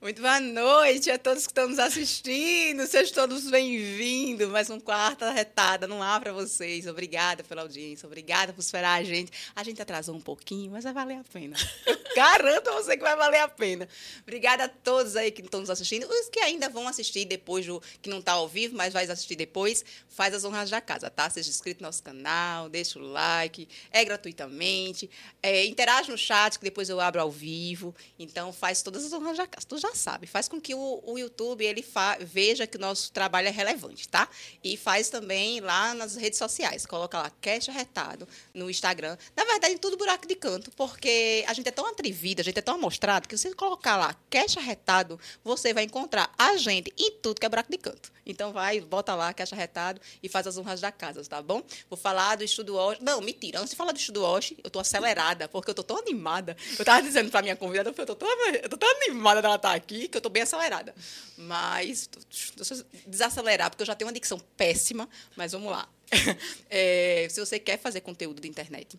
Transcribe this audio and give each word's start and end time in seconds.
Muito 0.00 0.22
boa 0.22 0.40
noite 0.40 0.71
a 0.92 1.18
todos 1.18 1.46
que 1.46 1.52
estão 1.52 1.68
nos 1.68 1.78
assistindo. 1.78 2.86
Sejam 2.86 3.14
todos 3.14 3.48
bem-vindos. 3.48 4.46
Mais 4.50 4.68
um 4.68 4.78
quarto 4.78 5.24
retada 5.24 5.86
no 5.86 6.02
ar 6.02 6.20
para 6.20 6.34
vocês. 6.34 6.86
Obrigada 6.86 7.42
pela 7.42 7.62
audiência. 7.62 8.06
Obrigada 8.06 8.52
por 8.52 8.60
esperar 8.60 9.00
a 9.00 9.02
gente. 9.02 9.32
A 9.56 9.64
gente 9.64 9.80
atrasou 9.80 10.14
um 10.14 10.20
pouquinho, 10.20 10.70
mas 10.70 10.84
vai 10.84 10.92
valer 10.92 11.16
a 11.16 11.24
pena. 11.24 11.56
Eu 11.86 11.98
garanto 12.14 12.68
a 12.68 12.72
você 12.74 12.94
que 12.94 13.02
vai 13.02 13.16
valer 13.16 13.40
a 13.40 13.48
pena. 13.48 13.88
Obrigada 14.20 14.64
a 14.64 14.68
todos 14.68 15.16
aí 15.16 15.30
que 15.30 15.40
estão 15.40 15.60
nos 15.60 15.70
assistindo. 15.70 16.06
Os 16.06 16.28
que 16.28 16.40
ainda 16.40 16.68
vão 16.68 16.86
assistir 16.86 17.24
depois, 17.24 17.64
do, 17.64 17.82
que 18.02 18.10
não 18.10 18.18
está 18.18 18.32
ao 18.32 18.46
vivo, 18.46 18.76
mas 18.76 18.92
vai 18.92 19.04
assistir 19.06 19.34
depois, 19.34 19.82
faz 20.10 20.34
as 20.34 20.44
honras 20.44 20.68
da 20.68 20.80
casa, 20.82 21.08
tá? 21.08 21.30
Seja 21.30 21.48
inscrito 21.48 21.80
no 21.82 21.88
nosso 21.88 22.02
canal, 22.02 22.68
deixa 22.68 22.98
o 22.98 23.02
like. 23.02 23.66
É 23.90 24.04
gratuitamente. 24.04 25.08
É, 25.42 25.64
interage 25.64 26.10
no 26.10 26.18
chat, 26.18 26.58
que 26.58 26.64
depois 26.64 26.90
eu 26.90 27.00
abro 27.00 27.22
ao 27.22 27.30
vivo. 27.30 27.94
Então, 28.18 28.52
faz 28.52 28.82
todas 28.82 29.06
as 29.06 29.12
honras 29.14 29.38
da 29.38 29.46
casa. 29.46 29.66
Tu 29.66 29.78
já 29.78 29.94
sabe, 29.94 30.26
faz 30.26 30.48
com 30.48 30.60
que 30.60 30.74
o, 30.74 30.81
o 30.82 31.18
YouTube 31.18 31.64
ele 31.64 31.84
veja 32.20 32.66
que 32.66 32.76
o 32.76 32.80
nosso 32.80 33.12
trabalho 33.12 33.48
é 33.48 33.50
relevante, 33.50 34.08
tá? 34.08 34.28
E 34.62 34.76
faz 34.76 35.08
também 35.08 35.60
lá 35.60 35.94
nas 35.94 36.16
redes 36.16 36.38
sociais. 36.38 36.86
Coloca 36.86 37.18
lá 37.18 37.30
Cash 37.40 37.68
Arretado 37.68 38.28
no 38.54 38.70
Instagram. 38.70 39.16
Na 39.36 39.44
verdade, 39.44 39.74
em 39.74 39.78
tudo 39.78 39.96
buraco 39.96 40.26
de 40.26 40.34
canto, 40.34 40.70
porque 40.72 41.44
a 41.46 41.52
gente 41.52 41.68
é 41.68 41.72
tão 41.72 41.86
atrevida, 41.86 42.42
a 42.42 42.44
gente 42.44 42.58
é 42.58 42.62
tão 42.62 42.74
amostrado, 42.74 43.28
que 43.28 43.36
se 43.36 43.48
você 43.48 43.54
colocar 43.54 43.96
lá 43.96 44.14
Cash 44.30 44.56
Arretado, 44.56 45.18
você 45.44 45.72
vai 45.72 45.84
encontrar 45.84 46.32
a 46.38 46.56
gente 46.56 46.92
em 46.98 47.12
tudo 47.22 47.40
que 47.40 47.46
é 47.46 47.48
buraco 47.48 47.70
de 47.70 47.78
canto. 47.78 48.12
Então 48.24 48.52
vai, 48.52 48.80
bota 48.80 49.14
lá, 49.14 49.32
Cash 49.32 49.52
Arretado 49.52 50.00
e 50.22 50.28
faz 50.28 50.46
as 50.46 50.56
honras 50.56 50.80
da 50.80 50.92
casa, 50.92 51.22
tá 51.24 51.42
bom? 51.42 51.62
Vou 51.88 51.96
falar 51.96 52.36
do 52.36 52.44
estudo 52.44 52.76
Osh. 52.76 52.98
Não, 53.00 53.20
mentira, 53.20 53.58
antes 53.58 53.70
de 53.70 53.76
falar 53.76 53.92
do 53.92 53.98
estudo 53.98 54.24
Osh, 54.24 54.54
eu 54.62 54.70
tô 54.70 54.78
acelerada, 54.78 55.48
porque 55.48 55.70
eu 55.70 55.74
tô 55.74 55.82
tão 55.82 55.98
animada. 55.98 56.56
Eu 56.78 56.84
tava 56.84 57.02
dizendo 57.02 57.30
pra 57.30 57.42
minha 57.42 57.56
convidada, 57.56 57.92
eu 57.96 58.06
tô 58.06 58.14
tão, 58.14 58.28
eu 58.48 58.68
tô 58.68 58.76
tão 58.76 58.88
animada 59.02 59.42
dela 59.42 59.56
estar 59.56 59.70
tá 59.70 59.74
aqui, 59.74 60.08
que 60.08 60.16
eu 60.16 60.20
tô 60.20 60.28
bem 60.28 60.42
acelerada. 60.42 60.71
Mas, 61.36 62.08
deixa 62.56 62.74
eu 62.74 62.84
desacelerar, 63.06 63.70
porque 63.70 63.82
eu 63.82 63.86
já 63.86 63.94
tenho 63.94 64.06
uma 64.08 64.14
dicção 64.14 64.38
péssima, 64.56 65.08
mas 65.36 65.52
vamos 65.52 65.70
lá. 65.70 65.88
É, 66.68 67.26
se 67.30 67.40
você 67.40 67.58
quer 67.58 67.78
fazer 67.78 68.00
conteúdo 68.00 68.40
de 68.40 68.48
internet 68.48 68.98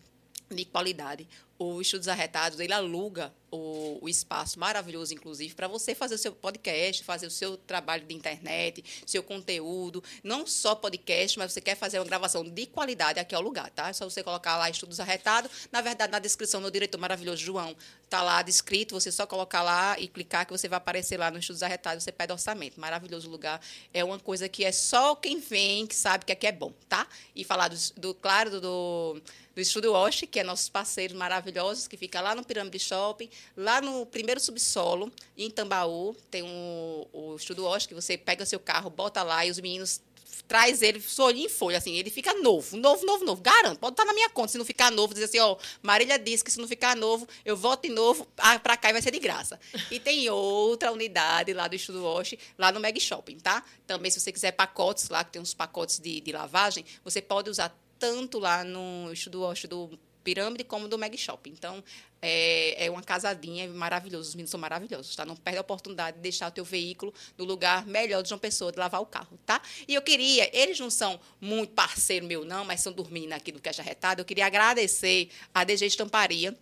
de 0.50 0.64
qualidade, 0.64 1.26
o 1.58 1.80
Estudos 1.80 2.08
Arretados, 2.08 2.58
ele 2.60 2.72
aluga 2.72 3.32
o, 3.54 3.98
o 4.02 4.08
espaço 4.08 4.58
maravilhoso, 4.58 5.14
inclusive, 5.14 5.54
para 5.54 5.68
você 5.68 5.94
fazer 5.94 6.16
o 6.16 6.18
seu 6.18 6.32
podcast, 6.32 7.04
fazer 7.04 7.26
o 7.26 7.30
seu 7.30 7.56
trabalho 7.56 8.04
de 8.04 8.14
internet, 8.14 8.84
seu 9.06 9.22
conteúdo, 9.22 10.02
não 10.22 10.46
só 10.46 10.74
podcast, 10.74 11.38
mas 11.38 11.52
você 11.52 11.60
quer 11.60 11.76
fazer 11.76 11.98
uma 11.98 12.04
gravação 12.04 12.42
de 12.42 12.66
qualidade, 12.66 13.20
aqui 13.20 13.34
é 13.34 13.38
o 13.38 13.40
lugar, 13.40 13.70
tá? 13.70 13.88
É 13.88 13.92
só 13.92 14.08
você 14.08 14.22
colocar 14.22 14.56
lá 14.56 14.68
Estudos 14.68 14.98
Arretados. 14.98 15.68
Na 15.70 15.80
verdade, 15.80 16.10
na 16.10 16.18
descrição, 16.18 16.60
meu 16.60 16.70
diretor 16.70 16.98
maravilhoso, 16.98 17.42
João, 17.42 17.76
tá 18.10 18.22
lá 18.22 18.42
descrito, 18.42 18.94
você 18.94 19.12
só 19.12 19.26
colocar 19.26 19.62
lá 19.62 19.98
e 19.98 20.08
clicar 20.08 20.44
que 20.46 20.52
você 20.52 20.68
vai 20.68 20.78
aparecer 20.78 21.18
lá 21.18 21.30
no 21.30 21.38
Estudos 21.38 21.62
Arretados, 21.62 22.02
você 22.02 22.12
pede 22.12 22.32
orçamento. 22.32 22.80
Maravilhoso 22.80 23.30
lugar. 23.30 23.60
É 23.92 24.04
uma 24.04 24.18
coisa 24.18 24.48
que 24.48 24.64
é 24.64 24.72
só 24.72 25.14
quem 25.14 25.38
vem 25.38 25.86
que 25.86 25.94
sabe 25.94 26.24
que 26.24 26.32
aqui 26.32 26.46
é 26.46 26.52
bom, 26.52 26.72
tá? 26.88 27.06
E 27.34 27.44
falar 27.44 27.68
do, 27.68 27.76
do 27.96 28.14
claro, 28.14 28.60
do, 28.60 29.20
do 29.54 29.60
Estúdio 29.60 29.92
Osh, 29.92 30.24
que 30.30 30.40
é 30.40 30.44
nossos 30.44 30.68
parceiros 30.68 31.16
maravilhosos, 31.16 31.43
que 31.88 31.96
fica 31.96 32.20
lá 32.20 32.34
no 32.34 32.44
Pirâmide 32.44 32.78
Shopping, 32.78 33.28
lá 33.56 33.80
no 33.80 34.06
primeiro 34.06 34.40
subsolo, 34.40 35.12
em 35.36 35.50
Tambaú, 35.50 36.14
tem 36.30 36.42
um, 36.42 37.06
o 37.12 37.36
Estúdio 37.36 37.64
Osh, 37.64 37.86
que 37.86 37.94
você 37.94 38.16
pega 38.16 38.46
seu 38.46 38.60
carro, 38.60 38.90
bota 38.90 39.22
lá 39.22 39.44
e 39.44 39.50
os 39.50 39.60
meninos 39.60 40.00
traz 40.46 40.82
ele 40.82 41.00
folha 41.00 41.38
em 41.38 41.48
folha, 41.48 41.78
assim, 41.78 41.94
ele 41.96 42.10
fica 42.10 42.34
novo, 42.34 42.76
novo, 42.76 43.04
novo, 43.06 43.24
novo. 43.24 43.40
Garanto, 43.42 43.78
pode 43.78 43.92
estar 43.92 44.04
na 44.04 44.12
minha 44.12 44.28
conta. 44.28 44.52
Se 44.52 44.58
não 44.58 44.64
ficar 44.64 44.90
novo, 44.90 45.14
dizer 45.14 45.26
assim, 45.26 45.38
ó, 45.38 45.56
Marília 45.82 46.18
disse 46.18 46.44
que 46.44 46.50
se 46.50 46.58
não 46.58 46.68
ficar 46.68 46.96
novo, 46.96 47.26
eu 47.44 47.56
volto 47.56 47.82
de 47.82 47.88
novo 47.88 48.26
ah, 48.38 48.58
para 48.58 48.76
cá 48.76 48.90
e 48.90 48.92
vai 48.92 49.02
ser 49.02 49.10
de 49.10 49.18
graça. 49.18 49.58
E 49.90 49.98
tem 49.98 50.28
outra 50.30 50.92
unidade 50.92 51.52
lá 51.52 51.68
do 51.68 51.74
Estudo 51.74 52.04
Wash, 52.04 52.34
lá 52.58 52.72
no 52.72 52.80
Meg 52.80 53.00
Shopping, 53.00 53.38
tá? 53.38 53.64
Também, 53.86 54.10
se 54.10 54.20
você 54.20 54.32
quiser 54.32 54.52
pacotes 54.52 55.08
lá, 55.08 55.24
que 55.24 55.32
tem 55.32 55.42
uns 55.42 55.54
pacotes 55.54 55.98
de, 55.98 56.20
de 56.20 56.32
lavagem, 56.32 56.84
você 57.02 57.22
pode 57.22 57.50
usar 57.50 57.74
tanto 57.98 58.38
lá 58.38 58.64
no 58.64 59.12
Estudo 59.12 59.42
Wash 59.42 59.64
do 59.64 59.98
Pirâmide 60.24 60.64
como 60.64 60.88
do 60.88 60.98
Meg 60.98 61.16
Shop. 61.16 61.48
Então, 61.50 61.84
é, 62.20 62.86
é 62.86 62.90
uma 62.90 63.02
casadinha 63.02 63.68
maravilhosa. 63.68 64.30
Os 64.30 64.34
meninos 64.34 64.50
são 64.50 64.58
maravilhosos, 64.58 65.14
tá? 65.14 65.26
Não 65.26 65.36
perde 65.36 65.58
a 65.58 65.60
oportunidade 65.60 66.16
de 66.16 66.22
deixar 66.22 66.48
o 66.48 66.50
teu 66.50 66.64
veículo 66.64 67.12
no 67.36 67.44
lugar 67.44 67.86
melhor 67.86 68.22
de 68.22 68.32
uma 68.32 68.38
pessoa, 68.38 68.72
de 68.72 68.78
lavar 68.78 69.02
o 69.02 69.06
carro, 69.06 69.38
tá? 69.44 69.60
E 69.86 69.94
eu 69.94 70.00
queria, 70.00 70.48
eles 70.56 70.80
não 70.80 70.88
são 70.88 71.20
muito 71.40 71.74
parceiro 71.74 72.24
meu, 72.26 72.44
não, 72.44 72.64
mas 72.64 72.80
são 72.80 72.92
dormindo 72.92 73.34
aqui 73.34 73.52
do 73.52 73.60
Caixa 73.60 73.82
Retada. 73.82 74.22
Eu 74.22 74.24
queria 74.24 74.46
agradecer 74.46 75.28
a 75.54 75.62
DG 75.62 75.84
Estamparia, 75.86 76.56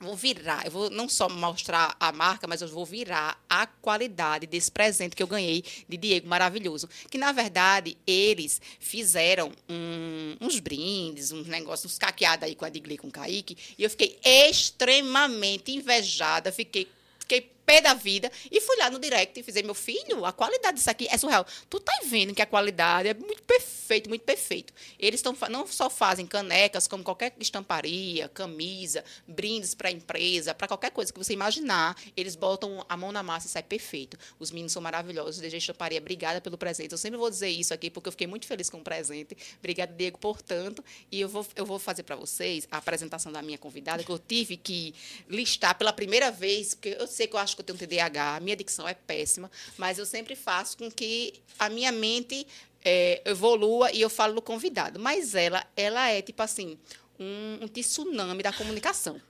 vou 0.00 0.14
virar, 0.14 0.64
eu 0.64 0.70
vou 0.70 0.90
não 0.90 1.08
só 1.08 1.28
mostrar 1.28 1.96
a 1.98 2.12
marca, 2.12 2.46
mas 2.46 2.62
eu 2.62 2.68
vou 2.68 2.86
virar 2.86 3.42
a 3.48 3.66
qualidade 3.66 4.46
desse 4.46 4.70
presente 4.70 5.16
que 5.16 5.22
eu 5.22 5.26
ganhei 5.26 5.64
de 5.88 5.96
Diego 5.96 6.28
maravilhoso. 6.28 6.88
Que 7.10 7.18
na 7.18 7.32
verdade 7.32 7.96
eles 8.06 8.60
fizeram 8.78 9.52
um, 9.68 10.36
uns 10.40 10.60
brindes, 10.60 11.32
uns 11.32 11.46
negócios, 11.46 11.92
uns 11.92 11.98
caqueados 11.98 12.44
aí 12.44 12.54
com 12.54 12.64
a 12.64 12.68
Digli 12.68 12.96
com 12.96 13.08
o 13.08 13.12
Kaique, 13.12 13.56
e 13.76 13.82
eu 13.82 13.90
fiquei 13.90 14.18
extremamente 14.24 15.72
invejada, 15.72 16.52
fiquei 16.52 16.88
fiquei 17.18 17.57
pé 17.68 17.82
da 17.82 17.92
vida 17.92 18.32
e 18.50 18.62
fui 18.62 18.78
lá 18.78 18.88
no 18.88 18.98
direct 18.98 19.38
e 19.38 19.42
fiz, 19.42 19.54
meu 19.62 19.74
filho, 19.74 20.24
a 20.24 20.32
qualidade 20.32 20.78
disso 20.78 20.90
aqui 20.90 21.06
é 21.10 21.18
surreal. 21.18 21.46
Tu 21.68 21.78
tá 21.78 21.92
vendo 22.06 22.34
que 22.34 22.40
a 22.40 22.46
qualidade 22.46 23.10
é 23.10 23.12
muito 23.12 23.42
perfeito, 23.42 24.08
muito 24.08 24.22
perfeito. 24.22 24.72
Eles 24.98 25.20
tão, 25.20 25.36
não 25.50 25.66
só 25.66 25.90
fazem 25.90 26.26
canecas, 26.26 26.88
como 26.88 27.04
qualquer 27.04 27.34
estamparia, 27.38 28.26
camisa, 28.30 29.04
brindes 29.26 29.74
para 29.74 29.90
empresa, 29.90 30.54
para 30.54 30.66
qualquer 30.66 30.90
coisa 30.92 31.12
que 31.12 31.18
você 31.18 31.34
imaginar, 31.34 31.94
eles 32.16 32.34
botam 32.34 32.86
a 32.88 32.96
mão 32.96 33.12
na 33.12 33.22
massa 33.22 33.46
e 33.46 33.50
sai 33.50 33.62
perfeito. 33.62 34.16
Os 34.38 34.50
meninos 34.50 34.72
são 34.72 34.80
maravilhosos. 34.80 35.38
DG 35.38 35.58
Estamparia, 35.58 35.98
obrigada 35.98 36.40
pelo 36.40 36.56
presente. 36.56 36.92
Eu 36.92 36.98
sempre 36.98 37.18
vou 37.18 37.28
dizer 37.28 37.50
isso 37.50 37.74
aqui 37.74 37.90
porque 37.90 38.08
eu 38.08 38.12
fiquei 38.12 38.26
muito 38.26 38.46
feliz 38.46 38.70
com 38.70 38.78
o 38.78 38.82
presente. 38.82 39.36
Obrigada, 39.58 39.92
Diego, 39.92 40.16
por 40.16 40.40
tanto. 40.40 40.82
E 41.12 41.20
eu 41.20 41.28
vou, 41.28 41.46
eu 41.54 41.66
vou 41.66 41.78
fazer 41.78 42.02
para 42.02 42.16
vocês 42.16 42.66
a 42.70 42.78
apresentação 42.78 43.30
da 43.30 43.42
minha 43.42 43.58
convidada, 43.58 44.02
que 44.02 44.10
eu 44.10 44.18
tive 44.18 44.56
que 44.56 44.94
listar 45.28 45.76
pela 45.76 45.92
primeira 45.92 46.30
vez, 46.30 46.72
porque 46.72 46.96
eu 46.98 47.06
sei 47.06 47.26
que 47.26 47.36
eu 47.36 47.40
acho 47.40 47.57
que 47.62 47.70
eu 47.70 47.76
tenho 47.76 47.88
TDAH, 47.88 48.36
a 48.36 48.40
minha 48.40 48.56
dicção 48.56 48.88
é 48.88 48.94
péssima, 48.94 49.50
mas 49.76 49.98
eu 49.98 50.06
sempre 50.06 50.34
faço 50.34 50.78
com 50.78 50.90
que 50.90 51.34
a 51.58 51.68
minha 51.68 51.92
mente 51.92 52.46
é, 52.84 53.22
evolua 53.24 53.92
e 53.92 54.00
eu 54.00 54.10
falo 54.10 54.34
do 54.34 54.42
convidado. 54.42 54.98
Mas 54.98 55.34
ela, 55.34 55.66
ela 55.76 56.08
é 56.08 56.22
tipo 56.22 56.42
assim, 56.42 56.78
um, 57.18 57.58
um 57.62 57.68
tsunami 57.68 58.42
da 58.42 58.52
comunicação. 58.52 59.20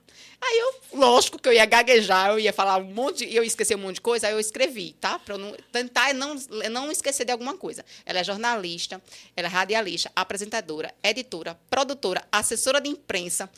Aí 0.41 0.59
eu, 0.59 0.99
lógico 0.99 1.37
que 1.37 1.49
eu 1.49 1.53
ia 1.53 1.65
gaguejar, 1.65 2.29
eu 2.29 2.39
ia 2.39 2.53
falar 2.53 2.77
um 2.77 2.93
monte, 2.93 3.23
eu 3.25 3.43
ia 3.43 3.47
esquecer 3.47 3.75
um 3.75 3.79
monte 3.79 3.95
de 3.95 4.01
coisa, 4.01 4.27
aí 4.27 4.33
eu 4.33 4.39
escrevi, 4.39 4.95
tá? 4.99 5.19
Para 5.19 5.37
não 5.37 5.53
tentar 5.71 6.13
não, 6.13 6.35
não 6.71 6.91
esquecer 6.91 7.25
de 7.25 7.31
alguma 7.31 7.57
coisa. 7.57 7.83
Ela 8.05 8.19
é 8.19 8.23
jornalista, 8.23 9.01
ela 9.35 9.47
é 9.47 9.51
radialista, 9.51 10.11
apresentadora, 10.15 10.93
editora, 11.03 11.59
produtora, 11.69 12.23
assessora 12.31 12.79
de 12.79 12.89
imprensa, 12.89 13.49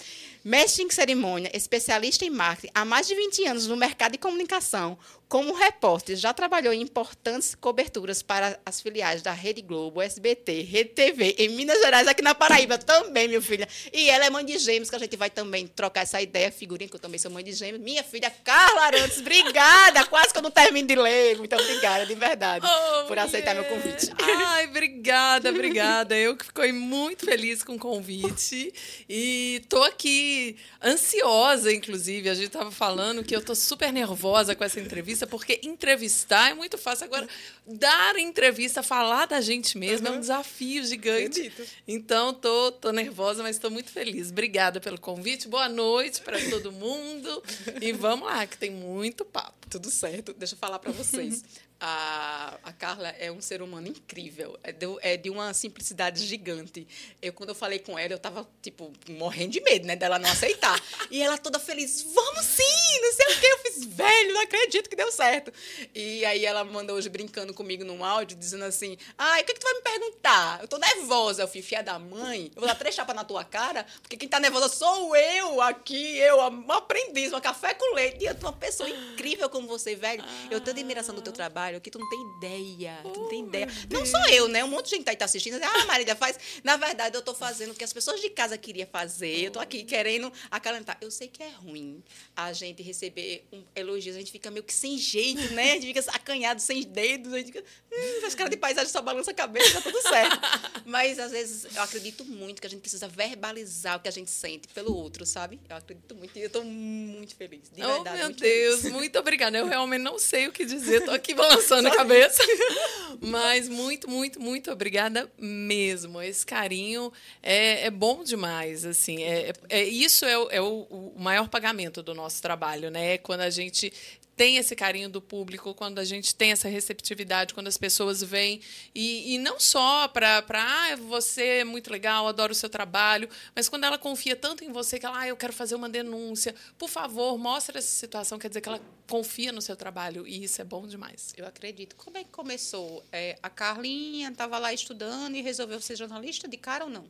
mestre 0.43 0.83
em 0.83 0.89
cerimônia, 0.89 1.51
especialista 1.53 2.25
em 2.25 2.31
marketing, 2.31 2.71
há 2.73 2.83
mais 2.83 3.07
de 3.07 3.15
20 3.15 3.45
anos 3.45 3.67
no 3.67 3.77
mercado 3.77 4.13
de 4.13 4.17
comunicação, 4.17 4.97
como 5.31 5.53
repórter, 5.53 6.17
já 6.17 6.33
trabalhou 6.33 6.73
em 6.73 6.81
importantes 6.81 7.55
coberturas 7.55 8.21
para 8.21 8.59
as 8.65 8.81
filiais 8.81 9.21
da 9.21 9.31
Rede 9.31 9.61
Globo, 9.61 10.01
SBT, 10.01 10.63
Rede 10.63 10.89
TV, 10.89 11.37
em 11.39 11.47
Minas 11.55 11.79
Gerais, 11.79 12.05
aqui 12.05 12.21
na 12.21 12.35
Paraíba 12.35 12.77
também, 12.77 13.29
minha 13.29 13.41
filha. 13.41 13.65
E 13.93 14.09
ela 14.09 14.25
é 14.25 14.29
mãe 14.29 14.43
de 14.43 14.57
gêmeos, 14.57 14.89
que 14.89 14.95
a 14.97 14.99
gente 14.99 15.15
vai 15.15 15.29
também 15.29 15.67
trocar 15.67 16.01
essa 16.01 16.21
ideia, 16.21 16.51
figurinha, 16.51 16.89
que 16.89 16.97
eu 16.97 16.99
também 16.99 17.17
sou 17.17 17.31
mãe 17.31 17.45
de 17.45 17.53
gêmeos. 17.53 17.81
Minha 17.81 18.03
filha 18.03 18.29
Carla 18.43 18.81
Arantes, 18.81 19.19
obrigada! 19.19 20.03
Quase 20.07 20.33
que 20.33 20.37
eu 20.37 20.41
não 20.41 20.51
termino 20.51 20.85
de 20.85 20.95
ler. 20.95 21.37
Muito 21.37 21.55
obrigada, 21.55 22.05
de 22.05 22.13
verdade, 22.13 22.67
oh, 22.67 23.05
por 23.05 23.17
aceitar 23.17 23.55
meu 23.55 23.63
convite. 23.63 24.11
Ai, 24.21 24.67
obrigada, 24.67 25.47
obrigada. 25.49 26.13
Eu 26.13 26.35
que 26.35 26.47
fiquei 26.47 26.73
muito 26.73 27.23
feliz 27.23 27.63
com 27.63 27.75
o 27.75 27.79
convite. 27.79 28.73
E 29.07 29.63
tô 29.69 29.81
aqui 29.81 30.57
ansiosa, 30.83 31.71
inclusive. 31.71 32.27
A 32.27 32.33
gente 32.33 32.47
estava 32.47 32.69
falando 32.69 33.23
que 33.23 33.33
eu 33.33 33.41
tô 33.41 33.55
super 33.55 33.93
nervosa 33.93 34.53
com 34.53 34.65
essa 34.65 34.81
entrevista 34.81 35.20
entrevista, 35.21 35.27
porque 35.27 35.59
entrevistar 35.63 36.51
é 36.51 36.53
muito 36.53 36.77
fácil. 36.77 37.05
Agora, 37.05 37.27
dar 37.65 38.17
entrevista, 38.17 38.81
falar 38.81 39.25
da 39.27 39.41
gente 39.41 39.77
mesmo 39.77 40.07
uhum. 40.07 40.15
é 40.15 40.17
um 40.17 40.19
desafio 40.19 40.83
gigante. 40.83 41.41
Acredito. 41.47 41.69
Então, 41.87 42.33
tô, 42.33 42.71
tô 42.71 42.91
nervosa, 42.91 43.43
mas 43.43 43.55
estou 43.55 43.69
muito 43.69 43.91
feliz. 43.91 44.31
Obrigada 44.31 44.79
pelo 44.79 44.99
convite. 44.99 45.47
Boa 45.47 45.69
noite 45.69 46.21
para 46.21 46.39
todo 46.49 46.71
mundo. 46.71 47.43
e 47.81 47.91
vamos 47.91 48.27
lá, 48.27 48.45
que 48.47 48.57
tem 48.57 48.71
muito 48.71 49.23
papo. 49.25 49.67
Tudo 49.69 49.89
certo. 49.89 50.33
Deixa 50.33 50.55
eu 50.55 50.59
falar 50.59 50.79
para 50.79 50.91
vocês. 50.91 51.43
A, 51.83 52.59
a 52.61 52.71
Carla 52.71 53.09
é 53.17 53.31
um 53.31 53.41
ser 53.41 53.59
humano 53.63 53.87
incrível, 53.87 54.55
é 54.61 54.71
de, 54.71 54.85
é 55.01 55.17
de 55.17 55.31
uma 55.31 55.51
simplicidade 55.51 56.23
gigante. 56.23 56.87
Eu, 57.19 57.33
quando 57.33 57.49
eu 57.49 57.55
falei 57.55 57.79
com 57.79 57.97
ela, 57.97 58.13
eu 58.13 58.19
tava, 58.19 58.47
tipo, 58.61 58.93
morrendo 59.09 59.53
de 59.53 59.61
medo, 59.61 59.87
né, 59.87 59.95
dela 59.95 60.19
não 60.19 60.29
aceitar. 60.29 60.79
e 61.09 61.23
ela 61.23 61.39
toda 61.39 61.57
feliz, 61.57 62.03
vamos 62.13 62.45
sim, 62.45 63.01
não 63.01 63.13
sei 63.13 63.25
o 63.25 63.39
que. 63.39 63.47
Eu 63.47 63.57
fiz, 63.57 63.85
velho, 63.85 64.31
não 64.31 64.41
acredito 64.41 64.91
que 64.91 64.95
deu 64.95 65.11
certo. 65.11 65.51
E 65.95 66.23
aí 66.23 66.45
ela 66.45 66.63
mandou 66.63 66.97
hoje 66.97 67.09
brincando 67.09 67.51
comigo 67.51 67.83
num 67.83 68.05
áudio, 68.05 68.37
dizendo 68.37 68.65
assim, 68.65 68.95
ai, 69.17 69.41
o 69.41 69.45
que, 69.45 69.55
que 69.55 69.59
tu 69.59 69.63
vai 69.63 69.73
me 69.73 69.81
perguntar? 69.81 70.61
Eu 70.61 70.67
tô 70.67 70.77
nervosa. 70.77 71.41
Eu 71.41 71.47
fui 71.47 71.63
filha 71.63 71.81
da 71.81 71.97
mãe, 71.97 72.51
eu 72.55 72.59
vou 72.59 72.67
dar 72.67 72.75
três 72.75 72.93
chapas 72.93 73.15
na 73.15 73.23
tua 73.23 73.43
cara, 73.43 73.87
porque 74.03 74.17
quem 74.17 74.29
tá 74.29 74.39
nervosa 74.39 74.69
sou 74.69 75.15
eu 75.15 75.59
aqui, 75.61 76.17
eu, 76.19 76.37
uma 76.47 76.77
aprendiz, 76.77 77.31
uma 77.31 77.41
café 77.41 77.73
com 77.73 77.95
leite. 77.95 78.23
E 78.23 78.27
eu 78.27 78.35
tô 78.35 78.45
uma 78.45 78.53
pessoa 78.53 78.87
incrível 78.87 79.49
como 79.49 79.67
você, 79.67 79.95
velho. 79.95 80.23
Eu 80.51 80.61
tenho 80.61 80.77
admiração 80.77 81.15
do 81.15 81.23
teu 81.23 81.33
trabalho 81.33 81.70
que 81.79 81.91
tu 81.91 81.99
não 81.99 82.09
tem 82.09 82.37
ideia. 82.37 82.99
Tu 83.03 83.19
não 83.19 83.29
tem 83.29 83.45
ideia. 83.45 83.67
Não 83.89 84.05
sou 84.05 84.19
eu, 84.29 84.47
né? 84.47 84.63
Um 84.63 84.67
monte 84.67 84.85
de 84.85 84.95
gente 84.95 85.05
tá 85.05 85.11
aí 85.11 85.17
tá 85.17 85.25
assistindo. 85.25 85.59
Ah, 85.63 85.85
Marília, 85.85 86.15
faz. 86.15 86.37
Na 86.63 86.75
verdade, 86.75 87.15
eu 87.15 87.21
tô 87.21 87.33
fazendo 87.33 87.71
o 87.71 87.75
que 87.75 87.83
as 87.83 87.93
pessoas 87.93 88.19
de 88.19 88.29
casa 88.29 88.57
queriam 88.57 88.87
fazer. 88.91 89.45
Eu 89.45 89.51
tô 89.51 89.59
aqui 89.59 89.83
querendo 89.83 90.31
acalentar. 90.49 90.97
Eu 90.99 91.11
sei 91.11 91.27
que 91.27 91.43
é 91.43 91.49
ruim 91.49 92.03
a 92.35 92.51
gente 92.53 92.81
receber 92.81 93.45
um 93.51 93.63
elogios. 93.75 94.15
A 94.15 94.19
gente 94.19 94.31
fica 94.31 94.49
meio 94.49 94.63
que 94.63 94.73
sem 94.73 94.97
jeito, 94.97 95.53
né? 95.53 95.71
A 95.71 95.73
gente 95.75 95.87
fica 95.87 96.11
acanhado, 96.11 96.61
sem 96.61 96.83
dedos. 96.83 97.33
A 97.33 97.37
gente 97.37 97.47
fica. 97.47 97.63
Hum, 97.91 98.21
faz 98.21 98.35
cara 98.35 98.49
de 98.49 98.57
paisagem, 98.57 98.91
só 98.91 99.01
balança 99.01 99.31
a 99.31 99.33
cabeça, 99.33 99.73
tá 99.73 99.81
tudo 99.81 100.01
certo. 100.01 100.39
Mas, 100.85 101.19
às 101.19 101.31
vezes, 101.31 101.75
eu 101.75 101.81
acredito 101.81 102.25
muito 102.25 102.61
que 102.61 102.67
a 102.67 102.69
gente 102.69 102.81
precisa 102.81 103.07
verbalizar 103.07 103.97
o 103.97 103.99
que 103.99 104.07
a 104.07 104.11
gente 104.11 104.31
sente 104.31 104.67
pelo 104.69 104.95
outro, 104.95 105.25
sabe? 105.25 105.59
Eu 105.69 105.75
acredito 105.75 106.15
muito 106.15 106.37
e 106.37 106.41
eu 106.41 106.49
tô 106.49 106.63
muito 106.63 107.35
feliz. 107.35 107.69
De 107.71 107.83
oh, 107.83 107.93
verdade. 107.95 108.17
meu 108.17 108.25
muito 108.25 108.41
Deus, 108.41 108.81
feliz. 108.81 108.93
muito 108.93 109.19
obrigada. 109.19 109.57
Eu 109.57 109.67
realmente 109.67 110.01
não 110.01 110.17
sei 110.17 110.47
o 110.47 110.51
que 110.51 110.65
dizer, 110.65 111.03
tô 111.05 111.11
aqui 111.11 111.33
balançando 111.33 111.60
a 111.61 111.91
cabeça. 111.95 112.41
Mas 113.21 113.69
muito, 113.69 114.09
muito, 114.09 114.39
muito 114.39 114.71
obrigada 114.71 115.31
mesmo. 115.37 116.21
Esse 116.21 116.45
carinho 116.45 117.11
é, 117.43 117.85
é 117.85 117.91
bom 117.91 118.23
demais, 118.23 118.83
assim. 118.85 119.21
É, 119.23 119.49
é, 119.49 119.53
é- 119.81 119.83
isso 119.83 120.25
é, 120.25 120.37
o- 120.37 120.49
é 120.49 120.61
o, 120.61 120.81
o 120.89 121.13
maior 121.19 121.47
pagamento 121.47 122.01
do 122.01 122.13
nosso 122.15 122.41
trabalho, 122.41 122.89
né? 122.89 123.17
Quando 123.19 123.41
a 123.41 123.49
gente 123.49 123.93
tem 124.41 124.57
esse 124.57 124.75
carinho 124.75 125.07
do 125.07 125.21
público, 125.21 125.71
quando 125.75 125.99
a 125.99 126.03
gente 126.03 126.33
tem 126.33 126.51
essa 126.51 126.67
receptividade, 126.67 127.53
quando 127.53 127.67
as 127.67 127.77
pessoas 127.77 128.23
vêm 128.23 128.59
e, 128.95 129.35
e 129.35 129.37
não 129.37 129.59
só 129.59 130.07
para 130.07 130.43
ah, 130.51 130.95
você 130.95 131.59
é 131.59 131.63
muito 131.63 131.91
legal, 131.91 132.27
adoro 132.27 132.51
o 132.51 132.55
seu 132.55 132.67
trabalho, 132.67 133.29
mas 133.55 133.69
quando 133.69 133.83
ela 133.83 133.99
confia 133.99 134.35
tanto 134.35 134.63
em 134.63 134.71
você 134.71 134.97
que 134.97 135.05
ela, 135.05 135.19
ah, 135.19 135.27
eu 135.27 135.37
quero 135.37 135.53
fazer 135.53 135.75
uma 135.75 135.87
denúncia, 135.87 136.55
por 136.75 136.89
favor, 136.89 137.37
mostra 137.37 137.77
essa 137.77 137.87
situação, 137.87 138.39
quer 138.39 138.47
dizer 138.47 138.61
que 138.61 138.69
ela 138.69 138.81
confia 139.07 139.51
no 139.51 139.61
seu 139.61 139.75
trabalho 139.75 140.27
e 140.27 140.43
isso 140.43 140.59
é 140.59 140.65
bom 140.65 140.87
demais. 140.87 141.35
Eu 141.37 141.45
acredito. 141.45 141.95
Como 141.95 142.17
é 142.17 142.23
que 142.23 142.31
começou? 142.31 143.05
É, 143.11 143.37
a 143.43 143.49
Carlinha 143.49 144.29
estava 144.29 144.57
lá 144.57 144.73
estudando 144.73 145.35
e 145.35 145.43
resolveu 145.43 145.79
ser 145.79 145.95
jornalista 145.95 146.47
de 146.47 146.57
cara 146.57 146.85
ou 146.85 146.89
não? 146.89 147.05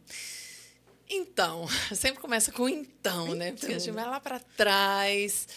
Então, 1.09 1.65
sempre 1.95 2.19
começa 2.19 2.51
com 2.51 2.67
então, 2.67 3.33
né? 3.35 3.53
Porque 3.53 3.73
a 3.73 3.79
gente 3.79 3.91
vai 3.91 4.05
lá 4.05 4.19
para 4.19 4.37
trás. 4.37 5.47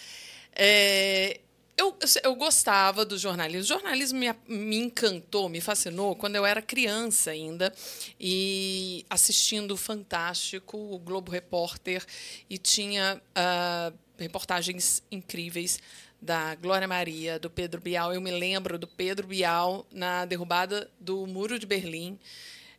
É, 0.56 1.40
eu, 1.76 1.96
eu 2.22 2.34
gostava 2.34 3.04
do 3.04 3.18
jornalismo. 3.18 3.62
O 3.62 3.80
jornalismo 3.80 4.18
me, 4.18 4.34
me 4.46 4.76
encantou, 4.76 5.48
me 5.48 5.60
fascinou 5.60 6.14
quando 6.14 6.36
eu 6.36 6.46
era 6.46 6.62
criança 6.62 7.30
ainda 7.30 7.72
e 8.18 9.04
assistindo 9.10 9.72
o 9.72 9.76
Fantástico, 9.76 10.76
o 10.76 10.98
Globo 10.98 11.30
Repórter, 11.30 12.04
e 12.48 12.58
tinha 12.58 13.20
ah, 13.34 13.92
reportagens 14.18 15.02
incríveis 15.10 15.78
da 16.20 16.54
Glória 16.54 16.88
Maria, 16.88 17.38
do 17.38 17.50
Pedro 17.50 17.80
Bial. 17.80 18.14
Eu 18.14 18.20
me 18.20 18.30
lembro 18.30 18.78
do 18.78 18.86
Pedro 18.86 19.26
Bial 19.26 19.86
na 19.92 20.24
derrubada 20.24 20.90
do 20.98 21.26
Muro 21.26 21.58
de 21.58 21.66
Berlim. 21.66 22.18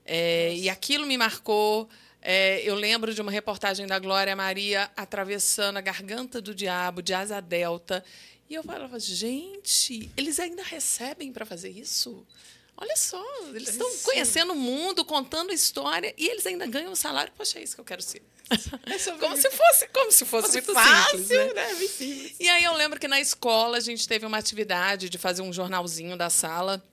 É, 0.03 0.55
e 0.55 0.69
aquilo 0.69 1.05
me 1.05 1.17
marcou. 1.17 1.87
É, 2.21 2.59
eu 2.63 2.73
lembro 2.73 3.13
de 3.13 3.21
uma 3.21 3.31
reportagem 3.31 3.85
da 3.85 3.99
Glória 3.99 4.35
Maria 4.35 4.89
atravessando 4.97 5.77
a 5.77 5.81
garganta 5.81 6.41
do 6.41 6.55
diabo 6.55 7.03
de 7.03 7.13
asa 7.13 7.39
delta. 7.39 8.03
E 8.49 8.53
eu 8.53 8.63
falava, 8.63 8.99
gente, 8.99 10.09
eles 10.15 10.39
ainda 10.39 10.61
recebem 10.63 11.31
para 11.33 11.45
fazer 11.45 11.69
isso? 11.69 12.25
Olha 12.77 12.95
só, 12.97 13.23
eles 13.53 13.69
estão 13.69 13.89
conhecendo 14.03 14.53
o 14.53 14.55
mundo, 14.55 15.05
contando 15.05 15.51
história, 15.53 16.13
e 16.17 16.27
eles 16.27 16.45
ainda 16.45 16.67
ganham 16.67 16.91
um 16.91 16.95
salário. 16.95 17.31
Poxa, 17.37 17.57
é 17.57 17.63
isso 17.63 17.73
que 17.75 17.81
eu 17.81 17.85
quero 17.85 18.01
ser. 18.01 18.21
sobre 18.99 19.19
Como 19.19 19.35
se 19.37 19.49
fosse, 19.49 19.87
como 19.87 20.11
se 20.11 20.25
fosse, 20.25 20.47
Fosse 20.47 20.61
muito 20.61 20.73
fácil, 20.73 21.19
simples, 21.19 21.29
né? 21.29 21.53
né? 21.53 21.75
Bem 21.75 21.87
simples. 21.87 22.35
E 22.39 22.47
aí 22.49 22.63
eu 22.63 22.73
lembro 22.73 22.99
que 22.99 23.07
na 23.07 23.19
escola 23.19 23.77
a 23.77 23.79
gente 23.79 24.07
teve 24.07 24.25
uma 24.25 24.37
atividade 24.37 25.09
de 25.09 25.17
fazer 25.17 25.41
um 25.41 25.51
jornalzinho 25.51 26.17
da 26.17 26.29
sala 26.29 26.83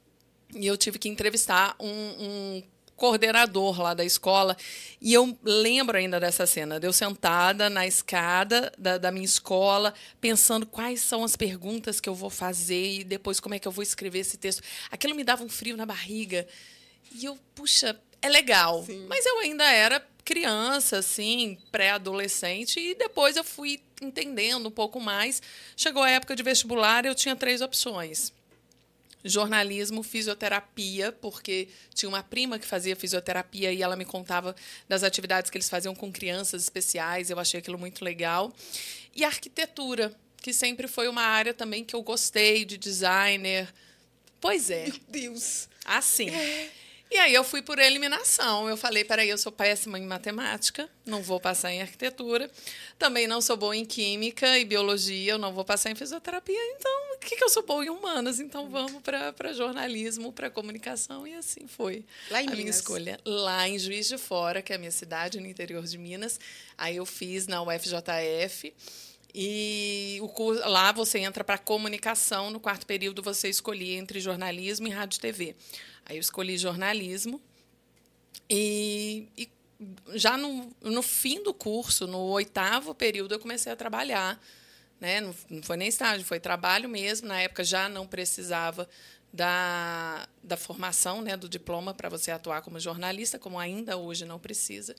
e 0.54 0.66
eu 0.66 0.76
tive 0.76 0.98
que 0.98 1.08
entrevistar 1.08 1.74
um, 1.78 1.88
um 1.88 2.62
coordenador 3.02 3.80
lá 3.80 3.94
da 3.94 4.04
escola. 4.04 4.56
E 5.00 5.12
eu 5.12 5.36
lembro 5.42 5.98
ainda 5.98 6.20
dessa 6.20 6.46
cena, 6.46 6.78
de 6.78 6.86
eu 6.86 6.92
sentada 6.92 7.68
na 7.68 7.84
escada 7.84 8.72
da, 8.78 8.96
da 8.96 9.10
minha 9.10 9.24
escola, 9.24 9.92
pensando 10.20 10.64
quais 10.64 11.00
são 11.00 11.24
as 11.24 11.34
perguntas 11.34 12.00
que 12.00 12.08
eu 12.08 12.14
vou 12.14 12.30
fazer 12.30 13.00
e 13.00 13.02
depois 13.02 13.40
como 13.40 13.56
é 13.56 13.58
que 13.58 13.66
eu 13.66 13.72
vou 13.72 13.82
escrever 13.82 14.20
esse 14.20 14.36
texto. 14.36 14.62
Aquilo 14.88 15.16
me 15.16 15.24
dava 15.24 15.42
um 15.42 15.48
frio 15.48 15.76
na 15.76 15.84
barriga. 15.84 16.46
E 17.12 17.24
eu, 17.24 17.36
puxa, 17.56 18.00
é 18.22 18.28
legal. 18.28 18.84
Sim. 18.84 19.04
Mas 19.08 19.26
eu 19.26 19.40
ainda 19.40 19.64
era 19.64 20.06
criança, 20.24 20.98
assim, 20.98 21.58
pré-adolescente, 21.72 22.78
e 22.78 22.94
depois 22.94 23.36
eu 23.36 23.42
fui 23.42 23.82
entendendo 24.00 24.68
um 24.68 24.70
pouco 24.70 25.00
mais. 25.00 25.42
Chegou 25.76 26.04
a 26.04 26.10
época 26.10 26.36
de 26.36 26.44
vestibular, 26.44 27.04
eu 27.04 27.16
tinha 27.16 27.34
três 27.34 27.60
opções 27.62 28.32
jornalismo, 29.24 30.02
fisioterapia, 30.02 31.12
porque 31.12 31.68
tinha 31.94 32.08
uma 32.08 32.22
prima 32.22 32.58
que 32.58 32.66
fazia 32.66 32.96
fisioterapia 32.96 33.72
e 33.72 33.82
ela 33.82 33.96
me 33.96 34.04
contava 34.04 34.54
das 34.88 35.02
atividades 35.02 35.50
que 35.50 35.56
eles 35.56 35.68
faziam 35.68 35.94
com 35.94 36.12
crianças 36.12 36.62
especiais, 36.62 37.30
eu 37.30 37.38
achei 37.38 37.60
aquilo 37.60 37.78
muito 37.78 38.04
legal. 38.04 38.52
E 39.14 39.24
arquitetura, 39.24 40.14
que 40.38 40.52
sempre 40.52 40.88
foi 40.88 41.08
uma 41.08 41.22
área 41.22 41.54
também 41.54 41.84
que 41.84 41.94
eu 41.94 42.02
gostei, 42.02 42.64
de 42.64 42.76
designer. 42.76 43.72
Pois 44.40 44.70
é, 44.70 44.86
Meu 44.88 45.00
Deus. 45.08 45.68
assim. 45.84 46.28
E 47.12 47.18
aí 47.18 47.34
eu 47.34 47.44
fui 47.44 47.60
por 47.60 47.78
eliminação. 47.78 48.66
Eu 48.70 48.76
falei, 48.76 49.04
peraí, 49.04 49.28
eu 49.28 49.36
sou 49.36 49.52
péssima 49.52 49.98
em 49.98 50.06
matemática, 50.06 50.88
não 51.04 51.22
vou 51.22 51.38
passar 51.38 51.70
em 51.70 51.82
arquitetura. 51.82 52.50
Também 52.98 53.26
não 53.26 53.42
sou 53.42 53.54
boa 53.54 53.76
em 53.76 53.84
química 53.84 54.58
e 54.58 54.64
biologia, 54.64 55.32
eu 55.32 55.38
não 55.38 55.52
vou 55.52 55.62
passar 55.62 55.90
em 55.90 55.94
fisioterapia. 55.94 56.58
Então, 56.74 57.14
o 57.14 57.18
que, 57.18 57.36
que 57.36 57.44
eu 57.44 57.50
sou 57.50 57.64
boa 57.66 57.84
em 57.84 57.90
humanas? 57.90 58.40
Então 58.40 58.70
vamos 58.70 59.02
para 59.02 59.52
jornalismo, 59.52 60.32
para 60.32 60.48
comunicação. 60.48 61.26
E 61.26 61.34
assim 61.34 61.66
foi 61.68 62.02
Lá 62.30 62.40
em 62.42 62.46
a 62.46 62.50
minha 62.52 62.62
Minas. 62.62 62.76
escolha. 62.76 63.20
Lá 63.26 63.68
em 63.68 63.78
Juiz 63.78 64.08
de 64.08 64.16
Fora, 64.16 64.62
que 64.62 64.72
é 64.72 64.76
a 64.76 64.78
minha 64.78 64.90
cidade, 64.90 65.38
no 65.38 65.46
interior 65.46 65.84
de 65.84 65.98
Minas. 65.98 66.40
Aí 66.78 66.96
eu 66.96 67.04
fiz 67.04 67.46
na 67.46 67.62
UFJF. 67.62 68.72
E 69.34 70.18
o 70.22 70.28
curso, 70.28 70.66
lá 70.66 70.92
você 70.92 71.18
entra 71.18 71.44
para 71.44 71.58
comunicação. 71.58 72.50
No 72.50 72.58
quarto 72.58 72.86
período 72.86 73.22
você 73.22 73.50
escolhia 73.50 73.98
entre 73.98 74.18
jornalismo 74.18 74.86
e 74.86 74.90
rádio 74.90 75.18
e 75.18 75.20
TV. 75.20 75.56
Aí 76.04 76.16
eu 76.16 76.20
escolhi 76.20 76.58
jornalismo. 76.58 77.40
E, 78.48 79.28
e 79.36 79.48
já 80.14 80.36
no, 80.36 80.70
no 80.80 81.02
fim 81.02 81.42
do 81.42 81.54
curso, 81.54 82.06
no 82.06 82.18
oitavo 82.18 82.94
período, 82.94 83.34
eu 83.34 83.40
comecei 83.40 83.72
a 83.72 83.76
trabalhar. 83.76 84.40
Né? 85.00 85.20
Não, 85.20 85.34
não 85.50 85.62
foi 85.62 85.76
nem 85.76 85.88
estágio, 85.88 86.24
foi 86.24 86.38
trabalho 86.38 86.88
mesmo. 86.88 87.28
Na 87.28 87.40
época 87.40 87.64
já 87.64 87.88
não 87.88 88.06
precisava 88.06 88.88
da, 89.32 90.28
da 90.42 90.56
formação, 90.56 91.22
né, 91.22 91.36
do 91.36 91.48
diploma 91.48 91.94
para 91.94 92.08
você 92.08 92.30
atuar 92.30 92.62
como 92.62 92.78
jornalista, 92.78 93.38
como 93.38 93.58
ainda 93.58 93.96
hoje 93.96 94.24
não 94.24 94.38
precisa. 94.38 94.94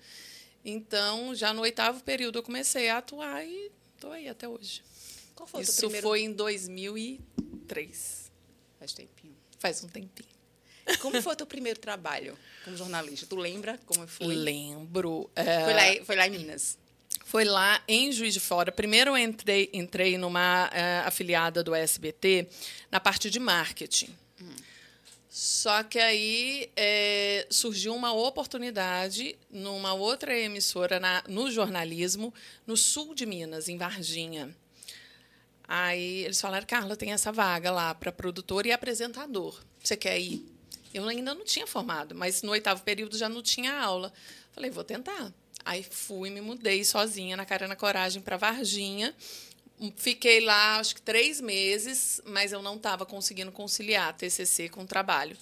Então, 0.66 1.36
já 1.36 1.54
no 1.54 1.62
oitavo 1.62 2.04
período, 2.04 2.40
eu 2.40 2.44
comecei 2.44 2.90
a 2.90 2.98
atuar 2.98 3.46
e 3.46 3.72
estou 3.94 4.12
aí 4.12 4.28
até 4.28 4.48
hoje. 4.48 4.82
Qual 5.36 5.48
foi 5.48 5.60
o 5.60 5.64
Isso 5.64 5.82
primeiro... 5.82 6.08
foi 6.08 6.22
em 6.22 6.32
2003. 6.32 8.32
Faz 8.80 8.94
tempinho. 8.94 9.36
Faz 9.60 9.84
um 9.84 9.88
tempinho. 9.88 10.33
Como 11.00 11.22
foi 11.22 11.34
o 11.34 11.36
teu 11.36 11.46
primeiro 11.48 11.80
trabalho 11.80 12.38
como 12.66 12.76
jornalista? 12.78 13.26
Tu 13.26 13.36
lembra 13.36 13.80
como 13.86 14.06
foi? 14.08 14.28
Lembro. 14.36 15.30
é, 15.36 15.64
Foi 15.64 15.74
lá, 15.74 16.06
foi 16.06 16.16
lá 16.16 16.28
em 16.28 16.32
Minas. 16.32 16.78
Foi 17.26 17.44
lá 17.46 17.82
em 17.88 18.12
Juiz 18.12 18.34
de 18.34 18.40
Fora. 18.40 18.72
Primeiro 18.72 19.12
eu 19.12 19.18
entrei, 19.18 19.70
entrei 19.74 20.18
numa 20.18 20.70
eh, 20.74 21.02
afiliada 21.06 21.64
do 21.64 21.74
SBT 21.74 22.48
na 22.92 23.00
parte 23.00 23.30
de 23.30 23.40
marketing. 23.40 24.16
Só 25.30 25.82
que 25.82 25.98
aí 25.98 26.70
eh, 26.76 27.48
surgiu 27.50 27.96
uma 27.96 28.14
oportunidade 28.14 29.36
numa 29.50 29.94
outra 29.94 30.38
emissora 30.38 31.00
na- 31.00 31.24
no 31.28 31.50
jornalismo, 31.50 32.32
no 32.68 32.78
sul 32.78 33.16
de 33.16 33.26
Minas, 33.26 33.68
em 33.68 33.76
Varginha. 33.78 34.56
Aí 35.68 36.24
eles 36.26 36.40
falaram, 36.40 36.68
Carla, 36.68 36.96
tem 36.96 37.14
essa 37.14 37.32
vaga 37.32 37.72
lá 37.72 37.96
para 37.96 38.12
produtor 38.12 38.66
e 38.68 38.72
apresentador. 38.72 39.60
Você 39.84 39.98
quer 39.98 40.20
ir? 40.20 40.46
Eu 40.94 41.08
ainda 41.08 41.34
não 41.34 41.44
tinha 41.44 41.66
formado, 41.66 42.14
mas 42.14 42.42
no 42.42 42.52
oitavo 42.52 42.84
período 42.84 43.18
já 43.18 43.28
não 43.28 43.42
tinha 43.42 43.74
aula. 43.74 44.14
Falei, 44.52 44.70
vou 44.70 44.84
tentar. 44.84 45.34
Aí 45.66 45.84
fui, 45.84 46.30
me 46.30 46.42
mudei 46.42 46.84
sozinha, 46.84 47.38
na 47.38 47.46
cara 47.46 47.68
na 47.68 47.76
coragem, 47.76 48.22
para 48.22 48.38
Varginha. 48.38 49.16
fiquei 49.96 50.42
lá, 50.42 50.78
acho 50.78 50.96
que 50.96 51.02
três 51.02 51.40
meses, 51.40 52.22
mas 52.26 52.52
eu 52.52 52.62
não 52.62 52.76
estava 52.76 53.06
conseguindo 53.06 53.52
conciliar 53.52 54.14
TCC 54.14 54.70
com 54.70 54.86
trabalho. 54.86 55.38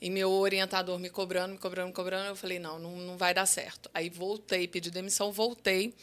E 0.00 0.08
meu 0.08 0.30
orientador 0.30 0.98
me 0.98 1.10
cobrando, 1.10 1.52
me 1.52 1.58
cobrando, 1.58 1.88
me 1.88 1.92
cobrando, 1.92 2.28
eu 2.28 2.36
falei, 2.36 2.58
não, 2.58 2.78
não, 2.78 2.96
não 2.96 3.16
vai 3.18 3.34
dar 3.34 3.44
certo. 3.44 3.90
Aí 3.92 4.08
voltei, 4.08 4.66
pedi 4.66 4.90
demissão, 4.90 5.30
voltei 5.30 5.94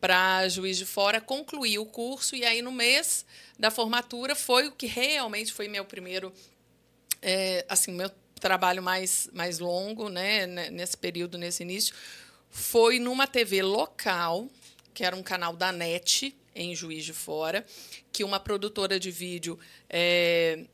para 0.00 0.48
Juiz 0.48 0.76
de 0.76 0.84
Fora, 0.84 1.20
concluí 1.20 1.78
o 1.78 1.86
curso, 1.86 2.34
e 2.34 2.44
aí 2.44 2.60
no 2.60 2.72
mês 2.72 3.24
da 3.58 3.70
formatura 3.70 4.34
foi 4.34 4.66
o 4.66 4.72
que 4.72 4.86
realmente 4.86 5.52
foi 5.52 5.68
meu 5.68 5.84
primeiro, 5.84 6.32
é, 7.22 7.64
assim, 7.68 7.92
meu 7.92 8.10
trabalho 8.40 8.82
mais, 8.82 9.28
mais 9.32 9.58
longo, 9.58 10.08
né, 10.08 10.46
nesse 10.70 10.96
período, 10.96 11.38
nesse 11.38 11.62
início, 11.62 11.94
foi 12.50 12.98
numa 12.98 13.26
TV 13.26 13.62
local, 13.62 14.48
que 14.94 15.04
era 15.04 15.14
um 15.16 15.22
canal 15.22 15.54
da 15.54 15.72
NET, 15.72 16.34
em 16.54 16.74
Juiz 16.74 17.04
de 17.04 17.12
Fora, 17.12 17.64
que 18.10 18.24
uma 18.24 18.40
produtora 18.40 18.98
de 18.98 19.10
vídeo 19.10 19.58
é, 19.90 20.64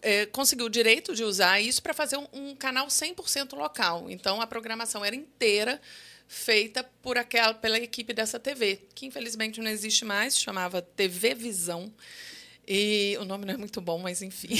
é, 0.00 0.26
conseguiu 0.26 0.66
o 0.66 0.70
direito 0.70 1.14
de 1.14 1.24
usar 1.24 1.60
isso 1.60 1.82
para 1.82 1.92
fazer 1.92 2.16
um, 2.16 2.26
um 2.32 2.56
canal 2.56 2.86
100% 2.86 3.56
local. 3.56 4.08
Então, 4.08 4.40
a 4.40 4.46
programação 4.46 5.04
era 5.04 5.16
inteira 5.16 5.80
feita 6.28 6.82
por 7.02 7.18
aquela, 7.18 7.52
pela 7.52 7.78
equipe 7.78 8.14
dessa 8.14 8.38
TV, 8.38 8.80
que 8.94 9.04
infelizmente 9.04 9.60
não 9.60 9.70
existe 9.70 10.04
mais, 10.04 10.38
chamava 10.38 10.80
TV 10.80 11.34
Visão. 11.34 11.92
E 12.66 13.16
o 13.20 13.24
nome 13.24 13.44
não 13.44 13.54
é 13.54 13.56
muito 13.56 13.80
bom, 13.80 13.98
mas 13.98 14.22
enfim. 14.22 14.50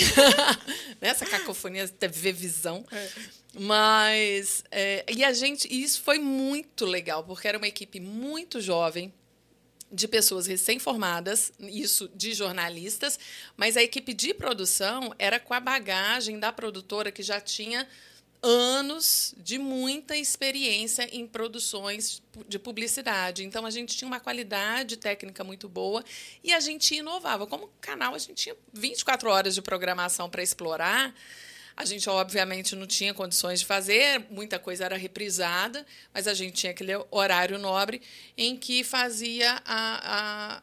Essa 1.00 1.24
cacofonia 1.24 1.86
TV 1.88 2.32
Visão. 2.32 2.84
É. 2.90 3.08
Mas. 3.54 4.64
É, 4.70 5.04
e 5.08 5.22
a 5.24 5.32
gente. 5.32 5.68
E 5.72 5.82
isso 5.82 6.02
foi 6.02 6.18
muito 6.18 6.84
legal, 6.84 7.22
porque 7.22 7.46
era 7.46 7.58
uma 7.58 7.68
equipe 7.68 8.00
muito 8.00 8.60
jovem, 8.60 9.12
de 9.92 10.08
pessoas 10.08 10.46
recém-formadas, 10.46 11.52
isso 11.60 12.10
de 12.14 12.32
jornalistas, 12.32 13.18
mas 13.56 13.76
a 13.76 13.82
equipe 13.82 14.14
de 14.14 14.32
produção 14.32 15.14
era 15.18 15.38
com 15.38 15.52
a 15.52 15.60
bagagem 15.60 16.38
da 16.38 16.50
produtora 16.50 17.12
que 17.12 17.22
já 17.22 17.40
tinha 17.40 17.86
anos 18.42 19.34
de 19.38 19.56
muita 19.56 20.16
experiência 20.16 21.08
em 21.12 21.26
produções 21.26 22.20
de 22.48 22.58
publicidade. 22.58 23.44
Então 23.44 23.64
a 23.64 23.70
gente 23.70 23.96
tinha 23.96 24.08
uma 24.08 24.18
qualidade 24.18 24.96
técnica 24.96 25.44
muito 25.44 25.68
boa 25.68 26.04
e 26.42 26.52
a 26.52 26.58
gente 26.58 26.94
inovava. 26.94 27.46
Como 27.46 27.70
canal, 27.80 28.14
a 28.14 28.18
gente 28.18 28.34
tinha 28.34 28.56
24 28.72 29.30
horas 29.30 29.54
de 29.54 29.62
programação 29.62 30.28
para 30.28 30.42
explorar. 30.42 31.14
A 31.76 31.84
gente, 31.84 32.08
obviamente, 32.10 32.76
não 32.76 32.86
tinha 32.86 33.14
condições 33.14 33.60
de 33.60 33.66
fazer, 33.66 34.26
muita 34.28 34.58
coisa 34.58 34.84
era 34.84 34.96
reprisada, 34.96 35.86
mas 36.12 36.28
a 36.28 36.34
gente 36.34 36.54
tinha 36.54 36.72
aquele 36.72 36.92
horário 37.10 37.58
nobre 37.58 38.02
em 38.36 38.56
que 38.56 38.84
fazia 38.84 39.62
a, 39.64 40.58
a 40.58 40.62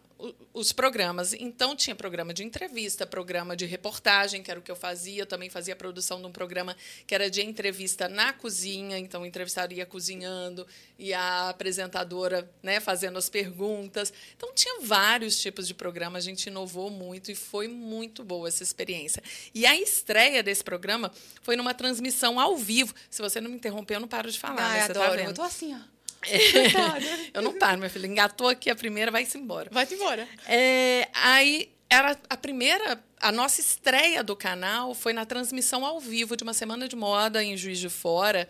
os 0.54 0.74
programas. 0.74 1.34
Então, 1.34 1.76
tinha 1.76 1.96
programa 1.96 2.34
de 2.34 2.44
entrevista, 2.44 3.08
programa 3.08 3.56
de 3.56 3.66
reportagem, 3.66 4.44
que 4.44 4.52
era 4.52 4.60
o 4.60 4.64
que 4.64 4.70
eu 4.70 4.76
fazia. 4.76 5.22
Eu 5.22 5.26
também 5.26 5.50
fazia 5.50 5.74
a 5.74 5.78
produção 5.78 6.20
de 6.20 6.28
um 6.28 6.32
programa 6.32 6.76
que 7.08 7.16
era 7.16 7.30
de 7.30 7.42
entrevista 7.42 8.10
na 8.10 8.34
cozinha. 8.34 8.98
Então, 8.98 9.26
entrevistaria 9.26 9.86
cozinhando 9.86 10.68
e 10.98 11.14
a 11.14 11.50
apresentadora 11.50 12.50
né, 12.62 12.80
fazendo 12.80 13.18
as 13.18 13.30
perguntas. 13.30 14.12
Então, 14.36 14.54
tinha 14.54 14.82
vários 14.82 15.40
tipos 15.40 15.68
de 15.68 15.74
programa. 15.74 16.18
A 16.18 16.22
gente 16.22 16.48
inovou 16.48 16.90
muito 16.90 17.32
e 17.32 17.36
foi 17.36 17.68
muito 17.68 18.24
boa 18.24 18.48
essa 18.50 18.64
experiência. 18.64 19.24
E 19.54 19.66
a 19.66 19.80
estreia 19.80 20.44
desse 20.44 20.64
programa 20.64 21.12
foi 21.42 21.56
numa 21.56 21.74
transmissão 21.74 22.40
ao 22.40 22.58
vivo. 22.58 22.94
Se 23.10 23.22
você 23.22 23.40
não 23.40 23.50
me 23.50 23.56
interromper, 23.56 23.96
eu 23.96 24.02
não 24.02 24.08
paro 24.08 24.30
de 24.30 24.38
falar. 24.38 24.64
Ai, 24.64 24.80
né? 24.80 24.88
Você 24.88 24.94
tá 24.94 25.00
adoro. 25.00 25.12
Tá 25.12 25.18
vendo? 25.18 25.30
Eu 25.30 25.36
tô 25.36 25.44
assim, 25.44 25.74
ó. 25.74 25.99
É. 26.26 27.32
eu 27.34 27.42
não 27.42 27.58
paro, 27.58 27.78
minha 27.78 27.90
filha. 27.90 28.08
Engatou 28.08 28.48
aqui 28.48 28.70
a 28.70 28.76
primeira, 28.76 29.12
vai-se 29.12 29.38
embora. 29.38 29.70
Vai-se 29.72 29.96
embora. 29.96 30.28
É, 30.48 31.08
aí 31.14 31.72
era 31.90 32.18
a 32.30 32.38
primeira, 32.38 33.04
a 33.20 33.32
nossa 33.32 33.60
estreia 33.60 34.24
do 34.24 34.36
canal 34.36 34.94
foi 34.94 35.12
na 35.12 35.26
transmissão 35.26 35.84
ao 35.86 36.00
vivo 36.00 36.38
de 36.38 36.44
uma 36.44 36.54
semana 36.54 36.88
de 36.88 36.96
moda 36.96 37.44
em 37.44 37.58
Juiz 37.58 37.80
de 37.80 37.90
Fora, 37.90 38.48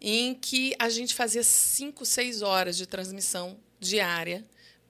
em 0.00 0.34
que 0.34 0.74
a 0.78 0.88
gente 0.88 1.14
fazia 1.14 1.42
cinco, 1.42 2.06
seis 2.06 2.40
horas 2.40 2.76
de 2.76 2.86
transmissão 2.86 3.58
diária, 3.80 4.44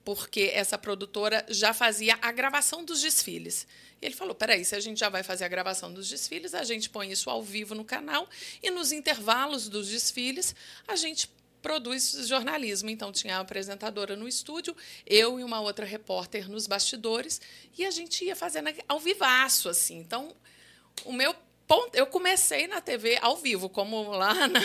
porque 0.05 0.51
essa 0.53 0.77
produtora 0.77 1.45
já 1.49 1.73
fazia 1.73 2.17
a 2.21 2.31
gravação 2.31 2.83
dos 2.83 3.01
desfiles. 3.01 3.65
E 4.01 4.05
ele 4.05 4.13
falou: 4.13 4.35
peraí, 4.35 4.63
se 4.65 4.75
a 4.75 4.79
gente 4.79 4.99
já 4.99 5.09
vai 5.09 5.23
fazer 5.23 5.45
a 5.45 5.47
gravação 5.47 5.91
dos 5.91 6.09
desfiles, 6.09 6.53
a 6.53 6.63
gente 6.63 6.89
põe 6.89 7.11
isso 7.11 7.29
ao 7.29 7.41
vivo 7.41 7.73
no 7.73 7.85
canal 7.85 8.29
e 8.61 8.69
nos 8.69 8.91
intervalos 8.91 9.67
dos 9.67 9.87
desfiles 9.87 10.55
a 10.87 10.95
gente 10.95 11.29
produz 11.63 12.27
jornalismo. 12.27 12.89
Então, 12.89 13.11
tinha 13.11 13.37
a 13.37 13.39
apresentadora 13.39 14.15
no 14.15 14.27
estúdio, 14.27 14.75
eu 15.07 15.39
e 15.39 15.43
uma 15.43 15.61
outra 15.61 15.85
repórter 15.85 16.47
nos 16.47 16.67
bastidores, 16.67 17.41
e 17.75 17.85
a 17.85 17.89
gente 17.89 18.25
ia 18.25 18.35
fazendo 18.35 18.69
ao 18.87 18.99
vivaço, 18.99 19.69
assim. 19.69 19.97
Então, 19.97 20.35
o 21.05 21.13
meu 21.13 21.33
ponto... 21.65 21.95
Eu 21.95 22.05
comecei 22.05 22.67
na 22.67 22.81
TV 22.81 23.17
ao 23.21 23.37
vivo, 23.37 23.69
como 23.69 24.11
lá 24.11 24.47
na, 24.47 24.59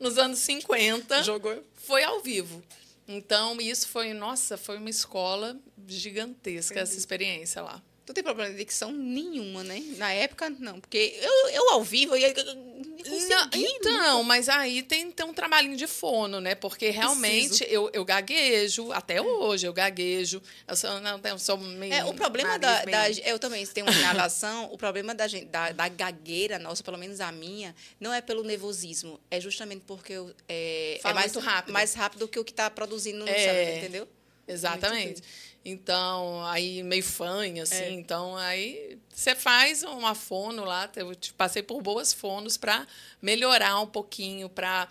nos 0.00 0.16
anos 0.18 0.38
50. 0.40 1.22
Jogou? 1.22 1.62
Foi 1.74 2.02
ao 2.02 2.20
vivo. 2.20 2.64
Então, 3.06 3.60
isso 3.60 3.88
foi, 3.88 4.12
nossa, 4.12 4.56
foi 4.56 4.78
uma 4.78 4.90
escola 4.90 5.56
gigantesca, 5.86 6.74
Entendi. 6.74 6.90
essa 6.90 6.98
experiência 6.98 7.62
lá. 7.62 7.82
Tu 8.08 8.14
tem 8.14 8.24
problema 8.24 8.50
de 8.50 8.56
dicção 8.56 8.90
nenhuma, 8.90 9.62
né? 9.62 9.82
Na 9.98 10.10
época, 10.10 10.48
não. 10.48 10.80
Porque 10.80 11.14
eu, 11.20 11.50
eu 11.50 11.70
ao 11.72 11.84
vivo, 11.84 12.16
eu 12.16 12.32
não, 12.42 13.50
então, 13.52 14.22
mas 14.22 14.48
aí 14.48 14.82
tem, 14.82 15.10
tem 15.10 15.26
um 15.26 15.34
trabalhinho 15.34 15.76
de 15.76 15.86
fono, 15.86 16.40
né? 16.40 16.54
Porque 16.54 16.88
realmente 16.88 17.66
eu, 17.68 17.90
eu 17.92 18.06
gaguejo, 18.06 18.90
até 18.92 19.20
hoje 19.20 19.66
eu 19.66 19.74
gaguejo. 19.74 20.40
Eu 20.66 20.74
sou, 20.74 20.98
não, 21.00 21.20
eu 21.22 21.38
sou 21.38 21.58
meio. 21.58 21.92
É, 21.92 22.02
o 22.02 22.14
problema 22.14 22.58
da, 22.58 22.82
da, 22.86 23.10
Eu 23.10 23.38
também 23.38 23.66
tenho 23.66 23.86
uma 23.86 23.94
inalação. 23.94 24.72
o 24.72 24.78
problema 24.78 25.14
da, 25.14 25.26
da, 25.26 25.72
da 25.72 25.88
gagueira 25.88 26.58
nossa, 26.58 26.82
pelo 26.82 26.96
menos 26.96 27.20
a 27.20 27.30
minha, 27.30 27.76
não 28.00 28.10
é 28.10 28.22
pelo 28.22 28.42
nervosismo. 28.42 29.20
É 29.30 29.38
justamente 29.38 29.84
porque 29.86 30.14
eu, 30.14 30.34
é, 30.48 30.98
é 31.04 31.12
mais 31.12 31.34
rápido. 31.34 31.74
mais 31.74 31.92
rápido 31.92 32.26
que 32.26 32.38
o 32.38 32.44
que 32.44 32.52
está 32.52 32.70
produzindo 32.70 33.18
no 33.18 33.28
é, 33.28 33.34
cérebro, 33.34 33.76
entendeu? 33.76 34.08
Exatamente. 34.48 35.22
Então, 35.68 36.44
aí 36.46 36.82
meio 36.82 37.02
fanha, 37.02 37.62
assim. 37.62 37.74
É. 37.74 37.90
Então, 37.90 38.36
aí 38.36 38.98
você 39.12 39.34
faz 39.34 39.82
uma 39.82 40.14
fono 40.14 40.64
lá. 40.64 40.90
Eu 40.96 41.12
passei 41.36 41.62
por 41.62 41.82
boas 41.82 42.12
fonos 42.12 42.56
para 42.56 42.86
melhorar 43.20 43.80
um 43.80 43.86
pouquinho, 43.86 44.48
para 44.48 44.88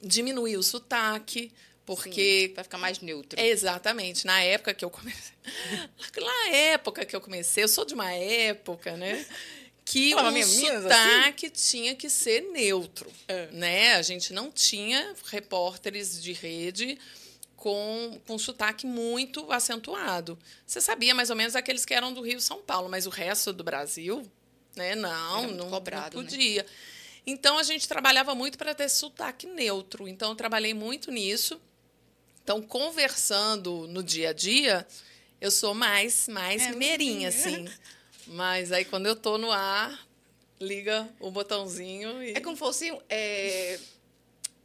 diminuir 0.00 0.56
o 0.56 0.62
sotaque. 0.62 1.52
Porque. 1.84 2.52
Vai 2.54 2.64
ficar 2.64 2.78
mais 2.78 3.00
neutro. 3.00 3.40
Exatamente. 3.40 4.24
Na 4.26 4.40
época 4.42 4.72
que 4.72 4.84
eu 4.84 4.90
comecei. 4.90 5.34
Na 6.16 6.56
época 6.56 7.04
que 7.04 7.14
eu 7.14 7.20
comecei, 7.20 7.64
eu 7.64 7.68
sou 7.68 7.84
de 7.84 7.94
uma 7.94 8.12
época, 8.12 8.96
né? 8.96 9.26
Que 9.84 10.14
Fala, 10.14 10.30
o 10.30 10.42
sotaque 10.44 11.46
assim? 11.46 11.70
tinha 11.70 11.94
que 11.96 12.08
ser 12.08 12.42
neutro. 12.52 13.10
É. 13.26 13.48
Né? 13.48 13.94
A 13.94 14.02
gente 14.02 14.32
não 14.32 14.50
tinha 14.50 15.14
repórteres 15.26 16.22
de 16.22 16.32
rede 16.32 16.96
com, 17.62 18.20
com 18.26 18.36
sotaque 18.36 18.84
muito 18.84 19.52
acentuado. 19.52 20.36
Você 20.66 20.80
sabia 20.80 21.14
mais 21.14 21.30
ou 21.30 21.36
menos 21.36 21.54
aqueles 21.54 21.84
que 21.84 21.94
eram 21.94 22.12
do 22.12 22.20
Rio 22.20 22.40
São 22.40 22.60
Paulo, 22.60 22.88
mas 22.88 23.06
o 23.06 23.08
resto 23.08 23.52
do 23.52 23.62
Brasil, 23.62 24.28
né? 24.74 24.96
Não, 24.96 25.46
não, 25.52 25.70
cobrado, 25.70 26.16
não 26.16 26.24
né? 26.24 26.28
podia. 26.28 26.62
Né? 26.64 26.68
Então 27.24 27.56
a 27.58 27.62
gente 27.62 27.86
trabalhava 27.86 28.34
muito 28.34 28.58
para 28.58 28.74
ter 28.74 28.88
sotaque 28.88 29.46
neutro. 29.46 30.08
Então 30.08 30.30
eu 30.30 30.34
trabalhei 30.34 30.74
muito 30.74 31.12
nisso. 31.12 31.60
Então 32.42 32.60
conversando 32.60 33.86
no 33.86 34.02
dia 34.02 34.30
a 34.30 34.32
dia, 34.32 34.84
eu 35.40 35.52
sou 35.52 35.72
mais 35.72 36.26
mais 36.26 36.62
é, 36.62 36.70
mineirinha 36.70 37.28
assim. 37.30 37.68
Mas 38.26 38.72
aí 38.72 38.84
quando 38.84 39.06
eu 39.06 39.14
tô 39.14 39.38
no 39.38 39.52
ar, 39.52 40.04
liga 40.60 41.08
o 41.20 41.30
botãozinho 41.30 42.20
e 42.24 42.32
É 42.32 42.40
como 42.40 42.56
fosse 42.56 42.92
é, 43.08 43.78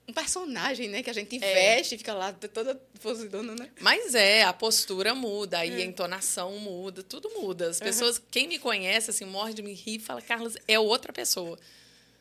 um 0.07 0.13
personagem, 0.13 0.87
né? 0.87 1.03
Que 1.03 1.09
a 1.09 1.13
gente 1.13 1.35
é. 1.43 1.53
veste 1.53 1.95
e 1.95 1.97
fica 1.97 2.13
lá 2.13 2.31
toda 2.31 2.75
posidona, 3.01 3.53
né? 3.53 3.69
Mas 3.81 4.15
é, 4.15 4.43
a 4.43 4.53
postura 4.53 5.13
muda, 5.13 5.59
aí 5.59 5.81
é. 5.81 5.83
a 5.83 5.85
entonação 5.85 6.57
muda, 6.59 7.03
tudo 7.03 7.29
muda. 7.31 7.69
As 7.69 7.79
pessoas, 7.79 8.17
uhum. 8.17 8.23
quem 8.31 8.47
me 8.47 8.57
conhece, 8.57 9.09
assim, 9.09 9.25
morre 9.25 9.53
de 9.53 9.61
me 9.61 9.73
rir 9.73 9.95
e 9.95 9.99
fala, 9.99 10.21
Carlos, 10.21 10.55
é 10.67 10.79
outra 10.79 11.11
pessoa. 11.11 11.59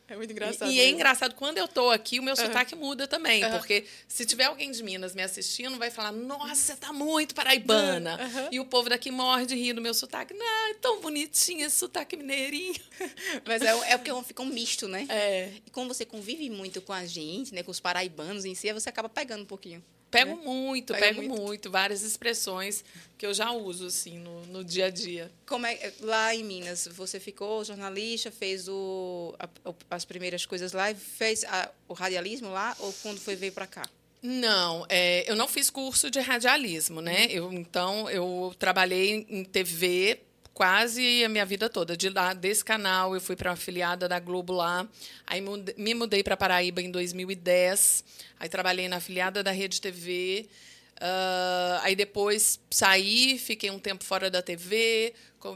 É 0.09 0.15
muito 0.15 0.31
engraçado. 0.31 0.71
E, 0.71 0.75
e 0.75 0.79
é 0.79 0.89
engraçado, 0.89 1.35
quando 1.35 1.57
eu 1.57 1.67
tô 1.67 1.89
aqui, 1.89 2.19
o 2.19 2.23
meu 2.23 2.33
uhum. 2.33 2.45
sotaque 2.45 2.75
muda 2.75 3.07
também. 3.07 3.43
Uhum. 3.43 3.51
Porque 3.51 3.85
se 4.07 4.25
tiver 4.25 4.45
alguém 4.45 4.71
de 4.71 4.81
Minas 4.81 5.13
me 5.13 5.21
assistindo, 5.21 5.77
vai 5.77 5.91
falar, 5.91 6.13
nossa, 6.13 6.55
você 6.55 6.75
tá 6.75 6.93
muito 6.93 7.35
paraibana. 7.35 8.17
Uhum. 8.17 8.49
E 8.51 8.59
o 8.59 8.65
povo 8.65 8.89
daqui 8.89 9.11
morre 9.11 9.45
de 9.45 9.55
rir 9.55 9.73
do 9.73 9.81
meu 9.81 9.93
sotaque. 9.93 10.33
Não, 10.33 10.69
é 10.69 10.73
tão 10.75 11.01
bonitinho 11.01 11.65
esse 11.65 11.75
sotaque 11.75 12.15
mineirinho. 12.15 12.75
Mas 13.45 13.61
é, 13.61 13.91
é 13.91 13.97
porque 13.97 14.11
fica 14.23 14.41
um 14.41 14.45
misto, 14.45 14.87
né? 14.87 15.05
É. 15.09 15.51
E 15.65 15.69
como 15.71 15.93
você 15.93 16.05
convive 16.05 16.49
muito 16.49 16.81
com 16.81 16.93
a 16.93 17.05
gente, 17.05 17.53
né, 17.53 17.61
com 17.61 17.71
os 17.71 17.79
paraibanos 17.79 18.45
em 18.45 18.55
si, 18.55 18.71
você 18.71 18.87
acaba 18.89 19.09
pegando 19.09 19.43
um 19.43 19.45
pouquinho. 19.45 19.83
Pego 20.09 20.35
né? 20.35 20.41
muito, 20.43 20.93
Pega 20.93 21.05
pego 21.05 21.21
muito. 21.21 21.41
muito. 21.41 21.71
Várias 21.71 22.01
expressões 22.01 22.83
que 23.17 23.25
eu 23.25 23.33
já 23.33 23.51
uso, 23.51 23.87
assim, 23.87 24.19
no, 24.19 24.45
no 24.47 24.63
dia 24.63 24.85
a 24.85 24.89
dia. 24.89 25.31
Como 25.45 25.65
é, 25.65 25.93
lá 26.01 26.33
em 26.33 26.43
Minas, 26.43 26.87
você 26.91 27.19
ficou 27.19 27.63
jornalista, 27.63 28.31
fez 28.31 28.67
o, 28.67 29.35
a, 29.39 29.49
as 29.91 30.05
primeiras 30.05 30.45
coisas 30.45 30.71
lá, 30.71 30.93
fez 30.93 31.43
a, 31.43 31.69
o 31.87 31.93
radialismo 31.93 32.49
lá, 32.49 32.75
ou 32.79 32.93
quando 33.01 33.19
foi 33.19 33.35
veio 33.35 33.51
para 33.51 33.67
cá? 33.67 33.83
Não, 34.21 34.85
é, 34.89 35.29
eu 35.29 35.35
não 35.35 35.47
fiz 35.47 35.69
curso 35.69 36.09
de 36.09 36.19
radialismo, 36.19 37.01
né? 37.01 37.25
Uhum. 37.25 37.31
Eu, 37.31 37.53
então, 37.53 38.09
eu 38.09 38.55
trabalhei 38.57 39.25
em 39.29 39.43
TV 39.43 40.19
quase 40.57 41.23
a 41.23 41.29
minha 41.29 41.45
vida 41.45 41.69
toda. 41.69 41.95
De 41.95 42.09
lá, 42.09 42.33
desse 42.33 42.65
canal, 42.65 43.13
eu 43.13 43.21
fui 43.21 43.35
para 43.35 43.51
uma 43.51 43.53
afiliada 43.53 44.09
da 44.09 44.19
Globo 44.19 44.53
lá. 44.53 44.87
Aí 45.27 45.39
me 45.39 45.93
mudei 45.93 46.23
para 46.23 46.35
Paraíba 46.35 46.81
em 46.81 46.89
2010. 46.89 48.03
Aí 48.39 48.49
trabalhei 48.49 48.87
na 48.87 48.95
afiliada 48.95 49.43
da 49.43 49.51
Rede 49.51 49.79
TV. 49.79 50.49
Uh, 50.95 50.99
ah, 50.99 51.81
aí 51.83 51.95
depois 51.95 52.59
saí, 52.71 53.37
fiquei 53.37 53.69
um 53.69 53.77
tempo 53.77 54.03
fora 54.03 54.31
da 54.31 54.41
TV, 54.41 55.13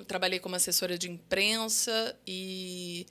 trabalhei 0.07 0.37
como 0.37 0.55
assessora 0.55 0.95
de 0.99 1.09
imprensa 1.09 2.15
e 2.27 3.07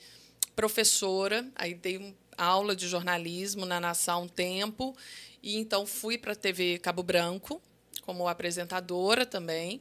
professora. 0.55 1.45
Aí 1.57 1.75
dei 1.75 2.15
aula 2.39 2.77
de 2.77 2.87
jornalismo 2.87 3.67
na 3.67 3.81
Nação 3.81 4.23
um 4.23 4.29
tempo. 4.29 4.97
E 5.43 5.57
então 5.57 5.85
fui 5.85 6.17
para 6.17 6.35
a 6.35 6.37
TV 6.37 6.79
Cabo 6.79 7.03
Branco 7.03 7.61
como 8.07 8.29
apresentadora 8.29 9.27
também. 9.27 9.81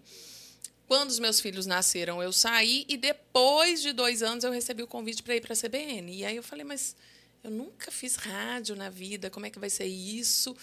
Quando 0.89 1.12
os 1.12 1.19
meus 1.19 1.39
filhos 1.39 1.67
nasceram, 1.67 2.19
eu 2.19 2.34
saí 2.34 2.84
e 2.89 2.98
depois 2.98 3.79
de 3.79 3.93
dois 3.93 4.24
anos 4.24 4.43
eu 4.43 4.51
recebi 4.51 4.81
o 4.81 4.88
convite 4.88 5.22
para 5.22 5.36
ir 5.36 5.39
para 5.39 5.53
a 5.53 5.55
CBN. 5.55 6.12
E 6.12 6.25
aí 6.25 6.36
eu 6.36 6.41
falei, 6.41 6.65
mas 6.65 6.96
eu 7.43 7.51
nunca 7.51 7.91
fiz 7.91 8.15
rádio 8.15 8.75
na 8.75 8.89
vida, 8.89 9.29
como 9.29 9.46
é 9.46 9.51
que 9.51 9.60
vai 9.60 9.69
ser 9.69 9.86
isso? 9.86 10.58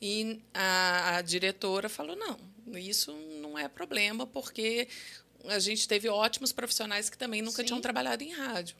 E 0.00 0.40
a, 0.54 1.16
a 1.16 1.22
diretora 1.22 1.88
falou, 1.88 2.14
não, 2.14 2.38
isso 2.78 3.12
não 3.40 3.58
é 3.58 3.66
problema, 3.66 4.24
porque 4.24 4.86
a 5.48 5.58
gente 5.58 5.88
teve 5.88 6.08
ótimos 6.08 6.52
profissionais 6.52 7.10
que 7.10 7.18
também 7.18 7.42
nunca 7.42 7.62
Sim. 7.62 7.66
tinham 7.66 7.80
trabalhado 7.80 8.22
em 8.22 8.32
rádio. 8.32 8.76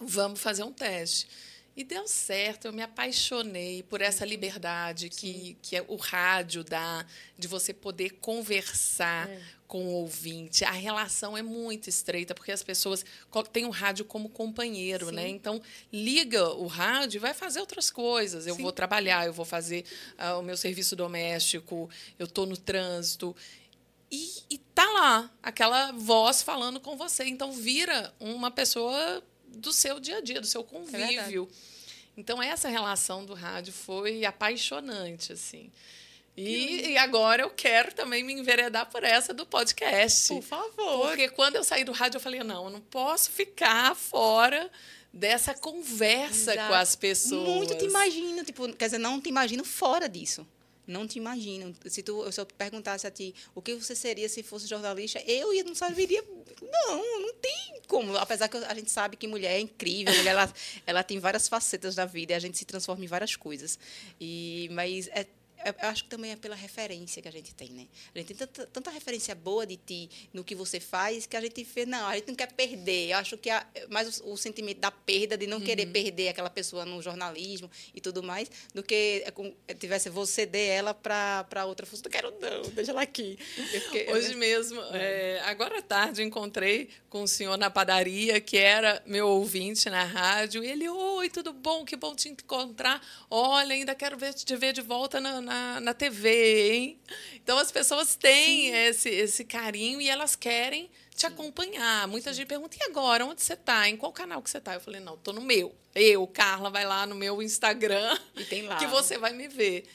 Vamos 0.00 0.40
fazer 0.40 0.62
um 0.62 0.72
teste. 0.72 1.28
E 1.76 1.84
deu 1.84 2.08
certo, 2.08 2.68
eu 2.68 2.72
me 2.72 2.80
apaixonei 2.80 3.82
por 3.82 4.00
essa 4.00 4.24
liberdade 4.24 5.10
que, 5.10 5.58
que 5.60 5.76
é 5.76 5.84
o 5.86 5.96
rádio 5.96 6.64
dá, 6.64 7.04
de 7.38 7.46
você 7.46 7.74
poder 7.74 8.14
conversar 8.14 9.28
é. 9.28 9.38
com 9.68 9.84
o 9.84 9.90
ouvinte. 9.90 10.64
A 10.64 10.70
relação 10.70 11.36
é 11.36 11.42
muito 11.42 11.90
estreita, 11.90 12.34
porque 12.34 12.50
as 12.50 12.62
pessoas 12.62 13.04
têm 13.52 13.66
o 13.66 13.70
rádio 13.70 14.06
como 14.06 14.30
companheiro, 14.30 15.12
né? 15.12 15.24
Sim. 15.24 15.28
né? 15.28 15.28
Então, 15.28 15.60
liga 15.92 16.48
o 16.54 16.66
rádio 16.66 17.18
e 17.18 17.20
vai 17.20 17.34
fazer 17.34 17.60
outras 17.60 17.90
coisas. 17.90 18.46
Eu 18.46 18.54
Sim. 18.54 18.62
vou 18.62 18.72
trabalhar, 18.72 19.26
eu 19.26 19.34
vou 19.34 19.44
fazer 19.44 19.84
uh, 20.18 20.38
o 20.38 20.42
meu 20.42 20.56
serviço 20.56 20.96
doméstico, 20.96 21.90
eu 22.18 22.24
estou 22.24 22.46
no 22.46 22.56
trânsito. 22.56 23.36
E, 24.10 24.30
e 24.48 24.56
tá 24.56 24.86
lá, 24.92 25.30
aquela 25.42 25.92
voz 25.92 26.42
falando 26.42 26.80
com 26.80 26.96
você. 26.96 27.24
Então, 27.26 27.52
vira 27.52 28.14
uma 28.18 28.50
pessoa 28.50 29.22
do 29.56 29.72
seu 29.72 29.98
dia 29.98 30.18
a 30.18 30.20
dia, 30.20 30.40
do 30.40 30.46
seu 30.46 30.62
convívio. 30.62 31.48
É 31.50 31.76
então 32.16 32.42
essa 32.42 32.68
relação 32.68 33.24
do 33.24 33.34
rádio 33.34 33.72
foi 33.72 34.24
apaixonante 34.24 35.32
assim. 35.32 35.70
E, 36.36 36.90
e, 36.90 36.98
agora 36.98 37.42
eu 37.42 37.50
quero 37.50 37.94
também 37.94 38.22
me 38.22 38.34
enveredar 38.34 38.90
por 38.90 39.02
essa 39.02 39.32
do 39.32 39.46
podcast. 39.46 40.28
Por 40.34 40.42
favor. 40.42 41.08
Porque 41.08 41.30
quando 41.30 41.56
eu 41.56 41.64
saí 41.64 41.82
do 41.82 41.92
rádio, 41.92 42.18
eu 42.18 42.20
falei: 42.20 42.42
não, 42.42 42.64
eu 42.64 42.70
não 42.70 42.80
posso 42.80 43.30
ficar 43.30 43.96
fora 43.96 44.70
dessa 45.10 45.54
conversa 45.54 46.52
Exato. 46.52 46.68
com 46.68 46.74
as 46.74 46.94
pessoas. 46.94 47.48
Muito 47.48 47.78
te 47.78 47.86
imagino, 47.86 48.44
tipo, 48.44 48.70
quer 48.74 48.84
dizer, 48.84 48.98
não 48.98 49.18
te 49.18 49.30
imagino 49.30 49.64
fora 49.64 50.10
disso. 50.10 50.46
Não 50.86 51.06
te 51.06 51.18
imagino. 51.18 51.74
Se, 51.86 52.02
tu, 52.02 52.30
se 52.30 52.40
eu 52.40 52.46
perguntasse 52.46 53.06
a 53.06 53.10
ti 53.10 53.34
o 53.54 53.62
que 53.62 53.74
você 53.74 53.96
seria 53.96 54.28
se 54.28 54.42
fosse 54.42 54.66
jornalista, 54.66 55.20
eu 55.26 55.52
não 55.64 55.74
saberia. 55.74 56.22
Não, 56.62 57.20
não 57.20 57.34
tem 57.34 57.80
como. 57.88 58.16
Apesar 58.16 58.48
que 58.48 58.56
a 58.56 58.74
gente 58.74 58.90
sabe 58.90 59.16
que 59.16 59.26
mulher 59.26 59.52
é 59.52 59.60
incrível, 59.60 60.14
mulher 60.14 60.30
ela, 60.30 60.54
ela 60.86 61.02
tem 61.02 61.18
várias 61.18 61.48
facetas 61.48 61.94
da 61.94 62.04
vida 62.04 62.32
e 62.32 62.36
a 62.36 62.38
gente 62.38 62.56
se 62.56 62.64
transforma 62.64 63.04
em 63.04 63.08
várias 63.08 63.34
coisas. 63.34 63.78
E, 64.20 64.68
mas 64.72 65.08
é 65.08 65.26
eu 65.68 65.88
acho 65.88 66.04
que 66.04 66.10
também 66.10 66.30
é 66.32 66.36
pela 66.36 66.54
referência 66.54 67.20
que 67.20 67.28
a 67.28 67.32
gente 67.32 67.54
tem, 67.54 67.70
né? 67.70 67.86
A 68.14 68.18
gente 68.18 68.28
tem 68.28 68.36
tanta, 68.36 68.66
tanta 68.66 68.90
referência 68.90 69.34
boa 69.34 69.66
de 69.66 69.76
ti 69.76 70.08
no 70.32 70.44
que 70.44 70.54
você 70.54 70.78
faz 70.78 71.26
que 71.26 71.36
a 71.36 71.40
gente 71.40 71.64
vê, 71.64 71.84
não, 71.84 72.06
a 72.06 72.14
gente 72.14 72.28
não 72.28 72.34
quer 72.34 72.52
perder. 72.52 73.10
Eu 73.10 73.18
acho 73.18 73.36
que 73.36 73.50
é 73.50 73.64
mais 73.88 74.20
o, 74.20 74.32
o, 74.32 74.36
sentimento 74.36 74.78
da 74.78 74.90
perda, 74.90 75.36
de 75.36 75.46
não 75.46 75.58
uhum. 75.58 75.64
querer 75.64 75.86
perder 75.86 76.28
aquela 76.28 76.50
pessoa 76.50 76.84
no 76.84 77.02
jornalismo 77.02 77.70
e 77.94 78.00
tudo 78.00 78.22
mais, 78.22 78.50
do 78.74 78.82
que 78.82 79.24
é, 79.66 79.74
tivesse 79.74 80.08
você 80.08 80.36
ceder 80.36 80.68
ela 80.68 80.92
para 80.92 81.64
outra 81.64 81.86
função. 81.86 82.04
Não 82.04 82.10
quero, 82.10 82.34
não, 82.40 82.70
deixa 82.70 82.90
ela 82.90 83.02
aqui. 83.02 83.38
Fiquei, 83.38 84.08
Hoje 84.12 84.32
eu... 84.32 84.38
mesmo, 84.38 84.80
é, 84.92 85.40
agora 85.44 85.78
à 85.78 85.82
tarde, 85.82 86.22
encontrei 86.22 86.90
com 87.08 87.22
um 87.22 87.26
senhor 87.26 87.56
na 87.56 87.70
padaria 87.70 88.40
que 88.40 88.58
era 88.58 89.02
meu 89.06 89.26
ouvinte 89.28 89.88
na 89.88 90.04
rádio. 90.04 90.62
E 90.62 90.68
ele, 90.68 90.88
oi, 90.88 91.30
tudo 91.30 91.52
bom? 91.52 91.84
Que 91.84 91.96
bom 91.96 92.14
te 92.14 92.28
encontrar. 92.28 93.02
Olha, 93.30 93.74
ainda 93.74 93.94
quero 93.94 94.16
ver, 94.18 94.34
te 94.34 94.56
ver 94.56 94.72
de 94.72 94.82
volta 94.82 95.20
na, 95.20 95.40
na, 95.40 95.55
na 95.80 95.94
TV, 95.94 96.72
hein? 96.72 97.00
Então 97.34 97.58
as 97.58 97.70
pessoas 97.70 98.16
têm 98.16 98.70
esse, 98.86 99.08
esse 99.08 99.44
carinho 99.44 100.00
e 100.00 100.08
elas 100.08 100.34
querem 100.34 100.90
te 101.14 101.22
Sim. 101.22 101.26
acompanhar. 101.28 102.06
Muita 102.08 102.30
Sim. 102.30 102.38
gente 102.38 102.48
pergunta: 102.48 102.76
e 102.78 102.82
agora? 102.84 103.24
Onde 103.24 103.42
você 103.42 103.54
está? 103.54 103.88
Em 103.88 103.96
qual 103.96 104.12
canal 104.12 104.42
que 104.42 104.50
você 104.50 104.58
está? 104.58 104.74
Eu 104.74 104.80
falei: 104.80 105.00
não, 105.00 105.14
estou 105.14 105.32
no 105.32 105.40
meu. 105.40 105.74
Eu, 105.94 106.26
Carla, 106.26 106.70
vai 106.70 106.84
lá 106.84 107.06
no 107.06 107.14
meu 107.14 107.42
Instagram 107.42 108.18
e 108.36 108.44
tem 108.44 108.62
lá. 108.62 108.76
que 108.78 108.86
você 108.86 109.16
vai 109.16 109.32
me 109.32 109.48
ver. 109.48 109.88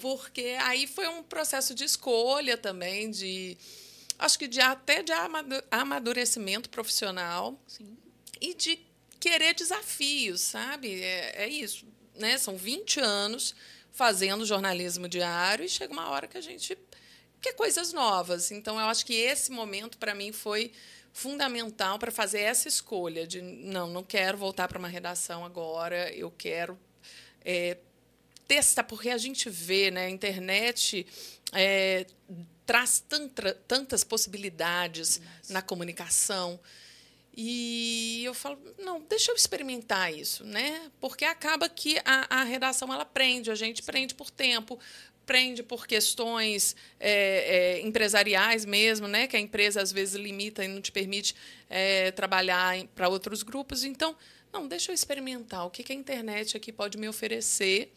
Porque 0.00 0.56
aí 0.62 0.86
foi 0.86 1.06
um 1.06 1.22
processo 1.22 1.74
de 1.74 1.84
escolha 1.84 2.56
também, 2.56 3.10
de 3.10 3.56
acho 4.18 4.38
que 4.38 4.48
de 4.48 4.60
até 4.60 5.02
de 5.02 5.12
amadurecimento 5.70 6.68
profissional 6.68 7.60
Sim. 7.68 7.96
e 8.40 8.52
de 8.54 8.80
querer 9.20 9.54
desafios, 9.54 10.40
sabe? 10.40 11.02
É, 11.02 11.44
é 11.44 11.48
isso. 11.48 11.86
Né? 12.16 12.36
São 12.36 12.56
20 12.56 13.00
anos 13.00 13.54
fazendo 13.96 14.44
jornalismo 14.44 15.08
diário 15.08 15.64
e 15.64 15.68
chega 15.70 15.90
uma 15.90 16.10
hora 16.10 16.28
que 16.28 16.36
a 16.36 16.40
gente 16.40 16.76
quer 17.40 17.54
coisas 17.54 17.94
novas. 17.94 18.50
Então, 18.50 18.78
eu 18.78 18.86
acho 18.86 19.06
que 19.06 19.14
esse 19.14 19.50
momento, 19.50 19.96
para 19.96 20.14
mim, 20.14 20.32
foi 20.32 20.70
fundamental 21.14 21.98
para 21.98 22.12
fazer 22.12 22.40
essa 22.40 22.68
escolha 22.68 23.26
de 23.26 23.40
não, 23.40 23.88
não 23.88 24.04
quero 24.04 24.36
voltar 24.36 24.68
para 24.68 24.78
uma 24.78 24.86
redação 24.86 25.46
agora, 25.46 26.12
eu 26.12 26.30
quero 26.30 26.78
é, 27.42 27.78
testar, 28.46 28.84
porque 28.84 29.08
a 29.08 29.16
gente 29.16 29.48
vê, 29.48 29.90
né, 29.90 30.04
a 30.04 30.10
internet 30.10 31.06
é, 31.54 32.04
traz 32.66 33.02
tanta, 33.08 33.54
tantas 33.66 34.04
possibilidades 34.04 35.18
Nossa. 35.18 35.52
na 35.54 35.62
comunicação. 35.62 36.60
E 37.36 38.24
eu 38.24 38.32
falo, 38.32 38.58
não, 38.78 39.02
deixa 39.02 39.30
eu 39.30 39.36
experimentar 39.36 40.12
isso, 40.12 40.42
né? 40.42 40.90
Porque 40.98 41.24
acaba 41.24 41.68
que 41.68 41.98
a, 42.02 42.40
a 42.40 42.44
redação 42.44 42.92
ela 42.92 43.04
prende, 43.04 43.50
a 43.50 43.54
gente 43.54 43.82
prende 43.82 44.14
por 44.14 44.30
tempo, 44.30 44.78
prende 45.26 45.62
por 45.62 45.86
questões 45.86 46.74
é, 46.98 47.10
é, 47.10 47.80
empresariais 47.82 48.64
mesmo, 48.64 49.06
né? 49.06 49.26
Que 49.26 49.36
a 49.36 49.40
empresa 49.40 49.82
às 49.82 49.92
vezes 49.92 50.14
limita 50.14 50.64
e 50.64 50.68
não 50.68 50.80
te 50.80 50.90
permite 50.90 51.34
é, 51.68 52.10
trabalhar 52.12 52.82
para 52.94 53.06
outros 53.06 53.42
grupos. 53.42 53.84
Então, 53.84 54.16
não, 54.50 54.66
deixa 54.66 54.90
eu 54.90 54.94
experimentar 54.94 55.66
o 55.66 55.70
que, 55.70 55.82
que 55.82 55.92
a 55.92 55.96
internet 55.96 56.56
aqui 56.56 56.72
pode 56.72 56.96
me 56.96 57.06
oferecer 57.06 57.92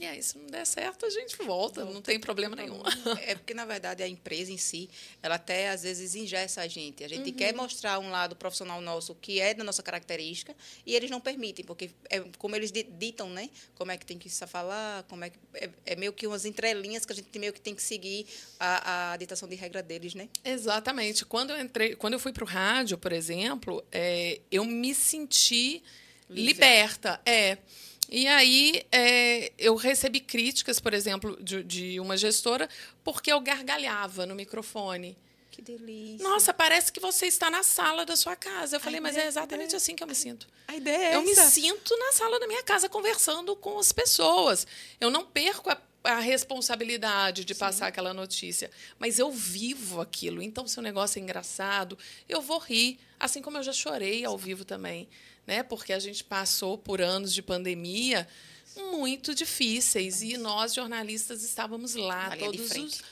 e 0.00 0.06
aí, 0.06 0.22
se 0.22 0.38
não 0.38 0.46
der 0.46 0.66
certo, 0.66 1.06
a 1.06 1.10
gente 1.10 1.36
volta, 1.44 1.84
não 1.84 2.02
tem 2.02 2.18
problema 2.18 2.56
nenhum. 2.56 2.82
É 3.20 3.34
porque, 3.34 3.54
na 3.54 3.64
verdade, 3.64 4.02
a 4.02 4.08
empresa 4.08 4.50
em 4.50 4.56
si, 4.56 4.88
ela 5.22 5.36
até 5.36 5.68
às 5.68 5.82
vezes 5.82 6.14
ingessa 6.14 6.62
a 6.62 6.66
gente. 6.66 7.04
A 7.04 7.08
gente 7.08 7.30
uhum. 7.30 7.36
quer 7.36 7.54
mostrar 7.54 7.98
um 7.98 8.10
lado 8.10 8.34
profissional 8.34 8.80
nosso 8.80 9.14
que 9.14 9.40
é 9.40 9.54
da 9.54 9.62
nossa 9.62 9.82
característica 9.82 10.56
e 10.84 10.94
eles 10.94 11.10
não 11.10 11.20
permitem, 11.20 11.64
porque 11.64 11.90
é 12.10 12.20
como 12.38 12.56
eles 12.56 12.72
ditam, 12.72 13.28
né? 13.30 13.50
Como 13.74 13.92
é 13.92 13.96
que 13.96 14.04
tem 14.04 14.18
que 14.18 14.28
se 14.28 14.46
falar, 14.46 15.04
como 15.04 15.24
é 15.24 15.30
que. 15.30 15.38
É, 15.54 15.70
é 15.86 15.96
meio 15.96 16.12
que 16.12 16.26
umas 16.26 16.44
entrelinhas 16.44 17.04
que 17.04 17.12
a 17.12 17.16
gente 17.16 17.38
meio 17.38 17.52
que 17.52 17.60
tem 17.60 17.74
que 17.74 17.82
seguir 17.82 18.26
a, 18.58 19.12
a 19.12 19.16
ditação 19.16 19.48
de 19.48 19.54
regra 19.54 19.82
deles, 19.82 20.14
né? 20.14 20.28
Exatamente. 20.44 21.24
Quando 21.24 21.50
eu 21.50 21.60
entrei, 21.60 21.94
quando 21.94 22.14
eu 22.14 22.18
fui 22.18 22.32
para 22.32 22.44
o 22.44 22.46
rádio, 22.46 22.98
por 22.98 23.12
exemplo, 23.12 23.84
é, 23.92 24.40
eu 24.50 24.64
me 24.64 24.94
senti 24.94 25.82
Livre. 26.28 26.52
liberta. 26.54 27.20
É. 27.24 27.58
E 28.14 28.28
aí 28.28 28.84
é, 28.92 29.52
eu 29.58 29.74
recebi 29.74 30.20
críticas, 30.20 30.78
por 30.78 30.92
exemplo, 30.92 31.34
de, 31.42 31.64
de 31.64 31.98
uma 31.98 32.14
gestora, 32.14 32.68
porque 33.02 33.32
eu 33.32 33.40
gargalhava 33.40 34.26
no 34.26 34.34
microfone. 34.34 35.16
Que 35.50 35.62
delícia. 35.62 36.22
Nossa, 36.22 36.52
parece 36.52 36.92
que 36.92 37.00
você 37.00 37.24
está 37.24 37.50
na 37.50 37.62
sala 37.62 38.04
da 38.04 38.14
sua 38.14 38.36
casa. 38.36 38.76
Eu 38.76 38.80
falei, 38.80 39.00
mas 39.00 39.16
é 39.16 39.26
exatamente 39.26 39.74
assim 39.74 39.96
que 39.96 40.02
eu 40.02 40.06
me 40.06 40.14
sinto. 40.14 40.46
A 40.68 40.76
ideia 40.76 41.12
é 41.12 41.14
Eu 41.14 41.22
essa. 41.22 41.44
me 41.44 41.50
sinto 41.50 41.96
na 41.96 42.12
sala 42.12 42.38
da 42.38 42.46
minha 42.46 42.62
casa 42.62 42.86
conversando 42.86 43.56
com 43.56 43.78
as 43.78 43.92
pessoas. 43.92 44.66
Eu 45.00 45.10
não 45.10 45.24
perco 45.24 45.70
a, 45.70 45.78
a 46.04 46.18
responsabilidade 46.18 47.46
de 47.46 47.54
Sim. 47.54 47.60
passar 47.60 47.86
aquela 47.86 48.12
notícia, 48.12 48.70
mas 48.98 49.18
eu 49.18 49.30
vivo 49.30 50.02
aquilo. 50.02 50.42
Então, 50.42 50.66
se 50.66 50.78
o 50.78 50.82
negócio 50.82 51.18
é 51.18 51.22
engraçado, 51.22 51.96
eu 52.28 52.42
vou 52.42 52.58
rir, 52.58 52.98
assim 53.18 53.40
como 53.40 53.56
eu 53.56 53.62
já 53.62 53.72
chorei 53.72 54.22
ao 54.22 54.36
vivo 54.36 54.66
também 54.66 55.08
né? 55.46 55.62
Porque 55.62 55.92
a 55.92 55.98
gente 55.98 56.24
passou 56.24 56.78
por 56.78 57.00
anos 57.00 57.32
de 57.32 57.42
pandemia 57.42 58.28
muito 58.92 59.34
difíceis 59.34 60.22
e 60.22 60.36
nós 60.36 60.74
jornalistas 60.74 61.42
estávamos 61.42 61.94
lá 61.94 62.36
todos 62.36 62.70
os 62.70 63.02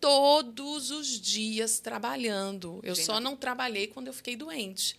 todos 0.00 0.90
os 0.90 1.20
dias 1.20 1.80
trabalhando. 1.80 2.80
Eu 2.82 2.94
só 2.94 3.18
não 3.20 3.36
trabalhei 3.36 3.88
quando 3.88 4.06
eu 4.06 4.12
fiquei 4.12 4.36
doente. 4.36 4.96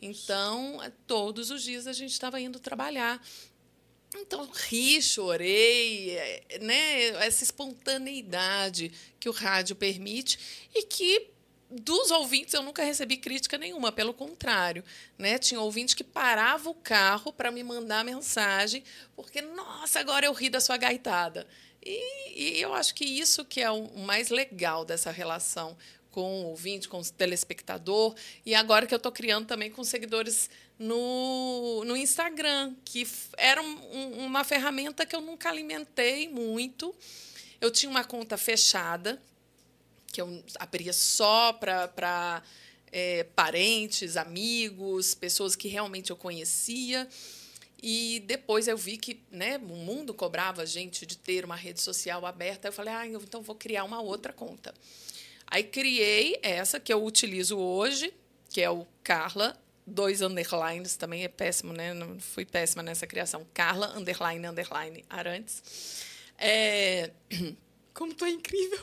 Então, 0.00 0.80
todos 1.06 1.50
os 1.50 1.62
dias 1.62 1.86
a 1.86 1.92
gente 1.92 2.12
estava 2.12 2.40
indo 2.40 2.58
trabalhar. 2.58 3.20
Então, 4.14 4.48
ri, 4.50 5.02
chorei, 5.02 6.10
é, 6.10 6.58
né? 6.60 7.08
Essa 7.26 7.44
espontaneidade 7.44 8.92
que 9.18 9.28
o 9.28 9.32
rádio 9.32 9.76
permite 9.76 10.38
e 10.74 10.84
que 10.84 11.28
dos 11.70 12.10
ouvintes 12.10 12.54
eu 12.54 12.62
nunca 12.62 12.84
recebi 12.84 13.16
crítica 13.16 13.58
nenhuma, 13.58 13.90
pelo 13.90 14.14
contrário, 14.14 14.84
né? 15.18 15.38
Tinha 15.38 15.60
ouvinte 15.60 15.96
que 15.96 16.04
parava 16.04 16.70
o 16.70 16.74
carro 16.74 17.32
para 17.32 17.50
me 17.50 17.62
mandar 17.62 18.04
mensagem, 18.04 18.84
porque 19.14 19.40
nossa, 19.42 19.98
agora 20.00 20.26
eu 20.26 20.32
ri 20.32 20.48
da 20.48 20.60
sua 20.60 20.76
gaitada. 20.76 21.46
E, 21.82 22.58
e 22.58 22.60
eu 22.60 22.74
acho 22.74 22.94
que 22.94 23.04
isso 23.04 23.44
que 23.44 23.60
é 23.60 23.70
o 23.70 23.98
mais 23.98 24.28
legal 24.28 24.84
dessa 24.84 25.10
relação 25.10 25.76
com 26.10 26.44
o 26.44 26.46
ouvinte, 26.46 26.88
com 26.88 26.98
o 26.98 27.04
telespectador, 27.04 28.14
e 28.44 28.54
agora 28.54 28.86
que 28.86 28.94
eu 28.94 28.96
estou 28.96 29.12
criando 29.12 29.46
também 29.46 29.70
com 29.70 29.84
seguidores 29.84 30.48
no, 30.78 31.84
no 31.84 31.96
Instagram, 31.96 32.74
que 32.84 33.06
era 33.36 33.60
um, 33.60 34.24
uma 34.24 34.42
ferramenta 34.42 35.04
que 35.04 35.14
eu 35.14 35.20
nunca 35.20 35.50
alimentei 35.50 36.28
muito. 36.28 36.94
Eu 37.60 37.70
tinha 37.70 37.90
uma 37.90 38.04
conta 38.04 38.36
fechada, 38.36 39.20
que 40.16 40.22
eu 40.22 40.42
abria 40.58 40.94
só 40.94 41.52
para 41.52 42.42
é, 42.90 43.24
parentes, 43.36 44.16
amigos, 44.16 45.14
pessoas 45.14 45.54
que 45.54 45.68
realmente 45.68 46.10
eu 46.10 46.16
conhecia. 46.16 47.06
E 47.82 48.24
depois 48.26 48.66
eu 48.66 48.78
vi 48.78 48.96
que 48.96 49.22
né, 49.30 49.58
o 49.58 49.76
mundo 49.76 50.14
cobrava 50.14 50.62
a 50.62 50.64
gente 50.64 51.04
de 51.04 51.18
ter 51.18 51.44
uma 51.44 51.54
rede 51.54 51.82
social 51.82 52.24
aberta. 52.24 52.68
Eu 52.68 52.72
falei, 52.72 52.94
ah, 52.94 53.06
então 53.06 53.42
vou 53.42 53.54
criar 53.54 53.84
uma 53.84 54.00
outra 54.00 54.32
conta. 54.32 54.72
Aí 55.46 55.62
criei 55.62 56.38
essa 56.42 56.80
que 56.80 56.90
eu 56.90 57.04
utilizo 57.04 57.58
hoje, 57.58 58.10
que 58.48 58.62
é 58.62 58.70
o 58.70 58.86
Carla, 59.04 59.54
dois 59.86 60.22
underlines, 60.22 60.96
também 60.96 61.24
é 61.24 61.28
péssimo, 61.28 61.74
né? 61.74 61.92
Não 61.92 62.18
fui 62.18 62.46
péssima 62.46 62.82
nessa 62.82 63.06
criação. 63.06 63.46
Carla, 63.52 63.88
underline, 63.94 64.46
underline, 64.46 65.04
Arantes. 65.10 66.06
É... 66.38 67.10
Como 67.96 68.12
tu 68.12 68.26
é 68.26 68.30
incrível! 68.30 68.78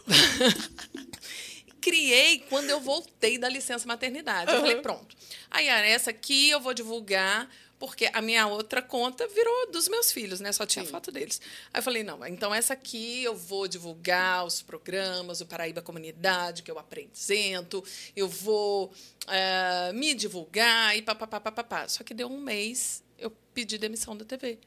Criei 1.80 2.40
quando 2.50 2.70
eu 2.70 2.80
voltei 2.80 3.38
da 3.38 3.48
licença 3.48 3.88
maternidade. 3.88 4.50
Uhum. 4.50 4.58
Eu 4.58 4.62
falei, 4.62 4.82
pronto. 4.82 5.16
Aí, 5.52 5.68
essa 5.68 6.10
aqui 6.10 6.50
eu 6.50 6.60
vou 6.60 6.74
divulgar 6.74 7.48
porque 7.78 8.10
a 8.14 8.22
minha 8.22 8.48
outra 8.48 8.82
conta 8.82 9.28
virou 9.28 9.70
dos 9.70 9.88
meus 9.88 10.12
filhos, 10.12 10.40
né? 10.40 10.52
Só 10.52 10.66
tinha 10.66 10.86
Sim. 10.86 10.90
foto 10.90 11.12
deles. 11.12 11.42
Aí 11.74 11.80
eu 11.80 11.84
falei, 11.84 12.02
não, 12.02 12.26
então 12.26 12.56
essa 12.56 12.74
aqui 12.74 13.22
eu 13.22 13.36
vou 13.36 13.68
divulgar 13.68 14.46
os 14.46 14.62
programas, 14.62 15.42
o 15.42 15.46
Paraíba 15.46 15.82
Comunidade, 15.82 16.64
que 16.64 16.72
eu 16.72 16.80
apresento, 16.80 17.84
eu 18.16 18.28
vou 18.28 18.86
uh, 18.86 19.94
me 19.94 20.14
divulgar 20.14 20.98
e 20.98 21.02
papapá. 21.02 21.88
Só 21.90 22.04
que 22.04 22.14
deu 22.14 22.30
um 22.30 22.40
mês, 22.40 23.04
eu 23.20 23.30
pedi 23.54 23.78
demissão 23.78 24.16
da 24.16 24.24
TV. 24.24 24.58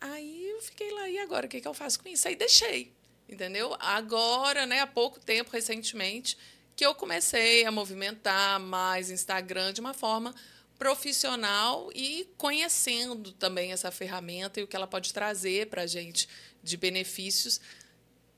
Aí 0.00 0.48
eu 0.50 0.62
fiquei 0.62 0.92
lá, 0.92 1.10
e 1.10 1.18
agora? 1.18 1.46
O 1.46 1.48
que, 1.48 1.60
que 1.60 1.66
eu 1.66 1.74
faço 1.74 2.00
com 2.00 2.08
isso? 2.08 2.28
Aí 2.28 2.36
deixei, 2.36 2.92
entendeu? 3.28 3.76
Agora, 3.78 4.66
né, 4.66 4.80
há 4.80 4.86
pouco 4.86 5.20
tempo, 5.20 5.50
recentemente, 5.52 6.36
que 6.74 6.86
eu 6.86 6.94
comecei 6.94 7.64
a 7.64 7.70
movimentar 7.70 8.60
mais 8.60 9.10
Instagram 9.10 9.72
de 9.72 9.80
uma 9.80 9.92
forma 9.92 10.34
profissional 10.78 11.90
e 11.92 12.28
conhecendo 12.38 13.32
também 13.32 13.72
essa 13.72 13.90
ferramenta 13.90 14.60
e 14.60 14.62
o 14.62 14.66
que 14.68 14.76
ela 14.76 14.86
pode 14.86 15.12
trazer 15.12 15.66
para 15.66 15.82
a 15.82 15.86
gente 15.86 16.28
de 16.62 16.76
benefícios, 16.76 17.60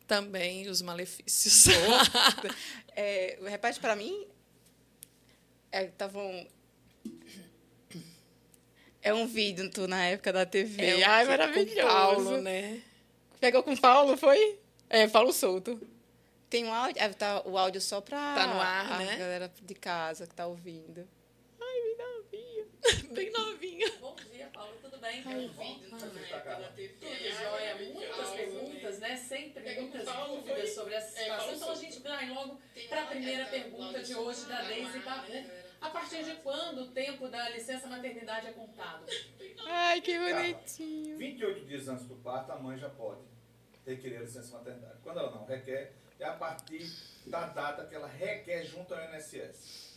também 0.06 0.68
os 0.68 0.80
malefícios. 0.80 1.66
é, 2.96 3.38
repete 3.44 3.78
para 3.78 3.94
mim. 3.94 4.26
Estavam. 5.70 6.24
É, 9.02 9.10
é 9.10 9.14
um 9.14 9.26
vídeo 9.26 9.70
tu 9.70 9.86
na 9.86 10.06
época 10.06 10.32
da 10.32 10.46
TV. 10.46 10.82
É, 10.82 11.04
Ai, 11.04 11.26
maravilhoso. 11.26 11.76
Com 11.76 11.86
Paulo, 11.86 12.42
né? 12.42 12.80
Pegou 13.38 13.62
com 13.62 13.76
Paulo, 13.76 14.16
foi? 14.16 14.58
É, 14.90 15.06
Paulo 15.06 15.32
Souto. 15.32 15.80
Tem 16.50 16.64
um 16.64 16.74
áudio, 16.74 17.00
é, 17.00 17.08
tá, 17.10 17.42
o 17.46 17.56
áudio 17.56 17.80
só 17.80 18.00
para 18.00 18.34
tá 18.34 18.46
no 18.48 18.60
ar, 18.60 18.92
a 18.92 18.98
né? 18.98 19.16
galera 19.16 19.52
de 19.62 19.74
casa 19.76 20.26
que 20.26 20.34
tá 20.34 20.48
ouvindo. 20.48 21.08
bem 23.12 23.30
novinha. 23.30 23.88
Bom 24.00 24.16
dia, 24.32 24.50
Paulo, 24.52 24.74
tudo 24.82 24.98
bem? 24.98 25.22
Ai, 25.24 25.48
vídeo 25.48 25.98
também 25.98 26.24
pela 26.24 26.72
TV. 26.72 26.94
Tudo 26.94 27.42
jóia, 27.42 27.76
muitas 27.76 28.30
perguntas, 28.30 28.98
né? 28.98 29.16
Sempre 29.16 29.80
muitas 29.80 30.06
dúvidas 30.06 30.74
sobre 30.74 30.94
essa 30.94 31.20
é, 31.20 31.22
situação. 31.22 31.54
Então 31.54 31.70
a 31.70 31.74
gente 31.74 32.00
vai 32.00 32.30
logo 32.30 32.58
para 32.88 33.02
a 33.02 33.06
primeira 33.06 33.44
pergunta 33.44 34.02
de 34.02 34.14
hoje 34.16 34.46
da 34.46 34.62
Deise 34.62 34.98
Babu. 35.00 35.32
A 35.80 35.90
partir 35.90 36.24
de 36.24 36.34
quando 36.36 36.82
o 36.82 36.88
tempo 36.88 37.28
da 37.28 37.48
licença 37.50 37.86
maternidade 37.86 38.48
é 38.48 38.52
contado? 38.52 39.04
Ai, 39.66 40.00
que 40.00 40.18
bonitinho. 40.18 41.16
28 41.16 41.66
dias 41.66 41.86
antes 41.86 42.06
do 42.06 42.16
parto, 42.16 42.50
a 42.50 42.58
mãe 42.58 42.76
já 42.76 42.88
pode 42.88 43.20
requerer 43.86 44.18
a 44.18 44.22
licença 44.22 44.56
maternidade. 44.56 44.98
Quando 45.02 45.18
ela 45.18 45.30
não 45.30 45.44
requer, 45.44 45.92
é 46.18 46.24
a 46.24 46.32
partir 46.32 46.90
da 47.26 47.46
data 47.46 47.86
que 47.86 47.94
ela 47.94 48.08
requer 48.08 48.64
junto 48.64 48.94
ao 48.94 49.00
INSS. 49.14 49.90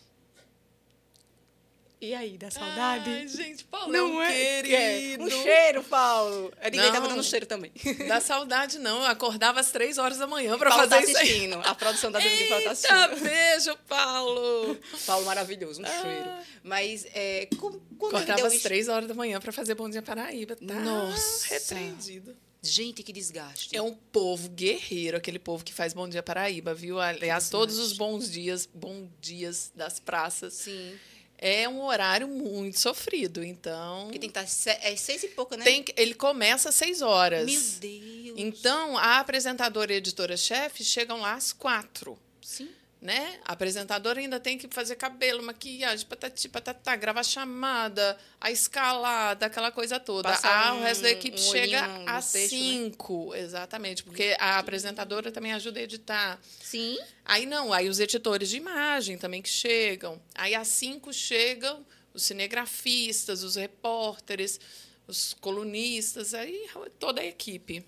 E 2.03 2.13
aí, 2.13 2.37
dá 2.37 2.51
saudade? 2.51 3.09
Ai, 3.09 3.27
gente, 3.29 3.63
Paulo 3.63 3.89
não 3.89 3.99
é 3.99 4.03
um 4.03 4.21
é, 4.21 4.61
querido. 4.61 5.23
É. 5.23 5.25
Um 5.25 5.29
cheiro, 5.29 5.83
Paulo. 5.85 6.53
A 6.61 6.69
ninguém 6.69 6.91
tá 6.91 6.99
dando 6.99 7.23
cheiro 7.23 7.45
também. 7.45 7.71
Dá 8.09 8.19
saudade, 8.19 8.77
não. 8.77 9.03
Eu 9.03 9.05
acordava 9.05 9.61
às 9.61 9.71
três 9.71 9.97
horas 9.97 10.17
da 10.17 10.27
manhã 10.27 10.57
para 10.57 10.69
fazer 10.69 10.89
tá 10.89 10.99
assistindo. 10.99 11.57
Isso 11.57 11.69
a 11.69 11.73
produção 11.73 12.11
da 12.11 12.19
Dani 12.19 12.43
Paulo 12.49 12.63
tá 12.65 12.71
assistindo. 12.71 13.23
beijo, 13.23 13.77
Paulo. 13.87 14.77
Paulo 15.05 15.25
maravilhoso, 15.25 15.81
um 15.81 15.85
ah. 15.85 16.01
cheiro. 16.01 16.29
Mas, 16.61 17.05
é, 17.13 17.47
quando 17.57 17.81
Acordava 18.17 18.47
às 18.47 18.61
três 18.61 18.89
horas 18.89 19.07
da 19.07 19.13
manhã 19.13 19.39
para 19.39 19.53
fazer 19.53 19.73
Bom 19.73 19.89
Dia 19.89 20.01
Paraíba. 20.01 20.57
Tá 20.57 20.73
Nossa. 20.73 21.53
repreendido. 21.53 22.35
Gente, 22.65 23.03
que 23.03 23.11
desgaste. 23.11 23.75
É 23.75 23.81
um 23.81 23.93
povo 23.93 24.49
guerreiro, 24.49 25.17
aquele 25.17 25.37
povo 25.37 25.65
que 25.65 25.73
faz 25.73 25.93
Bom 25.93 26.07
Dia 26.07 26.23
Paraíba, 26.23 26.73
viu? 26.73 26.97
Aliás, 26.97 27.49
todos 27.49 27.77
os 27.77 27.91
bons 27.91 28.31
dias, 28.31 28.67
bons 28.73 29.09
dias 29.19 29.71
das 29.75 29.99
praças. 29.99 30.53
Sim 30.53 30.97
é 31.45 31.67
um 31.67 31.83
horário 31.83 32.25
muito 32.25 32.79
sofrido, 32.79 33.43
então... 33.43 34.09
Que 34.09 34.17
tem 34.17 34.29
que 34.29 34.39
estar 34.39 34.71
tá 34.71 34.87
é 34.87 34.95
seis 34.95 35.23
e 35.23 35.27
pouco, 35.27 35.57
né? 35.57 35.65
Tem, 35.65 35.83
ele 35.97 36.13
começa 36.13 36.69
às 36.69 36.75
seis 36.75 37.01
horas. 37.01 37.45
Meu 37.45 37.61
Deus! 37.81 38.33
Então, 38.37 38.97
a 38.97 39.19
apresentadora 39.19 39.91
e 39.91 39.95
a 39.95 39.97
editora-chefe 39.97 40.85
chegam 40.85 41.19
lá 41.19 41.33
às 41.33 41.51
quatro. 41.51 42.17
Sim 42.41 42.69
né? 43.03 43.37
A 43.43 43.51
apresentadora 43.51 44.21
ainda 44.21 44.39
tem 44.39 44.57
que 44.57 44.65
fazer 44.73 44.95
cabelo, 44.95 45.43
maquiagem, 45.43 46.05
patati, 46.07 46.47
patatá, 46.47 46.95
gravar 46.95 47.23
chamada, 47.23 48.17
a 48.39 48.49
escalada, 48.49 49.45
aquela 49.45 49.71
coisa 49.73 49.99
toda. 49.99 50.29
ah, 50.41 50.73
um, 50.73 50.79
o 50.79 50.83
resto 50.83 51.01
da 51.01 51.11
equipe 51.11 51.37
um 51.37 51.43
chega 51.43 51.83
às 52.07 52.33
né? 52.33 52.47
cinco, 52.47 53.31
né? 53.33 53.41
exatamente, 53.41 54.03
porque 54.05 54.37
a 54.39 54.57
apresentadora 54.57 55.33
também 55.33 55.51
ajuda 55.51 55.81
a 55.81 55.83
editar. 55.83 56.39
Sim. 56.61 56.97
Aí 57.25 57.45
não, 57.45 57.73
aí 57.73 57.89
os 57.89 57.99
editores 57.99 58.49
de 58.49 58.55
imagem 58.55 59.17
também 59.17 59.41
que 59.41 59.49
chegam. 59.49 60.17
Aí 60.33 60.55
às 60.55 60.69
cinco 60.69 61.11
chegam 61.11 61.85
os 62.13 62.23
cinegrafistas, 62.23 63.43
os 63.43 63.57
repórteres, 63.57 64.61
os 65.05 65.33
colunistas, 65.33 66.33
aí 66.33 66.69
toda 66.97 67.19
a 67.19 67.25
equipe. 67.25 67.85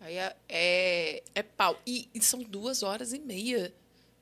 Aí 0.00 0.18
é, 0.18 0.36
é, 0.50 1.22
é 1.34 1.42
pau. 1.42 1.80
E, 1.86 2.10
e 2.14 2.20
são 2.20 2.42
duas 2.42 2.82
horas 2.82 3.14
e 3.14 3.18
meia 3.18 3.72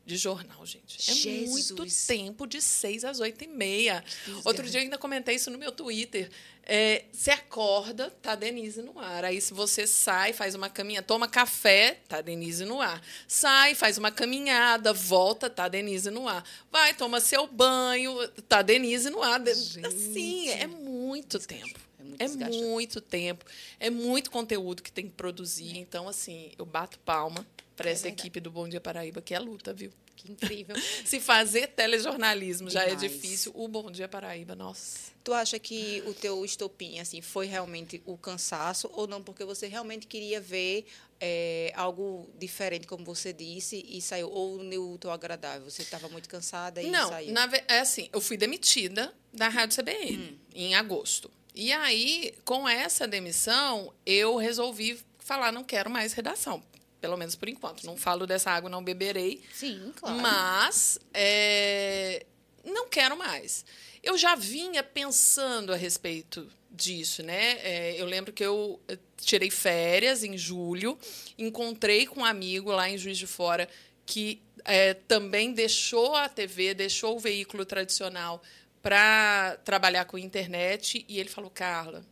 de 0.09 0.16
jornal, 0.16 0.64
gente. 0.64 1.11
É 1.11 1.14
Jesus. 1.14 1.71
muito 1.71 2.07
tempo, 2.07 2.47
de 2.47 2.62
seis 2.62 3.05
às 3.05 3.21
oito 3.21 3.44
e 3.44 3.47
meia. 3.47 4.03
Outro 4.42 4.66
dia 4.66 4.81
eu 4.81 4.85
ainda 4.85 4.97
comentei 4.97 5.35
isso 5.35 5.51
no 5.51 5.59
meu 5.59 5.71
Twitter. 5.71 6.31
É, 6.62 7.05
você 7.12 7.31
acorda, 7.31 8.11
tá 8.23 8.35
Denise 8.35 8.81
no 8.81 8.99
ar. 8.99 9.23
Aí, 9.23 9.38
se 9.38 9.53
você 9.53 9.87
sai, 9.87 10.33
faz 10.33 10.55
uma 10.55 10.71
caminhada, 10.71 11.07
toma 11.07 11.29
café, 11.29 11.99
tá 12.09 12.23
Denise 12.23 12.64
no 12.64 12.81
ar. 12.81 13.03
Sai, 13.27 13.75
faz 13.75 13.99
uma 13.99 14.11
caminhada, 14.11 14.94
volta, 14.94 15.51
tá 15.51 15.68
Denise 15.68 16.11
no 16.11 16.27
ar. 16.27 16.42
Vai, 16.73 16.94
toma 16.94 17.21
seu 17.21 17.47
banho, 17.47 18.16
tá 18.49 18.62
Denise 18.62 19.11
no 19.11 19.23
ar. 19.23 19.44
Gente. 19.47 19.87
Assim, 19.87 20.49
é 20.49 20.66
muito 20.66 21.38
tempo. 21.38 21.79
É 22.18 22.27
muito, 22.27 22.44
é 22.44 22.49
muito 22.49 23.01
tempo. 23.03 23.44
É 23.79 23.90
muito 23.90 24.31
conteúdo 24.31 24.83
que 24.83 24.90
tem 24.90 25.07
que 25.07 25.14
produzir. 25.14 25.77
Então, 25.77 26.09
assim, 26.09 26.51
eu 26.59 26.64
bato 26.64 26.99
palma 27.01 27.47
para 27.79 27.91
é 27.91 27.93
essa 27.93 28.03
verdade. 28.03 28.23
equipe 28.23 28.41
do 28.41 28.51
Bom 28.51 28.69
Dia 28.69 28.81
Paraíba, 28.81 29.23
que 29.23 29.33
é 29.33 29.38
luta, 29.38 29.73
viu? 29.73 29.93
Que 30.17 30.33
incrível. 30.33 30.75
Se 31.07 31.21
fazer 31.21 31.69
telejornalismo 31.69 32.69
já 32.69 32.83
é 32.83 32.97
difícil, 32.97 33.53
o 33.55 33.69
Bom 33.69 33.88
Dia 33.88 34.09
Paraíba, 34.09 34.57
nossa. 34.57 35.12
Tu 35.23 35.33
acha 35.33 35.61
que 35.61 36.03
o 36.05 36.12
teu 36.12 36.45
estopim 36.45 36.99
assim 36.99 37.23
foi 37.23 37.47
realmente 37.47 38.03
o 38.05 38.19
cansaço 38.19 38.91
ou 38.95 39.07
não? 39.07 39.23
Porque 39.23 39.45
você 39.45 39.69
realmente 39.69 40.09
queria 40.09 40.41
ver 40.41 40.87
é, 41.21 41.73
algo 41.77 42.29
diferente, 42.37 42.85
como 42.85 43.05
você 43.05 43.33
disse, 43.33 43.87
e 43.88 44.03
saiu 44.03 44.29
ou 44.29 44.59
teu 44.99 45.12
agradável? 45.12 45.71
Você 45.71 45.83
estava 45.83 46.09
muito 46.09 46.29
cansada 46.29 46.83
e 46.83 46.91
não, 46.91 47.11
saiu? 47.11 47.33
Não, 47.33 47.49
é 47.69 47.79
assim, 47.79 48.09
eu 48.12 48.21
fui 48.21 48.37
demitida 48.37 49.14
da 49.33 49.49
Rádio 49.49 49.81
CBN 49.81 50.17
hum. 50.17 50.38
em 50.53 50.75
agosto. 50.75 51.31
E 51.55 51.71
aí, 51.71 52.35
com 52.45 52.69
essa 52.69 53.07
demissão, 53.07 53.95
eu 54.05 54.37
resolvi 54.37 54.99
falar, 55.21 55.53
não 55.53 55.62
quero 55.62 55.88
mais 55.88 56.12
redação 56.12 56.61
pelo 57.00 57.16
menos 57.16 57.34
por 57.34 57.48
enquanto. 57.48 57.84
Não 57.84 57.96
falo 57.96 58.26
dessa 58.26 58.50
água, 58.50 58.70
não 58.70 58.82
beberei. 58.82 59.42
Sim, 59.52 59.92
claro. 59.96 60.20
Mas 60.20 60.98
é, 61.12 62.26
não 62.64 62.88
quero 62.88 63.16
mais. 63.16 63.64
Eu 64.02 64.16
já 64.16 64.34
vinha 64.34 64.82
pensando 64.82 65.72
a 65.72 65.76
respeito 65.76 66.48
disso, 66.70 67.22
né? 67.22 67.58
É, 67.62 68.00
eu 68.00 68.06
lembro 68.06 68.32
que 68.32 68.44
eu 68.44 68.80
tirei 69.16 69.50
férias 69.50 70.22
em 70.22 70.37
julho, 70.37 70.98
encontrei 71.37 72.06
com 72.06 72.20
um 72.20 72.24
amigo 72.24 72.70
lá 72.70 72.88
em 72.88 72.96
Juiz 72.96 73.18
de 73.18 73.26
Fora 73.26 73.68
que 74.06 74.40
é, 74.64 74.94
também 74.94 75.52
deixou 75.52 76.14
a 76.14 76.30
TV, 76.30 76.72
deixou 76.72 77.16
o 77.16 77.18
veículo 77.18 77.66
tradicional 77.66 78.42
para 78.82 79.58
trabalhar 79.64 80.06
com 80.06 80.16
internet 80.16 81.04
e 81.06 81.20
ele 81.20 81.28
falou, 81.28 81.50
Carla, 81.50 82.02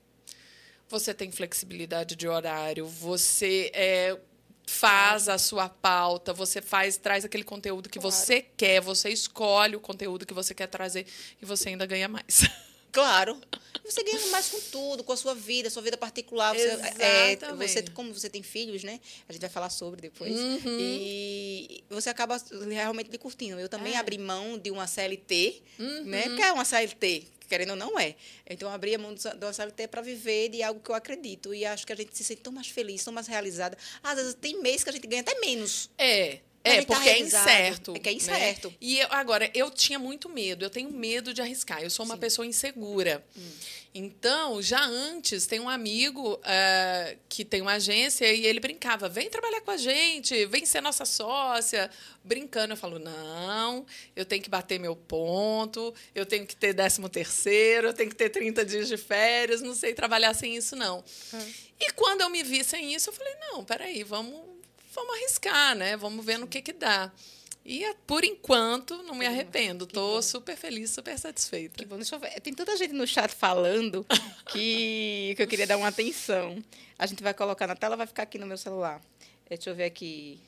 você 0.88 1.14
tem 1.14 1.32
flexibilidade 1.32 2.14
de 2.14 2.28
horário, 2.28 2.86
você 2.86 3.70
é, 3.72 4.18
faz 4.68 5.28
a 5.28 5.38
sua 5.38 5.68
pauta, 5.68 6.32
você 6.32 6.60
faz, 6.60 6.96
traz 6.96 7.24
aquele 7.24 7.44
conteúdo 7.44 7.88
que 7.88 7.98
claro. 7.98 8.14
você 8.14 8.44
quer, 8.56 8.80
você 8.80 9.08
escolhe 9.10 9.76
o 9.76 9.80
conteúdo 9.80 10.26
que 10.26 10.34
você 10.34 10.54
quer 10.54 10.66
trazer 10.66 11.06
e 11.40 11.46
você 11.46 11.70
ainda 11.70 11.86
ganha 11.86 12.08
mais. 12.08 12.44
Claro. 12.92 13.38
Você 13.84 14.02
ganha 14.02 14.26
mais 14.28 14.48
com 14.48 14.58
tudo, 14.72 15.04
com 15.04 15.12
a 15.12 15.16
sua 15.18 15.34
vida, 15.34 15.68
sua 15.68 15.82
vida 15.82 15.98
particular. 15.98 16.54
Você, 16.54 16.66
é, 16.98 17.36
você, 17.54 17.82
como 17.92 18.14
você 18.14 18.30
tem 18.30 18.42
filhos, 18.42 18.82
né? 18.82 18.98
A 19.28 19.34
gente 19.34 19.42
vai 19.42 19.50
falar 19.50 19.68
sobre 19.68 20.00
depois. 20.00 20.34
Uhum. 20.34 20.78
E 20.80 21.84
você 21.90 22.08
acaba 22.08 22.42
realmente 22.70 23.16
curtindo. 23.18 23.60
Eu 23.60 23.68
também 23.68 23.92
é. 23.92 23.98
abri 23.98 24.16
mão 24.16 24.56
de 24.56 24.70
uma 24.70 24.86
CLT, 24.86 25.62
uhum. 25.78 26.04
né? 26.04 26.22
Que 26.36 26.42
é 26.42 26.52
uma 26.54 26.64
CLT, 26.64 27.26
querendo 27.46 27.70
ou 27.70 27.76
não 27.76 27.98
é. 27.98 28.14
Então, 28.48 28.68
eu 28.68 28.74
abri 28.74 28.94
a 28.94 28.98
mão 28.98 29.14
do 29.14 29.52
CLT 29.52 29.88
para 29.88 30.02
viver 30.02 30.50
de 30.50 30.62
algo 30.62 30.80
que 30.80 30.90
eu 30.90 30.94
acredito. 30.94 31.54
E 31.54 31.64
acho 31.64 31.86
que 31.86 31.92
a 31.92 31.96
gente 31.96 32.16
se 32.16 32.24
sente 32.24 32.42
tão 32.42 32.52
mais 32.52 32.68
feliz, 32.68 33.04
tão 33.04 33.12
mais 33.12 33.26
realizada. 33.26 33.76
Às 34.02 34.16
vezes, 34.16 34.34
tem 34.34 34.60
mês 34.60 34.82
que 34.82 34.90
a 34.90 34.92
gente 34.92 35.06
ganha 35.06 35.22
até 35.22 35.38
menos. 35.40 35.90
É. 35.98 36.40
É, 36.66 36.84
tá 36.84 36.94
porque 36.94 37.08
é 37.08 37.18
incerto. 37.20 37.94
É 37.94 37.98
que 37.98 38.08
é 38.08 38.12
né? 38.12 38.16
incerto. 38.16 38.68
Né? 38.68 38.74
E 38.80 38.98
eu, 38.98 39.08
agora, 39.10 39.50
eu 39.54 39.70
tinha 39.70 39.98
muito 39.98 40.28
medo, 40.28 40.64
eu 40.64 40.70
tenho 40.70 40.90
medo 40.90 41.32
de 41.32 41.40
arriscar. 41.40 41.82
Eu 41.82 41.90
sou 41.90 42.04
uma 42.04 42.14
Sim. 42.14 42.20
pessoa 42.20 42.46
insegura. 42.46 43.24
Hum. 43.36 43.50
Então, 43.98 44.60
já 44.60 44.84
antes, 44.84 45.46
tem 45.46 45.58
um 45.58 45.70
amigo 45.70 46.34
uh, 46.34 47.18
que 47.30 47.46
tem 47.46 47.62
uma 47.62 47.72
agência 47.72 48.30
e 48.30 48.44
ele 48.44 48.60
brincava: 48.60 49.08
vem 49.08 49.30
trabalhar 49.30 49.62
com 49.62 49.70
a 49.70 49.76
gente, 49.78 50.44
vem 50.44 50.66
ser 50.66 50.82
nossa 50.82 51.06
sócia. 51.06 51.90
Brincando, 52.22 52.74
eu 52.74 52.76
falo: 52.76 52.98
não, 52.98 53.86
eu 54.14 54.26
tenho 54.26 54.42
que 54.42 54.50
bater 54.50 54.78
meu 54.78 54.94
ponto, 54.94 55.94
eu 56.14 56.26
tenho 56.26 56.46
que 56.46 56.54
ter 56.54 56.74
13 56.74 57.08
terceiro, 57.08 57.86
eu 57.88 57.94
tenho 57.94 58.10
que 58.10 58.16
ter 58.16 58.28
30 58.28 58.66
dias 58.66 58.86
de 58.86 58.98
férias, 58.98 59.62
não 59.62 59.74
sei 59.74 59.94
trabalhar 59.94 60.34
sem 60.34 60.54
isso, 60.54 60.76
não. 60.76 61.02
Hum. 61.32 61.52
E 61.80 61.90
quando 61.92 62.20
eu 62.20 62.28
me 62.28 62.42
vi 62.42 62.62
sem 62.64 62.94
isso, 62.94 63.08
eu 63.08 63.14
falei: 63.14 63.34
não, 63.50 63.64
peraí, 63.64 64.02
vamos, 64.02 64.38
vamos 64.96 65.14
arriscar, 65.14 65.76
né? 65.76 65.96
Vamos 65.96 66.24
ver 66.24 66.38
no 66.38 66.48
que, 66.48 66.60
que 66.60 66.72
dá. 66.72 67.12
E, 67.64 67.84
por 68.06 68.24
enquanto, 68.24 69.02
não 69.02 69.14
me 69.14 69.26
arrependo. 69.26 69.84
Estou 69.84 70.22
super 70.22 70.56
feliz, 70.56 70.90
super 70.90 71.18
satisfeita. 71.18 71.76
Que 71.76 71.84
bom. 71.84 71.96
Deixa 71.96 72.14
eu 72.14 72.18
ver. 72.18 72.40
Tem 72.40 72.54
tanta 72.54 72.76
gente 72.76 72.94
no 72.94 73.06
chat 73.06 73.30
falando 73.34 74.06
que, 74.50 75.34
que 75.36 75.42
eu 75.42 75.46
queria 75.46 75.66
dar 75.66 75.76
uma 75.76 75.88
atenção. 75.88 76.62
A 76.98 77.06
gente 77.06 77.22
vai 77.22 77.34
colocar 77.34 77.66
na 77.66 77.74
tela, 77.74 77.96
vai 77.96 78.06
ficar 78.06 78.22
aqui 78.22 78.38
no 78.38 78.46
meu 78.46 78.56
celular. 78.56 79.00
Deixa 79.48 79.70
eu 79.70 79.74
ver 79.74 79.84
aqui. 79.84 80.40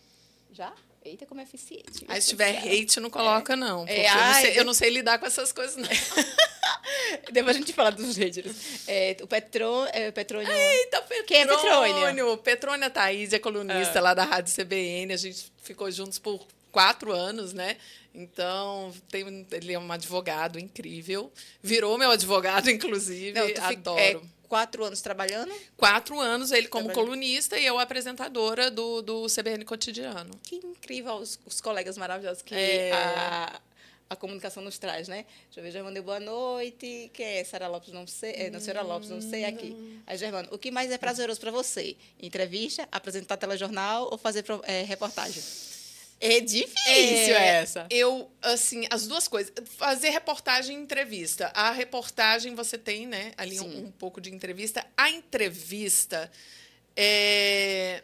Já? 0.52 0.72
Eita, 1.04 1.26
como 1.26 1.40
é 1.40 1.44
eficiente. 1.44 2.04
Aí, 2.06 2.22
se 2.22 2.28
tiver 2.28 2.56
hate, 2.56 3.00
não 3.00 3.10
coloca, 3.10 3.52
é. 3.52 3.56
não. 3.56 3.84
É, 3.86 4.06
eu, 4.06 4.14
não 4.14 4.34
sei, 4.34 4.58
eu, 4.60 4.64
não 4.64 4.74
sei, 4.74 4.90
lidar 4.90 5.18
com 5.18 5.26
essas 5.26 5.52
coisas, 5.52 5.76
não. 5.76 5.88
Depois 7.32 7.56
a 7.56 7.58
gente 7.58 7.72
fala 7.72 7.90
dos 7.90 8.16
haters. 8.16 8.88
É, 8.88 9.16
o 9.22 9.26
Petro, 9.26 9.86
é, 9.92 10.10
Petrônio... 10.10 10.50
Eita, 10.50 11.00
Petrônio! 11.02 11.24
Quem 11.26 11.40
é 11.42 11.46
Petrônio? 11.46 12.36
Petrônia 12.38 12.90
Thaís, 12.90 13.32
é 13.32 13.38
colunista 13.38 13.98
ah. 13.98 14.02
lá 14.02 14.14
da 14.14 14.24
Rádio 14.24 14.54
CBN. 14.54 15.12
A 15.12 15.16
gente 15.16 15.52
ficou 15.62 15.90
juntos 15.90 16.18
por 16.18 16.46
quatro 16.70 17.12
anos, 17.12 17.52
né? 17.52 17.76
Então, 18.14 18.92
tem, 19.10 19.46
ele 19.52 19.72
é 19.72 19.78
um 19.78 19.92
advogado 19.92 20.58
incrível. 20.58 21.32
Virou 21.62 21.96
meu 21.98 22.10
advogado, 22.10 22.68
inclusive. 22.70 23.32
Não, 23.32 23.64
Adoro. 23.64 24.00
É, 24.00 24.20
quatro 24.48 24.84
anos 24.84 25.00
trabalhando? 25.00 25.52
Quatro 25.76 26.18
anos, 26.18 26.50
ele 26.50 26.68
como 26.68 26.92
colunista 26.92 27.58
e 27.58 27.66
eu 27.66 27.78
apresentadora 27.78 28.70
do, 28.70 29.02
do 29.02 29.26
CBN 29.26 29.64
Cotidiano. 29.64 30.30
Que 30.42 30.56
incrível 30.56 31.14
os, 31.14 31.38
os 31.44 31.60
colegas 31.60 31.96
maravilhosos 31.98 32.42
que 32.42 32.54
é... 32.54 32.92
a, 32.92 33.60
a 34.10 34.16
comunicação 34.16 34.62
nos 34.62 34.78
traz, 34.78 35.06
né? 35.06 35.26
Deixa 35.46 35.60
eu 35.60 35.64
ver, 35.64 35.70
Germano, 35.70 36.02
boa 36.02 36.18
noite. 36.18 37.10
Quem 37.12 37.26
é? 37.26 37.44
Sara 37.44 37.68
Lopes, 37.68 37.92
não 37.92 38.06
sei. 38.06 38.32
É, 38.32 38.50
não, 38.50 38.60
Sara 38.60 38.82
Lopes, 38.82 39.10
não 39.10 39.20
sei 39.20 39.44
aqui. 39.44 40.00
Aí, 40.06 40.16
Germano, 40.16 40.48
o 40.50 40.58
que 40.58 40.70
mais 40.70 40.90
é 40.90 40.96
prazeroso 40.96 41.38
para 41.38 41.50
você? 41.50 41.96
Entrevista, 42.20 42.88
apresentar 42.90 43.36
telejornal 43.36 44.08
ou 44.10 44.16
fazer 44.16 44.44
é, 44.64 44.82
reportagem? 44.82 45.42
É 46.20 46.40
difícil 46.40 47.34
é, 47.34 47.60
essa. 47.60 47.86
Eu, 47.90 48.30
assim, 48.42 48.86
as 48.90 49.06
duas 49.06 49.28
coisas. 49.28 49.52
Fazer 49.76 50.08
reportagem 50.10 50.76
e 50.76 50.80
entrevista. 50.80 51.52
A 51.54 51.70
reportagem 51.70 52.54
você 52.54 52.76
tem, 52.76 53.06
né, 53.06 53.32
ali 53.36 53.60
um, 53.60 53.86
um, 53.86 53.90
pouco 53.90 54.20
de 54.20 54.34
entrevista. 54.34 54.84
A 54.96 55.10
entrevista 55.10 56.30
é. 56.96 58.02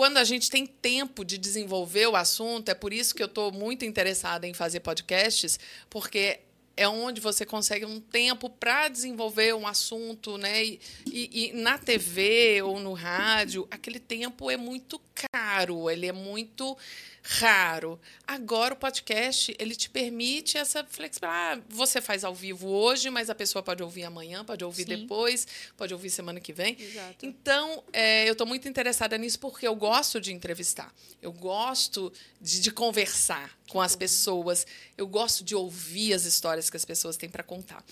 Quando 0.00 0.16
a 0.16 0.24
gente 0.24 0.50
tem 0.50 0.64
tempo 0.64 1.22
de 1.22 1.36
desenvolver 1.36 2.06
o 2.06 2.16
assunto, 2.16 2.70
é 2.70 2.74
por 2.74 2.90
isso 2.90 3.14
que 3.14 3.22
eu 3.22 3.26
estou 3.26 3.52
muito 3.52 3.84
interessada 3.84 4.46
em 4.46 4.54
fazer 4.54 4.80
podcasts, 4.80 5.60
porque 5.90 6.40
é 6.74 6.88
onde 6.88 7.20
você 7.20 7.44
consegue 7.44 7.84
um 7.84 8.00
tempo 8.00 8.48
para 8.48 8.88
desenvolver 8.88 9.54
um 9.54 9.66
assunto, 9.66 10.38
né? 10.38 10.64
E, 10.64 10.80
e, 11.06 11.30
e, 11.32 11.52
na 11.52 11.76
TV 11.76 12.62
ou 12.62 12.80
no 12.80 12.94
rádio, 12.94 13.68
aquele 13.70 14.00
tempo 14.00 14.50
é 14.50 14.56
muito 14.56 14.98
caro, 15.32 15.90
ele 15.90 16.06
é 16.06 16.12
muito 16.12 16.76
raro. 17.22 18.00
Agora 18.26 18.74
o 18.74 18.76
podcast, 18.76 19.54
ele 19.58 19.74
te 19.74 19.90
permite 19.90 20.56
essa 20.56 20.84
flexibilidade. 20.84 21.60
Ah, 21.60 21.62
você 21.68 22.00
faz 22.00 22.24
ao 22.24 22.34
vivo 22.34 22.68
hoje, 22.68 23.10
mas 23.10 23.28
a 23.28 23.34
pessoa 23.34 23.62
pode 23.62 23.82
ouvir 23.82 24.04
amanhã, 24.04 24.44
pode 24.44 24.64
ouvir 24.64 24.84
Sim. 24.84 24.96
depois, 24.96 25.46
pode 25.76 25.92
ouvir 25.92 26.10
semana 26.10 26.40
que 26.40 26.52
vem. 26.52 26.76
Exato. 26.80 27.26
Então, 27.26 27.84
é, 27.92 28.28
eu 28.28 28.32
estou 28.32 28.46
muito 28.46 28.68
interessada 28.68 29.18
nisso 29.18 29.38
porque 29.38 29.66
eu 29.66 29.74
gosto 29.74 30.20
de 30.20 30.32
entrevistar. 30.32 30.92
Eu 31.20 31.32
gosto 31.32 32.12
de, 32.40 32.60
de 32.60 32.70
conversar 32.70 33.58
com 33.68 33.80
as 33.80 33.94
pessoas. 33.94 34.66
Eu 34.96 35.06
gosto 35.06 35.44
de 35.44 35.54
ouvir 35.54 36.14
as 36.14 36.24
histórias 36.24 36.70
que 36.70 36.76
as 36.76 36.84
pessoas 36.84 37.16
têm 37.16 37.28
para 37.28 37.42
contar. 37.42 37.84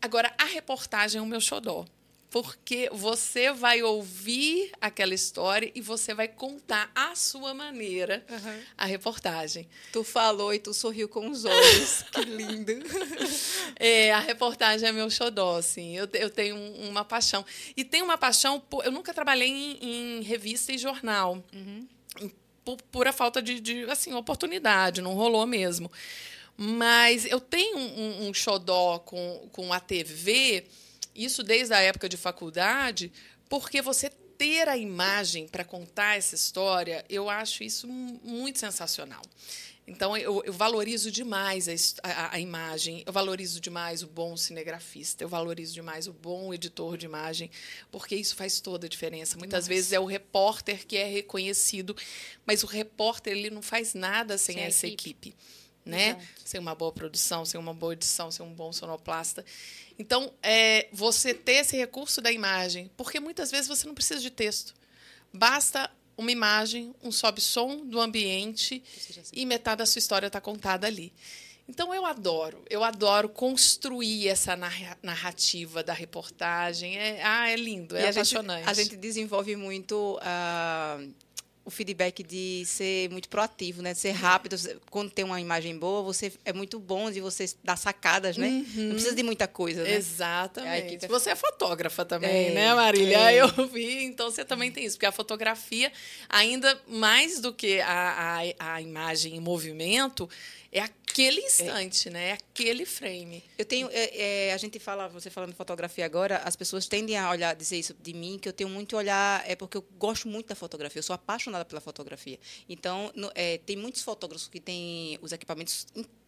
Agora, 0.00 0.32
a 0.38 0.44
reportagem 0.44 1.18
é 1.18 1.22
o 1.22 1.26
meu 1.26 1.40
xodó 1.40 1.86
porque 2.30 2.88
você 2.92 3.52
vai 3.52 3.82
ouvir 3.82 4.70
aquela 4.80 5.12
história 5.12 5.70
e 5.74 5.80
você 5.80 6.14
vai 6.14 6.28
contar 6.28 6.88
à 6.94 7.16
sua 7.16 7.52
maneira 7.52 8.24
uhum. 8.30 8.62
a 8.78 8.84
reportagem. 8.84 9.68
Tu 9.92 10.04
falou 10.04 10.54
e 10.54 10.60
tu 10.60 10.72
sorriu 10.72 11.08
com 11.08 11.28
os 11.28 11.44
olhos. 11.44 12.04
que 12.12 12.22
lindo. 12.22 12.72
É, 13.82 14.12
a 14.12 14.18
reportagem 14.18 14.86
é 14.86 14.92
meu 14.92 15.08
xodó, 15.08 15.56
assim. 15.56 15.96
Eu, 15.96 16.06
eu 16.12 16.28
tenho 16.28 16.56
uma 16.82 17.02
paixão. 17.02 17.44
E 17.74 17.82
tenho 17.82 18.04
uma 18.04 18.18
paixão... 18.18 18.60
Por, 18.60 18.84
eu 18.84 18.92
nunca 18.92 19.14
trabalhei 19.14 19.48
em, 19.48 20.18
em 20.18 20.22
revista 20.22 20.70
e 20.70 20.76
jornal. 20.76 21.42
Uhum. 21.54 21.88
Por 22.62 22.76
pura 22.90 23.10
falta 23.10 23.40
de, 23.40 23.58
de 23.58 23.84
assim, 23.84 24.12
oportunidade. 24.12 25.00
Não 25.00 25.14
rolou 25.14 25.46
mesmo. 25.46 25.90
Mas 26.58 27.24
eu 27.24 27.40
tenho 27.40 27.78
um, 27.78 28.28
um 28.28 28.34
xodó 28.34 28.98
com, 28.98 29.48
com 29.50 29.72
a 29.72 29.80
TV 29.80 30.66
isso 31.24 31.42
desde 31.42 31.74
a 31.74 31.80
época 31.80 32.08
de 32.08 32.16
faculdade, 32.16 33.12
porque 33.48 33.82
você 33.82 34.10
ter 34.40 34.68
a 34.68 34.76
imagem 34.76 35.46
para 35.46 35.64
contar 35.64 36.16
essa 36.16 36.34
história, 36.34 37.04
eu 37.10 37.28
acho 37.28 37.62
isso 37.62 37.86
muito 37.86 38.58
sensacional. 38.58 39.20
Então, 39.86 40.16
eu, 40.16 40.42
eu 40.44 40.52
valorizo 40.52 41.10
demais 41.10 41.68
a, 41.68 42.08
a, 42.08 42.34
a, 42.36 42.40
imagem, 42.40 43.02
eu 43.04 43.12
valorizo 43.12 43.60
demais 43.60 44.02
o 44.02 44.06
bom 44.06 44.36
cinegrafista, 44.36 45.24
eu 45.24 45.28
valorizo 45.28 45.74
demais 45.74 46.06
o 46.06 46.12
bom 46.12 46.54
editor 46.54 46.96
de 46.96 47.06
imagem, 47.06 47.50
porque 47.90 48.14
isso 48.14 48.36
faz 48.36 48.60
toda 48.60 48.86
a 48.86 48.88
diferença. 48.88 49.36
Muitas 49.36 49.64
Nossa. 49.64 49.68
vezes 49.68 49.92
é 49.92 49.98
o 49.98 50.04
repórter 50.04 50.86
que 50.86 50.96
é 50.96 51.04
reconhecido, 51.04 51.96
mas 52.46 52.62
o 52.62 52.66
repórter 52.66 53.32
ele 53.32 53.50
não 53.50 53.60
faz 53.60 53.94
nada 53.94 54.38
sem, 54.38 54.54
sem 54.54 54.64
essa 54.64 54.86
equipe. 54.86 55.30
equipe 55.30 55.59
né? 55.84 56.20
Sem 56.44 56.60
uma 56.60 56.74
boa 56.74 56.92
produção, 56.92 57.44
sem 57.44 57.58
uma 57.58 57.74
boa 57.74 57.92
edição, 57.92 58.30
sem 58.30 58.44
um 58.44 58.52
bom 58.52 58.72
sonoplasta. 58.72 59.44
Então, 59.98 60.32
é, 60.42 60.88
você 60.92 61.34
ter 61.34 61.56
esse 61.56 61.76
recurso 61.76 62.20
da 62.20 62.32
imagem, 62.32 62.90
porque 62.96 63.20
muitas 63.20 63.50
vezes 63.50 63.68
você 63.68 63.86
não 63.86 63.94
precisa 63.94 64.20
de 64.20 64.30
texto. 64.30 64.74
Basta 65.32 65.90
uma 66.16 66.30
imagem, 66.30 66.94
um 67.02 67.10
sobe-som 67.10 67.84
do 67.84 68.00
ambiente 68.00 68.82
e 69.32 69.46
metade 69.46 69.78
da 69.78 69.86
sua 69.86 69.98
história 69.98 70.26
está 70.26 70.40
contada 70.40 70.86
ali. 70.86 71.12
Então 71.70 71.94
eu 71.94 72.04
adoro, 72.04 72.64
eu 72.68 72.82
adoro 72.82 73.28
construir 73.28 74.26
essa 74.26 74.58
narrativa 75.02 75.84
da 75.84 75.92
reportagem. 75.92 76.98
É, 76.98 77.22
ah, 77.22 77.48
é 77.48 77.54
lindo, 77.54 77.96
é 77.96 78.06
e 78.06 78.08
apaixonante. 78.08 78.68
A 78.68 78.72
gente, 78.72 78.80
a 78.80 78.82
gente 78.82 78.96
desenvolve 78.96 79.54
muito 79.54 80.18
uh, 80.18 81.14
o 81.70 81.72
feedback 81.72 82.22
de 82.24 82.64
ser 82.66 83.08
muito 83.10 83.28
proativo, 83.28 83.80
né? 83.80 83.92
De 83.92 83.98
ser 84.00 84.10
rápido. 84.10 84.56
Quando 84.90 85.10
tem 85.10 85.24
uma 85.24 85.40
imagem 85.40 85.78
boa, 85.78 86.02
você 86.02 86.32
é 86.44 86.52
muito 86.52 86.78
bom 86.80 87.10
de 87.10 87.20
você 87.20 87.48
dar 87.62 87.76
sacadas, 87.76 88.36
né? 88.36 88.48
Uhum. 88.48 88.82
Não 88.82 88.90
precisa 88.94 89.14
de 89.14 89.22
muita 89.22 89.46
coisa, 89.46 89.84
né? 89.84 89.94
Exatamente. 89.94 91.06
Você 91.06 91.30
é 91.30 91.36
fotógrafa 91.36 92.04
também, 92.04 92.48
é, 92.48 92.50
né, 92.50 92.74
Marília? 92.74 93.30
É. 93.30 93.40
Eu 93.40 93.68
vi, 93.68 94.04
então 94.04 94.30
você 94.30 94.44
também 94.44 94.72
tem 94.72 94.84
isso, 94.84 94.96
porque 94.96 95.06
a 95.06 95.12
fotografia, 95.12 95.92
ainda 96.28 96.78
mais 96.88 97.40
do 97.40 97.52
que 97.52 97.80
a, 97.80 98.42
a, 98.58 98.74
a 98.74 98.82
imagem 98.82 99.36
em 99.36 99.40
movimento, 99.40 100.28
É 100.72 100.80
aquele 100.80 101.40
instante, 101.40 102.08
é. 102.08 102.10
né? 102.12 102.28
É 102.28 102.32
aquele 102.32 102.86
frame. 102.86 103.42
Eu 103.58 103.64
tenho. 103.64 103.88
É, 103.90 104.48
é, 104.48 104.52
a 104.52 104.56
gente 104.56 104.78
fala, 104.78 105.08
você 105.08 105.28
falando 105.28 105.50
de 105.50 105.56
fotografia 105.56 106.04
agora, 106.04 106.38
as 106.38 106.54
pessoas 106.54 106.86
tendem 106.86 107.16
a 107.16 107.28
olhar, 107.28 107.54
dizer 107.56 107.76
isso 107.76 107.94
de 108.00 108.12
mim, 108.14 108.38
que 108.38 108.48
eu 108.48 108.52
tenho 108.52 108.70
muito 108.70 108.96
olhar. 108.96 109.42
É 109.48 109.56
porque 109.56 109.76
eu 109.76 109.84
gosto 109.98 110.28
muito 110.28 110.46
da 110.46 110.54
fotografia, 110.54 111.00
eu 111.00 111.02
sou 111.02 111.14
apaixonada 111.14 111.64
pela 111.64 111.80
fotografia. 111.80 112.38
Então, 112.68 113.10
no, 113.16 113.32
é, 113.34 113.58
tem 113.58 113.76
muitos 113.76 114.02
fotógrafos 114.02 114.46
que 114.46 114.60
têm 114.60 115.18
os 115.20 115.32
equipamentos 115.32 115.86
incríveis, 115.96 116.19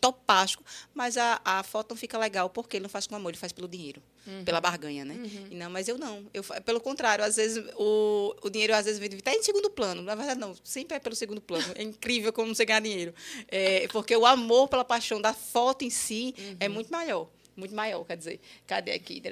topásticos, 0.00 0.64
mas 0.94 1.16
a, 1.16 1.40
a 1.44 1.62
foto 1.62 1.90
não 1.90 1.96
fica 1.96 2.16
legal 2.18 2.48
porque 2.48 2.76
ele 2.76 2.82
não 2.82 2.90
faz 2.90 3.06
com 3.06 3.14
amor, 3.16 3.30
ele 3.30 3.38
faz 3.38 3.52
pelo 3.52 3.68
dinheiro, 3.68 4.02
uhum. 4.26 4.44
pela 4.44 4.60
barganha, 4.60 5.04
né? 5.04 5.14
Uhum. 5.14 5.56
não, 5.56 5.70
mas 5.70 5.88
eu 5.88 5.98
não. 5.98 6.26
Eu, 6.32 6.42
pelo 6.64 6.80
contrário, 6.80 7.24
às 7.24 7.36
vezes 7.36 7.64
o, 7.76 8.34
o 8.42 8.50
dinheiro 8.50 8.74
às 8.74 8.84
vezes 8.84 9.00
vem 9.00 9.10
tá 9.18 9.32
em 9.32 9.42
segundo 9.42 9.70
plano. 9.70 10.02
Na 10.02 10.14
verdade, 10.14 10.38
não, 10.38 10.54
sempre 10.62 10.96
é 10.96 11.00
pelo 11.00 11.16
segundo 11.16 11.40
plano. 11.40 11.64
É 11.74 11.82
incrível 11.82 12.32
como 12.32 12.54
você 12.54 12.64
ganha 12.64 12.80
dinheiro. 12.80 13.14
É, 13.48 13.88
porque 13.88 14.16
o 14.16 14.24
amor 14.26 14.68
pela 14.68 14.84
paixão 14.84 15.20
da 15.20 15.32
foto 15.32 15.84
em 15.84 15.90
si 15.90 16.34
uhum. 16.38 16.56
é 16.60 16.68
muito 16.68 16.90
maior 16.90 17.28
muito 17.56 17.74
maior, 17.74 18.04
quer 18.04 18.16
dizer, 18.16 18.40
cadê 18.66 18.92
aqui? 18.92 19.22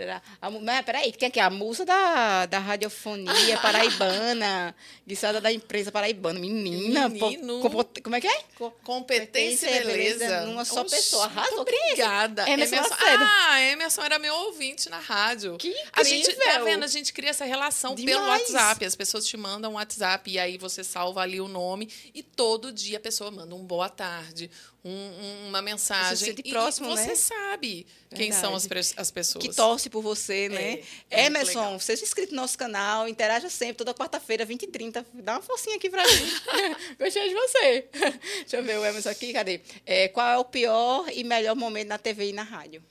A, 0.41 0.51
mas 0.51 0.85
peraí, 0.85 1.13
tem 1.13 1.29
aqui 1.29 1.41
a 1.41 1.49
musa 1.49 1.85
da, 1.85 2.47
da 2.47 2.59
radiofonia 2.59 3.59
paraibana, 3.63 4.75
guiçada 5.07 5.41
da 5.41 5.53
empresa 5.53 5.91
paraibana. 5.91 6.39
Menina, 6.39 7.09
Menino. 7.09 7.61
Pô, 7.71 7.85
como 8.03 8.17
é 8.17 8.21
que 8.21 8.29
é? 8.29 8.45
Competência 8.85 9.69
e 9.69 9.85
beleza. 9.85 10.19
beleza 10.19 10.47
numa 10.47 10.65
só 10.65 10.83
Oxi, 10.83 10.95
pessoa. 10.97 11.25
Arrasou. 11.25 11.61
Obrigada. 11.61 12.49
Emerson, 12.49 12.77
Emerson 12.77 12.95
ah, 13.01 13.61
Emerson 13.63 14.03
era 14.03 14.19
meu 14.19 14.35
ouvinte 14.35 14.89
na 14.89 14.99
rádio. 14.99 15.57
Que 15.57 15.69
incrível. 15.69 15.93
A 15.93 16.03
gente, 16.03 16.33
tá 16.35 16.59
vendo? 16.63 16.85
A 16.85 16.89
gente 16.89 17.13
cria 17.13 17.31
essa 17.31 17.45
relação 17.45 17.95
Demais. 17.95 18.17
pelo 18.17 18.29
WhatsApp. 18.29 18.85
As 18.85 18.95
pessoas 18.95 19.27
te 19.27 19.37
mandam 19.37 19.73
um 19.73 19.75
WhatsApp 19.75 20.31
e 20.31 20.39
aí 20.39 20.59
você 20.59 20.85
salva 20.85 21.23
ali 21.23 21.41
o 21.41 21.49
nome 21.49 21.89
e 22.15 22.23
todo 22.23 22.73
dia 22.73 22.99
a 22.99 23.01
pessoa 23.01 23.31
manda 23.31 23.55
um 23.55 23.65
boa 23.65 23.89
tarde, 23.89 24.51
um, 24.85 25.49
uma 25.49 25.63
mensagem. 25.63 26.35
Você 26.35 26.35
se 26.35 26.51
próximo, 26.51 26.89
e 26.89 26.97
você 26.97 27.09
né? 27.09 27.15
sabe 27.15 27.87
quem 28.15 28.33
são 28.33 28.55
as, 28.55 28.67
as 28.97 29.11
pessoas. 29.11 29.47
Que 29.47 29.55
torce 29.55 29.89
por 29.89 30.03
você, 30.03 30.49
né? 30.49 30.81
É, 31.09 31.23
é 31.23 31.27
Emerson, 31.27 31.79
seja 31.79 32.03
inscrito 32.03 32.35
no 32.35 32.41
nosso 32.41 32.59
canal, 32.59 33.09
interaja 33.09 33.49
sempre, 33.49 33.77
toda 33.77 33.95
quarta-feira, 33.95 34.45
20 34.45 34.65
e 34.65 34.67
30. 34.67 35.07
Dá 35.15 35.35
uma 35.35 35.43
forcinha 35.43 35.77
aqui 35.77 35.89
pra 35.89 36.03
mim. 36.03 36.33
Gostei 36.99 37.29
de 37.29 37.35
você. 37.35 37.89
Deixa 38.41 38.57
eu 38.57 38.65
ver 38.65 38.79
o 38.79 38.85
Emerson 38.85 39.11
aqui, 39.11 39.33
cadê? 39.33 39.61
É, 39.87 40.09
qual 40.09 40.27
é 40.27 40.39
o 40.39 40.45
pior 40.45 41.07
e 41.13 41.23
melhor 41.23 41.55
momento 41.55 41.89
na 41.89 41.99
TV 41.99 42.31
e 42.31 42.33
na 42.33 42.43
rádio? 42.43 42.83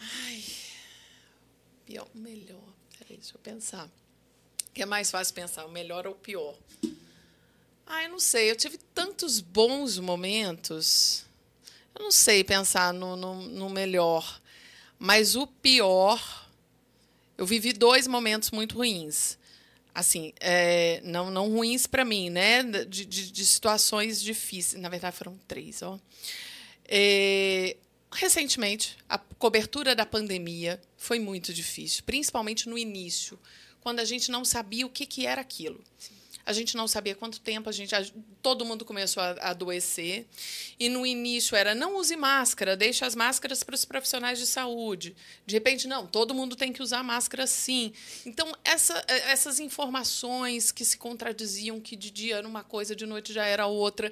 Ai, 0.00 0.44
pior, 1.84 2.08
melhor. 2.14 2.62
Peraí, 2.98 3.16
deixa 3.16 3.34
eu 3.34 3.40
pensar. 3.40 3.90
que 4.72 4.82
é 4.82 4.86
mais 4.86 5.10
fácil 5.10 5.34
pensar, 5.34 5.66
o 5.66 5.70
melhor 5.70 6.06
ou 6.06 6.12
o 6.12 6.16
pior? 6.16 6.56
Ah, 7.84 8.04
eu 8.04 8.10
não 8.10 8.20
sei. 8.20 8.48
Eu 8.48 8.54
tive 8.54 8.78
tantos 8.94 9.40
bons 9.40 9.98
momentos. 9.98 11.26
Eu 11.94 12.04
não 12.04 12.10
sei 12.10 12.44
pensar 12.44 12.92
no, 12.92 13.16
no, 13.16 13.42
no 13.42 13.70
melhor. 13.70 14.40
Mas 14.98 15.36
o 15.36 15.46
pior. 15.46 16.46
Eu 17.36 17.46
vivi 17.46 17.72
dois 17.72 18.06
momentos 18.06 18.50
muito 18.50 18.76
ruins. 18.76 19.38
Assim, 19.94 20.32
é, 20.40 21.00
não, 21.04 21.30
não 21.30 21.48
ruins 21.50 21.86
para 21.86 22.04
mim, 22.04 22.30
né? 22.30 22.62
De, 22.62 23.04
de, 23.04 23.30
de, 23.30 23.46
situações 23.46 24.20
difíceis. 24.20 24.80
Na 24.80 24.88
verdade, 24.88 25.16
foram 25.16 25.38
três. 25.46 25.82
Ó. 25.82 25.98
É, 26.84 27.76
recentemente, 28.12 28.96
a 29.08 29.18
cobertura 29.18 29.94
da 29.94 30.06
pandemia 30.06 30.80
foi 30.96 31.18
muito 31.18 31.52
difícil, 31.52 32.02
principalmente 32.04 32.68
no 32.68 32.78
início, 32.78 33.38
quando 33.80 34.00
a 34.00 34.04
gente 34.04 34.30
não 34.30 34.44
sabia 34.44 34.86
o 34.86 34.90
que, 34.90 35.06
que 35.06 35.26
era 35.26 35.40
aquilo. 35.40 35.82
Sim 35.98 36.17
a 36.48 36.52
gente 36.54 36.78
não 36.78 36.88
sabia 36.88 37.14
quanto 37.14 37.42
tempo 37.42 37.68
a 37.68 37.72
gente. 37.72 37.94
A, 37.94 38.02
todo 38.40 38.64
mundo 38.64 38.82
começou 38.82 39.22
a, 39.22 39.32
a 39.32 39.50
adoecer. 39.50 40.26
E 40.80 40.88
no 40.88 41.04
início 41.04 41.54
era 41.54 41.74
não 41.74 41.96
use 41.96 42.16
máscara, 42.16 42.74
deixe 42.74 43.04
as 43.04 43.14
máscaras 43.14 43.62
para 43.62 43.74
os 43.74 43.84
profissionais 43.84 44.38
de 44.38 44.46
saúde. 44.46 45.14
De 45.44 45.54
repente, 45.54 45.86
não, 45.86 46.06
todo 46.06 46.32
mundo 46.32 46.56
tem 46.56 46.72
que 46.72 46.82
usar 46.82 47.02
máscara 47.02 47.46
sim. 47.46 47.92
Então, 48.24 48.50
essa, 48.64 49.04
essas 49.06 49.60
informações 49.60 50.72
que 50.72 50.86
se 50.86 50.96
contradiziam, 50.96 51.78
que 51.80 51.94
de 51.94 52.10
dia 52.10 52.36
era 52.36 52.48
uma 52.48 52.64
coisa, 52.64 52.96
de 52.96 53.04
noite 53.04 53.30
já 53.30 53.44
era 53.44 53.66
outra, 53.66 54.10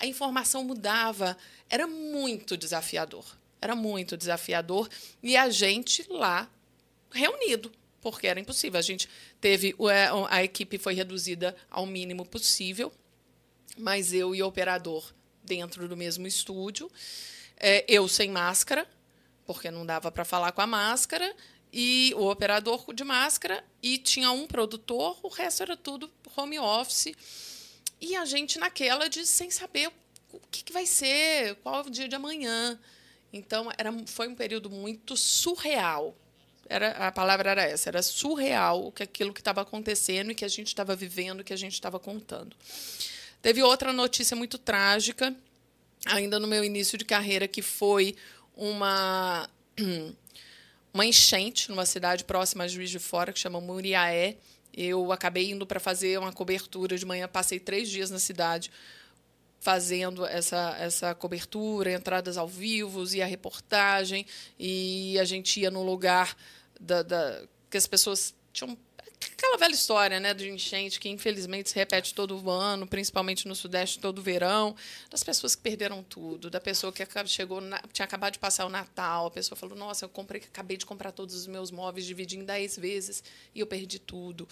a 0.00 0.06
informação 0.06 0.64
mudava. 0.64 1.38
Era 1.70 1.86
muito 1.86 2.56
desafiador. 2.56 3.24
Era 3.60 3.76
muito 3.76 4.16
desafiador. 4.16 4.88
E 5.22 5.36
a 5.36 5.48
gente 5.50 6.04
lá 6.10 6.50
reunido 7.12 7.70
porque 8.10 8.28
era 8.28 8.38
impossível. 8.38 8.78
A 8.78 8.82
gente 8.82 9.08
teve 9.40 9.74
é, 9.90 10.08
a 10.28 10.42
equipe 10.42 10.78
foi 10.78 10.94
reduzida 10.94 11.56
ao 11.70 11.86
mínimo 11.86 12.24
possível, 12.24 12.92
mas 13.78 14.12
eu 14.12 14.34
e 14.34 14.42
o 14.42 14.46
operador 14.46 15.12
dentro 15.42 15.88
do 15.88 15.96
mesmo 15.96 16.26
estúdio, 16.26 16.90
é, 17.56 17.84
eu 17.88 18.08
sem 18.08 18.30
máscara, 18.30 18.86
porque 19.46 19.70
não 19.70 19.86
dava 19.86 20.10
para 20.10 20.24
falar 20.24 20.52
com 20.52 20.60
a 20.60 20.66
máscara, 20.66 21.34
e 21.72 22.14
o 22.16 22.30
operador 22.30 22.92
de 22.94 23.04
máscara 23.04 23.62
e 23.82 23.98
tinha 23.98 24.30
um 24.30 24.46
produtor, 24.46 25.18
o 25.22 25.28
resto 25.28 25.62
era 25.62 25.76
tudo 25.76 26.10
home 26.36 26.58
office. 26.58 27.12
E 28.00 28.16
a 28.16 28.24
gente 28.24 28.58
naquela 28.58 29.08
de 29.08 29.26
sem 29.26 29.50
saber 29.50 29.90
o 30.32 30.40
que, 30.50 30.64
que 30.64 30.72
vai 30.72 30.86
ser, 30.86 31.56
qual 31.56 31.76
é 31.76 31.86
o 31.86 31.90
dia 31.90 32.08
de 32.08 32.14
amanhã. 32.14 32.78
Então 33.32 33.70
era, 33.76 33.92
foi 34.06 34.28
um 34.28 34.34
período 34.34 34.70
muito 34.70 35.16
surreal 35.16 36.16
era, 36.68 36.90
a 36.92 37.12
palavra 37.12 37.50
era 37.50 37.62
essa, 37.62 37.88
era 37.88 38.02
surreal 38.02 38.92
que 38.92 39.02
aquilo 39.02 39.32
que 39.32 39.40
estava 39.40 39.60
acontecendo 39.60 40.30
e 40.30 40.34
que 40.34 40.44
a 40.44 40.48
gente 40.48 40.68
estava 40.68 40.94
vivendo, 40.94 41.44
que 41.44 41.52
a 41.52 41.56
gente 41.56 41.74
estava 41.74 41.98
contando. 41.98 42.56
Teve 43.42 43.62
outra 43.62 43.92
notícia 43.92 44.36
muito 44.36 44.58
trágica, 44.58 45.34
ainda 46.06 46.38
no 46.38 46.46
meu 46.46 46.64
início 46.64 46.98
de 46.98 47.04
carreira, 47.04 47.46
que 47.46 47.62
foi 47.62 48.16
uma, 48.56 49.48
uma 50.92 51.06
enchente 51.06 51.70
numa 51.70 51.86
cidade 51.86 52.24
próxima 52.24 52.64
a 52.64 52.68
Juiz 52.68 52.90
de 52.90 52.98
Fora, 52.98 53.32
que 53.32 53.38
chama 53.38 53.60
Muriaé. 53.60 54.36
Eu 54.74 55.12
acabei 55.12 55.50
indo 55.50 55.66
para 55.66 55.80
fazer 55.80 56.18
uma 56.18 56.32
cobertura 56.32 56.98
de 56.98 57.06
manhã, 57.06 57.26
passei 57.28 57.58
três 57.58 57.88
dias 57.88 58.10
na 58.10 58.18
cidade 58.18 58.70
fazendo 59.66 60.24
essa, 60.24 60.76
essa 60.78 61.12
cobertura, 61.12 61.92
entradas 61.92 62.38
ao 62.38 62.46
vivo 62.46 63.02
e 63.12 63.20
a 63.20 63.26
reportagem, 63.26 64.24
e 64.56 65.18
a 65.18 65.24
gente 65.24 65.58
ia 65.58 65.72
no 65.72 65.82
lugar 65.82 66.36
da, 66.78 67.02
da, 67.02 67.42
que 67.68 67.76
as 67.76 67.84
pessoas 67.84 68.32
tinham 68.52 68.78
aquela 69.32 69.56
velha 69.56 69.74
história 69.74 70.20
né, 70.20 70.32
de 70.32 70.48
enchente 70.48 71.00
que 71.00 71.08
infelizmente 71.08 71.70
se 71.70 71.74
repete 71.74 72.14
todo 72.14 72.48
ano, 72.48 72.86
principalmente 72.86 73.48
no 73.48 73.56
Sudeste 73.56 73.98
todo 73.98 74.22
verão, 74.22 74.76
das 75.10 75.24
pessoas 75.24 75.56
que 75.56 75.62
perderam 75.62 76.00
tudo, 76.00 76.48
da 76.48 76.60
pessoa 76.60 76.92
que 76.92 77.04
chegou 77.26 77.60
na, 77.60 77.82
tinha 77.92 78.06
acabado 78.06 78.34
de 78.34 78.38
passar 78.38 78.66
o 78.66 78.68
Natal, 78.68 79.26
a 79.26 79.30
pessoa 79.32 79.58
falou: 79.58 79.76
Nossa, 79.76 80.04
eu 80.04 80.08
comprei, 80.08 80.42
acabei 80.42 80.76
de 80.76 80.86
comprar 80.86 81.10
todos 81.10 81.34
os 81.34 81.48
meus 81.48 81.72
móveis, 81.72 82.06
dividi 82.06 82.38
em 82.38 82.44
10 82.44 82.78
vezes 82.78 83.24
e 83.52 83.58
eu 83.58 83.66
perdi 83.66 83.98
tudo. 83.98 84.48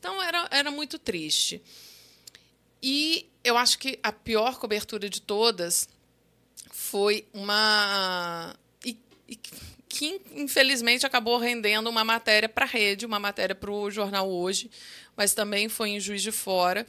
Então 0.00 0.20
era, 0.20 0.48
era 0.50 0.70
muito 0.72 0.98
triste. 0.98 1.62
E 2.82 3.28
eu 3.42 3.56
acho 3.56 3.78
que 3.78 3.98
a 4.02 4.12
pior 4.12 4.58
cobertura 4.58 5.08
de 5.08 5.20
todas 5.20 5.88
foi 6.70 7.26
uma. 7.32 8.54
E, 8.84 8.96
e 9.28 9.38
que 9.88 10.20
infelizmente 10.32 11.06
acabou 11.06 11.38
rendendo 11.38 11.88
uma 11.88 12.04
matéria 12.04 12.48
para 12.48 12.64
a 12.64 12.68
rede, 12.68 13.06
uma 13.06 13.18
matéria 13.18 13.54
para 13.54 13.70
o 13.70 13.90
jornal 13.90 14.30
hoje, 14.30 14.70
mas 15.16 15.34
também 15.34 15.68
foi 15.68 15.90
em 15.90 16.00
Juiz 16.00 16.22
de 16.22 16.30
Fora, 16.30 16.86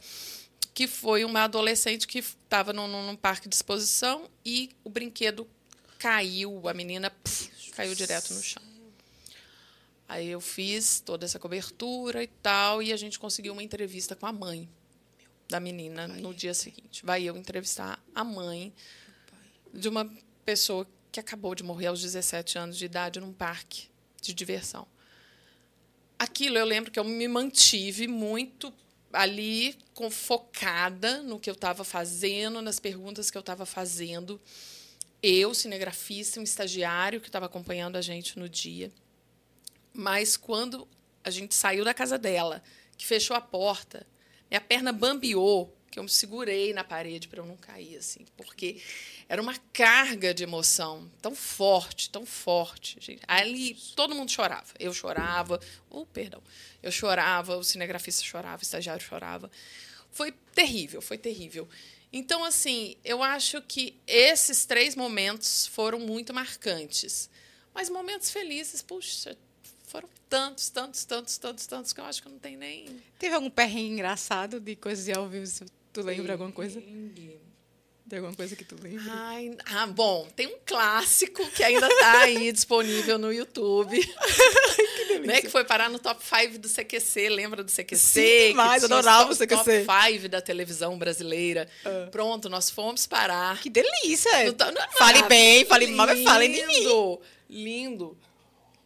que 0.74 0.86
foi 0.86 1.24
uma 1.24 1.44
adolescente 1.44 2.06
que 2.06 2.18
estava 2.18 2.72
num, 2.72 2.86
num, 2.86 3.16
parque 3.16 3.48
de 3.48 3.54
exposição 3.54 4.28
e 4.44 4.70
o 4.84 4.90
brinquedo 4.90 5.48
caiu, 5.98 6.68
a 6.68 6.74
menina 6.74 7.10
pff, 7.10 7.72
caiu 7.72 7.94
direto 7.94 8.34
no 8.34 8.42
chão. 8.42 8.62
Aí 10.06 10.28
eu 10.28 10.40
fiz 10.40 11.00
toda 11.00 11.24
essa 11.24 11.38
cobertura 11.38 12.22
e 12.22 12.26
tal, 12.26 12.82
e 12.82 12.92
a 12.92 12.96
gente 12.96 13.18
conseguiu 13.18 13.52
uma 13.52 13.62
entrevista 13.62 14.14
com 14.14 14.26
a 14.26 14.32
mãe 14.32 14.68
da 15.50 15.58
menina 15.58 16.06
no 16.06 16.32
dia 16.32 16.54
seguinte. 16.54 17.04
Vai 17.04 17.24
eu 17.24 17.36
entrevistar 17.36 18.02
a 18.14 18.22
mãe 18.22 18.72
de 19.74 19.88
uma 19.88 20.08
pessoa 20.44 20.86
que 21.10 21.18
acabou 21.18 21.54
de 21.54 21.64
morrer 21.64 21.88
aos 21.88 22.00
17 22.00 22.56
anos 22.56 22.78
de 22.78 22.84
idade 22.84 23.20
num 23.20 23.32
parque 23.32 23.88
de 24.22 24.32
diversão. 24.32 24.86
Aquilo 26.18 26.56
eu 26.56 26.64
lembro 26.64 26.90
que 26.90 27.00
eu 27.00 27.04
me 27.04 27.26
mantive 27.26 28.06
muito 28.06 28.72
ali 29.12 29.76
focada 30.10 31.20
no 31.22 31.40
que 31.40 31.50
eu 31.50 31.54
estava 31.54 31.82
fazendo, 31.82 32.62
nas 32.62 32.78
perguntas 32.78 33.30
que 33.30 33.36
eu 33.36 33.40
estava 33.40 33.66
fazendo. 33.66 34.40
Eu, 35.22 35.52
cinegrafista, 35.52 36.38
um 36.38 36.44
estagiário 36.44 37.20
que 37.20 37.28
estava 37.28 37.46
acompanhando 37.46 37.96
a 37.96 38.00
gente 38.00 38.38
no 38.38 38.48
dia. 38.48 38.92
Mas 39.92 40.36
quando 40.36 40.86
a 41.24 41.30
gente 41.30 41.54
saiu 41.54 41.84
da 41.84 41.92
casa 41.92 42.16
dela, 42.16 42.62
que 42.96 43.04
fechou 43.04 43.36
a 43.36 43.40
porta, 43.40 44.06
minha 44.50 44.60
perna 44.60 44.92
bambeou, 44.92 45.74
que 45.90 45.98
eu 45.98 46.02
me 46.02 46.08
segurei 46.08 46.72
na 46.72 46.84
parede 46.84 47.28
para 47.28 47.40
eu 47.40 47.46
não 47.46 47.56
cair, 47.56 47.96
assim, 47.96 48.24
porque 48.36 48.80
era 49.28 49.40
uma 49.40 49.56
carga 49.72 50.32
de 50.32 50.42
emoção 50.42 51.10
tão 51.20 51.34
forte, 51.34 52.10
tão 52.10 52.24
forte. 52.24 52.96
Gente. 53.00 53.22
Ali 53.26 53.76
todo 53.94 54.14
mundo 54.14 54.30
chorava. 54.30 54.72
Eu 54.78 54.92
chorava, 54.92 55.60
oh, 55.88 56.06
perdão, 56.06 56.42
eu 56.82 56.92
chorava, 56.92 57.56
o 57.56 57.64
cinegrafista 57.64 58.24
chorava, 58.24 58.60
o 58.60 58.64
estagiário 58.64 59.02
chorava. 59.02 59.50
Foi 60.10 60.32
terrível, 60.54 61.00
foi 61.00 61.18
terrível. 61.18 61.68
Então, 62.12 62.44
assim, 62.44 62.96
eu 63.04 63.22
acho 63.22 63.62
que 63.62 63.96
esses 64.06 64.64
três 64.64 64.96
momentos 64.96 65.66
foram 65.66 66.00
muito 66.00 66.34
marcantes. 66.34 67.30
Mas 67.72 67.88
momentos 67.88 68.30
felizes, 68.30 68.82
puxa, 68.82 69.36
foram 69.90 70.08
tantos, 70.28 70.70
tantos, 70.70 71.04
tantos, 71.04 71.36
tantos, 71.36 71.66
tantos, 71.66 71.92
que 71.92 72.00
eu 72.00 72.04
acho 72.04 72.22
que 72.22 72.28
não 72.28 72.38
tenho 72.38 72.58
nem. 72.58 72.86
Teve 73.18 73.34
algum 73.34 73.50
perrengue 73.50 73.94
engraçado 73.94 74.60
de 74.60 74.76
coisas 74.76 75.04
de 75.04 75.12
ao 75.12 75.28
vivo? 75.28 75.46
Tu 75.92 76.02
lembra 76.02 76.34
alguma 76.34 76.52
coisa? 76.52 76.80
Tem 78.08 78.18
alguma 78.18 78.34
coisa 78.34 78.56
que 78.56 78.64
tu 78.64 78.76
lembra? 78.80 79.02
Ai, 79.08 79.56
ah, 79.66 79.86
bom, 79.86 80.28
tem 80.34 80.46
um 80.46 80.58
clássico 80.64 81.48
que 81.50 81.62
ainda 81.62 81.88
está 81.88 82.22
aí 82.22 82.50
disponível 82.52 83.18
no 83.18 83.32
YouTube. 83.32 83.96
que 84.00 85.04
delícia. 85.06 85.26
Né, 85.26 85.40
que 85.40 85.48
foi 85.48 85.64
parar 85.64 85.88
no 85.90 85.98
top 85.98 86.20
5 86.24 86.58
do 86.58 86.68
CQC, 86.68 87.28
lembra 87.28 87.62
do 87.62 87.70
CQC? 87.70 87.96
Sim, 87.96 88.54
mais, 88.54 88.82
adorava 88.84 89.32
o 89.32 89.36
CQC. 89.36 89.84
Top 89.84 90.10
5 90.12 90.28
da 90.28 90.40
televisão 90.40 90.98
brasileira. 90.98 91.68
Ah. 91.84 92.08
Pronto, 92.10 92.48
nós 92.48 92.70
fomos 92.70 93.06
parar. 93.06 93.60
Que 93.60 93.70
delícia! 93.70 94.44
No, 94.44 94.72
no, 94.72 94.92
fale 94.98 95.22
bem, 95.24 95.64
fale 95.64 95.86
mal, 95.88 96.06
mas 96.06 96.22
falem 96.22 96.50
de 96.50 96.66
mim. 96.66 96.78
Lindo, 96.78 97.20
lindo. 97.48 98.18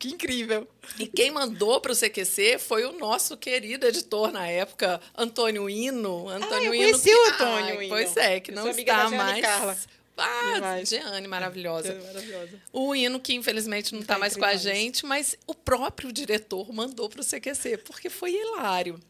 Que 0.05 0.15
incrível. 0.15 0.69
E 0.99 1.07
quem 1.07 1.31
mandou 1.31 1.81
para 1.81 1.91
o 1.91 1.97
CQC 1.97 2.59
foi 2.59 2.85
o 2.85 2.93
nosso 2.99 3.39
querido 3.39 3.87
editor 3.87 4.31
na 4.31 4.47
época, 4.47 5.01
Antônio 5.17 5.69
Hino. 5.71 6.29
Antônio 6.29 6.73
ah, 6.73 6.75
eu 6.75 6.75
Hino. 6.75 6.91
Conheci 6.91 7.09
que, 7.09 7.15
o 7.15 7.27
Antônio 7.27 7.79
ai, 7.79 7.87
Hino. 7.87 7.89
Pois 7.89 8.17
é, 8.19 8.41
que 8.41 8.53
não 8.53 8.69
está 8.69 9.11
mais. 9.11 9.41
Carla. 9.41 9.77
Ah, 10.17 10.85
Jeane, 10.85 11.27
maravilhosa. 11.27 11.95
maravilhosa. 11.95 12.61
O 12.71 12.95
Hino, 12.95 13.19
que 13.19 13.33
infelizmente 13.35 13.95
não 13.95 14.03
está 14.03 14.19
mais 14.19 14.37
com 14.37 14.45
a 14.45 14.55
gente, 14.55 15.07
mas 15.07 15.37
o 15.47 15.55
próprio 15.55 16.13
diretor 16.13 16.71
mandou 16.71 17.09
para 17.09 17.23
o 17.23 17.25
CQC, 17.25 17.79
porque 17.79 18.11
foi 18.11 18.33
hilário. 18.33 19.01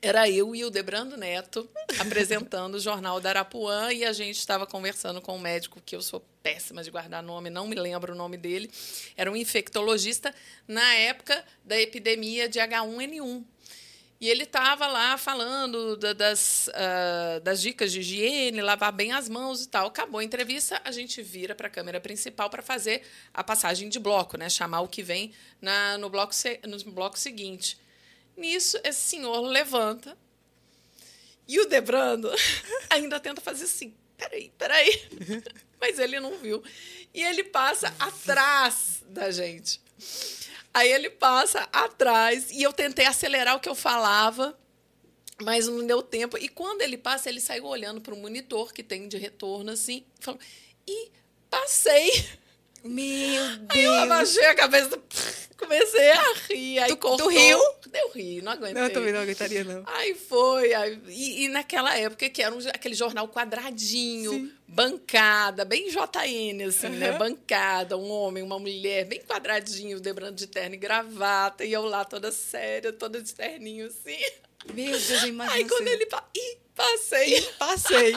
Era 0.00 0.30
eu 0.30 0.54
e 0.54 0.64
o 0.64 0.70
Debrando 0.70 1.16
Neto 1.16 1.68
apresentando 1.98 2.76
o 2.76 2.80
Jornal 2.80 3.20
da 3.20 3.30
Arapuã 3.30 3.92
e 3.92 4.04
a 4.04 4.12
gente 4.12 4.38
estava 4.38 4.66
conversando 4.66 5.20
com 5.20 5.36
um 5.36 5.40
médico 5.40 5.82
que 5.84 5.96
eu 5.96 6.00
sou 6.00 6.24
péssima 6.42 6.84
de 6.84 6.90
guardar 6.90 7.22
nome, 7.22 7.50
não 7.50 7.66
me 7.66 7.74
lembro 7.74 8.12
o 8.12 8.16
nome 8.16 8.36
dele. 8.36 8.70
Era 9.16 9.30
um 9.30 9.36
infectologista 9.36 10.32
na 10.68 10.94
época 10.94 11.44
da 11.64 11.80
epidemia 11.80 12.48
de 12.48 12.60
H1N1. 12.60 13.44
E 14.20 14.28
ele 14.28 14.42
estava 14.44 14.86
lá 14.88 15.16
falando 15.16 15.96
da, 15.96 16.12
das, 16.12 16.68
uh, 16.68 17.40
das 17.40 17.60
dicas 17.60 17.92
de 17.92 18.00
higiene, 18.00 18.60
lavar 18.60 18.92
bem 18.92 19.12
as 19.12 19.28
mãos 19.28 19.62
e 19.64 19.68
tal. 19.68 19.86
Acabou 19.86 20.18
a 20.18 20.24
entrevista, 20.24 20.80
a 20.84 20.90
gente 20.90 21.22
vira 21.22 21.54
para 21.54 21.68
a 21.68 21.70
câmera 21.70 22.00
principal 22.00 22.50
para 22.50 22.60
fazer 22.60 23.02
a 23.32 23.44
passagem 23.44 23.88
de 23.88 23.98
bloco, 24.00 24.36
né? 24.36 24.48
chamar 24.48 24.80
o 24.80 24.88
que 24.88 25.04
vem 25.04 25.32
na, 25.60 25.96
no, 25.98 26.10
bloco, 26.10 26.32
no 26.66 26.92
bloco 26.92 27.16
seguinte. 27.16 27.78
Nisso, 28.38 28.78
esse 28.84 29.00
senhor 29.00 29.40
levanta 29.40 30.16
e 31.46 31.58
o 31.58 31.66
Debrando 31.66 32.30
ainda 32.88 33.18
tenta 33.18 33.40
fazer 33.40 33.64
assim: 33.64 33.94
peraí, 34.16 34.52
peraí. 34.56 35.08
Mas 35.80 35.98
ele 35.98 36.20
não 36.20 36.38
viu. 36.38 36.62
E 37.12 37.22
ele 37.22 37.42
passa 37.42 37.94
atrás 37.98 39.02
da 39.08 39.30
gente. 39.30 39.80
Aí 40.72 40.92
ele 40.92 41.10
passa 41.10 41.68
atrás 41.72 42.50
e 42.50 42.62
eu 42.62 42.72
tentei 42.72 43.06
acelerar 43.06 43.56
o 43.56 43.60
que 43.60 43.68
eu 43.68 43.74
falava, 43.74 44.56
mas 45.40 45.66
não 45.66 45.84
deu 45.86 46.02
tempo. 46.02 46.36
E 46.36 46.48
quando 46.48 46.82
ele 46.82 46.98
passa, 46.98 47.28
ele 47.28 47.40
saiu 47.40 47.64
olhando 47.64 48.00
para 48.00 48.14
o 48.14 48.16
monitor 48.16 48.72
que 48.72 48.82
tem 48.82 49.08
de 49.08 49.16
retorno 49.16 49.70
assim, 49.70 50.04
e 50.20 50.24
falou: 50.24 50.40
e 50.86 51.10
passei. 51.48 52.10
Meu 52.84 53.56
Deus! 53.56 53.68
Aí 53.70 53.84
eu 53.84 53.94
abaixei 53.94 54.46
a 54.46 54.54
cabeça, 54.54 54.98
comecei 55.56 56.10
a 56.10 56.34
rir. 56.48 56.78
Aí 56.78 56.88
tu, 56.90 56.96
cortou. 56.96 57.26
tu 57.26 57.32
riu? 57.32 57.58
Eu 57.92 58.10
ri, 58.10 58.40
não 58.42 58.52
aguentei. 58.52 58.74
Não, 58.74 58.82
eu 58.82 58.92
também 58.92 59.12
não 59.12 59.20
aguentaria, 59.20 59.64
não. 59.64 59.82
Aí 59.86 60.14
foi. 60.14 60.72
Aí, 60.74 61.00
e, 61.08 61.44
e, 61.44 61.48
naquela 61.48 61.96
época, 61.96 62.28
que 62.28 62.42
era 62.42 62.54
um, 62.54 62.58
aquele 62.68 62.94
jornal 62.94 63.28
quadradinho, 63.28 64.30
Sim. 64.30 64.52
bancada, 64.66 65.64
bem 65.64 65.88
JN, 65.88 66.64
assim, 66.66 66.86
uhum. 66.86 66.92
né? 66.92 67.12
Bancada, 67.12 67.96
um 67.96 68.10
homem, 68.10 68.42
uma 68.42 68.58
mulher, 68.58 69.04
bem 69.04 69.20
quadradinho, 69.20 70.00
debrando 70.00 70.36
de 70.36 70.46
terno 70.46 70.74
e 70.74 70.78
gravata, 70.78 71.64
e 71.64 71.72
eu 71.72 71.84
lá 71.84 72.04
toda 72.04 72.30
séria, 72.30 72.92
toda 72.92 73.20
de 73.20 73.34
terninho, 73.34 73.86
assim. 73.86 74.18
Meu 74.74 74.92
Deus, 74.92 75.10
eu 75.10 75.28
imagino. 75.28 75.56
Aí 75.56 75.64
quando 75.64 75.88
ele... 75.88 76.08
Ih, 76.34 76.58
Passei. 76.78 77.42
Passei. 77.58 78.14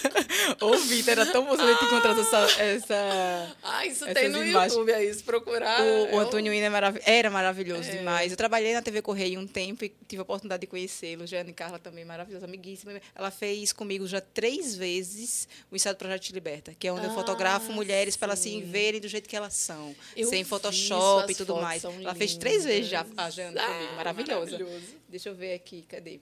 Ô, 0.58 0.74
Vitor, 0.78 1.12
era 1.12 1.26
tão 1.26 1.44
bom 1.44 1.54
você 1.54 1.76
ter 1.76 1.84
encontrado 1.84 2.18
essa. 2.18 2.62
essa 2.62 3.56
ah, 3.62 3.86
isso 3.86 4.06
tem 4.14 4.30
no 4.30 4.42
imagens. 4.42 4.72
YouTube 4.72 4.92
aí, 4.94 5.12
se 5.12 5.22
procurar. 5.22 5.82
O, 5.82 6.16
o 6.16 6.20
é 6.20 6.24
Antônio 6.24 6.52
Ina 6.52 6.66
é 6.66 6.70
marav 6.70 6.98
era 7.04 7.30
maravilhoso 7.30 7.90
é. 7.90 7.98
demais. 7.98 8.30
Eu 8.30 8.38
trabalhei 8.38 8.72
na 8.72 8.80
TV 8.80 9.02
Correio 9.02 9.38
um 9.38 9.46
tempo 9.46 9.84
e 9.84 9.92
tive 10.08 10.20
a 10.20 10.22
oportunidade 10.22 10.62
de 10.62 10.66
conhecê-lo. 10.66 11.26
Jane 11.26 11.52
Carla 11.52 11.78
também, 11.78 12.06
maravilhosa, 12.06 12.46
amiguíssima. 12.46 12.98
Ela 13.14 13.30
fez 13.30 13.70
comigo 13.70 14.06
já 14.06 14.22
três 14.22 14.74
vezes 14.74 15.46
o 15.70 15.76
Estado 15.76 15.96
Projeto 15.96 16.22
Te 16.22 16.32
Liberta, 16.32 16.74
que 16.78 16.88
é 16.88 16.92
onde 16.92 17.04
ah, 17.04 17.10
eu 17.10 17.14
fotografo 17.14 17.70
mulheres 17.70 18.16
para 18.16 18.28
elas 18.28 18.38
se 18.38 18.62
verem 18.62 18.98
do 18.98 19.08
jeito 19.08 19.28
que 19.28 19.36
elas 19.36 19.52
são. 19.52 19.94
Eu 20.16 20.26
sem 20.26 20.42
Photoshop 20.42 21.30
e 21.30 21.34
tudo 21.34 21.56
mais. 21.56 21.84
Ela 21.84 21.94
lindas. 21.94 22.16
fez 22.16 22.34
três 22.34 22.64
vezes 22.64 22.88
já 22.88 23.04
a 23.14 23.28
Jane 23.28 23.58
ah, 23.58 23.66
comigo. 23.66 23.94
Maravilhosa. 23.96 24.58
Deixa 25.06 25.28
eu 25.28 25.34
ver 25.34 25.54
aqui, 25.54 25.79
cadê? 25.82 26.20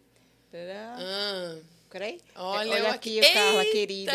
Ah. 0.55 1.57
Peraí. 1.91 2.21
Olha, 2.35 2.71
Olha 2.71 2.91
aqui, 2.91 3.19
Eita! 3.19 3.33
Carla, 3.33 3.65
querida. 3.65 4.13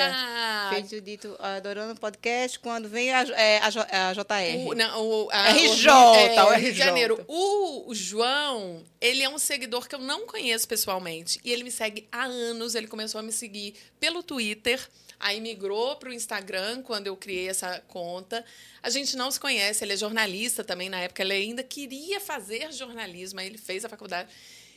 Feito 0.69 1.01
dito, 1.01 1.35
adorando 1.39 1.93
o 1.93 1.99
podcast, 1.99 2.59
quando 2.59 2.87
vem 2.87 3.11
a, 3.11 3.23
é, 3.23 3.57
a, 3.57 4.09
a 4.09 4.13
JR. 4.13 4.67
O, 4.67 4.75
não, 4.75 5.01
o, 5.01 5.29
a, 5.31 5.49
RJ, 5.49 5.89
o, 5.89 6.15
é, 6.15 6.43
o 6.43 6.49
RJ. 6.49 6.61
Rio 6.61 6.71
de 6.71 6.77
Janeiro. 6.77 7.25
O, 7.27 7.89
o 7.89 7.95
João, 7.95 8.83
ele 9.01 9.23
é 9.23 9.29
um 9.29 9.39
seguidor 9.39 9.87
que 9.87 9.95
eu 9.95 9.99
não 9.99 10.27
conheço 10.27 10.67
pessoalmente. 10.67 11.39
E 11.43 11.51
ele 11.51 11.63
me 11.63 11.71
segue 11.71 12.07
há 12.11 12.25
anos. 12.25 12.75
Ele 12.75 12.87
começou 12.87 13.17
a 13.17 13.23
me 13.23 13.31
seguir 13.31 13.73
pelo 13.99 14.21
Twitter. 14.21 14.79
Aí 15.19 15.41
migrou 15.41 15.95
para 15.95 16.09
o 16.09 16.13
Instagram 16.13 16.83
quando 16.83 17.07
eu 17.07 17.17
criei 17.17 17.49
essa 17.49 17.81
conta. 17.87 18.45
A 18.83 18.89
gente 18.91 19.15
não 19.15 19.31
se 19.31 19.39
conhece, 19.39 19.83
ele 19.83 19.93
é 19.93 19.97
jornalista 19.97 20.63
também 20.63 20.89
na 20.89 20.99
época. 20.99 21.23
Ele 21.23 21.33
ainda 21.33 21.63
queria 21.63 22.19
fazer 22.19 22.71
jornalismo, 22.71 23.39
aí 23.39 23.47
ele 23.47 23.57
fez 23.57 23.83
a 23.83 23.89
faculdade. 23.89 24.29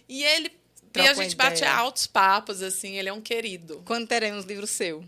E 0.09 0.25
ele 0.25 0.51
e 0.95 1.01
a 1.01 1.15
gente 1.15 1.35
ideia. 1.35 1.51
bate 1.51 1.65
altos 1.65 2.07
papos, 2.07 2.63
assim, 2.63 2.97
ele 2.97 3.09
é 3.09 3.13
um 3.13 3.21
querido. 3.21 3.83
Quando 3.85 4.07
teremos 4.07 4.45
livro 4.45 4.67
seu? 4.67 5.05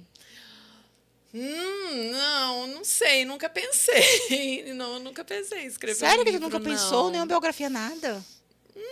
Hum, 1.35 2.11
não, 2.11 2.67
não 2.69 2.85
sei, 2.85 3.25
nunca 3.25 3.49
pensei. 3.49 4.73
Não, 4.75 4.99
nunca 4.99 5.23
pensei 5.25 5.65
em 5.65 5.67
escrever 5.67 5.95
Sério 5.99 6.23
um 6.23 6.25
que 6.25 6.33
você 6.33 6.39
nunca 6.39 6.59
pensou? 6.59 7.11
Nenhuma 7.11 7.27
biografia, 7.27 7.69
nada? 7.69 8.25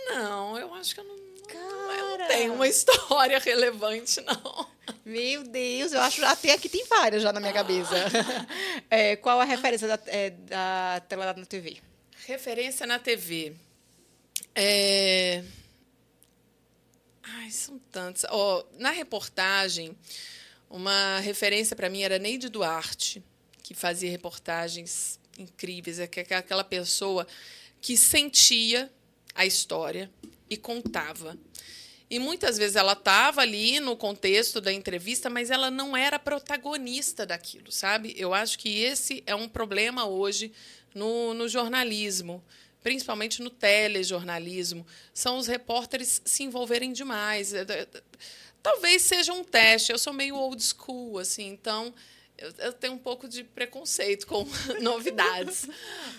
Não, 0.07 0.57
eu 0.57 0.73
acho 0.75 0.93
que 0.93 0.99
eu 0.99 1.03
não, 1.03 1.15
Cara. 1.47 1.97
eu 1.97 2.17
não 2.17 2.27
tenho 2.27 2.53
uma 2.53 2.67
história 2.69 3.39
relevante, 3.39 4.21
não. 4.21 4.67
Meu 5.03 5.43
Deus, 5.43 5.93
eu 5.93 6.01
acho 6.01 6.23
até 6.25 6.53
aqui 6.53 6.69
tem 6.69 6.85
várias 6.85 7.23
já 7.23 7.33
na 7.33 7.39
minha 7.39 7.53
cabeça. 7.53 7.95
É, 8.89 9.15
qual 9.17 9.39
a 9.39 9.43
referência 9.43 9.87
da, 9.87 9.99
é, 10.05 10.29
da 10.29 11.01
tela 11.09 11.33
na 11.33 11.45
TV? 11.45 11.77
Referência 12.25 12.85
na 12.85 12.99
TV. 12.99 13.53
É... 14.55 15.43
Ai, 17.35 17.51
são 17.51 17.79
tantos. 17.91 18.25
Oh, 18.31 18.63
na 18.77 18.91
reportagem, 18.91 19.97
uma 20.69 21.19
referência 21.19 21.75
para 21.75 21.89
mim 21.89 22.01
era 22.01 22.17
Neide 22.17 22.49
Duarte, 22.49 23.23
que 23.61 23.73
fazia 23.73 24.09
reportagens 24.09 25.19
incríveis. 25.37 25.99
É 25.99 26.09
aquela 26.35 26.63
pessoa 26.63 27.27
que 27.81 27.97
sentia 27.97 28.91
a 29.35 29.45
história 29.45 30.09
e 30.49 30.55
contava. 30.57 31.37
E 32.09 32.19
muitas 32.19 32.57
vezes 32.57 32.77
ela 32.77 32.93
estava 32.93 33.41
ali 33.41 33.81
no 33.81 33.97
contexto 33.97 34.61
da 34.61 34.71
entrevista, 34.71 35.29
mas 35.29 35.51
ela 35.51 35.69
não 35.69 35.95
era 35.95 36.17
protagonista 36.17 37.25
daquilo, 37.25 37.69
sabe? 37.69 38.15
Eu 38.17 38.33
acho 38.33 38.57
que 38.57 38.79
esse 38.79 39.21
é 39.25 39.35
um 39.35 39.49
problema 39.49 40.05
hoje 40.05 40.53
no, 40.95 41.33
no 41.33 41.49
jornalismo 41.49 42.41
principalmente 42.87 43.41
no 43.41 43.49
telejornalismo, 43.49 44.87
são 45.13 45.37
os 45.37 45.45
repórteres 45.45 46.21
se 46.23 46.43
envolverem 46.43 46.93
demais. 46.93 47.53
É, 47.53 47.63
é, 47.63 47.85
talvez 48.63 49.01
seja 49.01 49.33
um 49.33 49.43
teste. 49.43 49.91
Eu 49.91 49.99
sou 49.99 50.13
meio 50.13 50.37
old 50.37 50.63
school, 50.63 51.19
assim, 51.19 51.47
então 51.47 51.93
eu, 52.37 52.71
tenho 52.71 52.93
um 52.93 52.97
pouco 52.97 53.27
de 53.27 53.43
preconceito 53.43 54.25
com 54.25 54.47
novidades. 54.79 55.67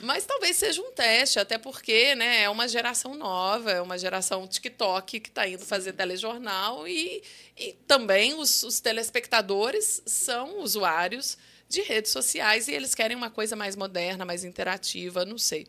Mas 0.02 0.26
talvez 0.26 0.58
seja 0.58 0.82
um 0.82 0.92
teste, 0.92 1.38
até 1.38 1.56
porque 1.56 2.14
né, 2.14 2.42
é 2.42 2.50
uma 2.50 2.68
geração 2.68 3.14
nova, 3.14 3.72
é 3.72 3.80
uma 3.80 3.96
geração 3.96 4.46
TikTok 4.46 5.20
que 5.20 5.30
está 5.30 5.48
indo 5.48 5.64
fazer 5.64 5.94
telejornal 5.94 6.86
e, 6.86 7.22
e 7.56 7.72
também 7.86 8.34
os, 8.34 8.62
os 8.62 8.78
telespectadores 8.78 10.02
são 10.04 10.60
usuários 10.60 11.38
de 11.68 11.82
redes 11.82 12.10
sociais 12.10 12.66
e 12.66 12.72
eles 12.72 12.94
querem 12.94 13.16
uma 13.16 13.30
coisa 13.30 13.54
mais 13.54 13.76
moderna, 13.76 14.24
mais 14.24 14.42
interativa, 14.42 15.24
não 15.24 15.36
sei. 15.36 15.66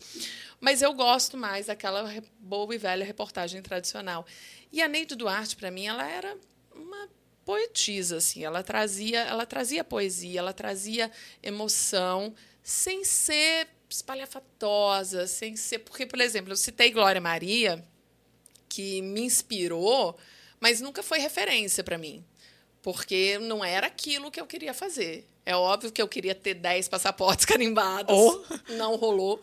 Mas 0.59 0.81
eu 0.81 0.93
gosto 0.93 1.37
mais 1.37 1.65
daquela 1.65 2.09
boa 2.39 2.73
e 2.73 2.77
velha 2.77 3.05
reportagem 3.05 3.61
tradicional. 3.61 4.25
E 4.71 4.81
a 4.81 4.87
Neide 4.87 5.15
Duarte, 5.15 5.55
para 5.55 5.69
mim, 5.69 5.87
ela 5.87 6.09
era 6.09 6.37
uma 6.73 7.09
poetisa, 7.43 8.17
assim. 8.17 8.45
Ela 8.45 8.63
trazia, 8.63 9.21
ela 9.21 9.45
trazia 9.45 9.83
poesia, 9.83 10.39
ela 10.39 10.53
trazia 10.53 11.11
emoção, 11.43 12.33
sem 12.63 13.03
ser 13.03 13.67
espalhafatosa, 13.89 15.27
sem 15.27 15.57
ser. 15.57 15.79
Porque, 15.79 16.05
por 16.05 16.21
exemplo, 16.21 16.53
eu 16.53 16.57
citei 16.57 16.91
Glória 16.91 17.19
Maria, 17.19 17.83
que 18.69 19.01
me 19.01 19.21
inspirou, 19.21 20.17
mas 20.59 20.79
nunca 20.79 21.03
foi 21.03 21.19
referência 21.19 21.83
para 21.83 21.97
mim 21.97 22.23
porque 22.81 23.37
não 23.39 23.63
era 23.63 23.87
aquilo 23.87 24.31
que 24.31 24.39
eu 24.39 24.45
queria 24.45 24.73
fazer. 24.73 25.27
É 25.49 25.55
óbvio 25.55 25.91
que 25.91 25.99
eu 25.99 26.07
queria 26.07 26.35
ter 26.35 26.53
10 26.53 26.87
passaportes 26.89 27.43
carimbados. 27.43 28.15
Oh. 28.15 28.43
Não 28.73 28.95
rolou 28.95 29.41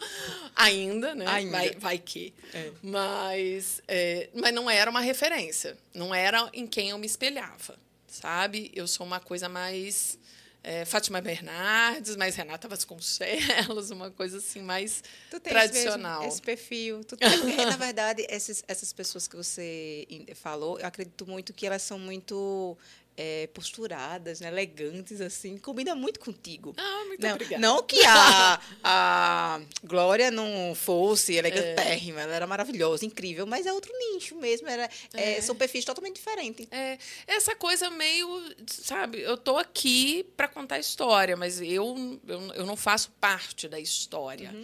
ainda, 0.55 1.17
né? 1.17 1.27
Ainda. 1.27 1.51
Vai, 1.51 1.71
vai 1.73 1.99
que. 1.99 2.33
É. 2.55 2.71
Mas, 2.81 3.83
é, 3.89 4.31
mas 4.33 4.55
não 4.55 4.71
era 4.71 4.89
uma 4.89 5.01
referência. 5.01 5.77
Não 5.93 6.15
era 6.15 6.49
em 6.53 6.65
quem 6.65 6.91
eu 6.91 6.99
me 6.99 7.07
espelhava, 7.09 7.77
sabe? 8.07 8.71
Eu 8.73 8.87
sou 8.87 9.05
uma 9.05 9.19
coisa 9.19 9.49
mais 9.49 10.17
é, 10.63 10.85
Fátima 10.85 11.21
Bernardes, 11.21 12.15
mais 12.15 12.37
Renata 12.37 12.69
Vasconcelos, 12.69 13.91
uma 13.91 14.13
coisa 14.13 14.39
assim 14.39 14.63
mais 14.63 15.03
Tu 15.29 15.41
tens 15.41 15.51
tradicional. 15.51 16.21
mesmo 16.21 16.35
esse 16.35 16.43
perfil. 16.43 17.03
Tu 17.03 17.17
tem, 17.17 17.29
é, 17.29 17.67
na 17.67 17.77
verdade, 17.77 18.25
esses, 18.31 18.63
essas 18.69 18.93
pessoas 18.93 19.27
que 19.27 19.35
você 19.35 20.07
falou, 20.37 20.79
eu 20.79 20.87
acredito 20.87 21.27
muito 21.27 21.53
que 21.53 21.67
elas 21.67 21.83
são 21.83 21.99
muito 21.99 22.79
é, 23.17 23.47
posturadas, 23.49 24.41
né, 24.41 24.49
elegantes, 24.49 25.21
assim. 25.21 25.57
Combina 25.59 25.95
muito 25.95 26.21
contigo. 26.21 26.75
Ah, 26.77 27.05
muito 27.07 27.23
não, 27.23 27.33
obrigada. 27.35 27.61
não 27.61 27.83
que 27.83 28.05
a, 28.05 28.61
a 28.85 29.61
Glória 29.83 30.31
não 30.31 30.75
fosse 30.75 31.35
elegantérrima, 31.35 32.21
ela 32.21 32.35
era 32.35 32.47
maravilhosa, 32.47 33.05
incrível, 33.07 33.47
mas 33.47 33.64
é 33.67 33.73
outro 33.73 33.93
nicho 33.99 34.37
mesmo. 34.37 34.69
Era, 34.69 34.89
é, 35.14 35.39
É. 35.39 35.41
são 35.41 35.55
perfis 35.57 35.85
totalmente 35.85 36.17
diferentes. 36.17 36.67
É, 36.71 36.99
essa 37.27 37.57
coisa 37.57 37.89
meio, 37.91 38.29
sabe, 38.67 39.21
eu 39.21 39.37
tô 39.37 39.57
aqui 39.57 40.25
para 40.37 40.49
contar 40.49 40.79
história, 40.79 41.37
mas 41.37 41.61
eu, 41.61 42.21
eu, 42.27 42.41
eu 42.55 42.67
não 42.67 42.77
faço 42.77 43.11
parte 43.21 43.67
da 43.69 43.81
história, 43.81 44.55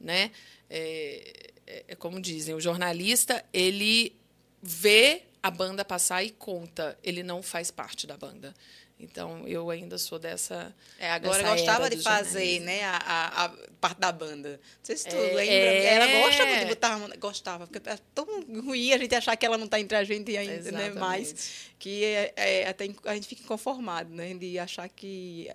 né? 0.00 0.30
É, 0.68 1.32
é- 1.66 1.84
é 1.88 1.94
como 1.94 2.20
dizem, 2.20 2.54
o 2.54 2.60
jornalista, 2.60 3.42
ele 3.52 4.14
vê 4.62 5.22
a 5.44 5.50
banda 5.50 5.84
passar 5.84 6.24
e 6.24 6.30
conta, 6.30 6.98
ele 7.04 7.22
não 7.22 7.42
faz 7.42 7.70
parte 7.70 8.06
da 8.06 8.16
banda. 8.16 8.54
Então, 8.98 9.46
eu 9.46 9.68
ainda 9.70 9.98
sou 9.98 10.18
dessa... 10.18 10.74
É, 10.98 11.10
a 11.10 11.18
Glória 11.18 11.42
dessa 11.42 11.54
gostava 11.56 11.90
de 11.90 11.98
fazer, 12.00 12.38
jornalismo. 12.60 12.64
né, 12.66 12.84
a, 12.84 12.96
a- 12.96 13.44
a 13.44 13.48
parte 13.80 13.98
da 14.00 14.10
banda. 14.10 14.50
Não 14.52 14.58
sei 14.84 14.96
se 14.96 15.08
tu 15.08 15.16
É, 15.16 15.18
lembra. 15.34 15.44
é. 15.44 15.94
Ela 15.96 16.06
gosta 16.26 16.46
de 16.46 16.64
botar... 16.66 16.98
Gostava, 17.18 17.66
porque 17.66 17.86
é 17.90 17.98
tão 18.14 18.24
ruim 18.64 18.92
a 18.94 18.98
gente 18.98 19.14
achar 19.14 19.36
que 19.36 19.44
ela 19.44 19.58
não 19.58 19.66
está 19.66 19.78
entre 19.80 19.96
a 19.98 20.04
gente 20.04 20.34
ainda, 20.36 20.52
né, 20.52 20.58
Exatamente. 20.86 20.98
mais. 20.98 21.34
Que 21.78 22.04
é, 22.04 22.32
é, 22.36 22.68
até 22.68 22.88
a 23.04 23.14
gente 23.14 23.26
fica 23.26 23.42
inconformado, 23.42 24.08
né, 24.14 24.32
de 24.32 24.58
achar 24.58 24.88
que... 24.88 25.50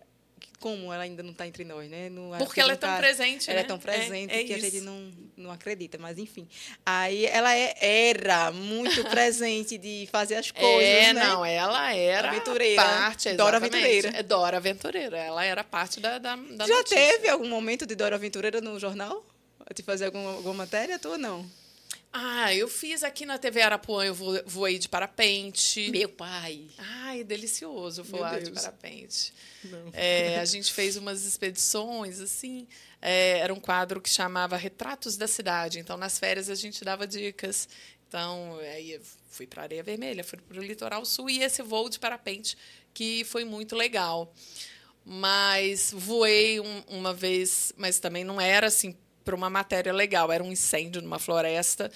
como 0.60 0.92
ela 0.94 1.04
ainda 1.04 1.24
não 1.24 1.32
está 1.32 1.48
entre 1.48 1.64
nós, 1.64 1.90
né? 1.90 2.10
Não, 2.10 2.38
Porque 2.38 2.60
ela 2.60 2.74
é 2.74 2.76
tão 2.76 2.90
tá- 2.90 2.98
presente, 2.98 3.50
Ela 3.50 3.60
né? 3.60 3.64
é 3.64 3.68
tão 3.68 3.80
presente 3.80 4.34
É- 4.34 4.42
é 4.42 4.44
que 4.44 4.54
a 4.54 4.58
isso. 4.58 4.70
gente 4.72 4.82
não, 4.82 5.12
não 5.38 5.52
acredita, 5.52 5.98
mas 5.98 6.18
enfim. 6.18 6.48
Aí 6.86 7.26
ela 7.26 7.56
é- 7.56 7.74
era 8.10 8.52
muito 8.52 9.02
presente 9.10 9.78
de 9.78 10.08
fazer 10.12 10.36
as 10.36 10.52
coisas, 10.52 10.84
é, 10.84 11.14
né? 11.14 11.24
não, 11.24 11.46
ela 11.46 11.94
era 11.94 12.30
Aventureira. 12.30 12.82
parte, 12.84 13.34
Dora. 13.34 13.58
Aventureira. 13.58 14.10
É 14.16 14.22
Dora 14.24 14.58
Aventureira, 14.58 15.18
ela 15.18 15.44
era 15.46 15.64
parte 15.64 16.00
da, 16.00 16.18
da, 16.18 16.36
da 16.36 16.68
Já 16.68 16.76
notícia. 16.76 16.96
teve 16.98 17.30
algum 17.30 17.48
momento 17.48 17.86
de 17.86 17.96
Dora 17.96 18.16
Aventureira 18.16 18.60
no 18.62 18.78
jornal? 18.80 19.26
De 19.76 19.84
fazer 19.84 20.06
alguma, 20.06 20.32
alguma 20.32 20.54
matéria? 20.56 20.98
Tu 20.98 21.08
ou 21.10 21.18
não? 21.18 21.46
Ah, 22.12 22.54
eu 22.56 22.68
fiz 22.68 23.04
aqui 23.04 23.24
na 23.26 23.38
TV 23.38 23.62
Arapuã, 23.62 24.04
eu 24.04 24.16
vo- 24.16 24.42
voei 24.46 24.80
de 24.80 24.90
parapente. 24.90 25.92
Meu 25.92 26.10
pai. 26.10 26.66
Ai, 26.78 27.24
delicioso 27.24 28.04
voar 28.04 28.42
de 28.42 28.50
parapente. 28.52 29.32
É, 29.94 30.40
a 30.40 30.46
gente 30.46 30.74
fez 30.74 30.98
umas 30.98 31.24
expedições, 31.26 32.20
assim. 32.20 32.68
é, 33.02 33.38
era 33.40 33.54
um 33.54 33.60
quadro 33.60 34.02
que 34.02 34.10
chamava 34.10 34.58
Retratos 34.58 35.16
da 35.18 35.28
Cidade. 35.28 35.78
Então, 35.80 35.96
nas 35.98 36.18
férias, 36.18 36.50
a 36.50 36.56
gente 36.56 36.84
dava 36.84 37.06
dicas. 37.06 37.70
Então, 38.08 38.58
aí 38.74 38.94
eu 38.94 39.02
fui 39.30 39.46
para 39.46 39.62
Areia 39.64 39.84
Vermelha, 39.84 40.24
fui 40.24 40.40
para 40.40 40.60
o 40.60 40.64
Litoral 40.64 41.06
Sul 41.06 41.30
e 41.30 41.44
esse 41.44 41.62
voo 41.62 41.90
de 41.90 42.00
parapente, 42.00 42.58
que 42.92 43.24
foi 43.26 43.46
muito 43.46 43.76
legal. 43.76 44.34
Mas 45.06 45.92
voei 45.96 46.60
um- 46.60 46.84
uma 46.88 47.14
vez, 47.14 47.72
mas 47.78 48.00
também 48.00 48.24
não 48.24 48.42
era 48.42 48.68
assim 48.68 48.96
para 49.30 49.36
uma 49.36 49.50
matéria 49.50 49.94
legal. 49.94 50.32
Era 50.32 50.44
um 50.44 50.52
incêndio 50.52 51.02
numa 51.04 51.20
floresta 51.20 51.92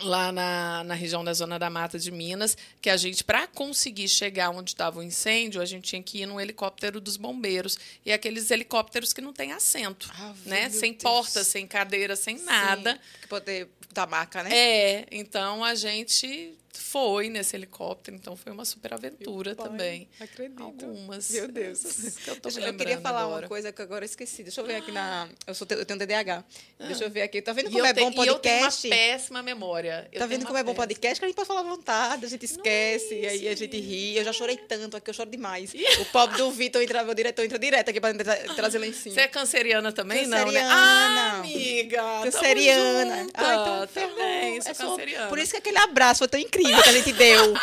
lá 0.00 0.32
na, 0.32 0.82
na 0.82 0.94
região 0.94 1.22
da 1.22 1.32
Zona 1.32 1.56
da 1.56 1.70
Mata 1.70 1.98
de 2.00 2.10
Minas, 2.10 2.56
que 2.80 2.90
a 2.90 2.96
gente, 2.96 3.22
para 3.22 3.46
conseguir 3.46 4.08
chegar 4.08 4.50
onde 4.50 4.70
estava 4.70 4.98
o 4.98 5.02
incêndio, 5.02 5.60
a 5.60 5.64
gente 5.64 5.90
tinha 5.90 6.02
que 6.02 6.22
ir 6.22 6.26
num 6.26 6.40
helicóptero 6.40 7.00
dos 7.00 7.16
bombeiros. 7.16 7.78
E 8.04 8.12
aqueles 8.12 8.50
helicópteros 8.50 9.12
que 9.12 9.20
não 9.20 9.32
têm 9.32 9.52
assento, 9.52 10.10
Ave, 10.18 10.48
né? 10.48 10.68
Sem 10.70 10.92
Deus. 10.92 11.02
porta, 11.02 11.44
sem 11.44 11.66
cadeira, 11.66 12.16
sem 12.16 12.38
nada. 12.42 12.94
Sim, 12.94 12.98
que 13.20 13.28
poder 13.28 13.68
da 13.92 14.06
marca, 14.06 14.42
né? 14.42 14.50
É, 14.52 15.06
então 15.12 15.62
a 15.62 15.76
gente 15.76 16.54
foi 16.80 17.28
nesse 17.28 17.56
helicóptero, 17.56 18.16
então 18.16 18.36
foi 18.36 18.52
uma 18.52 18.64
super 18.64 18.92
aventura 18.94 19.54
também. 19.54 20.08
acredito. 20.20 20.62
Algumas. 20.62 21.30
Meu 21.30 21.48
Deus. 21.48 21.80
que 22.24 22.30
eu, 22.30 22.36
tô 22.40 22.48
Deixa- 22.48 22.60
eu 22.68 22.74
queria 22.74 23.00
falar 23.00 23.22
agora. 23.22 23.42
uma 23.42 23.48
coisa 23.48 23.72
que 23.72 23.82
agora 23.82 24.04
eu 24.04 24.06
esqueci. 24.06 24.42
Deixa 24.42 24.60
eu 24.60 24.66
ver 24.66 24.76
aqui 24.76 24.90
na. 24.92 25.28
Eu, 25.46 25.54
sou, 25.54 25.66
eu 25.70 25.84
tenho 25.84 25.98
TDAH. 25.98 26.44
Deixa 26.86 27.04
eu 27.04 27.10
ver 27.10 27.22
aqui. 27.22 27.40
Tá 27.42 27.52
vendo 27.52 27.66
Ah. 27.68 27.70
Como 27.70 27.78
eu, 27.78 27.86
é 27.86 27.92
bom 27.92 28.00
e 28.24 28.26
eu 28.26 28.38
tenho 28.38 28.56
uma 28.56 28.62
podcast? 28.66 28.88
péssima 28.88 29.42
memória. 29.42 30.08
Eu 30.12 30.20
Tá 30.20 30.26
vendo 30.26 30.44
como 30.46 30.58
é 30.58 30.62
bom 30.62 30.74
podcast? 30.74 31.18
Que 31.18 31.24
a 31.24 31.28
gente 31.28 31.36
pode 31.36 31.48
falar 31.48 31.60
à 31.60 31.64
vontade, 31.64 32.24
a 32.26 32.28
gente 32.28 32.44
esquece, 32.44 33.14
e 33.14 33.26
aí 33.26 33.48
a 33.48 33.54
gente 33.56 33.78
ri. 33.78 34.16
Eu 34.16 34.24
já 34.24 34.32
chorei 34.32 34.56
tanto 34.56 34.96
aqui, 34.96 35.10
eu 35.10 35.14
choro 35.14 35.30
demais. 35.30 35.72
O 36.00 36.04
pobre 36.06 36.36
do 36.38 36.50
Vitor 36.50 36.82
entra, 36.82 37.02
meu 37.04 37.14
diretor 37.14 37.44
entra 37.44 37.58
direto 37.58 37.88
aqui 37.90 38.00
pra 38.00 38.12
tra- 38.14 38.54
trazer 38.54 38.78
lá 38.78 38.86
em 38.86 38.92
cima. 38.92 39.14
Você 39.14 39.20
é 39.20 39.28
canceriana 39.28 39.92
também, 39.92 40.26
não, 40.26 40.38
né? 40.38 40.44
Canceriana. 40.44 40.74
Ah, 40.74 41.38
amiga! 41.38 42.02
Canceriana. 42.24 43.26
Ah, 43.34 43.54
então 43.54 43.86
também, 43.88 44.60
sou 44.60 44.70
É 44.72 44.74
canceriana. 44.74 45.28
Por 45.28 45.38
isso 45.38 45.52
que 45.52 45.58
aquele 45.58 45.78
abraço 45.78 46.18
foi 46.18 46.28
tão 46.28 46.40
incrível 46.40 46.63
que 46.68 46.88
a 46.88 46.92
gente 46.92 47.12
deu. 47.12 47.54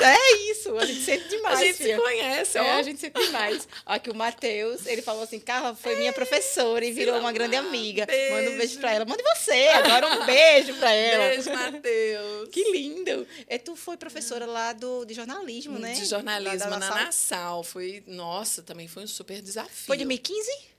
É 0.00 0.36
isso, 0.50 0.76
a 0.76 0.84
gente 0.84 1.02
sente 1.02 1.28
demais. 1.28 1.60
a 1.60 1.64
gente 1.64 1.76
se 1.76 1.82
filha. 1.84 1.96
conhece, 2.00 2.58
É, 2.58 2.60
ó. 2.62 2.76
a 2.78 2.82
gente 2.82 3.00
sente 3.00 3.20
demais. 3.20 3.68
Aqui 3.86 4.10
o 4.10 4.14
Matheus, 4.14 4.86
ele 4.86 5.02
falou 5.02 5.22
assim, 5.22 5.38
Carla, 5.38 5.74
foi 5.74 5.96
minha 5.96 6.12
professora 6.12 6.84
e 6.84 6.92
virou 6.92 7.18
uma 7.18 7.32
grande 7.32 7.56
amiga. 7.56 8.06
Manda 8.30 8.50
um 8.50 8.56
beijo 8.56 8.78
pra 8.78 8.92
ela. 8.92 9.04
Mande 9.04 9.22
você, 9.22 9.68
agora 9.68 10.06
um 10.08 10.26
beijo 10.26 10.74
pra 10.74 10.92
ela. 10.92 11.28
Beijo, 11.34 11.50
Matheus. 11.52 12.48
Que 12.50 12.70
lindo. 12.72 13.26
E 13.48 13.58
tu 13.58 13.76
foi 13.76 13.96
professora 13.96 14.46
lá 14.46 14.72
do, 14.72 15.04
de 15.04 15.14
jornalismo, 15.14 15.78
né? 15.78 15.92
De 15.92 16.04
jornalismo 16.04 16.70
na 16.70 16.78
Nassau. 16.78 16.96
Nassau. 17.04 17.62
Foi, 17.62 18.02
nossa, 18.06 18.62
também 18.62 18.88
foi 18.88 19.04
um 19.04 19.06
super 19.06 19.40
desafio. 19.40 19.86
Foi 19.86 19.96
de 19.96 20.04
2015? 20.04 20.71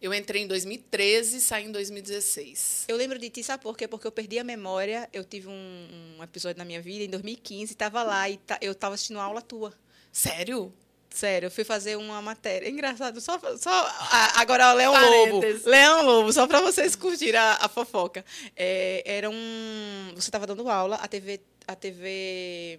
Eu 0.00 0.12
entrei 0.12 0.42
em 0.42 0.46
2013 0.46 1.38
e 1.38 1.40
saí 1.40 1.64
em 1.64 1.72
2016. 1.72 2.84
Eu 2.88 2.96
lembro 2.96 3.18
de 3.18 3.30
ti, 3.30 3.42
sabe 3.42 3.62
por 3.62 3.76
quê? 3.76 3.88
Porque 3.88 4.06
eu 4.06 4.12
perdi 4.12 4.38
a 4.38 4.44
memória. 4.44 5.08
Eu 5.12 5.24
tive 5.24 5.48
um, 5.48 6.16
um 6.18 6.22
episódio 6.22 6.58
na 6.58 6.64
minha 6.64 6.80
vida 6.82 7.04
em 7.04 7.08
2015, 7.08 7.72
estava 7.72 8.02
lá 8.02 8.28
e 8.28 8.38
eu 8.60 8.72
estava 8.72 8.94
assistindo 8.94 9.16
uma 9.16 9.24
aula 9.24 9.40
tua. 9.40 9.72
Sério? 10.12 10.72
Sério, 11.08 11.46
eu 11.46 11.50
fui 11.50 11.64
fazer 11.64 11.96
uma 11.96 12.20
matéria. 12.20 12.68
Engraçado, 12.68 13.22
só, 13.22 13.40
só 13.56 13.90
agora 14.34 14.74
Leão 14.74 14.92
Lobo. 14.92 15.40
Leão 15.64 16.04
Lobo, 16.04 16.30
só 16.30 16.46
para 16.46 16.60
vocês 16.60 16.94
curtirem 16.94 17.40
a, 17.40 17.58
a 17.62 17.68
fofoca. 17.68 18.22
É, 18.54 19.02
era 19.06 19.30
um. 19.30 20.12
Você 20.14 20.28
estava 20.28 20.46
dando 20.46 20.68
aula, 20.68 20.96
a 20.96 21.08
TV. 21.08 21.40
A 21.66 21.74
TV 21.74 22.78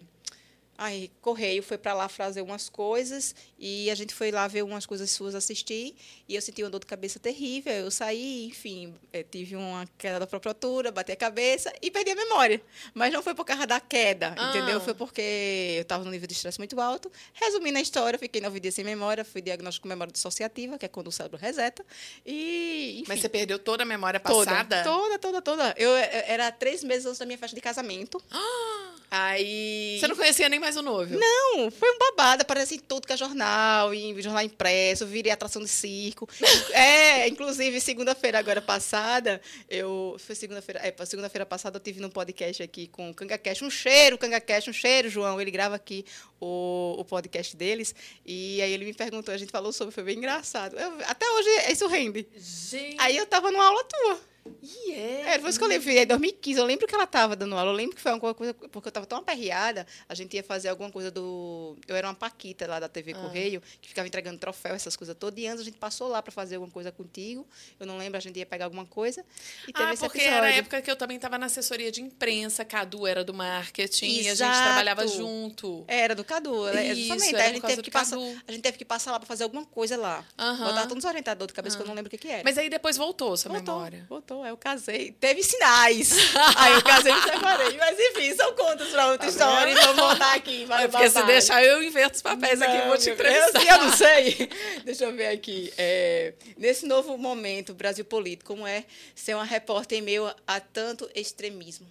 Ai, 0.78 1.10
Correio 1.22 1.64
foi 1.64 1.78
para 1.78 1.94
lá 1.96 2.08
fazer 2.08 2.42
umas 2.44 2.70
coisas 2.70 3.34
e 3.58 3.90
a 3.90 3.96
gente 3.96 4.14
foi 4.14 4.30
lá 4.30 4.48
ver 4.48 4.62
umas 4.64 4.86
coisas 4.86 5.10
suas 5.10 5.34
assistir 5.34 5.96
e 6.30 6.36
eu 6.36 6.42
senti 6.42 6.62
uma 6.64 6.70
dor 6.70 6.80
de 6.80 6.86
cabeça 6.86 7.20
terrível. 7.20 7.74
Eu 7.74 7.90
saí, 7.90 8.46
enfim, 8.46 8.94
eh, 9.12 9.24
tive 9.24 9.56
uma 9.56 9.88
queda 9.98 10.20
da 10.20 10.28
própria 10.28 10.52
altura, 10.52 10.92
bati 10.92 11.12
a 11.12 11.16
cabeça 11.16 11.74
e 11.82 11.90
perdi 11.90 12.12
a 12.12 12.16
memória. 12.16 12.62
Mas 12.94 13.12
não 13.12 13.24
foi 13.24 13.34
por 13.34 13.44
causa 13.44 13.66
da 13.66 13.80
queda, 13.80 14.36
Ah. 14.38 14.50
entendeu? 14.50 14.80
Foi 14.80 14.94
porque 14.94 15.74
eu 15.78 15.82
estava 15.82 16.04
num 16.04 16.12
nível 16.12 16.28
de 16.28 16.34
estresse 16.36 16.60
muito 16.60 16.80
alto. 16.80 17.12
Resumindo 17.34 17.80
a 17.80 17.82
história, 17.82 18.20
fiquei 18.20 18.40
nove 18.40 18.60
dias 18.60 18.76
sem 18.76 18.86
memória, 18.86 19.26
fui 19.26 19.42
diagnóstico 19.42 19.84
com 19.84 19.90
memória 19.90 20.14
dissociativa, 20.14 20.78
que 20.78 20.86
é 20.86 20.90
quando 20.90 21.08
o 21.08 21.12
cérebro 21.12 21.40
reseta. 21.40 21.84
E, 22.24 22.98
enfim, 23.00 23.06
Mas 23.08 23.20
você 23.22 23.30
perdeu 23.30 23.58
toda 23.58 23.82
a 23.82 23.86
memória 23.86 24.20
toda, 24.20 24.46
passada? 24.52 24.84
toda, 24.84 25.18
toda, 25.18 25.42
toda. 25.42 25.74
Eu, 25.76 25.90
eu 25.90 25.96
era 25.98 26.52
três 26.52 26.84
meses 26.84 27.08
antes 27.08 27.18
da 27.18 27.26
minha 27.26 27.38
festa 27.40 27.56
de 27.56 27.62
casamento. 27.62 28.22
Aí. 29.10 29.98
Você 30.00 30.08
não 30.08 30.18
conhecia 30.18 30.50
nem 30.50 30.60
mais 30.68 30.76
o 30.76 30.82
noivo? 30.82 31.18
Não, 31.18 31.72
foi 31.72 31.90
um 31.90 31.98
babado, 31.98 32.42
aparece 32.42 32.76
em 32.76 32.80
tudo 32.80 33.08
que 33.08 33.14
é 33.14 33.18
jornal, 33.18 33.94
em 33.94 34.22
jornal 34.22 34.44
impresso, 34.44 35.06
virei 35.06 35.32
atração 35.32 35.62
de 35.62 35.70
circo. 35.70 36.28
é, 36.74 37.28
inclusive, 37.28 37.80
segunda-feira 37.80 38.38
agora 38.38 38.62
passada, 38.62 39.42
eu. 39.70 40.18
Foi 40.20 40.36
segunda-feira. 40.36 40.82
É, 40.84 41.06
segunda-feira 41.06 41.46
passada 41.46 41.78
eu 41.78 41.82
tive 41.82 42.02
num 42.02 42.10
podcast 42.10 42.62
aqui 42.62 42.88
com 42.88 43.10
o 43.10 43.14
Canga 43.14 43.38
Cash. 43.38 43.62
Um 43.62 43.70
cheiro, 43.70 44.18
Canga 44.18 44.42
Cash, 44.42 44.68
um 44.68 44.74
cheiro, 44.74 45.10
João. 45.10 45.40
Ele 45.40 45.52
grava 45.52 45.76
aqui 45.76 46.06
o, 46.40 46.96
o 47.00 47.06
podcast 47.06 47.56
deles. 47.56 47.96
E 48.26 48.62
aí 48.62 48.74
ele 48.74 48.84
me 48.86 48.94
perguntou, 48.94 49.34
a 49.34 49.38
gente 49.38 49.52
falou 49.52 49.72
sobre, 49.72 49.94
foi 49.94 50.04
bem 50.04 50.18
engraçado. 50.18 50.78
Eu- 50.78 50.98
até 51.06 51.26
hoje 51.30 51.50
isso 51.72 51.88
rende. 51.88 52.28
Gente. 52.36 52.98
Aí 53.00 53.16
eu 53.16 53.26
tava 53.26 53.52
numa 53.52 53.66
aula 53.66 53.84
tua. 53.86 54.20
E 54.62 54.92
é. 54.94 55.22
É, 55.34 55.38
depois 55.38 55.58
que 55.58 55.64
eu 55.64 55.68
lembro, 55.68 55.90
em 55.90 56.06
2015, 56.06 56.60
eu 56.60 56.66
lembro 56.66 56.88
que 56.88 56.94
ela 56.96 57.04
estava 57.04 57.36
dando 57.36 57.56
aula, 57.56 57.72
eu 57.72 57.76
lembro 57.76 57.96
que 57.96 58.02
foi 58.02 58.12
uma 58.14 58.34
coisa, 58.34 58.54
porque 58.54 58.88
eu 58.88 58.90
estava 58.90 59.06
tão 59.06 59.18
aperreada, 59.20 59.86
a 60.08 60.14
gente 60.16 60.36
ia 60.36 60.44
fazer 60.44 60.70
alguma 60.70 60.92
coisa 60.92 61.10
do... 61.12 61.78
Eu 61.88 61.96
era 61.96 62.08
uma 62.08 62.16
paquita 62.16 62.68
lá 62.68 62.80
da 62.80 62.88
TV 62.90 63.14
Ah. 63.14 63.22
Correio, 63.22 63.62
que 63.82 63.90
ficava 63.90 64.08
entregando 64.08 64.38
troféu, 64.38 64.76
essas 64.76 64.96
coisas 64.96 65.16
todas, 65.18 65.40
e 65.42 65.48
antes 65.48 65.62
a 65.62 65.64
gente 65.66 65.78
passou 65.78 66.08
lá 66.08 66.22
para 66.22 66.32
fazer 66.32 66.56
alguma 66.56 66.72
coisa 66.72 66.92
contigo, 66.92 67.48
eu 67.80 67.86
não 67.86 67.98
lembro, 67.98 68.18
a 68.18 68.22
gente 68.22 68.38
ia 68.38 68.46
pegar 68.46 68.66
alguma 68.66 68.86
coisa, 68.86 69.24
e 69.68 69.74
teve 69.74 69.90
Ah, 69.90 69.94
esse 69.94 70.04
porque 70.04 70.18
episódio. 70.20 70.38
era 70.38 70.48
a 70.48 70.52
época 70.52 70.82
que 70.82 70.90
eu 70.92 70.96
também 70.96 71.16
estava 71.18 71.38
na 71.38 71.46
assessoria 71.48 71.92
de 71.92 72.02
imprensa, 72.02 72.64
Cadu 72.66 73.06
era 73.08 73.24
do 73.24 73.34
marketing, 73.34 74.06
e 74.06 74.20
a 74.20 74.22
gente 74.24 74.32
Exato. 74.44 74.64
trabalhava 74.64 75.08
junto. 75.08 75.84
Era 75.88 76.14
do 76.16 76.24
Cadu, 76.24 76.66
né? 76.66 76.94
Isso, 76.94 77.14
Justamente. 77.14 77.36
era 77.36 77.44
a 77.50 77.54
gente, 77.54 77.62
teve 77.66 77.82
que 77.82 77.92
passar, 77.92 78.18
a 78.18 78.52
gente 78.52 78.62
teve 78.62 78.78
que 78.78 78.86
passar 78.86 79.12
lá 79.12 79.20
para 79.20 79.28
fazer 79.28 79.44
alguma 79.44 79.66
coisa 79.66 79.98
lá. 79.98 80.26
Aham. 80.38 80.66
Botava 80.68 80.88
todos 80.88 81.04
os 81.04 81.08
orientadores 81.10 81.48
de 81.48 81.54
cabeça 81.54 81.76
que 81.78 81.84
eu 81.84 81.88
não 81.88 81.94
lembro 81.94 82.08
o 82.08 82.12
que, 82.12 82.18
que 82.18 82.28
era. 82.28 82.44
Mas 82.44 82.58
aí 82.58 82.70
depois 82.70 82.98
voltou 82.98 83.36
sua 83.38 83.52
voltou, 83.52 83.76
memória. 83.76 84.06
voltou, 84.10 84.37
aí 84.44 84.50
eu 84.52 84.58
casei. 84.58 85.12
Teve 85.14 85.44
sinais. 85.44 86.12
aí 86.58 86.74
eu 86.74 86.82
casei 86.84 87.12
e 87.12 87.16
me 87.16 87.22
separei. 87.22 87.78
Mas 87.78 87.98
enfim, 88.00 88.36
são 88.36 88.56
contas 88.56 88.88
para 88.90 89.12
outra 89.12 89.28
história. 89.30 89.72
Então 89.72 89.94
vou 89.96 90.08
voltar 90.10 90.36
aqui. 90.36 90.66
Para 90.66 90.82
É 90.84 90.88
porque 90.88 91.10
se 91.10 91.24
deixar 91.24 91.64
eu 91.64 91.82
inverto 91.84 92.16
os 92.16 92.22
papéis 92.22 92.62
aqui, 92.62 92.78
Não, 92.78 92.88
vou 92.88 92.98
te 92.98 93.06
meu 93.06 93.14
entrevistar. 93.16 93.60
Deus, 93.60 93.70
Eu 93.70 93.78
não 93.84 93.92
sei. 93.98 94.50
Deixa 94.86 95.06
eu 95.06 95.16
ver 95.16 95.28
aqui. 95.28 95.74
É, 95.78 96.34
nesse 96.58 96.86
novo 96.86 97.18
momento, 97.18 97.74
Brasil 97.74 98.06
Político, 98.06 98.54
como 98.54 98.66
é 98.68 98.86
ser 99.16 99.34
uma 99.36 99.44
repórter 99.44 100.00
em 100.00 100.02
meio 100.02 100.34
a 100.48 100.60
tanto 100.60 101.10
extremismo? 101.14 101.88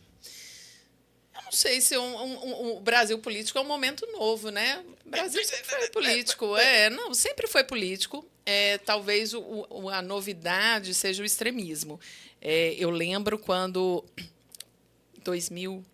Eu 1.35 1.43
não 1.45 1.53
sei 1.53 1.81
se 1.81 1.97
um, 1.99 2.03
um- 2.17 2.45
um- 2.45 2.77
o 2.77 2.81
Brasil 2.81 3.19
político 3.19 3.59
é 3.59 3.61
um 3.61 3.67
momento 3.67 4.07
novo, 4.13 4.51
né? 4.51 4.83
O 5.05 5.11
Brasil 5.11 5.45
sempre 5.45 5.65
foi 5.77 5.89
político, 5.91 6.57
é. 6.57 6.89
Não, 6.91 7.13
sempre 7.13 7.47
foi 7.47 7.63
político. 7.63 8.27
É, 8.45 8.79
talvez 8.79 9.35
o- 9.35 9.67
o- 9.69 9.91
a 9.91 10.01
novidade 10.01 10.95
seja 10.95 11.23
o 11.23 11.27
extremismo. 11.27 12.01
É, 12.41 12.75
eu 12.75 12.91
lembro 12.91 13.39
quando 13.39 14.05
2000 15.25 15.85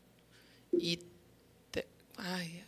e 0.72 0.99
ai, 2.18 2.62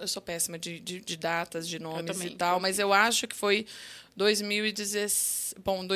eu 0.00 0.06
sou- 0.06 0.20
péssima 0.20 0.58
de, 0.58 0.78
de- 0.80 1.00
de 1.00 1.16
datas, 1.16 1.66
de 1.66 1.78
nomes 1.78 2.04
também. 2.16 2.32
e 2.32 2.36
tal, 2.36 2.60
mas 2.60 2.78
eu 2.78 2.92
acho 2.92 3.26
que 3.26 3.34
foi 3.34 3.64
2016. 4.16 5.54
Bom, 5.64 5.86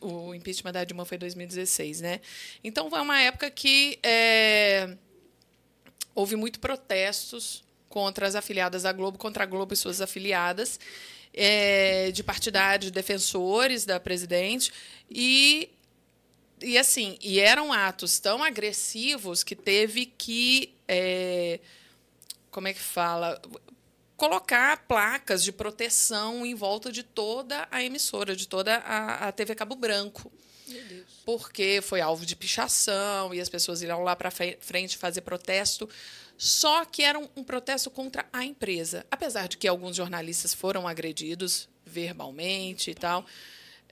o, 0.00 0.06
o 0.28 0.34
impeachment 0.34 0.72
da 0.72 0.84
Dilma 0.84 1.04
foi 1.04 1.18
2016, 1.18 2.00
né? 2.00 2.20
Então 2.64 2.88
foi 2.88 3.00
uma 3.00 3.20
época 3.20 3.50
que 3.50 3.98
é, 4.02 4.96
houve 6.14 6.34
muito 6.36 6.58
protestos 6.60 7.62
contra 7.88 8.26
as 8.26 8.34
afiliadas 8.34 8.82
da 8.84 8.92
Globo, 8.92 9.18
contra 9.18 9.42
a 9.42 9.46
Globo 9.46 9.74
e 9.74 9.76
suas 9.76 10.00
afiliadas, 10.00 10.78
é, 11.34 12.10
de 12.12 12.22
partidários, 12.22 12.90
defensores 12.90 13.84
da 13.84 14.00
presidente, 14.00 14.72
e, 15.10 15.68
e 16.60 16.78
assim, 16.78 17.18
e 17.20 17.38
eram 17.40 17.72
atos 17.72 18.18
tão 18.18 18.42
agressivos 18.42 19.42
que 19.42 19.54
teve 19.54 20.06
que, 20.06 20.74
é, 20.88 21.60
como 22.50 22.68
é 22.68 22.72
que 22.72 22.80
fala, 22.80 23.40
colocar 24.16 24.86
placas 24.86 25.44
de 25.44 25.52
proteção 25.52 26.46
em 26.46 26.54
volta 26.54 26.90
de 26.90 27.02
toda 27.02 27.68
a 27.70 27.82
emissora, 27.82 28.34
de 28.34 28.48
toda 28.48 28.76
a, 28.76 29.28
a 29.28 29.32
TV 29.32 29.54
Cabo 29.54 29.76
Branco 29.76 30.32
porque 31.24 31.80
foi 31.82 32.00
alvo 32.00 32.26
de 32.26 32.34
pichação 32.34 33.32
e 33.34 33.40
as 33.40 33.48
pessoas 33.48 33.82
irão 33.82 34.02
lá 34.02 34.16
para 34.16 34.30
frente 34.30 34.96
fazer 34.96 35.20
protesto. 35.20 35.88
Só 36.36 36.84
que 36.84 37.02
era 37.02 37.18
um, 37.18 37.28
um 37.36 37.44
protesto 37.44 37.90
contra 37.90 38.26
a 38.32 38.44
empresa. 38.44 39.06
Apesar 39.10 39.48
de 39.48 39.56
que 39.56 39.66
alguns 39.66 39.96
jornalistas 39.96 40.52
foram 40.52 40.86
agredidos 40.86 41.68
verbalmente 41.84 42.90
e 42.90 42.94
tal. 42.94 43.24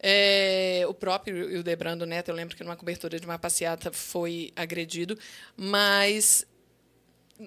É, 0.06 0.84
o 0.86 0.92
próprio 0.92 1.50
Hildebrando 1.50 2.04
Neto, 2.04 2.28
eu 2.28 2.34
lembro 2.34 2.54
que 2.54 2.62
numa 2.62 2.76
cobertura 2.76 3.18
de 3.18 3.24
uma 3.24 3.38
passeata 3.38 3.90
foi 3.90 4.52
agredido, 4.54 5.18
mas 5.56 6.46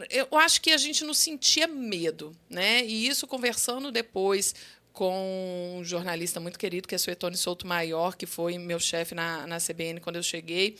eu 0.10 0.28
acho 0.40 0.60
que 0.60 0.72
a 0.72 0.78
gente 0.78 1.04
não 1.04 1.14
sentia 1.14 1.68
medo, 1.68 2.36
né? 2.50 2.84
E 2.84 3.08
isso 3.08 3.28
conversando 3.28 3.92
depois 3.92 4.56
com 4.92 5.78
um 5.78 5.84
jornalista 5.84 6.40
muito 6.40 6.58
querido, 6.58 6.88
que 6.88 6.96
é 6.96 6.98
Suetone 6.98 7.38
Souto 7.38 7.68
Maior, 7.68 8.16
que 8.16 8.26
foi 8.26 8.58
meu 8.58 8.80
chefe 8.80 9.14
na, 9.14 9.46
na 9.46 9.60
CBN 9.60 10.00
quando 10.00 10.16
eu 10.16 10.24
cheguei, 10.24 10.80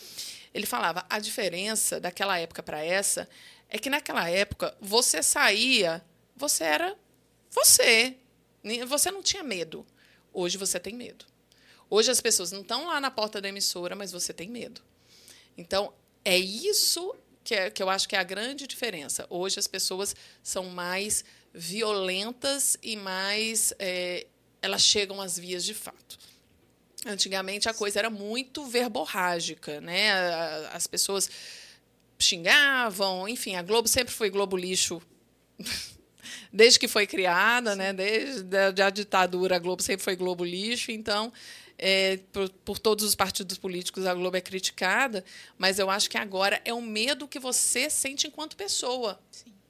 ele 0.56 0.66
falava: 0.66 1.06
a 1.08 1.20
diferença 1.20 2.00
daquela 2.00 2.40
época 2.40 2.64
para 2.64 2.84
essa 2.84 3.30
é 3.70 3.78
que 3.78 3.88
naquela 3.88 4.28
época 4.28 4.76
você 4.82 5.22
saía, 5.22 6.04
você 6.36 6.64
era 6.64 6.98
você. 7.52 8.18
Você 8.88 9.12
não 9.12 9.22
tinha 9.22 9.44
medo. 9.44 9.86
Hoje 10.34 10.58
você 10.58 10.80
tem 10.80 10.96
medo. 10.96 11.37
Hoje 11.90 12.12
as 12.12 12.22
pessoas 12.22 12.52
não 12.52 12.62
estão 12.62 12.88
lá 12.88 13.00
na 13.00 13.10
porta 13.10 13.40
da 13.40 13.50
emissora, 13.50 13.96
mas 13.96 14.12
você 14.12 14.34
tem 14.34 14.50
medo. 14.50 14.82
Então, 15.58 15.94
é 16.24 16.38
isso 16.38 17.16
que, 17.44 17.56
é, 17.56 17.70
que 17.70 17.82
eu 17.82 17.90
acho 17.90 18.08
que 18.10 18.16
é 18.16 18.20
a 18.20 18.24
grande 18.24 18.68
diferença. 18.68 19.26
Hoje 19.30 19.58
as 19.58 19.68
pessoas 19.68 20.16
são 20.44 20.66
mais 20.66 21.24
violentas 21.54 22.78
e 22.84 22.96
mais. 22.98 23.74
é, 23.80 24.28
elas 24.62 24.82
chegam 24.82 25.22
às 25.22 25.38
vias 25.38 25.64
de 25.64 25.74
fato. 25.74 26.20
Antigamente 27.06 27.70
a 27.70 27.74
coisa 27.74 28.00
era 28.00 28.10
muito 28.10 28.66
verborrágica, 28.66 29.80
né? 29.80 30.12
As 30.74 30.88
pessoas 30.88 31.30
xingavam, 32.20 33.30
enfim, 33.30 33.56
a 33.56 33.62
Globo 33.62 33.88
sempre 33.88 34.14
foi 34.14 34.30
Globo 34.30 34.58
lixo 34.58 35.02
desde 36.52 36.80
que 36.80 36.88
foi 36.88 37.08
criada, 37.08 37.76
né? 37.76 37.94
Desde 37.94 38.82
a 38.82 38.90
ditadura, 38.90 39.56
a 39.56 39.60
Globo 39.60 39.82
sempre 39.82 40.04
foi 40.04 40.16
Globo 40.16 40.44
lixo, 40.44 40.92
então 40.92 41.32
é, 41.78 42.18
por, 42.32 42.50
por 42.66 42.80
todos 42.80 43.06
os 43.06 43.16
partidos 43.16 43.58
políticos 43.58 44.06
a 44.06 44.14
Globo 44.14 44.38
é 44.38 44.42
criticada, 44.42 45.24
mas 45.58 45.80
eu 45.80 45.90
acho 45.90 46.10
que 46.10 46.18
agora 46.18 46.62
é 46.66 46.74
o 46.74 46.82
medo 46.82 47.28
que 47.28 47.40
você 47.40 47.90
sente 47.90 48.28
enquanto 48.28 48.56
pessoa, 48.56 49.20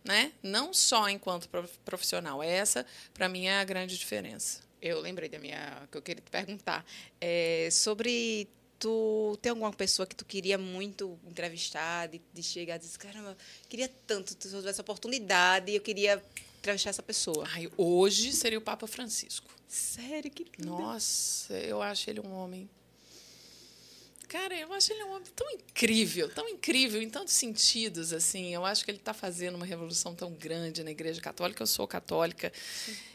né? 0.04 0.32
Não 0.42 0.74
só 0.74 1.10
enquanto 1.10 1.50
prof- 1.50 1.78
profissional. 1.84 2.42
Essa, 2.42 2.86
para 3.14 3.28
mim, 3.28 3.46
é 3.46 3.60
a 3.60 3.64
grande 3.64 3.98
diferença. 3.98 4.62
Eu 4.82 5.02
lembrei 5.02 5.28
da 5.28 5.40
minha 5.40 5.88
que 5.92 5.98
eu 5.98 6.02
queria 6.02 6.22
te 6.22 6.30
perguntar 6.30 6.86
É, 7.20 7.68
sobre 7.72 8.48
tu 8.80 9.38
tem 9.42 9.50
alguma 9.50 9.74
pessoa 9.74 10.06
que 10.06 10.16
tu 10.16 10.24
queria 10.24 10.56
muito 10.56 11.20
entrevistar 11.28 12.08
de, 12.08 12.22
de 12.32 12.44
chegar 12.44 12.76
e 12.76 12.80
dizer 12.80 12.98
caramba 13.00 13.36
queria 13.68 13.90
tanto 14.06 14.30
se 14.40 14.54
eu 14.54 14.60
tivesse 14.60 14.80
a 14.80 14.84
oportunidade 14.84 15.74
eu 15.74 15.82
queria 15.82 16.24
entrevistar 16.58 16.90
essa 16.90 17.04
pessoa 17.04 17.46
Ai, 17.54 17.70
hoje 17.78 18.34
seria 18.34 18.58
o 18.58 18.62
Papa 18.62 18.88
Francisco. 18.88 19.50
sério 19.68 20.30
que 20.32 20.44
lindo. 20.58 20.70
Nossa, 20.72 21.54
eu 21.54 21.82
acho 21.82 22.10
ele 22.10 22.20
um 22.20 22.32
homem. 22.34 22.70
Cara, 24.28 24.54
eu 24.56 24.74
acho 24.74 24.92
ele 24.92 25.04
um 25.06 25.12
homem 25.12 25.28
tão 25.34 25.50
incrível, 25.52 26.30
tão 26.30 26.50
incrível 26.50 27.02
em 27.02 27.10
tantos 27.10 27.34
sentidos, 27.34 28.12
assim. 28.12 28.54
Eu 28.54 28.66
acho 28.66 28.84
que 28.84 28.92
ele 28.92 28.98
está 28.98 29.14
fazendo 29.14 29.56
uma 29.56 29.66
revolução 29.66 30.14
tão 30.14 30.32
grande 30.34 30.84
na 30.84 30.92
Igreja 30.92 31.22
Católica. 31.22 31.64
Eu 31.64 31.68
sou 31.68 31.88
católica 31.88 32.52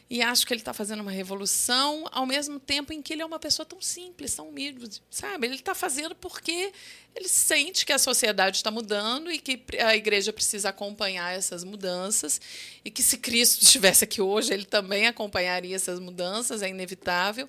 e 0.09 0.21
acho 0.21 0.45
que 0.45 0.53
ele 0.53 0.61
está 0.61 0.73
fazendo 0.73 1.01
uma 1.01 1.11
revolução 1.11 2.05
ao 2.11 2.25
mesmo 2.25 2.59
tempo 2.59 2.91
em 2.91 3.01
que 3.01 3.13
ele 3.13 3.21
é 3.21 3.25
uma 3.25 3.37
pessoa 3.37 3.65
tão 3.65 3.79
simples, 3.79 4.33
tão 4.33 4.49
humilde, 4.49 5.01
sabe? 5.09 5.45
Ele 5.45 5.55
está 5.55 5.75
fazendo 5.75 6.15
porque 6.15 6.71
ele 7.15 7.27
sente 7.27 7.85
que 7.85 7.93
a 7.93 7.99
sociedade 7.99 8.57
está 8.57 8.71
mudando 8.71 9.31
e 9.31 9.37
que 9.37 9.63
a 9.79 9.95
Igreja 9.95 10.33
precisa 10.33 10.69
acompanhar 10.69 11.31
essas 11.35 11.63
mudanças 11.63 12.41
e 12.83 12.89
que 12.89 13.03
se 13.03 13.19
Cristo 13.19 13.61
estivesse 13.63 14.03
aqui 14.03 14.19
hoje, 14.19 14.51
ele 14.51 14.65
também 14.65 15.05
acompanharia 15.05 15.75
essas 15.75 15.99
mudanças, 15.99 16.63
é 16.63 16.69
inevitável. 16.69 17.47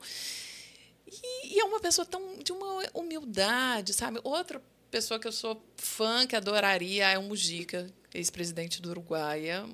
E, 1.07 1.55
e 1.57 1.61
é 1.61 1.65
uma 1.65 1.81
pessoa 1.81 2.05
tão 2.07 2.39
de 2.39 2.53
uma 2.53 2.83
humildade, 2.95 3.93
sabe? 3.93 4.21
Outra 4.25 4.63
pessoa 4.91 5.19
que 5.21 5.27
eu 5.27 5.33
sou 5.33 5.63
fã, 5.77 6.27
que 6.27 6.37
adoraria, 6.37 7.09
é 7.09 7.19
o 7.19 7.23
Mujica, 7.23 7.87
ex-presidente 8.15 8.81
do 8.81 8.91
Uruguai. 8.91 9.49
É 9.49 9.65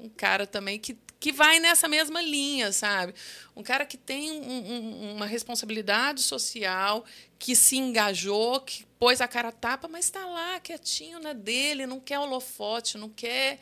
um 0.00 0.08
cara 0.08 0.46
também 0.46 0.78
que, 0.78 0.96
que 1.18 1.32
vai 1.32 1.58
nessa 1.60 1.88
mesma 1.88 2.20
linha, 2.20 2.70
sabe? 2.72 3.14
Um 3.56 3.62
cara 3.62 3.86
que 3.86 3.96
tem 3.96 4.30
um- 4.30 4.72
um- 4.72 5.14
uma 5.16 5.26
responsabilidade 5.26 6.20
social, 6.20 7.04
que 7.38 7.56
se 7.56 7.76
engajou, 7.76 8.60
que 8.60 8.84
pôs 8.98 9.20
a 9.20 9.28
cara 9.28 9.48
a 9.48 9.52
tapa, 9.52 9.88
mas 9.88 10.04
está 10.06 10.26
lá, 10.26 10.60
quietinho 10.60 11.18
na 11.20 11.32
dele, 11.32 11.86
não 11.86 11.98
quer 12.00 12.18
holofote, 12.18 12.98
não 12.98 13.08
quer 13.08 13.58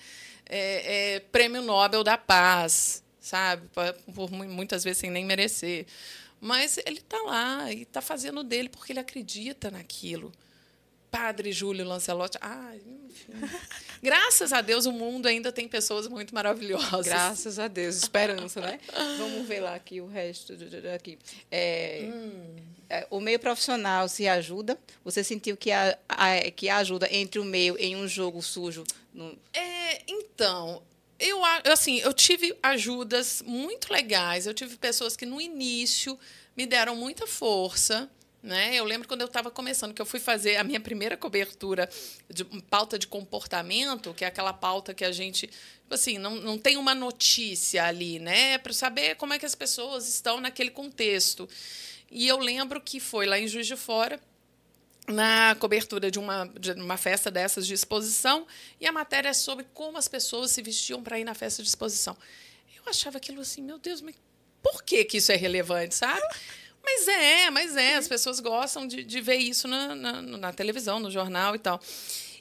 é, 0.47 1.14
é, 1.14 1.20
prêmio 1.20 1.62
Nobel 1.62 2.03
da 2.03 2.18
Paz, 2.18 3.03
sabe? 3.20 3.68
Por, 3.68 3.93
por 4.14 4.30
mu- 4.32 4.45
muitas 4.45 4.82
vezes 4.82 4.99
sem 4.99 5.11
nem 5.11 5.24
merecer. 5.24 5.86
Mas 6.45 6.76
ele 6.84 6.99
está 6.99 7.16
lá 7.22 7.72
e 7.72 7.82
está 7.82 8.01
fazendo 8.01 8.43
dele 8.43 8.68
porque 8.68 8.93
ele 8.93 8.99
acredita 8.99 9.70
naquilo. 9.70 10.32
Padre 11.09 11.53
Júlio 11.53 11.84
Lancelotti. 11.84 12.36
Ah, 12.40 12.72
enfim. 12.74 13.32
Graças 14.03 14.53
a 14.53 14.61
Deus 14.61 14.84
o 14.86 14.90
mundo 14.93 15.26
ainda 15.28 15.53
tem 15.53 15.68
pessoas 15.68 16.09
muito 16.09 16.34
maravilhosas. 16.34 17.07
Graças 17.07 17.59
a 17.61 17.68
Deus, 17.68 17.95
esperança, 17.97 18.61
né? 18.61 18.80
Vamos 19.18 19.47
ver 19.47 19.61
lá 19.61 19.74
aqui 19.76 20.01
o 20.01 20.07
resto 20.09 20.55
aqui. 20.95 21.16
É, 21.51 22.09
é, 22.90 23.07
o 23.09 23.20
meio 23.20 23.38
profissional 23.38 24.09
se 24.09 24.26
ajuda. 24.26 24.76
Você 25.05 25.22
sentiu 25.22 25.57
que 25.57 25.70
a, 25.70 25.97
a- 26.09 26.51
que 26.51 26.68
a 26.68 26.78
ajuda 26.78 27.07
entre 27.14 27.38
o 27.38 27.45
meio 27.45 27.76
em 27.78 27.95
um 27.95 28.09
jogo 28.09 28.43
sujo? 28.43 28.82
no- 29.14 29.38
É, 29.53 30.03
então, 30.09 30.82
eu 31.23 31.73
assim, 31.73 31.99
eu 32.01 32.12
tive 32.12 32.57
ajudas 32.62 33.43
muito 33.47 33.93
legais. 33.93 34.47
Eu 34.47 34.55
tive 34.55 34.77
pessoas 34.77 35.16
que 35.16 35.27
no 35.27 35.41
início 35.41 36.18
me 36.57 36.66
deram 36.66 36.95
muita 36.97 37.27
força, 37.27 38.11
Né? 38.43 38.75
Eu 38.75 38.85
lembro 38.85 39.07
quando 39.07 39.20
eu 39.20 39.29
estava 39.29 39.53
começando, 39.53 39.95
que 39.95 40.03
eu 40.03 40.07
fui 40.07 40.18
fazer 40.18 40.57
a 40.57 40.64
minha 40.64 40.81
primeira 40.81 41.16
cobertura 41.16 41.89
de 42.29 42.45
pauta 42.45 42.99
de 42.99 43.07
comportamento, 43.07 44.12
que 44.12 44.25
é 44.25 44.27
aquela 44.29 44.53
pauta 44.53 44.93
que 44.93 45.05
a 45.05 45.12
gente, 45.12 45.47
tipo 45.47 45.95
assim, 45.95 46.18
não, 46.18 46.35
não 46.35 46.59
tem 46.59 46.77
uma 46.77 46.93
notícia 46.93 47.85
ali, 47.85 48.18
né? 48.18 48.59
Para 48.59 48.73
saber 48.73 49.14
como 49.14 49.33
é 49.33 49.39
que 49.39 49.47
as 49.47 49.55
pessoas 49.55 50.09
estão 50.09 50.41
naquele 50.41 50.70
contexto. 50.70 51.49
E 52.11 52.27
eu 52.27 52.39
lembro 52.39 52.81
que 52.81 52.99
foi 52.99 53.27
lá 53.27 53.39
em 53.39 53.47
Juiz 53.47 53.66
de 53.66 53.77
Fora, 53.77 54.20
na 55.09 55.57
cobertura 55.57 56.11
de 56.11 56.19
uma, 56.19 56.47
de 56.59 56.73
uma 56.73 56.97
festa 56.97 57.31
dessas 57.31 57.67
de 57.67 57.75
exposição, 57.75 58.47
e 58.81 58.87
a 58.87 58.93
matéria 58.93 59.29
é 59.29 59.33
sobre 59.33 59.67
como 59.75 59.99
as 59.99 60.09
pessoas 60.09 60.51
se 60.51 60.63
vestiam 60.63 61.03
para 61.03 61.19
ir 61.19 61.25
na 61.25 61.35
festa 61.35 61.63
de 61.63 61.69
exposição. 61.69 62.17
Eu 62.77 62.83
achava 62.87 63.19
aquilo 63.19 63.41
assim, 63.41 63.63
meu 63.63 63.79
Deus, 63.79 64.01
mas 64.01 64.15
por 64.63 64.83
que, 64.83 65.05
que 65.05 65.19
isso 65.19 65.33
é 65.33 65.37
relevante, 65.37 65.95
sabe? 65.95 66.23
Mas 66.85 67.07
é, 67.09 67.51
mas 67.51 67.77
é, 67.77 67.95
as 67.95 68.09
pessoas 68.09 68.41
gostam 68.41 68.87
de, 68.87 69.05
de 69.05 69.21
ver 69.21 69.37
isso 69.37 69.69
na, 69.69 69.95
na, 69.95 70.23
na 70.23 70.53
televisão, 70.53 70.99
no 70.99 71.11
jornal 71.11 71.55
e 71.55 71.59
tal. 71.59 71.81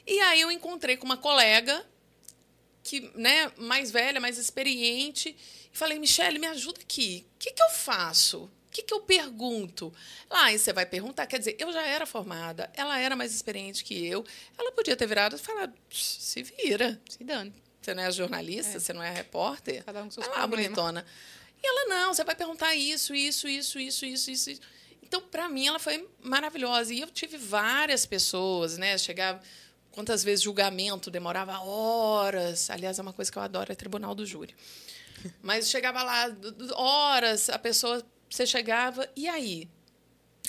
E 0.06 0.18
aí 0.20 0.40
eu 0.40 0.50
encontrei 0.50 0.96
com 0.96 1.04
uma 1.04 1.16
colega 1.16 1.84
que, 2.82 3.12
né, 3.14 3.52
mais 3.56 3.90
velha, 3.90 4.20
mais 4.20 4.38
experiente, 4.38 5.36
e 5.72 5.76
falei, 5.76 5.98
Michele, 5.98 6.38
me 6.38 6.48
ajuda 6.48 6.80
aqui. 6.80 7.24
O 7.36 7.38
que, 7.38 7.52
que 7.52 7.62
eu 7.62 7.70
faço? 7.70 8.50
O 8.72 8.74
que, 8.74 8.82
que 8.84 8.94
eu 8.94 9.00
pergunto? 9.00 9.92
Lá, 10.30 10.46
ah, 10.46 10.58
você 10.58 10.72
vai 10.72 10.86
perguntar. 10.86 11.26
Quer 11.26 11.38
dizer, 11.38 11.56
eu 11.58 11.70
já 11.70 11.82
era 11.82 12.06
formada, 12.06 12.72
ela 12.72 12.98
era 12.98 13.14
mais 13.14 13.34
experiente 13.34 13.84
que 13.84 14.06
eu. 14.06 14.24
Ela 14.58 14.72
podia 14.72 14.96
ter 14.96 15.06
virado 15.06 15.36
e 15.36 15.38
falado: 15.38 15.74
se 15.90 16.42
vira. 16.42 16.98
Se 17.06 17.22
dane. 17.22 17.52
Você 17.82 17.92
não 17.92 18.02
é 18.02 18.10
jornalista, 18.10 18.78
é. 18.78 18.80
você 18.80 18.94
não 18.94 19.02
é 19.02 19.10
repórter. 19.10 19.84
Cada 19.84 20.00
um 20.00 20.04
com 20.06 20.12
seus 20.12 20.26
vai 20.26 20.38
lá, 20.38 20.46
bonitona. 20.46 21.04
E 21.62 21.66
ela, 21.66 21.84
não, 21.84 22.14
você 22.14 22.24
vai 22.24 22.34
perguntar 22.34 22.74
isso, 22.74 23.14
isso, 23.14 23.46
isso, 23.46 23.78
isso, 23.78 24.06
isso, 24.06 24.30
isso. 24.30 24.60
Então, 25.02 25.20
para 25.20 25.50
mim, 25.50 25.66
ela 25.66 25.78
foi 25.78 26.08
maravilhosa. 26.22 26.94
E 26.94 27.00
eu 27.02 27.10
tive 27.10 27.36
várias 27.36 28.06
pessoas, 28.06 28.78
né? 28.78 28.96
Chegava. 28.96 29.38
Quantas 29.90 30.24
vezes 30.24 30.42
julgamento 30.42 31.10
demorava 31.10 31.58
horas. 31.60 32.70
Aliás, 32.70 32.98
é 32.98 33.02
uma 33.02 33.12
coisa 33.12 33.30
que 33.30 33.36
eu 33.36 33.42
adoro, 33.42 33.70
é 33.70 33.74
tribunal 33.74 34.14
do 34.14 34.24
júri. 34.24 34.54
Mas 35.42 35.68
chegava 35.68 36.02
lá 36.02 36.34
horas, 36.74 37.50
a 37.50 37.58
pessoa 37.58 38.02
você 38.34 38.46
chegava, 38.46 39.08
e 39.14 39.28
aí? 39.28 39.68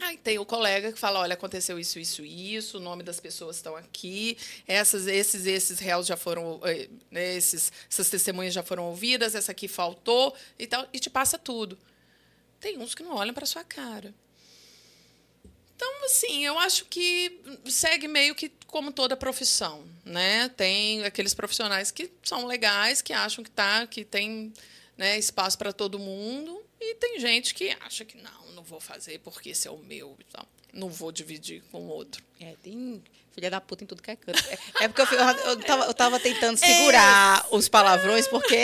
Aí 0.02 0.18
tem 0.18 0.40
o 0.40 0.46
colega 0.46 0.92
que 0.92 0.98
fala, 0.98 1.20
olha, 1.20 1.34
aconteceu 1.34 1.78
isso, 1.78 2.00
isso, 2.00 2.26
isso, 2.26 2.78
o 2.78 2.82
nome 2.82 3.04
das 3.04 3.20
pessoas 3.20 3.58
estão 3.58 3.76
aqui, 3.76 4.38
essas, 4.68 5.06
esses, 5.06 5.46
esses 5.46 5.80
réus 5.80 6.08
já 6.08 6.18
foram, 6.18 6.60
eh, 6.64 6.90
esses, 7.12 7.72
essas 7.90 8.10
testemunhas 8.10 8.54
já 8.54 8.64
foram 8.64 8.86
ouvidas, 8.86 9.36
essa 9.36 9.52
aqui 9.52 9.68
faltou 9.68 10.36
e 10.58 10.66
tal, 10.66 10.88
e 10.92 11.00
te 11.00 11.10
passa 11.10 11.38
tudo. 11.38 11.78
Tem 12.60 12.78
uns 12.80 12.96
que 12.96 13.04
não 13.04 13.16
olham 13.16 13.34
para 13.34 13.46
sua 13.46 13.64
cara. 13.64 14.14
Então, 15.76 16.06
assim, 16.06 16.46
eu 16.46 16.58
acho 16.58 16.86
que 16.86 17.42
segue 17.66 18.08
meio 18.08 18.34
que 18.34 18.52
como 18.68 18.92
toda 18.92 19.18
profissão, 19.18 19.84
né? 20.06 20.48
Tem 20.50 21.04
aqueles 21.04 21.34
profissionais 21.34 21.92
que 21.92 22.10
são 22.24 22.46
legais, 22.46 23.02
que 23.02 23.12
acham 23.12 23.44
que 23.44 23.52
tá, 23.52 23.86
que 23.86 24.06
tem 24.06 24.54
né, 24.98 25.18
espaço 25.20 25.58
para 25.58 25.74
todo 25.74 26.00
mundo, 26.00 26.63
e 26.92 26.96
tem 26.96 27.20
gente 27.20 27.54
que 27.54 27.76
acha 27.80 28.04
que 28.04 28.18
não, 28.18 28.52
não 28.56 28.64
vou 28.64 28.80
fazer 28.80 29.20
porque 29.20 29.50
esse 29.50 29.68
é 29.68 29.72
o 29.72 29.78
meu 29.78 30.16
e 30.20 30.24
tal. 30.26 30.46
Não 30.74 30.90
vou 30.90 31.12
dividir 31.12 31.62
com 31.72 31.82
o 31.82 31.88
outro. 31.88 32.24
É, 32.40 32.56
tem 32.64 33.02
filha 33.32 33.50
da 33.50 33.62
puta 33.62 33.84
em 33.84 33.88
tudo 33.88 34.02
que 34.02 34.12
é 34.12 34.16
canto. 34.16 34.44
É, 34.50 34.86
é 34.86 34.88
porque 34.88 35.02
eu, 35.02 35.20
eu, 35.20 35.60
tava, 35.60 35.86
eu 35.86 35.94
tava 35.94 36.20
tentando 36.20 36.58
segurar 36.58 37.46
é. 37.52 37.56
os 37.56 37.70
palavrões, 37.70 38.28
porque 38.28 38.56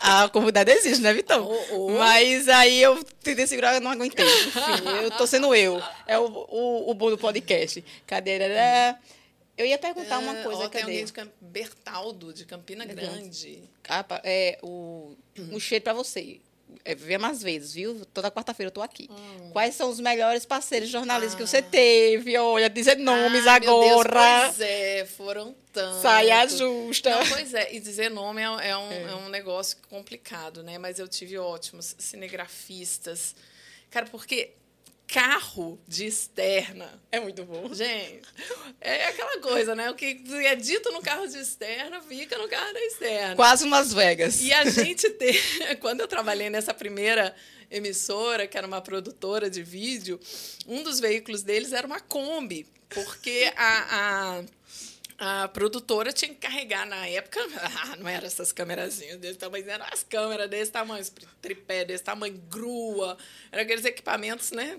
a, 0.00 0.24
a 0.24 0.28
comunidade 0.28 0.70
existe, 0.70 1.02
né, 1.02 1.12
Vitão? 1.12 1.46
Oh, 1.46 1.74
oh. 1.74 1.90
Mas 1.98 2.48
aí 2.48 2.82
eu 2.82 3.02
tentei 3.22 3.46
segurar 3.46 3.76
e 3.76 3.80
não 3.80 3.90
aguentei. 3.90 4.26
Enfim, 4.26 4.88
eu 5.02 5.10
tô 5.10 5.26
sendo 5.26 5.54
eu. 5.54 5.82
É 6.06 6.18
o, 6.18 6.26
o, 6.26 6.90
o 6.90 6.94
bom 6.94 7.10
do 7.10 7.18
podcast. 7.18 7.84
Cadê? 8.06 8.38
Eu 9.56 9.64
ia 9.64 9.78
perguntar 9.78 10.18
uma 10.18 10.34
coisa. 10.36 10.64
Oh, 10.64 10.68
tem 10.68 10.82
alguém 10.82 11.04
de 11.04 11.12
Camp... 11.12 11.30
Bertaldo, 11.40 12.32
de 12.32 12.44
Campina 12.44 12.84
Grande. 12.84 13.62
Ah, 13.88 14.04
é, 14.22 14.58
o, 14.62 15.16
um 15.38 15.58
cheiro 15.58 15.82
para 15.82 15.94
você 15.94 16.20
é, 16.20 16.45
vê 16.96 17.18
mais 17.18 17.42
vezes, 17.42 17.74
viu? 17.74 18.04
Toda 18.12 18.30
quarta-feira 18.30 18.68
eu 18.68 18.72
tô 18.72 18.82
aqui. 18.82 19.08
Hum. 19.10 19.50
Quais 19.50 19.74
são 19.74 19.90
os 19.90 19.98
melhores 19.98 20.44
parceiros 20.44 20.88
jornalistas 20.88 21.34
ah. 21.34 21.36
que 21.36 21.46
você 21.46 21.62
teve? 21.62 22.36
Olha, 22.36 22.68
dizer 22.68 22.96
nomes 22.96 23.46
ah, 23.46 23.54
agora. 23.54 24.42
Deus, 24.42 24.56
pois 24.56 24.60
é, 24.60 25.04
foram 25.06 25.54
tantos. 25.72 26.02
Saia 26.02 26.46
justa. 26.46 27.10
Não, 27.10 27.26
pois 27.28 27.54
é, 27.54 27.74
e 27.74 27.80
dizer 27.80 28.10
nome 28.10 28.42
é, 28.42 28.68
é, 28.68 28.76
um, 28.76 28.92
é. 28.92 29.02
é 29.02 29.14
um 29.16 29.28
negócio 29.28 29.78
complicado, 29.88 30.62
né? 30.62 30.78
Mas 30.78 30.98
eu 30.98 31.08
tive 31.08 31.38
ótimos 31.38 31.94
cinegrafistas. 31.98 33.34
Cara, 33.90 34.06
porque 34.06 34.52
carro 35.06 35.80
de 35.86 36.06
externa. 36.06 37.00
É 37.10 37.20
muito 37.20 37.44
bom. 37.44 37.72
Gente, 37.72 38.22
é 38.80 39.06
aquela 39.06 39.40
coisa, 39.40 39.74
né? 39.74 39.90
O 39.90 39.94
que 39.94 40.22
é 40.44 40.56
dito 40.56 40.90
no 40.92 41.00
carro 41.00 41.26
de 41.26 41.38
externa 41.38 42.00
fica 42.02 42.36
no 42.38 42.48
carro 42.48 42.72
da 42.72 42.80
externa. 42.80 43.36
Quase 43.36 43.64
umas 43.64 43.92
Vegas. 43.92 44.42
E 44.42 44.52
a 44.52 44.64
gente 44.68 45.08
tem. 45.10 45.34
Quando 45.80 46.00
eu 46.00 46.08
trabalhei 46.08 46.50
nessa 46.50 46.74
primeira 46.74 47.34
emissora, 47.70 48.46
que 48.46 48.56
era 48.58 48.66
uma 48.66 48.80
produtora 48.80 49.48
de 49.48 49.62
vídeo, 49.62 50.20
um 50.66 50.82
dos 50.82 51.00
veículos 51.00 51.42
deles 51.42 51.72
era 51.72 51.86
uma 51.86 52.00
Kombi, 52.00 52.66
porque 52.88 53.52
a, 53.56 54.38
a 54.38 54.44
a 55.18 55.48
produtora 55.48 56.12
tinha 56.12 56.28
que 56.28 56.36
carregar 56.36 56.86
na 56.86 57.06
época, 57.06 57.40
ah, 57.60 57.96
não 57.96 58.08
eram 58.08 58.26
essas 58.26 58.52
câmerazinhas 58.52 59.18
desse 59.18 59.38
tamanho, 59.38 59.68
eram 59.68 59.86
as 59.90 60.02
câmeras 60.02 60.48
desse 60.48 60.70
tamanho, 60.70 61.04
tripé 61.40 61.84
desse 61.84 62.04
tamanho, 62.04 62.36
grua, 62.50 63.16
eram 63.50 63.62
aqueles 63.62 63.84
equipamentos, 63.84 64.50
né? 64.50 64.78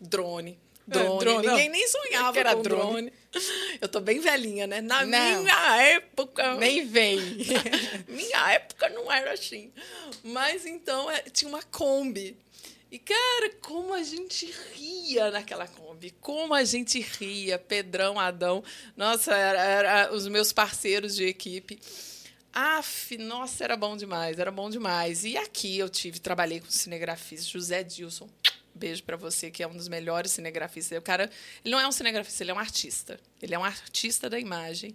Drone. 0.00 0.58
Drone. 0.88 1.16
É, 1.16 1.18
drone 1.18 1.46
Ninguém 1.46 1.68
não. 1.68 1.72
nem 1.72 1.88
sonhava 1.88 2.38
era 2.38 2.56
com 2.56 2.62
drone. 2.62 3.10
drone. 3.10 3.12
Eu 3.80 3.88
tô 3.88 4.00
bem 4.00 4.20
velhinha, 4.20 4.66
né? 4.66 4.80
Na 4.80 5.04
não. 5.04 5.42
minha 5.42 5.82
época. 5.82 6.54
Nem 6.54 6.86
vem. 6.86 7.20
minha 8.08 8.52
época 8.52 8.88
não 8.88 9.12
era 9.12 9.32
assim. 9.32 9.70
Mas 10.24 10.64
então 10.64 11.10
é, 11.10 11.20
tinha 11.22 11.48
uma 11.50 11.62
Kombi. 11.62 12.38
E, 12.90 12.98
cara, 12.98 13.50
como 13.60 13.92
a 13.92 14.02
gente 14.02 14.50
ria 14.74 15.30
naquela 15.30 15.68
Kombi, 15.68 16.10
como 16.22 16.54
a 16.54 16.64
gente 16.64 17.00
ria, 17.00 17.58
Pedrão, 17.58 18.18
Adão, 18.18 18.64
nossa, 18.96 19.34
era, 19.34 19.62
era 19.62 20.14
os 20.14 20.26
meus 20.26 20.52
parceiros 20.52 21.14
de 21.14 21.24
equipe. 21.24 21.78
Af, 22.50 23.18
nossa, 23.18 23.62
era 23.62 23.76
bom 23.76 23.94
demais, 23.94 24.38
era 24.38 24.50
bom 24.50 24.70
demais. 24.70 25.24
E 25.24 25.36
aqui 25.36 25.78
eu 25.78 25.88
tive, 25.88 26.18
trabalhei 26.18 26.60
com 26.60 26.70
cinegrafista 26.70 27.50
José 27.50 27.84
Dilson. 27.84 28.28
Beijo 28.74 29.02
para 29.02 29.16
você, 29.16 29.50
que 29.50 29.62
é 29.62 29.68
um 29.68 29.76
dos 29.76 29.88
melhores 29.88 30.30
cinegrafistas. 30.30 30.96
O 30.98 31.02
cara, 31.02 31.30
ele 31.62 31.72
não 31.72 31.80
é 31.80 31.86
um 31.86 31.92
cinegrafista, 31.92 32.42
ele 32.42 32.52
é 32.52 32.54
um 32.54 32.58
artista. 32.58 33.20
Ele 33.42 33.54
é 33.54 33.58
um 33.58 33.64
artista 33.64 34.30
da 34.30 34.38
imagem. 34.38 34.94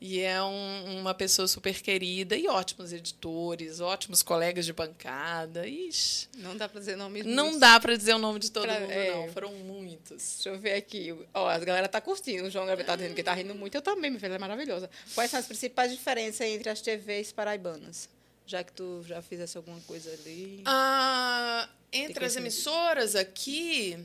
E 0.00 0.20
é 0.20 0.42
um, 0.42 1.00
uma 1.00 1.14
pessoa 1.14 1.48
super 1.48 1.80
querida 1.80 2.36
e 2.36 2.46
ótimos 2.46 2.92
editores, 2.92 3.80
ótimos 3.80 4.22
colegas 4.22 4.66
de 4.66 4.72
bancada. 4.72 5.66
Ixi, 5.66 6.28
não 6.38 6.56
dá 6.56 6.68
para 6.68 6.80
dizer 6.80 6.96
nome 6.96 7.22
Não 7.22 7.58
dá 7.58 7.80
para 7.80 7.96
dizer 7.96 8.14
o 8.14 8.18
nome 8.18 8.38
de 8.38 8.50
todo 8.50 8.64
pra, 8.64 8.80
mundo, 8.80 8.90
é, 8.90 9.14
não. 9.14 9.32
Foram 9.32 9.52
muitos. 9.52 10.34
Deixa 10.34 10.48
eu 10.50 10.58
ver 10.58 10.74
aqui. 10.74 11.14
Ó, 11.32 11.48
a 11.48 11.58
galera 11.58 11.88
tá 11.88 12.00
curtindo. 12.00 12.48
O 12.48 12.50
João 12.50 12.66
Gabriel 12.66 12.86
tá 12.86 12.96
dizendo 12.96 13.14
que 13.14 13.22
tá 13.22 13.32
rindo 13.32 13.54
muito. 13.54 13.76
Eu 13.76 13.82
também, 13.82 14.10
minha 14.10 14.20
filha, 14.20 14.34
é 14.34 14.38
maravilhosa. 14.38 14.90
Quais 15.14 15.30
são 15.30 15.40
as 15.40 15.46
principais 15.46 15.90
diferenças 15.90 16.46
entre 16.46 16.68
as 16.68 16.80
TVs 16.80 17.32
paraibanas? 17.32 18.08
Já 18.46 18.62
que 18.62 18.72
tu 18.72 19.02
já 19.06 19.22
fizesse 19.22 19.56
alguma 19.56 19.80
coisa 19.86 20.10
ali. 20.12 20.60
Ah, 20.66 21.66
entre 21.90 22.26
as 22.26 22.36
emissoras 22.36 23.16
aqui, 23.16 23.98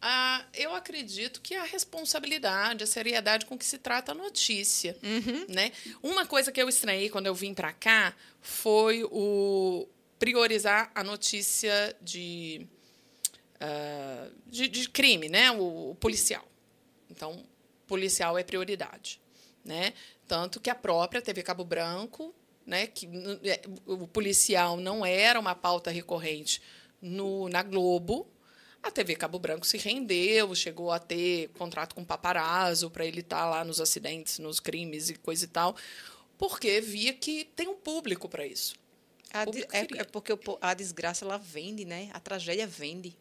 ah, 0.00 0.44
eu 0.54 0.74
acredito 0.74 1.40
que 1.40 1.54
a 1.54 1.64
responsabilidade, 1.64 2.84
a 2.84 2.86
seriedade 2.86 3.46
com 3.46 3.58
que 3.58 3.64
se 3.64 3.78
trata 3.78 4.12
a 4.12 4.14
notícia. 4.14 4.96
Uhum. 5.02 5.46
Né? 5.48 5.72
Uma 6.02 6.24
coisa 6.24 6.52
que 6.52 6.62
eu 6.62 6.68
estranhei 6.68 7.10
quando 7.10 7.26
eu 7.26 7.34
vim 7.34 7.52
para 7.52 7.72
cá 7.72 8.14
foi 8.40 9.02
o 9.04 9.88
priorizar 10.18 10.90
a 10.94 11.02
notícia 11.02 11.96
de, 12.00 12.66
uh, 13.56 14.32
de, 14.46 14.68
de, 14.68 14.88
crime, 14.88 15.28
né? 15.28 15.50
O, 15.52 15.90
o, 15.90 15.94
policial. 15.96 16.46
Então, 17.10 17.44
policial 17.86 18.38
é 18.38 18.44
prioridade. 18.44 19.20
Né? 19.64 19.94
Tanto 20.26 20.60
que 20.60 20.70
a 20.70 20.74
própria 20.74 21.20
TV 21.20 21.42
Cabo 21.42 21.64
Branco, 21.64 22.34
né, 22.64 22.86
que 22.86 23.08
é, 23.44 23.62
o 23.86 24.06
policial 24.06 24.76
não 24.76 25.04
era 25.04 25.40
uma 25.40 25.54
pauta 25.54 25.90
recorrente 25.90 26.60
no, 27.00 27.48
na 27.48 27.62
Globo, 27.62 28.26
a 28.88 28.90
TV 28.90 29.14
Cabo 29.14 29.38
Branco 29.38 29.66
se 29.66 29.78
rendeu, 29.78 30.54
chegou 30.54 30.90
a 30.90 30.98
ter 30.98 31.48
contrato 31.50 31.94
com 31.94 32.04
paparazzo 32.04 32.90
para 32.90 33.06
ele 33.06 33.20
estar 33.20 33.40
tá 33.40 33.46
lá 33.46 33.64
nos 33.64 33.80
acidentes, 33.80 34.38
nos 34.38 34.58
crimes 34.58 35.10
e 35.10 35.14
coisa 35.14 35.44
e 35.44 35.48
tal, 35.48 35.76
porque 36.36 36.80
via 36.80 37.12
que 37.12 37.44
tem 37.56 37.68
um 37.68 37.74
público 37.74 38.28
para 38.28 38.46
isso. 38.46 38.74
é, 39.72 40.00
é, 40.00 40.04
porque 40.04 40.32
a 40.60 40.74
desgraça 40.74 41.24
ela 41.24 41.36
vende, 41.36 41.84
né? 41.84 42.10
A 42.12 42.20
tragédia 42.20 42.66
vende. 42.66 43.16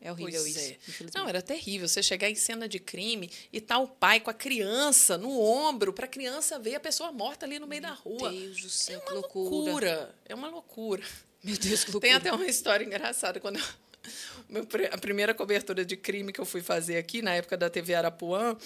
É 0.00 0.10
horrível 0.10 0.40
pois 0.40 0.56
isso. 0.56 1.04
É. 1.04 1.18
Não, 1.18 1.28
era 1.28 1.40
terrível. 1.40 1.86
Você 1.86 2.02
chegar 2.02 2.28
em 2.28 2.34
cena 2.34 2.68
de 2.68 2.80
crime 2.80 3.30
e 3.52 3.60
tá 3.60 3.78
o 3.78 3.86
pai 3.86 4.18
com 4.18 4.30
a 4.30 4.34
criança 4.34 5.16
no 5.16 5.40
ombro 5.40 5.92
para 5.92 6.06
a 6.06 6.08
criança 6.08 6.58
ver 6.58 6.74
a 6.74 6.80
pessoa 6.80 7.12
morta 7.12 7.46
ali 7.46 7.60
no 7.60 7.68
meio 7.68 7.82
Meu 7.82 7.90
da 7.90 7.96
rua. 7.96 8.32
Meu 8.32 8.40
Deus 8.40 8.62
do 8.62 8.68
céu, 8.68 8.98
é 8.98 9.02
uma 9.04 9.12
loucura. 9.12 9.50
loucura. 9.50 10.14
É 10.24 10.34
uma 10.34 10.48
loucura. 10.48 11.04
Meu 11.44 11.56
Deus, 11.56 11.84
que 11.84 11.92
loucura. 11.92 12.00
Tem 12.00 12.14
até 12.14 12.32
uma 12.32 12.46
história 12.46 12.84
engraçada. 12.84 13.38
Quando 13.38 13.58
eu 13.58 13.64
A 14.92 14.98
primeira 14.98 15.32
cobertura 15.32 15.84
de 15.84 15.96
crime 15.96 16.32
que 16.32 16.40
eu 16.40 16.44
fui 16.44 16.60
fazer 16.60 16.96
aqui, 16.96 17.22
na 17.22 17.34
época 17.34 17.56
da 17.56 17.70
TV 17.70 17.94
Arapuã, 17.94 18.56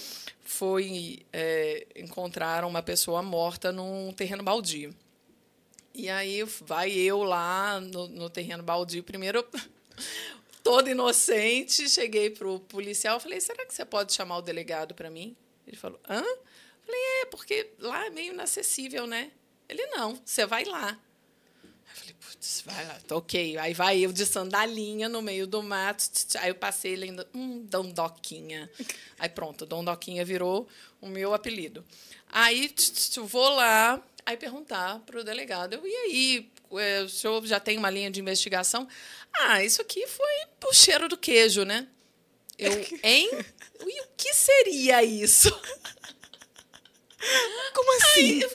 foi 0.43 1.21
é, 1.33 1.87
uma 2.67 2.83
pessoa 2.83 3.23
morta 3.23 3.71
num 3.71 4.13
terreno 4.13 4.43
baldio. 4.43 4.95
E 5.95 6.11
aí 6.11 6.43
vai 6.67 6.93
eu 6.93 7.23
lá 7.23 7.81
no, 7.81 8.09
no 8.09 8.29
terreno 8.29 8.63
baldio. 8.63 9.03
Primeiro, 9.03 9.47
toda 10.63 10.91
inocente, 10.91 11.89
cheguei 11.89 12.29
para 12.29 12.49
o 12.49 12.61
policial 12.61 13.19
falei: 13.21 13.41
será 13.41 13.65
que 13.65 13.75
você 13.75 13.85
pode 13.85 14.13
chamar 14.13 14.39
o 14.39 14.43
delegado 14.43 14.95
para 14.95 15.11
mim? 15.11 15.35
Ele 15.67 15.77
falou: 15.77 15.99
hã? 16.09 16.23
Falei: 16.85 17.01
é, 17.23 17.27
porque 17.27 17.71
lá 17.79 18.07
é 18.07 18.11
meio 18.11 18.33
inacessível, 18.33 19.07
né? 19.07 19.31
Ele: 19.69 19.87
não, 19.87 20.21
você 20.25 20.45
vai 20.45 20.65
lá. 20.65 20.99
Eu 21.97 22.01
falei, 22.01 22.15
putz, 22.21 22.63
vai 22.67 22.87
lá, 22.87 22.99
tô 23.07 23.17
ok. 23.17 23.57
Aí 23.57 23.73
vai 23.73 23.99
eu 23.99 24.13
de 24.13 24.27
sandalinha 24.27 25.09
no 25.09 25.23
meio 25.23 25.47
do 25.47 25.63
mato. 25.63 26.05
Aí 26.39 26.51
eu 26.51 26.55
passei 26.55 26.93
ele 26.93 27.05
ainda, 27.07 27.27
hum, 27.35 27.65
Dondoquinha. 27.65 28.71
Aí 29.19 29.29
pronto, 29.29 29.65
Dondoquinha 29.65 30.25
virou 30.25 30.69
o 31.01 31.07
meu 31.07 31.33
apelido. 31.33 31.85
Aí 32.31 32.73
vou 33.25 33.49
lá, 33.51 34.03
aí 34.25 34.37
perguntar 34.37 35.01
para 35.01 35.21
o 35.21 35.25
delegado, 35.25 35.75
eu, 35.75 35.87
e 35.87 35.95
aí, 35.95 36.51
é, 36.73 37.03
o 37.03 37.09
senhor 37.09 37.45
já 37.47 37.59
tem 37.59 37.79
uma 37.79 37.89
linha 37.89 38.11
de 38.11 38.21
investigação? 38.21 38.87
Ah, 39.33 39.63
isso 39.65 39.81
aqui 39.81 40.07
foi 40.07 40.33
o 40.65 40.73
cheiro 40.73 41.09
do 41.09 41.17
queijo, 41.17 41.65
né? 41.65 41.89
Eu, 42.59 42.73
hein? 43.03 43.31
E 43.87 44.01
o 44.03 44.07
que 44.17 44.35
seria 44.35 45.03
isso? 45.03 45.51
Como 47.75 47.97
assim? 47.97 48.45
o 48.45 48.51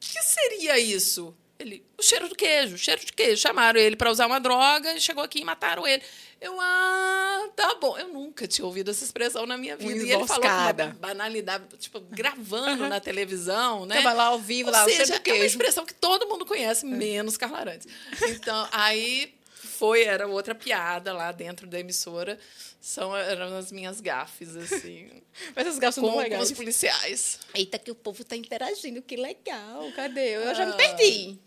que 0.00 0.22
seria 0.22 0.78
isso? 0.78 1.36
Ele, 1.62 1.82
o 1.98 2.02
cheiro 2.02 2.28
do 2.28 2.34
queijo, 2.34 2.74
o 2.74 2.78
cheiro 2.78 3.04
de 3.04 3.12
queijo. 3.12 3.40
Chamaram 3.40 3.78
ele 3.80 3.96
para 3.96 4.10
usar 4.10 4.26
uma 4.26 4.38
droga, 4.38 4.98
chegou 5.00 5.22
aqui 5.24 5.40
e 5.40 5.44
mataram 5.44 5.86
ele. 5.86 6.02
Eu, 6.40 6.58
ah, 6.60 7.48
tá 7.54 7.76
bom. 7.80 7.96
Eu 7.96 8.08
nunca 8.08 8.46
tinha 8.48 8.64
ouvido 8.66 8.90
essa 8.90 9.04
expressão 9.04 9.46
na 9.46 9.56
minha 9.56 9.76
vida. 9.76 9.90
Uma 9.92 9.96
e 9.96 10.10
ele 10.12 10.26
falou 10.26 10.42
uma 10.44 10.50
emboscada. 10.50 10.96
banalidade, 11.00 11.64
tipo, 11.78 12.00
gravando 12.00 12.88
na 12.88 12.98
televisão, 13.00 13.86
né? 13.86 13.96
Tava 14.02 14.12
lá 14.12 14.24
ao 14.24 14.38
vivo, 14.40 14.68
Ou 14.68 14.72
lá, 14.74 14.84
o 14.84 14.88
seja, 14.88 15.06
cheiro 15.06 15.10
do 15.10 15.14
é 15.14 15.18
uma 15.18 15.22
queijo. 15.38 15.44
expressão 15.46 15.86
que 15.86 15.94
todo 15.94 16.26
mundo 16.28 16.44
conhece, 16.44 16.84
menos 16.84 17.36
Carla 17.36 17.58
Arantes. 17.58 17.86
Então, 18.30 18.68
aí 18.72 19.32
foi, 19.54 20.02
era 20.02 20.26
outra 20.26 20.54
piada 20.54 21.12
lá 21.12 21.30
dentro 21.30 21.66
da 21.68 21.78
emissora. 21.78 22.36
São, 22.80 23.16
eram 23.16 23.56
as 23.56 23.70
minhas 23.70 24.00
gafes, 24.00 24.56
assim, 24.56 25.08
Mas 25.54 25.66
essas 25.68 25.78
gafas 25.78 26.00
com, 26.00 26.06
não 26.08 26.14
com 26.14 26.20
legais. 26.20 26.50
os 26.50 26.52
policiais. 26.56 27.38
Eita, 27.54 27.78
que 27.78 27.92
o 27.92 27.94
povo 27.94 28.24
tá 28.24 28.34
interagindo, 28.34 29.00
que 29.00 29.14
legal. 29.14 29.88
Cadê? 29.94 30.30
Eu 30.34 30.52
já 30.56 30.66
me 30.66 30.72
Ah. 30.72 30.76
perdi. 30.76 31.38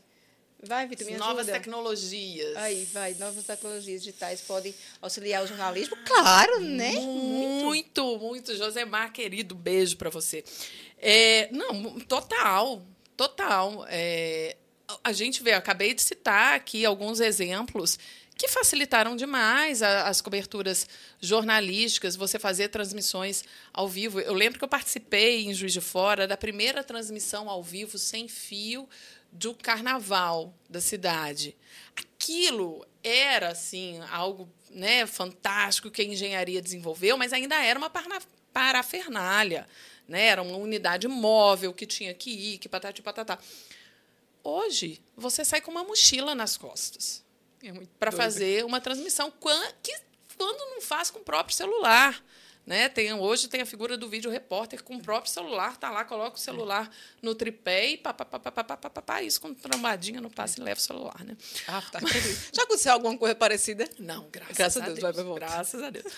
Vai, 0.66 0.88
Vitor, 0.88 1.06
me 1.06 1.18
Novas 1.18 1.44
ajuda. 1.44 1.54
tecnologias. 1.54 2.56
Aí, 2.58 2.86
vai. 2.92 3.14
Novas 3.16 3.44
tecnologias 3.44 4.04
digitais 4.04 4.42
podem 4.42 4.74
auxiliar 5.02 5.44
o 5.44 5.48
jornalismo? 5.48 5.96
Claro, 6.06 6.60
né? 6.60 6.92
Muito, 6.94 8.18
muito. 8.18 8.56
Josemar, 8.56 9.12
querido, 9.12 9.54
beijo 9.56 9.96
para 9.98 10.10
você. 10.10 10.44
É, 10.98 11.50
não, 11.52 12.00
total, 12.02 12.82
total. 13.16 13.86
É, 13.90 14.58
a 15.04 15.12
gente 15.12 15.44
vê, 15.44 15.54
acabei 15.54 15.94
de 15.94 16.02
citar 16.02 16.56
aqui 16.56 16.86
alguns 16.86 17.20
exemplos 17.20 17.98
que 18.38 18.50
facilitaram 18.50 19.16
demais 19.16 19.82
as 19.82 20.20
coberturas 20.20 20.88
jornalísticas, 21.22 22.18
você 22.18 22.38
fazer 22.38 22.68
transmissões 22.68 23.46
ao 23.74 23.88
vivo. 23.88 24.20
Eu 24.20 24.34
lembro 24.34 24.60
que 24.60 24.66
eu 24.66 24.70
participei 24.70 25.46
em 25.46 25.54
Juiz 25.54 25.72
de 25.72 25.80
Fora 25.80 26.28
da 26.28 26.36
primeira 26.36 26.84
transmissão 26.84 27.50
ao 27.50 27.64
vivo 27.64 27.98
sem 27.98 28.28
fio 28.28 28.90
do 29.36 29.54
carnaval 29.54 30.54
da 30.70 30.82
cidade. 30.82 31.56
Aquilo 31.96 32.86
era 33.04 33.50
assim 33.50 34.00
algo 34.12 34.50
né, 34.70 35.06
fantástico 35.06 35.92
que 35.92 36.02
a 36.02 36.06
engenharia 36.06 36.62
desenvolveu, 36.62 37.18
mas 37.18 37.34
ainda 37.34 37.56
era 37.56 37.78
uma 37.78 37.92
parafernália. 38.54 39.68
Né? 40.08 40.26
Era 40.26 40.42
uma 40.42 40.58
unidade 40.58 41.08
móvel 41.08 41.74
que 41.74 41.86
tinha 41.86 42.14
que 42.14 42.30
ir, 42.30 42.58
que 42.58 42.70
patati 42.70 43.02
patatá. 43.02 43.40
Hoje, 44.44 45.02
você 45.16 45.44
sai 45.44 45.62
com 45.62 45.72
uma 45.72 45.84
mochila 45.84 46.36
nas 46.36 46.56
costas 46.56 47.24
É 47.64 47.74
para 48.00 48.12
fazer 48.12 48.64
uma 48.64 48.80
transmissão 48.80 49.32
que 49.82 49.96
quando 50.38 50.60
não 50.72 50.82
faz 50.82 51.10
com 51.10 51.20
o 51.20 51.24
próprio 51.24 51.56
celular. 51.56 52.24
Né? 52.66 52.90
Tem, 52.90 53.14
hoje 53.14 53.48
tem 53.48 53.62
a 53.62 53.66
figura 53.66 53.96
do 53.96 54.10
vídeo 54.10 54.32
repórter 54.32 54.84
com 54.84 54.96
o 54.96 55.00
próprio 55.00 55.32
celular, 55.32 55.78
tá 55.78 55.92
lá, 55.92 56.04
coloca 56.04 56.36
o 56.36 56.40
é. 56.40 56.44
celular 56.44 56.90
no 57.22 57.36
tripé 57.36 57.90
e 57.90 57.98
pá, 57.98 58.12
pá, 58.12 58.26
pá, 58.26 58.40
pá, 58.40 58.52
pá, 58.52 58.64
pá, 58.64 58.90
pá, 58.90 59.02
pá 59.02 59.22
isso 59.22 59.40
com 59.40 59.54
trombadinha 59.54 60.20
no 60.20 60.32
passe 60.32 60.60
e 60.60 60.64
leva 60.64 60.80
o 60.80 60.84
celular. 60.84 61.24
Né? 61.24 61.38
Ah, 61.68 61.82
tá. 61.92 62.00
Já 62.52 62.64
aconteceu 62.64 62.94
alguma 62.94 63.16
coisa 63.18 63.36
parecida? 63.36 63.88
Não, 64.00 64.28
graças, 64.32 64.58
graças 64.58 64.82
a 64.82 64.86
Deus. 64.86 65.00
Deus. 65.00 65.16
Vai, 65.16 65.36
graças 65.36 65.84
a 65.84 65.90
Deus. 65.92 66.14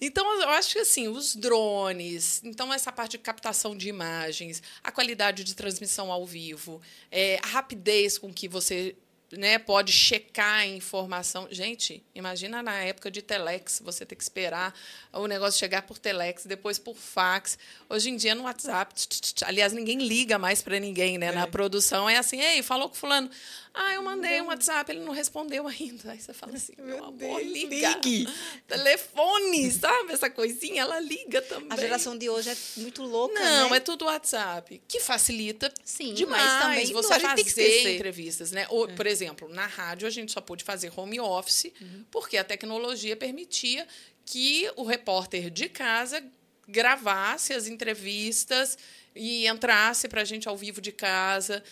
Então, 0.00 0.42
eu 0.42 0.50
acho 0.50 0.74
que 0.74 0.80
assim, 0.80 1.08
os 1.08 1.34
drones, 1.34 2.42
então 2.44 2.72
essa 2.74 2.92
parte 2.92 3.12
de 3.12 3.18
captação 3.18 3.74
de 3.74 3.88
imagens, 3.88 4.62
a 4.84 4.92
qualidade 4.92 5.44
de 5.44 5.54
transmissão 5.54 6.12
ao 6.12 6.26
vivo, 6.26 6.82
é, 7.10 7.38
a 7.42 7.46
rapidez 7.46 8.18
com 8.18 8.32
que 8.32 8.48
você 8.48 8.94
né, 9.32 9.58
pode 9.58 9.92
checar 9.92 10.60
a 10.60 10.66
informação. 10.66 11.48
Gente, 11.50 12.02
imagina 12.14 12.62
na 12.62 12.74
época 12.74 13.10
de 13.10 13.20
telex, 13.22 13.80
você 13.84 14.06
ter 14.06 14.14
que 14.14 14.22
esperar 14.22 14.74
o 15.12 15.26
negócio 15.26 15.58
chegar 15.58 15.82
por 15.82 15.98
telex, 15.98 16.44
depois 16.46 16.78
por 16.78 16.94
fax. 16.96 17.58
Hoje 17.88 18.10
em 18.10 18.16
dia, 18.16 18.34
no 18.34 18.44
WhatsApp, 18.44 18.94
tch, 18.94 19.06
tch, 19.06 19.32
tch. 19.32 19.42
aliás, 19.42 19.72
ninguém 19.72 19.98
liga 19.98 20.38
mais 20.38 20.62
para 20.62 20.78
ninguém, 20.78 21.18
né? 21.18 21.28
É. 21.28 21.32
Na 21.32 21.46
produção 21.46 22.08
é 22.08 22.16
assim, 22.16 22.40
ei, 22.40 22.62
falou 22.62 22.88
com 22.88 22.94
fulano. 22.94 23.30
Ah, 23.78 23.92
eu 23.92 24.02
mandei 24.02 24.40
um 24.40 24.46
WhatsApp, 24.46 24.90
ele 24.90 25.00
não 25.00 25.12
respondeu 25.12 25.66
ainda. 25.68 26.12
Aí 26.12 26.18
você 26.18 26.32
fala 26.32 26.54
assim, 26.54 26.72
meu, 26.80 26.98
amor, 27.04 27.12
Deus, 27.12 27.42
liga. 27.42 27.88
ligue. 27.96 28.28
Telefone, 28.66 29.70
sabe? 29.70 30.12
Essa 30.12 30.30
coisinha, 30.30 30.82
ela 30.82 30.98
liga 31.00 31.42
também. 31.42 31.68
A 31.70 31.76
geração 31.76 32.16
de 32.16 32.30
hoje 32.30 32.50
é 32.50 32.56
muito 32.76 33.02
louca, 33.02 33.38
Não, 33.38 33.70
né? 33.70 33.76
é 33.76 33.80
tudo 33.80 34.06
WhatsApp, 34.06 34.80
que 34.88 35.00
facilita 35.00 35.72
Sim, 35.84 36.14
demais 36.14 36.42
mas 36.42 36.62
também 36.62 36.92
você 36.92 37.20
fazer 37.20 37.94
entrevistas, 37.96 38.50
né? 38.50 38.66
Ou, 38.70 38.88
Por 38.88 39.06
exemplo, 39.06 39.15
na 39.50 39.66
rádio 39.66 40.06
a 40.06 40.10
gente 40.10 40.32
só 40.32 40.40
pôde 40.40 40.64
fazer 40.64 40.92
home 40.96 41.20
office 41.20 41.72
porque 42.10 42.36
a 42.36 42.44
tecnologia 42.44 43.16
permitia 43.16 43.86
que 44.24 44.70
o 44.76 44.84
repórter 44.84 45.50
de 45.50 45.68
casa 45.68 46.22
gravasse 46.68 47.52
as 47.52 47.66
entrevistas 47.68 48.76
e 49.14 49.46
entrasse 49.46 50.08
para 50.08 50.22
a 50.22 50.24
gente 50.24 50.48
ao 50.48 50.56
vivo 50.56 50.80
de 50.80 50.92
casa. 50.92 51.62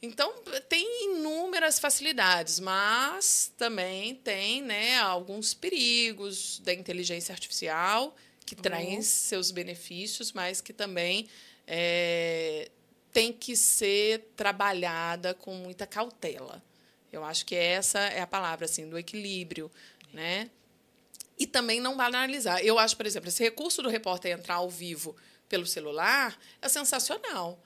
Então, 0.00 0.32
tem 0.68 1.14
inúmeras 1.14 1.78
facilidades, 1.78 2.60
mas 2.60 3.52
também 3.56 4.14
tem 4.14 4.62
né, 4.62 4.98
alguns 4.98 5.52
perigos 5.52 6.60
da 6.60 6.72
inteligência 6.72 7.32
artificial 7.32 8.14
que 8.44 8.54
trazem 8.54 9.02
seus 9.02 9.50
benefícios, 9.50 10.32
mas 10.32 10.60
que 10.60 10.72
também 10.72 11.26
é, 11.66 12.70
tem 13.12 13.32
que 13.32 13.56
ser 13.56 14.30
trabalhada 14.36 15.34
com 15.34 15.54
muita 15.54 15.86
cautela. 15.86 16.62
Eu 17.16 17.24
acho 17.24 17.46
que 17.46 17.54
essa 17.54 17.98
é 17.98 18.20
a 18.20 18.26
palavra 18.26 18.64
assim 18.66 18.88
do 18.88 18.98
equilíbrio, 18.98 19.70
né? 20.12 20.50
E 21.38 21.46
também 21.46 21.80
não 21.80 21.96
banalizar. 21.96 22.60
Eu 22.60 22.78
acho, 22.78 22.96
por 22.96 23.06
exemplo, 23.06 23.28
esse 23.28 23.42
recurso 23.42 23.82
do 23.82 23.88
repórter 23.88 24.32
entrar 24.32 24.56
ao 24.56 24.70
vivo 24.70 25.16
pelo 25.48 25.66
celular 25.66 26.38
é 26.60 26.68
sensacional. 26.68 27.62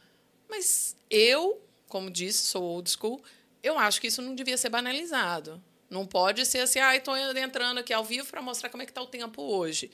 Mas 0.48 0.96
eu, 1.08 1.62
como 1.88 2.10
disse, 2.10 2.46
sou 2.46 2.62
old 2.62 2.90
school, 2.90 3.22
eu 3.62 3.78
acho 3.78 4.00
que 4.00 4.08
isso 4.08 4.22
não 4.22 4.34
devia 4.34 4.56
ser 4.56 4.68
banalizado. 4.68 5.62
Não 5.88 6.06
pode 6.06 6.46
ser 6.46 6.60
assim, 6.60 6.78
ah, 6.78 6.94
estou 6.94 7.16
entrando 7.16 7.78
aqui 7.78 7.92
ao 7.92 8.04
vivo 8.04 8.28
para 8.28 8.40
mostrar 8.40 8.70
como 8.70 8.82
é 8.82 8.86
que 8.86 8.92
está 8.92 9.02
o 9.02 9.06
tempo 9.06 9.42
hoje. 9.42 9.90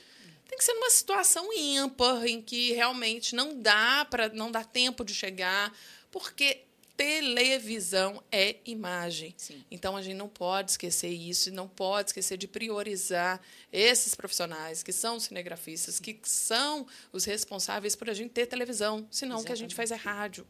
Tem 0.47 0.57
que 0.57 0.63
ser 0.63 0.73
numa 0.73 0.89
situação 0.89 1.51
ímpar, 1.53 2.25
em 2.25 2.41
que 2.41 2.71
realmente 2.73 3.35
não 3.35 3.59
dá 3.59 4.05
para 4.05 4.29
não 4.29 4.49
dá 4.49 4.63
tempo 4.63 5.03
de 5.03 5.13
chegar, 5.13 5.73
porque 6.09 6.66
televisão 6.97 8.23
é 8.31 8.57
imagem. 8.65 9.33
Sim. 9.37 9.63
Então 9.69 9.95
a 9.95 10.01
gente 10.01 10.15
não 10.15 10.27
pode 10.27 10.71
esquecer 10.71 11.09
isso, 11.09 11.49
e 11.49 11.51
não 11.51 11.67
pode 11.67 12.09
esquecer 12.09 12.37
de 12.37 12.47
priorizar 12.47 13.39
esses 13.71 14.15
profissionais 14.15 14.81
que 14.81 14.91
são 14.91 15.19
cinegrafistas, 15.19 15.99
que 15.99 16.19
são 16.23 16.87
os 17.13 17.23
responsáveis 17.23 17.95
por 17.95 18.09
a 18.09 18.13
gente 18.13 18.31
ter 18.31 18.47
televisão. 18.47 19.07
Senão 19.11 19.39
o 19.39 19.43
que 19.43 19.51
a 19.51 19.55
gente 19.55 19.75
faz 19.75 19.91
é 19.91 19.95
rádio. 19.95 20.45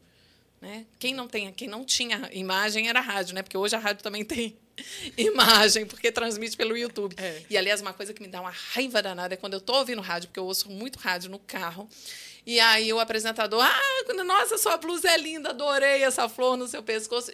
Né? 0.60 0.86
Quem 0.98 1.14
não 1.14 1.28
tem, 1.28 1.52
quem 1.52 1.68
não 1.68 1.84
tinha 1.84 2.28
imagem 2.32 2.88
era 2.88 3.00
rádio, 3.00 3.34
né? 3.34 3.42
Porque 3.42 3.56
hoje 3.56 3.76
a 3.76 3.78
rádio 3.78 4.02
também 4.02 4.24
tem 4.26 4.56
imagem, 5.16 5.86
porque 5.86 6.10
transmite 6.10 6.56
pelo 6.56 6.76
YouTube. 6.76 7.14
É. 7.18 7.42
E 7.48 7.56
aliás, 7.56 7.80
uma 7.80 7.92
coisa 7.92 8.12
que 8.12 8.22
me 8.22 8.28
dá 8.28 8.40
uma 8.40 8.50
raiva 8.50 9.02
danada 9.02 9.34
é 9.34 9.36
quando 9.36 9.54
eu 9.54 9.60
tô 9.60 9.76
ouvindo 9.76 10.00
rádio, 10.00 10.28
porque 10.28 10.40
eu 10.40 10.46
ouço 10.46 10.68
muito 10.70 10.98
rádio 10.98 11.30
no 11.30 11.38
carro. 11.38 11.88
E 12.48 12.58
aí 12.60 12.90
o 12.94 12.98
apresentador, 12.98 13.62
ah, 13.62 14.24
nossa, 14.24 14.56
sua 14.56 14.78
blusa 14.78 15.06
é 15.10 15.18
linda, 15.18 15.50
adorei 15.50 16.02
essa 16.02 16.30
flor 16.30 16.56
no 16.56 16.66
seu 16.66 16.82
pescoço. 16.82 17.30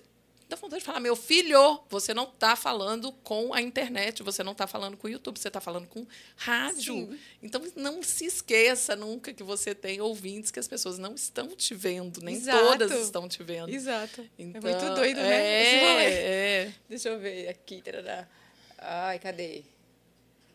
Dá 0.49 0.57
vontade 0.57 0.81
de 0.81 0.85
falar, 0.85 0.99
meu 0.99 1.15
filho, 1.15 1.81
você 1.89 2.12
não 2.12 2.25
está 2.25 2.57
falando 2.57 3.12
com 3.23 3.55
a 3.55 3.62
internet, 3.62 4.25
você 4.25 4.43
não 4.43 4.51
está 4.51 4.67
falando 4.67 4.97
com 4.97 5.07
o 5.07 5.11
YouTube, 5.11 5.39
você 5.39 5.47
está 5.47 5.61
falando 5.61 5.87
com 5.87 6.05
rádio. 6.35 6.95
Sim. 6.97 7.19
Então, 7.41 7.62
não 7.77 8.03
se 8.03 8.27
esqueça 8.27 8.97
nunca 8.97 9.33
que 9.33 9.45
você 9.45 9.73
tem 9.73 10.01
ouvintes 10.01 10.51
que 10.51 10.59
as 10.59 10.67
pessoas 10.67 10.99
não 10.99 11.15
estão 11.15 11.47
te 11.55 11.77
vendo, 11.77 12.21
nem 12.21 12.35
Exato. 12.35 12.59
todas 12.59 12.91
estão 12.91 13.29
te 13.29 13.41
vendo. 13.45 13.69
Exato. 13.71 14.29
Então, 14.37 14.69
é 14.69 14.75
muito 14.75 14.95
doido, 14.97 15.21
né? 15.21 15.47
É, 15.47 16.65
é. 16.67 16.73
Deixa 16.89 17.11
eu 17.11 17.21
ver 17.21 17.49
aqui. 17.51 17.81
tarará. 17.81 18.27
Ai, 18.79 19.21
cadê? 19.21 19.62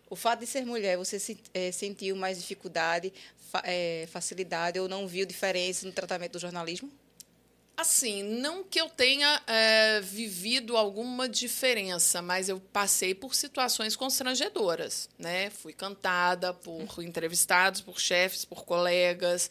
O 0.09 0.15
fato 0.15 0.39
de 0.39 0.47
ser 0.47 0.65
mulher, 0.65 0.97
você 0.97 1.19
se, 1.19 1.37
é, 1.53 1.71
sentiu 1.71 2.15
mais 2.15 2.39
dificuldade, 2.39 3.13
fa, 3.51 3.61
é, 3.63 4.07
facilidade 4.11 4.79
ou 4.79 4.89
não 4.89 5.07
viu 5.07 5.25
diferença 5.25 5.85
no 5.85 5.91
tratamento 5.91 6.33
do 6.33 6.39
jornalismo? 6.39 6.91
Assim, 7.77 8.23
não 8.23 8.63
que 8.63 8.81
eu 8.81 8.89
tenha 8.89 9.41
é, 9.47 10.01
vivido 10.01 10.75
alguma 10.75 11.29
diferença, 11.29 12.21
mas 12.21 12.49
eu 12.49 12.59
passei 12.59 13.15
por 13.15 13.33
situações 13.33 13.95
constrangedoras, 13.95 15.07
né? 15.17 15.49
Fui 15.49 15.71
cantada 15.71 16.53
por 16.53 16.85
entrevistados, 17.01 17.79
por 17.79 17.97
chefes, 17.97 18.43
por 18.43 18.65
colegas, 18.65 19.49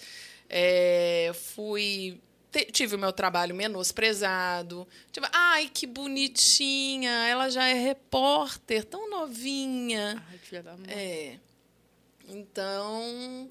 fui 1.54 2.20
tive 2.72 2.96
o 2.96 2.98
meu 2.98 3.12
trabalho 3.12 3.54
menosprezado. 3.54 4.86
Tipo, 5.12 5.26
ai, 5.32 5.70
que 5.72 5.86
bonitinha, 5.86 7.10
ela 7.28 7.48
já 7.50 7.66
é 7.68 7.74
repórter, 7.74 8.84
tão 8.84 9.08
novinha. 9.10 10.22
Ai, 10.30 10.38
filha 10.38 10.62
da 10.62 10.76
mãe. 10.76 10.90
É. 10.90 11.38
Então, 12.28 13.50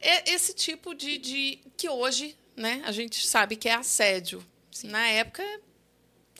é 0.00 0.30
esse 0.32 0.52
tipo 0.54 0.94
de, 0.94 1.18
de 1.18 1.60
que 1.76 1.88
hoje 1.88 2.36
né? 2.60 2.82
A 2.84 2.92
gente 2.92 3.26
sabe 3.26 3.56
que 3.56 3.68
é 3.68 3.74
assédio. 3.74 4.44
Sim. 4.70 4.88
Na 4.88 5.06
época, 5.08 5.42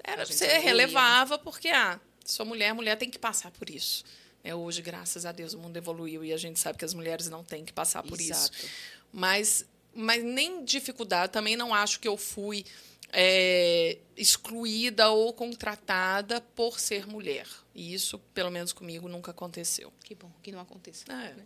era, 0.05 0.24
você 0.26 0.47
né? 0.47 0.59
relevava 0.59 1.38
porque, 1.38 1.68
ah, 1.68 1.99
sou 2.24 2.45
mulher, 2.45 2.74
mulher 2.74 2.97
tem 2.97 3.11
que 3.11 3.18
passar 3.18 3.51
por 3.51 3.70
isso. 3.70 4.05
É, 4.45 4.55
hoje, 4.55 4.82
graças 4.82 5.26
a 5.26 5.32
Deus, 5.32 5.55
o 5.55 5.59
mundo 5.59 5.76
evoluiu 5.76 6.24
e 6.24 6.32
a 6.32 6.36
gente 6.36 6.61
sabe 6.61 6.78
que 6.78 6.84
as 6.84 6.95
mulheres 6.95 7.28
não 7.28 7.43
têm 7.43 7.64
que 7.64 7.72
passar 7.72 8.03
por 8.03 8.20
Exato. 8.20 8.55
isso. 8.55 8.70
Mas, 9.12 9.66
mas 9.95 10.22
nem 10.22 10.64
dificuldade, 10.64 11.32
também 11.32 11.57
não 11.57 11.74
acho 11.74 12.01
que 12.01 12.09
eu 12.09 12.16
fui 12.16 12.64
é, 13.12 13.99
excluída 14.16 15.11
ou 15.11 15.32
contratada 15.32 16.41
por 16.55 16.78
ser 16.78 17.07
mulher. 17.07 17.47
E 17.74 17.93
isso, 17.95 18.18
pelo 18.34 18.51
menos 18.51 18.72
comigo, 18.72 19.09
nunca 19.09 19.30
aconteceu. 19.30 19.93
Que 20.05 20.14
bom 20.14 20.30
que 20.43 20.53
não 20.53 20.61
aconteceu. 20.61 21.12
É. 21.12 21.34
Né? 21.34 21.45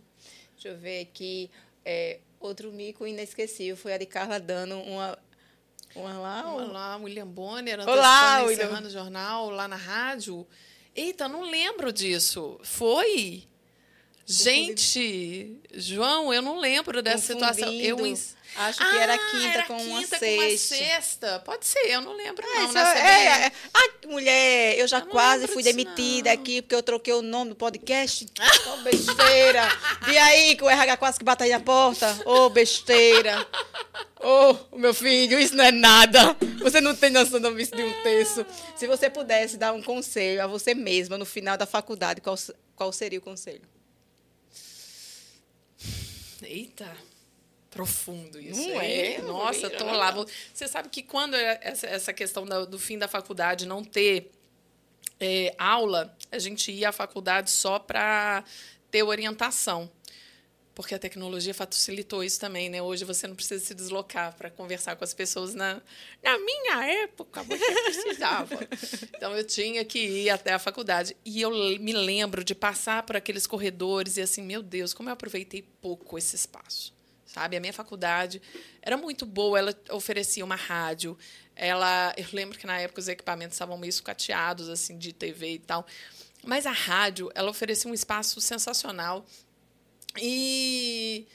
Deixa 0.53 0.69
eu 0.69 0.77
ver 0.77 1.01
aqui. 1.01 1.49
É, 1.83 2.19
outro 2.39 2.71
mico 2.71 3.05
inesquecível 3.05 3.77
foi 3.77 3.93
a 3.93 3.97
de 3.97 4.05
Carla 4.05 4.39
dando 4.39 4.77
uma. 4.79 5.17
Uma 5.95 6.17
lá. 6.17 6.53
Uma 6.53 6.65
lá, 6.65 6.97
William 6.97 7.27
Bonner, 7.27 7.79
Olá, 7.87 8.43
encerrando 8.51 8.89
o 8.89 8.91
jornal 8.91 9.49
lá 9.49 9.65
na 9.65 9.77
rádio. 9.77 10.45
Eita, 10.93 11.27
não 11.27 11.41
lembro 11.49 11.91
disso. 11.91 12.59
Foi? 12.63 13.47
Gente, 14.25 15.59
João, 15.73 16.33
eu 16.33 16.41
não 16.41 16.59
lembro 16.59 17.01
dessa 17.01 17.33
situação. 17.33 17.71
Eu 17.71 17.97
Acho 18.55 18.77
que 18.77 18.83
ah, 18.85 19.01
era 19.01 19.17
quinta 19.17 19.47
era 19.47 19.63
com 19.63 19.73
uma 19.73 19.99
quinta 19.99 20.17
sexta. 20.17 20.35
Com 20.37 20.41
uma 20.41 20.57
sexta. 20.57 21.39
Pode 21.39 21.65
ser, 21.65 21.91
eu 21.91 22.01
não 22.01 22.13
lembro 22.13 22.45
é, 22.47 22.67
não. 22.67 22.81
É, 22.81 23.47
é, 23.47 23.51
ah, 23.73 24.07
mulher, 24.07 24.79
eu 24.79 24.87
já 24.87 24.99
eu 24.99 25.07
quase 25.07 25.45
fui 25.47 25.61
demitida 25.61 26.29
não. 26.29 26.33
aqui 26.33 26.61
porque 26.61 26.73
eu 26.73 26.81
troquei 26.81 27.13
o 27.13 27.21
nome 27.21 27.49
do 27.49 27.55
podcast. 27.55 28.25
Ô, 28.25 28.69
oh, 28.73 28.77
besteira. 28.77 29.67
Vi 30.05 30.17
aí 30.17 30.55
que 30.55 30.63
o 30.63 30.69
RH 30.69 30.95
quase 30.95 31.19
que 31.19 31.25
bate 31.25 31.43
aí 31.43 31.49
na 31.49 31.59
porta. 31.59 32.17
Ô, 32.25 32.45
oh, 32.45 32.49
besteira. 32.49 33.45
Ô, 34.21 34.55
oh, 34.71 34.77
meu 34.77 34.93
filho, 34.93 35.37
isso 35.37 35.53
não 35.53 35.65
é 35.65 35.71
nada. 35.71 36.37
Você 36.61 36.79
não 36.79 36.95
tem 36.95 37.09
noção 37.09 37.41
do 37.41 37.53
vício 37.53 37.75
de 37.75 37.83
um 37.83 38.03
terço. 38.03 38.45
Se 38.77 38.87
você 38.87 39.09
pudesse 39.09 39.57
dar 39.57 39.73
um 39.73 39.81
conselho 39.81 40.41
a 40.41 40.47
você 40.47 40.73
mesma 40.73 41.17
no 41.17 41.25
final 41.25 41.57
da 41.57 41.65
faculdade, 41.65 42.21
qual, 42.21 42.37
qual 42.73 42.93
seria 42.93 43.19
o 43.19 43.21
conselho? 43.21 43.74
Eita 46.41 46.95
profundo 47.75 48.39
isso. 48.39 48.69
Não 48.69 48.79
é? 48.79 49.17
Nossa, 49.21 49.69
tô 49.69 49.83
lá. 49.83 50.09
Você 50.53 50.65
sabe 50.65 50.87
que 50.87 51.03
quando 51.03 51.35
é 51.35 51.59
essa, 51.61 51.85
essa 51.85 52.13
questão 52.13 52.45
do 52.45 52.79
fim 52.79 52.97
da 52.97 53.05
faculdade 53.05 53.65
não 53.65 53.83
ter 53.83 54.31
é, 55.19 55.53
aula, 55.57 56.15
a 56.31 56.39
gente 56.39 56.71
ia 56.71 56.89
à 56.89 56.91
faculdade 56.93 57.51
só 57.51 57.77
para 57.77 58.45
ter 58.89 59.03
orientação. 59.03 59.91
Porque 60.75 60.93
a 60.93 60.99
tecnologia 60.99 61.53
facilitou 61.53 62.21
isso 62.21 62.37
também, 62.39 62.69
né? 62.69 62.81
Hoje 62.81 63.05
você 63.05 63.25
não 63.27 63.35
precisa 63.35 63.63
se 63.63 63.73
deslocar 63.73 64.35
para 64.35 64.51
conversar 64.51 64.97
com 64.97 65.05
as 65.05 65.13
pessoas. 65.13 65.55
Na, 65.55 65.81
na 66.21 66.37
minha 66.37 66.85
época, 67.03 67.41
você 67.43 67.81
precisava. 67.81 68.59
então, 69.15 69.35
eu 69.35 69.43
tinha 69.45 69.85
que 69.85 69.99
ir 69.99 70.29
até 70.29 70.51
a 70.51 70.59
faculdade. 70.59 71.15
E 71.23 71.41
eu 71.41 71.49
me 71.79 71.93
lembro 71.93 72.43
de 72.43 72.53
passar 72.53 73.03
por 73.03 73.15
aqueles 73.15 73.47
corredores 73.47 74.17
e 74.17 74.21
assim, 74.21 74.43
meu 74.43 74.61
Deus, 74.61 74.93
como 74.93 75.07
eu 75.07 75.13
aproveitei 75.13 75.61
pouco 75.61 76.17
esse 76.17 76.35
espaço 76.35 76.93
sabe? 77.25 77.57
A 77.57 77.59
minha 77.59 77.73
faculdade 77.73 78.41
era 78.81 78.95
muito 78.95 79.25
boa, 79.25 79.59
ela 79.59 79.75
oferecia 79.91 80.45
uma 80.45 80.55
rádio. 80.55 81.17
Ela, 81.53 82.13
eu 82.15 82.25
lembro 82.31 82.57
que 82.57 82.65
na 82.65 82.79
época 82.79 83.01
os 83.01 83.09
equipamentos 83.09 83.55
estavam 83.55 83.77
meio 83.77 83.91
sucateados 83.91 84.69
assim 84.69 84.97
de 84.97 85.11
TV 85.11 85.55
e 85.55 85.59
tal, 85.59 85.85
mas 86.45 86.65
a 86.65 86.71
rádio, 86.71 87.29
ela 87.35 87.49
oferecia 87.49 87.91
um 87.91 87.93
espaço 87.93 88.39
sensacional. 88.39 89.25
E 90.21 91.27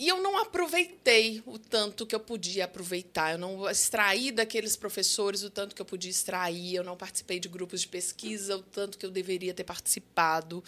e 0.00 0.08
eu 0.08 0.22
não 0.22 0.38
aproveitei 0.38 1.42
o 1.44 1.58
tanto 1.58 2.06
que 2.06 2.14
eu 2.14 2.20
podia 2.20 2.64
aproveitar. 2.64 3.32
Eu 3.32 3.38
não 3.38 3.68
extraí 3.68 4.32
daqueles 4.32 4.74
professores 4.74 5.42
o 5.42 5.50
tanto 5.50 5.74
que 5.74 5.82
eu 5.82 5.84
podia 5.84 6.10
extrair. 6.10 6.74
Eu 6.74 6.82
não 6.82 6.96
participei 6.96 7.38
de 7.38 7.48
grupos 7.48 7.82
de 7.82 7.88
pesquisa 7.88 8.56
o 8.56 8.62
tanto 8.62 8.96
que 8.96 9.04
eu 9.04 9.10
deveria 9.10 9.52
ter 9.52 9.62
participado. 9.62 10.64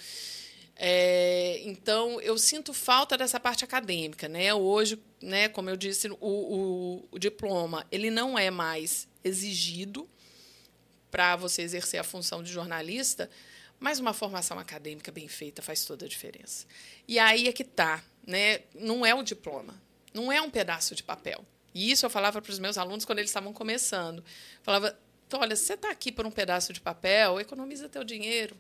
É, 0.76 1.62
então, 1.64 2.20
eu 2.20 2.36
sinto 2.36 2.74
falta 2.74 3.16
dessa 3.16 3.40
parte 3.40 3.64
acadêmica. 3.64 4.28
Né? 4.28 4.52
Hoje, 4.52 5.00
né, 5.22 5.48
como 5.48 5.70
eu 5.70 5.78
disse, 5.78 6.10
o, 6.10 6.16
o, 6.20 7.08
o 7.10 7.18
diploma 7.18 7.86
ele 7.90 8.10
não 8.10 8.38
é 8.38 8.50
mais 8.50 9.08
exigido 9.24 10.06
para 11.10 11.36
você 11.36 11.62
exercer 11.62 11.98
a 11.98 12.04
função 12.04 12.42
de 12.42 12.52
jornalista, 12.52 13.30
mas 13.82 13.98
uma 13.98 14.14
formação 14.14 14.60
acadêmica 14.60 15.10
bem 15.10 15.26
feita 15.26 15.60
faz 15.60 15.84
toda 15.84 16.06
a 16.06 16.08
diferença. 16.08 16.64
E 17.08 17.18
aí 17.18 17.48
é 17.48 17.52
que 17.52 17.64
está. 17.64 18.02
Né? 18.24 18.60
Não 18.72 19.04
é 19.04 19.12
um 19.12 19.24
diploma, 19.24 19.74
não 20.14 20.30
é 20.30 20.40
um 20.40 20.48
pedaço 20.48 20.94
de 20.94 21.02
papel. 21.02 21.44
E 21.74 21.90
isso 21.90 22.06
eu 22.06 22.10
falava 22.10 22.40
para 22.40 22.52
os 22.52 22.60
meus 22.60 22.78
alunos 22.78 23.04
quando 23.04 23.18
eles 23.18 23.30
estavam 23.30 23.52
começando. 23.52 24.24
Falava, 24.62 24.96
olha, 25.32 25.56
se 25.56 25.64
você 25.64 25.74
está 25.74 25.90
aqui 25.90 26.12
por 26.12 26.24
um 26.24 26.30
pedaço 26.30 26.72
de 26.72 26.80
papel, 26.80 27.40
economiza 27.40 27.88
teu 27.88 28.04
dinheiro, 28.04 28.56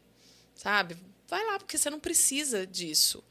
sabe? 0.56 0.96
Vai 1.28 1.46
lá, 1.46 1.56
porque 1.56 1.78
você 1.78 1.88
não 1.88 2.00
precisa 2.00 2.66
disso. 2.66 3.22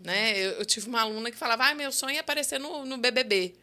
Né? 0.00 0.38
Eu, 0.38 0.52
eu 0.52 0.64
tive 0.64 0.88
uma 0.88 1.02
aluna 1.02 1.30
que 1.30 1.36
falava: 1.36 1.66
ah, 1.66 1.74
meu 1.74 1.92
sonho 1.92 2.16
é 2.16 2.20
aparecer 2.20 2.58
no, 2.58 2.86
no 2.86 2.96
BBB. 2.96 3.54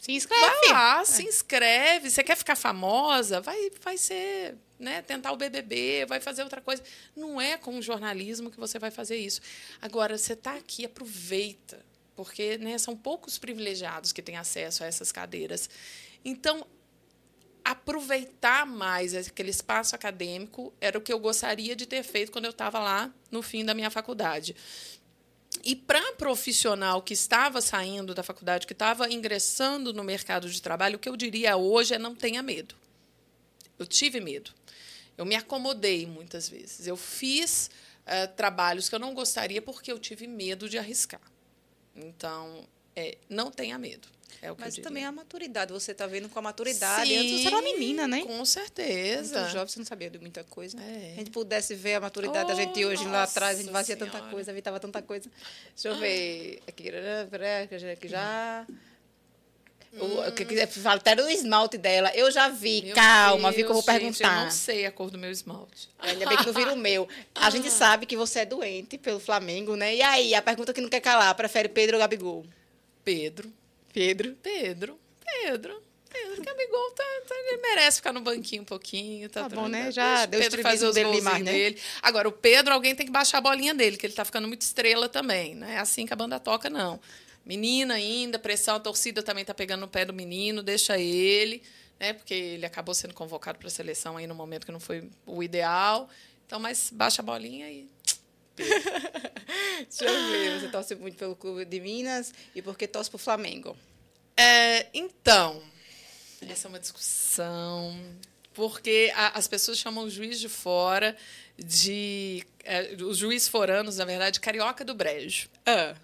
Se 0.00 0.10
inscreve. 0.12 0.44
Vai 0.44 0.72
lá, 0.72 1.00
é. 1.02 1.04
se 1.04 1.22
inscreve. 1.22 2.10
Você 2.10 2.24
quer 2.24 2.36
ficar 2.36 2.56
famosa? 2.56 3.40
Vai, 3.40 3.70
vai 3.80 3.96
ser, 3.96 4.56
né, 4.80 5.02
tentar 5.02 5.30
o 5.32 5.36
BBB, 5.36 6.06
vai 6.06 6.20
fazer 6.20 6.42
outra 6.42 6.60
coisa. 6.60 6.82
Não 7.14 7.40
é 7.40 7.56
com 7.56 7.78
o 7.78 7.82
jornalismo 7.82 8.50
que 8.50 8.58
você 8.58 8.78
vai 8.78 8.90
fazer 8.90 9.16
isso. 9.16 9.40
Agora, 9.80 10.16
você 10.16 10.32
está 10.32 10.56
aqui, 10.56 10.84
aproveita, 10.84 11.84
porque 12.16 12.58
né, 12.58 12.78
são 12.78 12.96
poucos 12.96 13.38
privilegiados 13.38 14.12
que 14.12 14.22
têm 14.22 14.36
acesso 14.36 14.82
a 14.82 14.86
essas 14.86 15.12
cadeiras. 15.12 15.68
Então, 16.24 16.66
aproveitar 17.64 18.66
mais 18.66 19.14
aquele 19.14 19.50
espaço 19.50 19.94
acadêmico 19.94 20.72
era 20.80 20.98
o 20.98 21.00
que 21.00 21.12
eu 21.12 21.18
gostaria 21.18 21.76
de 21.76 21.86
ter 21.86 22.02
feito 22.02 22.32
quando 22.32 22.46
eu 22.46 22.50
estava 22.50 22.78
lá 22.78 23.12
no 23.30 23.42
fim 23.42 23.64
da 23.64 23.74
minha 23.74 23.90
faculdade. 23.90 24.56
E 25.64 25.76
para 25.76 26.12
profissional 26.14 27.02
que 27.02 27.12
estava 27.12 27.60
saindo 27.60 28.14
da 28.14 28.22
faculdade, 28.22 28.66
que 28.66 28.72
estava 28.72 29.10
ingressando 29.10 29.92
no 29.92 30.02
mercado 30.02 30.48
de 30.48 30.62
trabalho, 30.62 30.96
o 30.96 30.98
que 30.98 31.08
eu 31.08 31.16
diria 31.16 31.56
hoje 31.56 31.94
é 31.94 31.98
não 31.98 32.14
tenha 32.14 32.42
medo. 32.42 32.74
Eu 33.78 33.86
tive 33.86 34.20
medo. 34.20 34.52
Eu 35.16 35.24
me 35.24 35.34
acomodei 35.34 36.06
muitas 36.06 36.48
vezes. 36.48 36.86
Eu 36.86 36.96
fiz 36.96 37.70
uh, 38.06 38.34
trabalhos 38.36 38.88
que 38.88 38.94
eu 38.94 38.98
não 38.98 39.14
gostaria 39.14 39.60
porque 39.60 39.90
eu 39.90 39.98
tive 39.98 40.26
medo 40.26 40.68
de 40.68 40.78
arriscar. 40.78 41.20
Então, 41.94 42.66
é, 42.96 43.18
não 43.28 43.50
tenha 43.50 43.78
medo. 43.78 44.08
É 44.42 44.50
Mas 44.56 44.76
também 44.76 45.04
a 45.04 45.12
maturidade, 45.12 45.72
você 45.72 45.92
está 45.92 46.06
vendo 46.06 46.28
com 46.28 46.38
a 46.38 46.42
maturidade. 46.42 47.10
Sim, 47.10 47.16
Antes 47.18 47.42
você 47.42 47.46
era 47.48 47.56
uma 47.56 47.62
menina, 47.62 48.08
né? 48.08 48.22
Com 48.22 48.42
certeza. 48.44 49.40
Muito 49.40 49.52
jovem, 49.52 49.68
você 49.68 49.78
não 49.78 49.86
sabia 49.86 50.08
de 50.08 50.18
muita 50.18 50.44
coisa. 50.44 50.80
É. 50.80 51.12
A 51.14 51.18
gente 51.18 51.30
pudesse 51.30 51.74
ver 51.74 51.96
a 51.96 52.00
maturidade 52.00 52.44
oh, 52.44 52.48
da 52.48 52.54
gente 52.54 52.84
hoje 52.84 53.04
lá 53.06 53.24
atrás, 53.24 53.58
a 53.58 53.62
gente 53.62 53.72
fazia 53.72 53.96
senhora. 53.96 54.18
tanta 54.18 54.30
coisa, 54.30 54.50
evitava 54.50 54.80
tanta 54.80 55.02
coisa. 55.02 55.30
Deixa 55.74 55.88
eu 55.88 55.98
ver. 55.98 56.62
Aqui, 56.66 56.88
aqui 57.92 58.08
já. 58.08 58.66
O, 59.92 60.04
hum. 60.04 60.30
que 60.32 60.66
fala 60.68 60.96
até 60.96 61.16
do 61.16 61.28
esmalte 61.28 61.76
dela. 61.76 62.12
Eu 62.14 62.30
já 62.30 62.48
vi. 62.48 62.82
Meu 62.82 62.94
Calma, 62.94 63.48
Deus, 63.50 63.56
vi 63.56 63.64
que 63.64 63.70
eu 63.70 63.74
vou 63.74 63.82
perguntar. 63.82 64.12
Gente, 64.12 64.22
eu 64.22 64.44
não 64.44 64.50
sei 64.50 64.86
a 64.86 64.92
cor 64.92 65.10
do 65.10 65.18
meu 65.18 65.30
esmalte. 65.30 65.88
Ainda 65.98 66.26
bem 66.26 66.38
que 66.38 66.46
não 66.46 66.52
vira 66.52 66.72
o 66.72 66.76
meu. 66.76 67.08
A 67.34 67.46
ah. 67.46 67.50
gente 67.50 67.70
sabe 67.70 68.06
que 68.06 68.16
você 68.16 68.40
é 68.40 68.46
doente 68.46 68.96
pelo 68.96 69.18
Flamengo, 69.18 69.74
né? 69.74 69.96
E 69.96 70.02
aí, 70.02 70.34
a 70.34 70.40
pergunta 70.40 70.72
que 70.72 70.80
não 70.80 70.88
quer 70.88 71.00
calar: 71.00 71.34
prefere 71.34 71.68
Pedro 71.68 71.96
ou 71.96 72.00
Gabigol? 72.00 72.46
Pedro. 73.04 73.52
Pedro. 73.92 74.36
Pedro. 74.40 74.98
Pedro. 75.24 75.82
Pedro 76.10 76.42
Gabigol 76.42 76.90
tá, 76.90 77.04
tá, 77.28 77.34
ele 77.36 77.62
merece 77.62 77.98
ficar 77.98 78.12
no 78.12 78.20
banquinho 78.20 78.62
um 78.62 78.64
pouquinho. 78.64 79.28
Tá, 79.28 79.48
tá 79.48 79.48
bom, 79.48 79.68
né? 79.68 79.92
Já 79.92 80.26
deu 80.26 80.40
Pedro 80.40 80.60
fazer 80.62 80.86
os 80.86 80.94
dele 80.94 81.20
né? 81.20 81.40
dele. 81.40 81.80
Agora, 82.02 82.28
o 82.28 82.32
Pedro, 82.32 82.74
alguém 82.74 82.94
tem 82.96 83.06
que 83.06 83.12
baixar 83.12 83.38
a 83.38 83.40
bolinha 83.40 83.72
dele, 83.72 83.96
que 83.96 84.06
ele 84.06 84.12
tá 84.12 84.24
ficando 84.24 84.48
muito 84.48 84.62
estrela 84.62 85.08
também. 85.08 85.54
Não 85.54 85.68
é 85.68 85.78
assim 85.78 86.06
que 86.06 86.12
a 86.12 86.16
banda 86.16 86.40
toca, 86.40 86.68
não. 86.68 87.00
Menina 87.44 87.94
ainda, 87.94 88.38
pressão, 88.38 88.76
a 88.76 88.80
torcida 88.80 89.22
também 89.22 89.44
tá 89.44 89.54
pegando 89.54 89.80
no 89.80 89.88
pé 89.88 90.04
do 90.04 90.12
menino, 90.12 90.62
deixa 90.62 90.98
ele, 90.98 91.62
né? 91.98 92.12
Porque 92.12 92.34
ele 92.34 92.66
acabou 92.66 92.94
sendo 92.94 93.14
convocado 93.14 93.58
para 93.58 93.68
a 93.68 93.70
seleção 93.70 94.16
aí 94.16 94.26
no 94.26 94.34
momento 94.34 94.66
que 94.66 94.72
não 94.72 94.80
foi 94.80 95.08
o 95.26 95.42
ideal. 95.42 96.08
Então, 96.46 96.58
mas 96.58 96.90
baixa 96.92 97.22
a 97.22 97.24
bolinha 97.24 97.70
e. 97.70 97.88
Deixa 98.58 100.04
eu 100.04 100.30
ver, 100.30 100.60
você 100.60 100.68
torce 100.68 100.94
muito 100.94 101.16
pelo 101.16 101.34
Clube 101.34 101.64
de 101.64 101.80
Minas 101.80 102.34
e 102.54 102.60
por 102.60 102.76
que 102.76 102.86
torce 102.86 103.08
pro 103.08 103.18
Flamengo? 103.18 103.76
É, 104.36 104.86
então, 104.92 105.62
essa 106.48 106.66
é 106.66 106.68
uma 106.68 106.78
discussão. 106.78 107.96
Porque 108.52 109.12
a, 109.14 109.38
as 109.38 109.46
pessoas 109.46 109.78
chamam 109.78 110.04
o 110.04 110.10
juiz 110.10 110.38
de 110.40 110.48
fora 110.48 111.16
de. 111.56 112.44
É, 112.64 112.94
os 113.02 113.16
juiz 113.16 113.48
foranos, 113.48 113.96
na 113.96 114.04
verdade, 114.04 114.40
carioca 114.40 114.84
do 114.84 114.94
brejo. 114.94 115.48
Ah, 115.64 115.94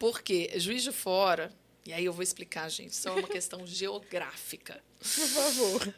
Porque 0.00 0.50
juiz 0.56 0.82
de 0.82 0.92
fora, 0.92 1.52
e 1.84 1.92
aí 1.92 2.06
eu 2.06 2.12
vou 2.12 2.22
explicar, 2.22 2.66
gente, 2.70 2.96
é 3.06 3.10
uma 3.10 3.28
questão 3.28 3.64
geográfica. 3.68 4.82
por 4.98 5.28
favor. 5.28 5.94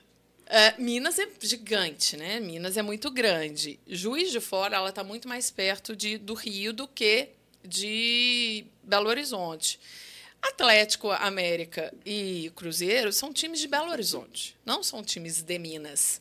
É, 0.47 0.75
Minas 0.77 1.21
é 1.21 1.29
gigante, 1.41 2.17
né? 2.17 2.41
Minas 2.41 2.77
é 2.77 2.83
muito 2.83 3.13
grande. 3.13 3.79
Juiz 3.87 4.33
de 4.33 4.41
Fora, 4.41 4.77
ela 4.77 4.89
está 4.89 5.05
muito 5.05 5.29
mais 5.29 5.53
perto 5.53 5.95
de, 5.95 6.19
do 6.19 6.35
Rio 6.35 6.73
do 6.73 6.89
que 6.89 7.29
de 7.65 8.67
Belo 8.83 9.09
Horizonte. 9.09 9.79
Atlético, 10.43 11.09
América 11.13 11.95
e 12.05 12.51
Cruzeiro 12.57 13.13
são 13.13 13.33
times 13.33 13.61
de 13.61 13.69
Belo 13.69 13.93
Horizonte, 13.93 14.57
não 14.67 14.83
são 14.83 15.01
times 15.01 15.43
de 15.43 15.59
Minas. 15.61 16.21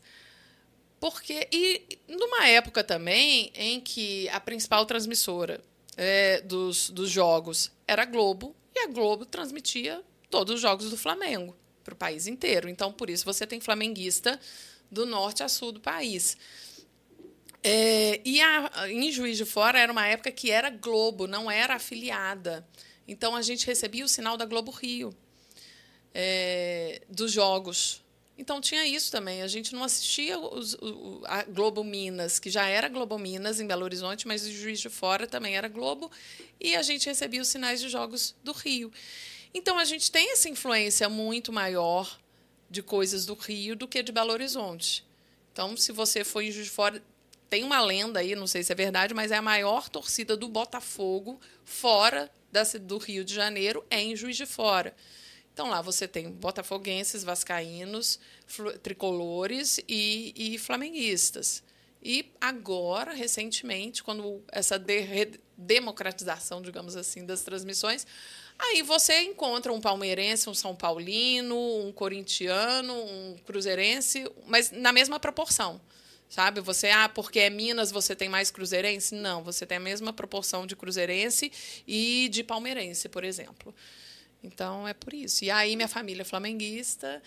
Porque 1.00 1.48
e 1.52 1.98
numa 2.08 2.48
época 2.48 2.84
também 2.84 3.52
em 3.56 3.82
que 3.82 4.30
a 4.30 4.40
principal 4.40 4.86
transmissora 4.86 5.60
é, 5.98 6.42
dos, 6.42 6.90
dos 6.90 7.10
jogos 7.10 7.72
era 7.88 8.06
Globo 8.06 8.56
e 8.76 8.80
a 8.80 8.88
Globo 8.88 9.26
transmitia 9.26 10.02
todos 10.30 10.56
os 10.56 10.62
jogos 10.62 10.90
do 10.90 10.98
Flamengo 10.98 11.56
para 11.84 11.94
o 11.94 11.98
país 11.98 12.28
inteiro. 12.28 12.70
Então, 12.70 12.92
por 12.92 13.10
isso 13.10 13.26
você 13.26 13.46
tem 13.46 13.60
flamenguista 13.60 14.40
do 14.90 15.06
norte 15.06 15.44
a 15.44 15.50
sul 15.50 15.72
do 15.72 15.80
país. 15.80 16.38
É, 17.64 18.20
e 18.26 18.42
a, 18.42 18.90
em 18.90 19.12
Juiz 19.12 19.38
de 19.38 19.46
Fora 19.46 19.80
era 19.80 19.92
uma 19.92 20.08
época 20.08 20.32
que 20.32 20.50
era 20.50 20.70
Globo, 20.70 21.28
não 21.28 21.50
era 21.50 21.76
afiliada. 21.76 22.68
Então 23.08 23.36
a 23.36 23.42
gente 23.42 23.68
recebia 23.68 24.04
o 24.06 24.08
sinal 24.08 24.38
da 24.38 24.46
Globo 24.46 24.72
Rio 24.72 25.16
é, 26.14 27.02
dos 27.10 27.32
jogos. 27.32 28.02
Então 28.38 28.60
tinha 28.60 28.86
isso 28.86 29.12
também. 29.12 29.42
A 29.42 29.48
gente 29.48 29.74
não 29.74 29.84
assistia 29.84 30.40
os, 30.40 30.74
o, 30.76 31.22
a 31.26 31.44
Globo 31.44 31.84
Minas, 31.84 32.40
que 32.40 32.50
já 32.50 32.68
era 32.68 32.88
Globo 32.88 33.18
Minas 33.18 33.60
em 33.60 33.68
Belo 33.68 33.84
Horizonte, 33.84 34.28
mas 34.28 34.46
o 34.46 34.52
Juiz 34.52 34.80
de 34.80 34.90
Fora 34.90 35.28
também 35.28 35.56
era 35.56 35.68
Globo, 35.68 36.10
e 36.60 36.76
a 36.76 36.82
gente 36.82 37.08
recebia 37.08 37.42
os 37.42 37.48
sinais 37.48 37.80
de 37.80 37.90
jogos 37.90 38.36
do 38.44 38.52
Rio. 38.52 38.92
Então 39.54 39.78
a 39.78 39.86
gente 39.86 40.12
tem 40.12 40.32
essa 40.32 40.50
influência 40.50 41.08
muito 41.10 41.52
maior 41.52 42.20
de 42.70 42.82
coisas 42.82 43.26
do 43.26 43.34
Rio 43.34 43.76
do 43.76 43.88
que 43.88 44.02
de 44.02 44.12
Belo 44.12 44.32
Horizonte. 44.32 45.06
Então, 45.52 45.76
se 45.76 45.92
você 45.92 46.24
for 46.24 46.42
em 46.42 46.52
Juiz 46.52 46.68
de 46.68 46.72
Fora, 46.72 47.04
tem 47.50 47.66
uma 47.66 47.82
lenda 47.82 48.22
aí, 48.22 48.34
não 48.34 48.48
sei 48.48 48.64
se 48.64 48.72
é 48.72 48.76
verdade, 48.76 49.14
mas 49.14 49.30
é 49.30 49.36
a 49.36 49.42
maior 49.42 49.90
torcida 49.90 50.38
do 50.38 50.48
Botafogo 50.48 51.38
fora 51.66 52.32
da, 52.50 52.64
do 52.64 52.98
Rio 52.98 53.26
de 53.26 53.34
Janeiro 53.34 53.86
é 53.90 54.00
em 54.00 54.16
Juiz 54.16 54.38
de 54.38 54.46
Fora. 54.46 54.96
Então 55.54 55.70
lá 55.70 55.82
você 55.82 56.08
tem 56.08 56.30
botafoguenses, 56.32 57.24
vascaínos, 57.24 58.20
tricolores 58.82 59.80
e, 59.88 60.34
e 60.36 60.58
flamenguistas. 60.58 61.64
E 62.04 62.32
agora, 62.40 63.14
recentemente, 63.14 64.02
quando 64.02 64.42
essa 64.52 64.80
de 64.80 65.40
democratização, 65.56 66.62
digamos 66.62 66.96
assim, 66.96 67.26
das 67.26 67.42
transmissões, 67.42 68.08
aí 68.58 68.82
você 68.82 69.22
encontra 69.22 69.72
um 69.72 69.80
palmeirense, 69.80 70.50
um 70.50 70.54
são 70.54 70.76
paulino, 70.76 71.56
um 71.56 71.92
corintiano, 71.92 72.94
um 72.94 73.36
cruzeirense, 73.46 74.30
mas 74.48 74.72
na 74.72 74.92
mesma 74.92 75.20
proporção. 75.20 75.80
Sabe? 76.28 76.62
Você, 76.62 76.90
ah, 76.90 77.10
porque 77.10 77.42
é 77.42 77.50
Minas, 77.50 77.92
você 77.92 78.16
tem 78.16 78.30
mais 78.30 78.50
cruzeirense? 78.50 79.14
Não, 79.14 79.44
você 79.44 79.66
tem 79.66 79.78
a 79.78 79.82
mesma 79.82 80.14
proporção 80.14 80.66
de 80.66 80.78
cruzeirense 80.78 81.52
e 81.86 82.30
de 82.30 82.42
palmeirense, 82.42 83.10
por 83.10 83.26
exemplo. 83.26 83.76
Então 84.44 84.88
é 84.88 84.94
por 84.94 85.14
isso. 85.14 85.44
E 85.44 85.52
aí 85.52 85.76
minha 85.76 85.88
família 85.88 86.22
é 86.22 86.26
flamenguista. 86.26 87.22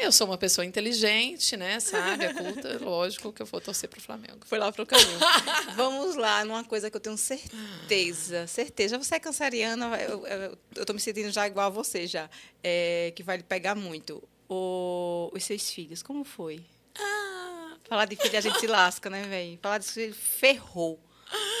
Eu 0.00 0.10
sou 0.10 0.26
uma 0.26 0.38
pessoa 0.38 0.64
inteligente, 0.64 1.58
né? 1.58 1.78
Sábia, 1.78 2.32
culta, 2.32 2.78
lógico 2.82 3.32
que 3.32 3.42
eu 3.42 3.46
vou 3.46 3.60
torcer 3.60 3.86
para 3.88 3.98
o 3.98 4.02
Flamengo. 4.02 4.38
Foi 4.46 4.58
lá 4.58 4.72
pro 4.72 4.86
caminho. 4.86 5.18
Vamos 5.76 6.16
lá, 6.16 6.42
numa 6.42 6.64
coisa 6.64 6.90
que 6.90 6.96
eu 6.96 7.00
tenho 7.00 7.18
certeza, 7.18 8.46
certeza. 8.46 8.96
Você 8.96 9.16
é 9.16 9.20
canceriana, 9.20 9.94
eu, 10.00 10.26
eu, 10.26 10.58
eu 10.76 10.86
tô 10.86 10.94
me 10.94 11.00
sentindo 11.00 11.30
já 11.30 11.46
igual 11.46 11.66
a 11.66 11.70
você 11.70 12.06
já, 12.06 12.30
é, 12.64 13.12
que 13.14 13.22
vai 13.22 13.36
lhe 13.36 13.42
pegar 13.42 13.74
muito. 13.74 14.22
O, 14.48 15.30
os 15.34 15.44
seus 15.44 15.70
filhos, 15.70 16.02
como 16.02 16.24
foi? 16.24 16.64
Ah, 16.98 17.74
Falar 17.86 18.06
de 18.06 18.16
filho 18.16 18.38
a 18.38 18.40
gente 18.40 18.58
se 18.58 18.66
lasca, 18.66 19.10
né, 19.10 19.22
velho? 19.24 19.58
Falar 19.60 19.78
de 19.78 19.86
filho 19.86 20.14
ferrou. 20.14 20.98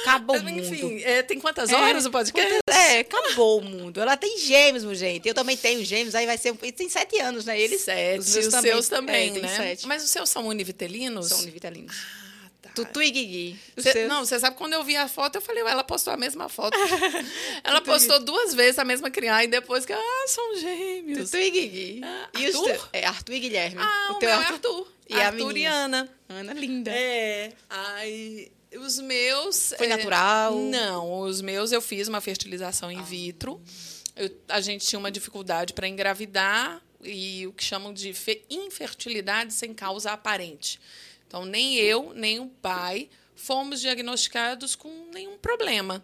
Acabou 0.02 0.36
o 0.36 0.42
mundo. 0.42 0.58
enfim, 0.58 1.00
é, 1.02 1.22
tem 1.22 1.38
quantas 1.38 1.70
horas 1.72 2.06
o 2.06 2.10
podcast? 2.10 2.60
É, 2.90 3.00
acabou 3.00 3.58
o 3.60 3.64
mundo. 3.64 4.00
Ela 4.00 4.16
tem 4.16 4.38
gêmeos, 4.38 4.98
gente. 4.98 5.26
Eu 5.28 5.34
também 5.34 5.56
tenho 5.56 5.84
gêmeos, 5.84 6.14
aí 6.14 6.26
vai 6.26 6.36
ser. 6.38 6.52
Tem 6.72 6.88
sete 6.88 7.18
anos, 7.20 7.44
né? 7.44 7.58
Eles 7.60 7.80
Sete, 7.82 8.18
os 8.20 8.28
os, 8.28 8.34
meus 8.34 8.48
também. 8.48 8.72
seus 8.72 8.88
também, 8.88 9.28
É, 9.36 9.40
né? 9.40 9.56
sete. 9.56 9.86
Mas 9.86 10.02
os 10.04 10.10
seus 10.10 10.28
são 10.30 10.46
univitelinos? 10.46 11.28
São 11.28 11.40
univitelinos. 11.40 11.94
Ah, 12.44 12.48
tá. 12.62 12.70
Tutu 12.74 13.02
e 13.02 13.10
Guigui. 13.10 13.58
Os 13.76 13.82
Cê- 13.84 13.92
seus- 13.92 14.08
não, 14.08 14.24
você 14.24 14.38
sabe 14.38 14.56
quando 14.56 14.72
eu 14.74 14.82
vi 14.84 14.96
a 14.96 15.08
foto, 15.08 15.36
eu 15.36 15.40
falei, 15.42 15.62
"Ué, 15.62 15.70
ela 15.70 15.84
postou 15.84 16.12
a 16.12 16.16
mesma 16.16 16.48
foto. 16.48 16.76
ela 17.64 17.80
postou 17.80 18.20
duas 18.20 18.54
vezes 18.54 18.78
a 18.78 18.84
mesma 18.84 19.10
criança, 19.10 19.44
e 19.44 19.48
depois 19.48 19.84
que, 19.86 19.92
ah, 19.92 20.24
são 20.26 20.56
gêmeos. 20.56 21.30
Tutu 21.30 21.42
e 21.42 21.50
Guigui. 21.50 22.00
Ah, 22.04 22.28
e 22.38 22.48
os 22.48 22.54
Arthur? 22.56 22.66
teus- 22.70 22.88
é 22.92 23.06
Arthur 23.06 23.32
e 23.34 23.40
Guilherme. 23.40 23.76
Ah, 23.80 24.08
o, 24.12 24.14
teu 24.14 24.28
meu 24.28 24.38
é 24.40 24.44
Arthur. 24.44 24.92
E 25.08 25.14
a 25.14 25.26
Arthur 25.26 25.40
e 25.50 25.54
menina? 25.54 25.70
Ana. 25.74 26.08
Ana 26.28 26.52
linda. 26.52 26.90
É. 26.92 27.52
Aí, 27.68 28.50
os 28.78 28.98
meus... 28.98 29.72
Foi 29.76 29.86
é, 29.86 29.96
natural? 29.96 30.54
Não, 30.56 31.20
os 31.20 31.40
meus 31.40 31.72
eu 31.72 31.80
fiz 31.80 32.08
uma 32.08 32.20
fertilização 32.20 32.90
in 32.90 33.02
vitro. 33.02 33.60
Eu- 34.16 34.30
a 34.48 34.60
gente 34.60 34.86
tinha 34.86 34.98
uma 34.98 35.10
dificuldade 35.10 35.72
para 35.72 35.88
engravidar 35.88 36.82
e 37.02 37.46
o 37.46 37.52
que 37.52 37.64
chamam 37.64 37.92
de 37.92 38.12
fe- 38.12 38.42
infertilidade 38.50 39.52
sem 39.52 39.72
causa 39.72 40.12
aparente. 40.12 40.78
Então, 41.26 41.44
nem 41.44 41.76
eu, 41.76 42.12
nem 42.14 42.38
o 42.40 42.46
pai 42.46 43.08
fomos 43.34 43.80
diagnosticados 43.80 44.74
com 44.74 45.08
nenhum 45.12 45.38
problema. 45.38 46.02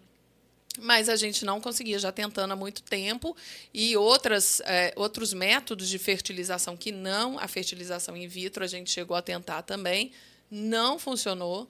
Mas 0.79 1.09
a 1.09 1.17
gente 1.17 1.45
não 1.45 1.61
conseguia, 1.61 1.99
já 1.99 2.13
tentando 2.13 2.53
há 2.53 2.57
muito 2.57 2.83
tempo, 2.83 3.35
e 3.73 3.97
outras, 3.97 4.61
eh, 4.65 4.93
outros 4.95 5.33
métodos 5.33 5.89
de 5.89 5.99
fertilização 5.99 6.77
que 6.77 6.93
não 6.93 7.39
a 7.39 7.49
fertilização 7.49 8.17
in 8.17 8.29
vitro, 8.29 8.63
a 8.63 8.67
gente 8.67 8.91
chegou 8.91 9.17
a 9.17 9.23
tentar 9.23 9.63
também, 9.63 10.13
não 10.51 10.99
funcionou. 10.99 11.69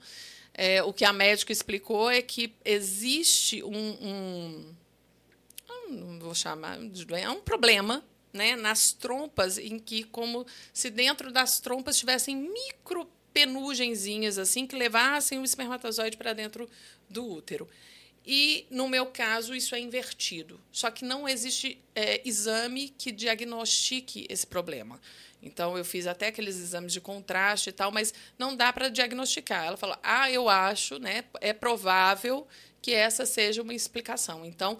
Eh, 0.57 0.81
o 0.83 0.91
que 0.91 1.05
a 1.05 1.13
médica 1.13 1.51
explicou 1.51 2.09
é 2.09 2.21
que 2.21 2.53
existe 2.65 3.63
um, 3.63 3.89
um 4.01 4.75
eu 5.69 5.91
não 5.91 6.19
vou 6.19 6.35
chamar 6.35 6.79
de 6.79 7.05
doença, 7.05 7.27
é 7.27 7.29
um 7.29 7.39
problema 7.39 8.03
né, 8.33 8.55
nas 8.55 8.91
trompas, 8.91 9.57
em 9.57 9.79
que 9.79 10.03
como 10.03 10.45
se 10.73 10.89
dentro 10.89 11.31
das 11.31 11.59
trompas 11.59 11.97
tivessem 11.97 12.35
micro 12.35 13.09
penugenzinhas 13.33 14.37
assim 14.37 14.65
que 14.65 14.75
levassem 14.75 15.39
o 15.39 15.43
espermatozoide 15.43 16.17
para 16.17 16.33
dentro 16.33 16.69
do 17.09 17.25
útero. 17.25 17.69
E, 18.25 18.65
no 18.69 18.89
meu 18.89 19.05
caso, 19.05 19.55
isso 19.55 19.73
é 19.73 19.79
invertido. 19.79 20.59
Só 20.69 20.91
que 20.91 21.05
não 21.05 21.29
existe 21.29 21.79
é, 21.95 22.21
exame 22.27 22.89
que 22.89 23.09
diagnostique 23.09 24.27
esse 24.29 24.45
problema. 24.45 24.99
Então, 25.41 25.77
eu 25.77 25.85
fiz 25.85 26.07
até 26.07 26.27
aqueles 26.27 26.57
exames 26.57 26.91
de 26.91 26.99
contraste 26.99 27.69
e 27.69 27.73
tal, 27.73 27.91
mas 27.91 28.13
não 28.37 28.55
dá 28.55 28.73
para 28.73 28.89
diagnosticar. 28.89 29.65
Ela 29.65 29.77
falou: 29.77 29.97
ah, 30.01 30.31
eu 30.31 30.49
acho, 30.49 30.99
né, 30.99 31.23
é 31.41 31.53
provável 31.53 32.47
que 32.81 32.93
essa 32.93 33.25
seja 33.25 33.61
uma 33.61 33.73
explicação. 33.73 34.45
Então, 34.45 34.79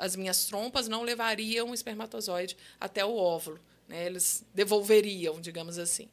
as 0.00 0.16
minhas 0.16 0.46
trompas 0.46 0.88
não 0.88 1.02
levariam 1.02 1.70
o 1.70 1.74
espermatozoide 1.74 2.56
até 2.80 3.04
o 3.04 3.16
óvulo. 3.16 3.60
Né? 3.88 4.06
Eles 4.06 4.44
devolveriam, 4.54 5.40
digamos 5.40 5.78
assim. 5.78 6.08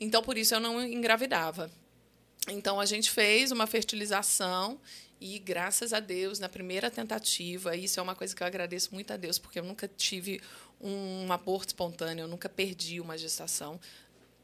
Então, 0.00 0.22
por 0.22 0.36
isso, 0.36 0.54
eu 0.54 0.60
não 0.60 0.82
engravidava. 0.82 1.70
Então 2.48 2.80
a 2.80 2.86
gente 2.86 3.10
fez 3.10 3.52
uma 3.52 3.66
fertilização 3.66 4.80
e 5.22 5.38
graças 5.38 5.92
a 5.92 6.00
Deus 6.00 6.40
na 6.40 6.48
primeira 6.48 6.90
tentativa, 6.90 7.76
isso 7.76 8.00
é 8.00 8.02
uma 8.02 8.16
coisa 8.16 8.34
que 8.34 8.42
eu 8.42 8.46
agradeço 8.46 8.92
muito 8.92 9.12
a 9.12 9.16
Deus, 9.16 9.38
porque 9.38 9.60
eu 9.60 9.62
nunca 9.62 9.86
tive 9.86 10.40
um 10.80 11.32
aborto 11.32 11.68
espontâneo, 11.68 12.24
eu 12.24 12.28
nunca 12.28 12.48
perdi 12.48 13.00
uma 13.00 13.16
gestação. 13.16 13.78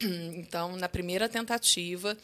Então, 0.00 0.76
na 0.76 0.88
primeira 0.88 1.28
tentativa, 1.28 2.16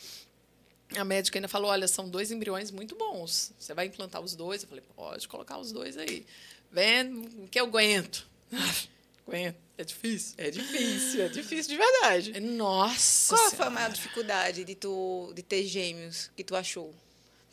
a 0.96 1.04
médica 1.04 1.36
ainda 1.36 1.48
falou: 1.48 1.72
"Olha, 1.72 1.88
são 1.88 2.08
dois 2.08 2.30
embriões 2.30 2.70
muito 2.70 2.94
bons. 2.94 3.52
Você 3.58 3.74
vai 3.74 3.86
implantar 3.86 4.22
os 4.22 4.36
dois?" 4.36 4.62
Eu 4.62 4.68
falei: 4.68 4.84
"Pode 4.94 5.26
colocar 5.26 5.58
os 5.58 5.72
dois 5.72 5.96
aí. 5.96 6.24
Vendo 6.70 7.48
que 7.48 7.58
eu 7.58 7.66
aguento." 7.66 8.24
aguento. 9.26 9.56
É 9.76 9.82
difícil. 9.82 10.34
É 10.38 10.50
difícil, 10.50 11.22
é 11.22 11.28
difícil 11.28 11.72
de 11.72 11.76
verdade. 11.76 12.40
Nossa. 12.40 13.34
Qual 13.34 13.40
foi 13.40 13.48
a 13.48 13.50
Senhora. 13.56 13.70
maior 13.70 13.90
dificuldade 13.90 14.64
de 14.64 14.76
tu 14.76 15.32
de 15.34 15.42
ter 15.42 15.64
gêmeos 15.66 16.30
que 16.36 16.44
tu 16.44 16.54
achou? 16.54 16.94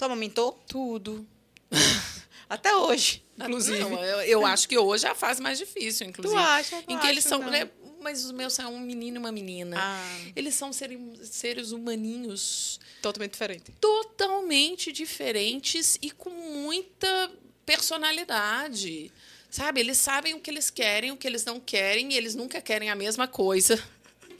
Tu 0.02 0.06
amamentou? 0.06 0.60
tudo. 0.68 1.28
Até 2.50 2.76
hoje, 2.76 3.24
inclusive. 3.40 3.80
Não, 3.80 4.04
eu, 4.04 4.22
eu 4.22 4.46
acho 4.48 4.68
que 4.68 4.76
hoje 4.76 5.06
é 5.06 5.10
a 5.12 5.16
fase 5.16 5.40
mais 5.40 5.60
difícil, 5.60 6.08
inclusive. 6.08 6.36
Tu 6.36 6.44
acha? 6.44 6.76
Eu 6.78 6.84
não 6.88 6.96
Em 6.96 7.00
que 7.00 7.08
eles 7.08 7.24
acho, 7.24 7.30
são 7.30 7.52
né, 7.52 7.70
mas 8.02 8.26
os 8.26 8.32
meus 8.32 8.52
são 8.54 8.74
um 8.74 8.80
menino 8.80 9.18
e 9.18 9.20
uma 9.20 9.32
menina. 9.32 9.78
Ah. 9.80 10.32
Eles 10.36 10.56
são 10.56 10.74
seres, 10.74 11.00
seres 11.30 11.72
humaninhos 11.72 12.80
Totalmente 13.00 13.34
diferente. 13.34 13.72
totalmente 13.80 14.92
diferentes 14.92 16.00
e 16.02 16.10
com 16.10 16.32
muita 16.32 17.32
personalidade. 17.64 19.12
Sabe? 19.52 19.82
Eles 19.82 20.00
sabem 20.00 20.34
o 20.34 20.40
que 20.40 20.50
eles 20.50 20.72
querem, 20.72 21.12
o 21.12 21.18
que 21.18 21.28
eles 21.28 21.46
não 21.46 21.60
querem, 21.60 22.14
e 22.14 22.18
eles 22.18 22.34
nunca 22.34 22.60
querem 22.60 22.90
a 22.90 22.96
mesma 22.96 23.28
coisa. 23.28 23.82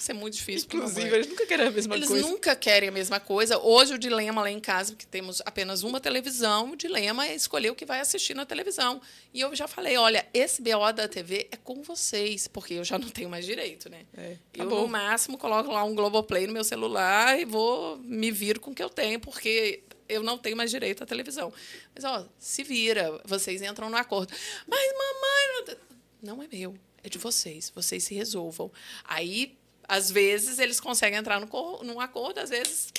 Isso 0.02 0.10
é 0.10 0.16
muito 0.16 0.34
difícil. 0.34 0.66
Inclusive, 0.66 1.16
eles 1.16 1.28
nunca 1.28 1.46
querem 1.46 1.68
a 1.68 1.70
mesma 1.70 1.96
Eles 1.96 2.08
coisa. 2.08 2.28
nunca 2.28 2.56
querem 2.56 2.90
a 2.90 2.92
mesma 2.92 3.20
coisa. 3.20 3.60
Hoje, 3.60 3.94
o 3.94 4.00
dilema 4.00 4.42
lá 4.42 4.50
em 4.50 4.60
casa, 4.60 4.94
porque 4.94 5.06
temos 5.06 5.44
apenas 5.46 5.84
uma 5.84 6.02
televisão, 6.02 6.72
o 6.72 6.76
dilema 6.76 7.28
é 7.28 7.36
escolher 7.36 7.70
o 7.70 7.76
que 7.76 7.86
vai 7.86 8.00
assistir 8.00 8.34
na 8.34 8.44
televisão. 8.44 9.00
E 9.32 9.42
eu 9.42 9.56
já 9.56 9.68
falei: 9.68 9.98
olha, 9.98 10.28
esse 10.34 10.60
BO 10.60 10.92
da 10.92 11.08
TV 11.08 11.48
é 11.52 11.56
com 11.56 11.84
vocês, 11.84 12.48
porque 12.48 12.74
eu 12.74 12.84
já 12.84 12.98
não 12.98 13.10
tenho 13.10 13.30
mais 13.30 13.46
direito, 13.46 13.90
né? 13.90 14.08
É, 14.18 14.38
eu, 14.56 14.64
acabou. 14.64 14.82
no 14.82 14.88
máximo, 14.88 15.38
coloco 15.38 15.72
lá 15.72 15.84
um 15.84 15.94
Globoplay 15.94 16.48
no 16.48 16.54
meu 16.54 16.64
celular 16.64 17.40
e 17.40 17.46
vou 17.46 18.00
me 18.00 18.32
vir 18.32 18.58
com 18.58 18.72
o 18.72 18.74
que 18.74 18.82
eu 18.82 18.90
tenho, 18.90 19.20
porque 19.20 19.84
eu 20.10 20.24
não 20.24 20.36
tenho 20.36 20.58
mais 20.58 20.72
direito 20.72 21.04
à 21.04 21.06
televisão. 21.06 21.54
Mas, 21.94 22.04
ó, 22.04 22.28
se 22.40 22.64
vira, 22.64 23.22
vocês 23.24 23.62
entram 23.62 23.88
no 23.88 23.98
acordo. 23.98 24.34
Mas, 24.66 24.94
mamãe. 24.94 25.78
Não, 26.24 26.38
não 26.38 26.44
é 26.44 26.48
meu, 26.52 26.76
é 27.04 27.08
de 27.08 27.20
vocês. 27.20 27.72
Vocês 27.76 28.04
se 28.04 28.16
resolvam. 28.16 28.72
Aí, 29.04 29.61
às 29.88 30.10
vezes, 30.12 30.60
eles 30.60 30.80
conseguem 30.80 31.20
entrar 31.20 31.40
no 31.40 31.48
cor- 31.48 31.84
num 31.84 32.00
acordo, 32.00 32.40
às 32.40 32.50
vezes 32.50 32.90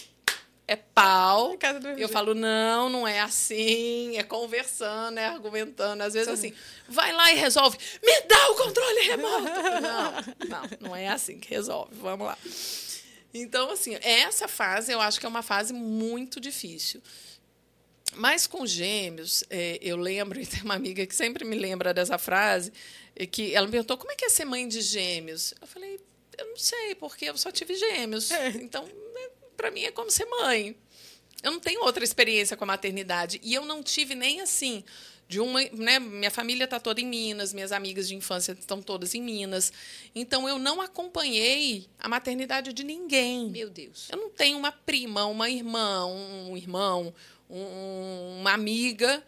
é 0.67 0.77
pau. 0.77 1.57
Eu 1.99 2.09
falo, 2.09 2.35
não, 2.35 2.89
não 2.89 3.07
é 3.07 3.21
assim, 3.21 4.17
é 4.17 4.23
conversando, 4.23 5.19
é 5.19 5.27
argumentando. 5.27 6.03
Às 6.03 6.15
vezes 6.15 6.29
assim, 6.29 6.53
vai 6.89 7.13
lá 7.13 7.33
e 7.33 7.37
resolve. 7.37 7.77
Me 8.03 8.21
dá 8.23 8.51
o 8.51 8.55
controle 8.55 9.01
remoto. 9.01 9.45
Não, 9.83 10.49
não, 10.49 10.63
não 10.81 10.97
é 10.97 11.09
assim 11.09 11.39
que 11.39 11.51
resolve. 11.51 11.95
Vamos 11.97 12.27
lá. 12.27 12.39
Então, 13.35 13.71
assim, 13.71 13.97
essa 14.03 14.47
fase 14.47 14.93
eu 14.93 15.01
acho 15.01 15.19
que 15.19 15.27
é 15.27 15.29
uma 15.29 15.43
fase 15.43 15.73
muito 15.73 16.41
difícil. 16.41 17.03
Mas 18.15 18.47
com 18.47 18.67
gêmeos, 18.67 19.43
é, 19.51 19.79
eu 19.81 19.97
lembro, 19.97 20.39
e 20.41 20.47
tem 20.47 20.63
uma 20.63 20.75
amiga 20.75 21.05
que 21.07 21.15
sempre 21.15 21.45
me 21.45 21.57
lembra 21.57 21.93
dessa 21.95 22.19
frase, 22.19 22.73
é 23.17 23.27
que 23.27 23.55
ela 23.55 23.67
me 23.67 23.73
perguntou 23.73 23.97
como 23.99 24.13
é 24.13 24.15
que 24.15 24.25
é 24.25 24.29
ser 24.29 24.45
mãe 24.45 24.69
de 24.69 24.81
gêmeos. 24.81 25.55
Eu 25.61 25.67
falei, 25.67 25.99
eu 26.39 26.47
não 26.47 26.57
sei, 26.57 26.95
porque 26.95 27.27
eu 27.27 27.37
só 27.37 27.51
tive 27.51 27.75
gêmeos. 27.75 28.31
Então, 28.61 28.89
para 29.57 29.71
mim 29.71 29.83
é 29.85 29.91
como 29.91 30.11
ser 30.11 30.25
mãe. 30.27 30.77
Eu 31.43 31.51
não 31.53 31.61
tenho 31.61 31.83
outra 31.83 32.05
experiência 32.05 32.57
com 32.57 32.65
a 32.65 32.67
maternidade. 32.67 33.41
E 33.43 33.53
eu 33.55 33.65
não 33.65 33.83
tive 33.83 34.15
nem 34.15 34.41
assim. 34.41 34.85
De 35.29 35.41
uma, 35.41 35.63
né, 35.73 35.99
minha 35.99 36.31
família 36.31 36.65
está 36.65 36.79
toda 36.79 37.01
em 37.01 37.07
Minas, 37.07 37.55
minhas 37.55 37.73
amigas 37.73 38.07
de 38.07 38.15
infância 38.15 38.53
estão 38.53 38.83
todas 38.83 39.15
em 39.15 39.23
Minas. 39.23 39.73
Então, 40.15 40.47
eu 40.49 40.59
não 40.59 40.81
acompanhei 40.81 41.87
a 41.99 42.09
maternidade 42.09 42.73
de 42.73 42.85
ninguém. 42.85 43.49
Meu 43.51 43.71
Deus. 43.71 44.09
Eu 44.11 44.19
não 44.19 44.29
tenho 44.31 44.59
uma 44.59 44.71
prima, 44.73 45.25
uma 45.25 45.49
irmã, 45.49 46.05
um 46.07 46.57
irmão, 46.57 47.15
um- 47.49 48.41
uma 48.41 48.53
amiga 48.53 49.25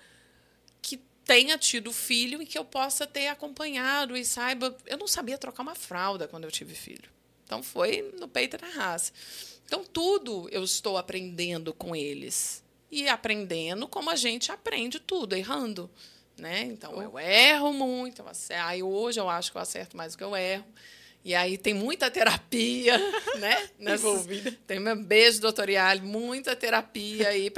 tenha 1.25 1.57
tido 1.59 1.93
filho 1.93 2.43
e 2.43 2.47
que 2.47 2.59
eu 2.59 2.65
possa 2.65 3.07
ter 3.07 3.29
acompanhado 3.29 4.17
e 4.17 4.25
saiba. 4.25 4.77
Eu 4.87 4.97
não 4.99 5.09
sabia 5.09 5.39
trocar 5.39 5.63
uma 5.63 5.75
fralda 5.75 6.29
quando 6.29 6.45
eu 6.45 6.51
tive 6.51 6.75
filho. 6.75 7.09
Então 7.45 7.63
foi 7.63 8.15
no 8.19 8.27
peito 8.29 8.57
e 8.57 8.61
na 8.61 8.69
raça. 8.75 9.13
Então 9.67 9.85
tudo 9.85 10.49
eu 10.51 10.63
estou 10.65 10.97
aprendendo 10.99 11.73
com 11.73 11.95
eles. 11.97 12.63
E 12.91 13.09
aprendendo 13.09 13.89
como 13.89 14.11
a 14.11 14.17
gente 14.17 14.53
aprende 14.53 15.01
tudo, 15.01 15.35
errando. 15.35 15.91
Né? 16.37 16.63
Então 16.63 17.01
eu 17.03 17.19
erro 17.19 17.73
muito. 17.73 18.23
eu 18.23 18.27
Aí 18.65 18.83
hoje 18.83 19.19
eu 19.21 19.29
acho 19.29 19.51
que 19.51 19.57
eu 19.59 19.63
acerto 19.63 19.97
mais 19.97 20.13
do 20.13 20.19
que 20.19 20.25
eu 20.25 20.37
erro. 20.37 20.65
E 21.25 21.35
aí 21.35 21.57
tem 21.57 21.73
muita 21.73 22.11
terapia, 22.11 22.99
né? 23.41 23.71
Nessas- 23.79 24.05
Envolvida. 24.05 24.53
Tem 24.67 24.79
um 24.79 25.03
beijo, 25.03 25.41
doutor 25.41 25.71
Yali, 25.71 26.03
muita 26.03 26.55
terapia 26.55 27.29
aí 27.31 27.51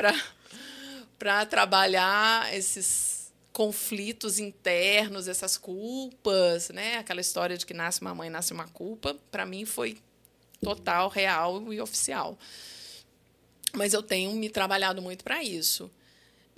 para 1.19 1.45
trabalhar 1.47 2.55
esses 2.55 3.16
conflitos 3.57 4.39
internos, 4.39 5.29
essas 5.29 5.57
culpas, 5.57 6.69
né? 6.69 6.99
Aquela 6.99 7.23
história 7.23 7.57
de 7.57 7.65
que 7.65 7.73
nasce 7.73 8.03
uma 8.03 8.15
mãe, 8.15 8.29
nasce 8.29 8.53
uma 8.53 8.69
culpa, 8.69 9.17
para 9.31 9.47
mim 9.47 9.65
foi 9.65 9.97
total, 10.61 11.09
real 11.09 11.73
e 11.73 11.81
oficial. 11.81 12.39
Mas 13.73 13.95
eu 13.95 14.03
tenho 14.03 14.31
me 14.33 14.51
trabalhado 14.51 15.01
muito 15.01 15.25
para 15.25 15.43
isso. 15.43 15.91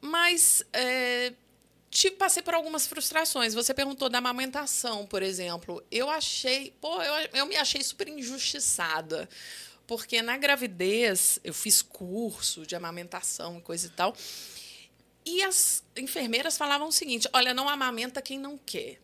Mas 0.03 0.65
é, 0.73 1.33
passei 2.19 2.43
por 2.43 2.55
algumas 2.55 2.89
frustrações. 2.89 3.55
Você 3.55 3.73
perguntou 3.73 4.09
da 4.09 4.19
amamentação, 4.19 5.07
por 5.07 5.23
exemplo. 5.23 5.81
Eu 5.93 6.11
achei, 6.11 6.75
pô, 6.81 7.01
eu, 7.01 7.29
eu 7.33 7.47
me 7.47 7.55
achei 7.55 7.81
super 7.81 8.09
injustiçada. 8.09 9.29
Porque 9.87 10.21
na 10.21 10.37
gravidez 10.37 11.39
eu 11.45 11.55
fiz 11.55 11.81
curso 11.81 12.67
de 12.67 12.75
amamentação 12.75 13.59
e 13.59 13.61
coisa 13.61 13.87
e 13.87 13.91
tal. 13.91 14.17
E 15.29 15.43
as 15.43 15.85
enfermeiras 15.95 16.57
falavam 16.57 16.89
o 16.89 16.93
seguinte: 16.93 17.29
olha, 17.35 17.53
não 17.53 17.69
amamenta 17.69 18.23
quem 18.23 18.39
não 18.39 18.57
quer. 18.57 18.99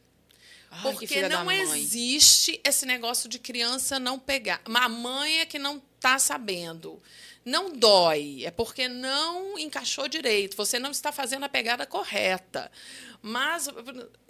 Ai, 0.70 0.80
que 0.80 1.06
Porque 1.06 1.28
não 1.28 1.52
existe 1.52 2.58
esse 2.64 2.86
negócio 2.86 3.28
de 3.28 3.38
criança 3.38 3.98
não 3.98 4.18
pegar. 4.18 4.62
Mamãe 4.66 5.40
é 5.40 5.46
que 5.46 5.58
não 5.58 5.82
está 5.96 6.18
sabendo. 6.18 7.00
Não 7.44 7.70
dói, 7.70 8.42
é 8.42 8.50
porque 8.50 8.88
não 8.88 9.58
encaixou 9.58 10.08
direito, 10.08 10.56
você 10.56 10.78
não 10.78 10.90
está 10.90 11.12
fazendo 11.12 11.44
a 11.44 11.48
pegada 11.48 11.84
correta. 11.84 12.72
Mas, 13.20 13.68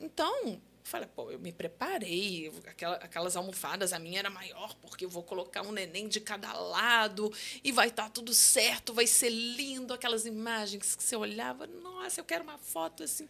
então, 0.01 0.61
falei, 0.85 1.09
pô, 1.17 1.31
eu 1.31 1.39
me 1.39 1.51
preparei, 1.51 2.53
aquela- 2.67 2.97
aquelas 2.97 3.37
almofadas, 3.37 3.93
a 3.95 3.99
minha 3.99 4.19
era 4.19 4.29
maior, 4.31 4.75
porque 4.83 5.05
eu 5.07 5.09
vou 5.09 5.23
colocar 5.23 5.63
um 5.63 5.73
neném 5.73 6.07
de 6.07 6.21
cada 6.21 6.53
lado 6.53 7.33
e 7.65 7.73
vai 7.73 7.89
estar 7.89 8.11
tudo 8.11 8.35
certo, 8.35 8.93
vai 8.93 9.07
ser 9.07 9.31
lindo, 9.31 9.95
aquelas 9.95 10.27
imagens 10.27 10.95
que 10.95 11.03
você 11.03 11.17
olhava, 11.17 11.67
nossa, 11.67 12.21
eu 12.21 12.25
quero 12.25 12.45
uma 12.45 12.59
foto 12.59 13.03
assim. 13.03 13.27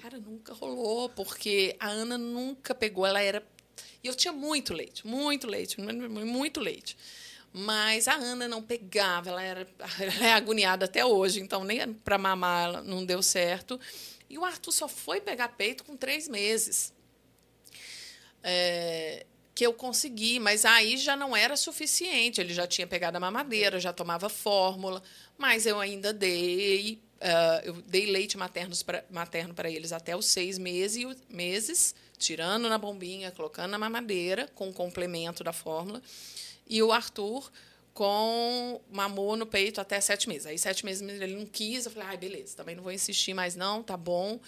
Cara, 0.00 0.18
nunca 0.20 0.52
rolou, 0.54 1.08
porque 1.08 1.74
a 1.80 1.88
Ana 1.88 2.16
nunca 2.16 2.74
pegou, 2.74 3.04
ela 3.04 3.20
era. 3.20 3.42
E 4.02 4.06
eu 4.06 4.14
tinha 4.14 4.32
muito 4.32 4.72
leite, 4.72 5.06
muito 5.06 5.46
leite, 5.46 5.80
muito 5.80 6.60
leite. 6.60 6.96
Mas 7.52 8.06
a 8.06 8.14
Ana 8.14 8.46
não 8.46 8.62
pegava, 8.62 9.30
ela, 9.30 9.42
era, 9.42 9.66
ela 9.98 10.26
é 10.26 10.32
agoniada 10.34 10.84
até 10.84 11.04
hoje, 11.04 11.40
então 11.40 11.64
nem 11.64 11.92
para 11.94 12.18
mamar 12.18 12.82
não 12.84 13.04
deu 13.04 13.22
certo. 13.22 13.80
E 14.28 14.38
o 14.38 14.44
Arthur 14.44 14.72
só 14.72 14.88
foi 14.88 15.20
pegar 15.20 15.48
peito 15.50 15.84
com 15.84 15.96
três 15.96 16.28
meses. 16.28 16.92
É, 18.42 19.26
que 19.56 19.66
eu 19.66 19.72
consegui, 19.72 20.38
mas 20.38 20.66
aí 20.66 20.98
já 20.98 21.16
não 21.16 21.34
era 21.34 21.56
suficiente. 21.56 22.40
Ele 22.42 22.52
já 22.52 22.66
tinha 22.66 22.86
pegado 22.86 23.16
a 23.16 23.20
mamadeira, 23.20 23.80
já 23.80 23.90
tomava 23.90 24.28
fórmula, 24.28 25.02
mas 25.38 25.64
eu 25.64 25.80
ainda 25.80 26.12
dei. 26.12 27.00
ah, 27.20 27.62
eu 27.64 27.72
dei 27.82 28.04
leite 28.04 28.36
pra, 28.84 29.02
materno 29.10 29.54
para 29.54 29.70
eles 29.70 29.92
até 29.92 30.14
os 30.14 30.26
seis 30.26 30.58
meses, 30.58 31.16
meses, 31.28 31.94
tirando 32.18 32.68
na 32.68 32.76
bombinha, 32.76 33.30
colocando 33.30 33.70
na 33.70 33.78
mamadeira, 33.78 34.46
com 34.54 34.68
o 34.68 34.72
complemento 34.74 35.42
da 35.42 35.54
fórmula. 35.54 36.02
E 36.68 36.82
o 36.82 36.92
Arthur 36.92 37.50
com 37.96 38.78
mamou 38.92 39.38
no 39.38 39.46
peito 39.46 39.80
até 39.80 39.98
sete 40.02 40.28
meses. 40.28 40.46
Aí, 40.46 40.58
sete 40.58 40.84
meses 40.84 41.00
ele 41.00 41.34
não 41.34 41.46
quis. 41.46 41.86
Eu 41.86 41.90
falei, 41.90 42.08
ai, 42.10 42.16
beleza, 42.18 42.54
também 42.54 42.76
não 42.76 42.82
vou 42.82 42.92
insistir 42.92 43.32
mais, 43.32 43.56
não, 43.56 43.82
tá 43.82 43.96
bom. 43.96 44.38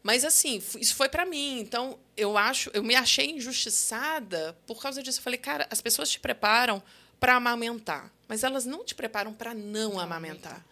Mas, 0.00 0.24
assim, 0.24 0.62
isso 0.78 0.94
foi 0.94 1.08
para 1.08 1.26
mim. 1.26 1.58
Então, 1.58 1.98
eu 2.16 2.38
acho, 2.38 2.70
eu 2.72 2.84
me 2.84 2.94
achei 2.94 3.32
injustiçada 3.32 4.56
por 4.64 4.80
causa 4.80 5.02
disso. 5.02 5.18
Eu 5.18 5.24
falei, 5.24 5.40
cara, 5.40 5.66
as 5.72 5.80
pessoas 5.80 6.08
te 6.08 6.20
preparam 6.20 6.80
para 7.18 7.34
amamentar, 7.34 8.12
mas 8.28 8.44
elas 8.44 8.64
não 8.64 8.84
te 8.84 8.94
preparam 8.94 9.34
para 9.34 9.52
não 9.52 9.98
amamentar. 9.98 10.64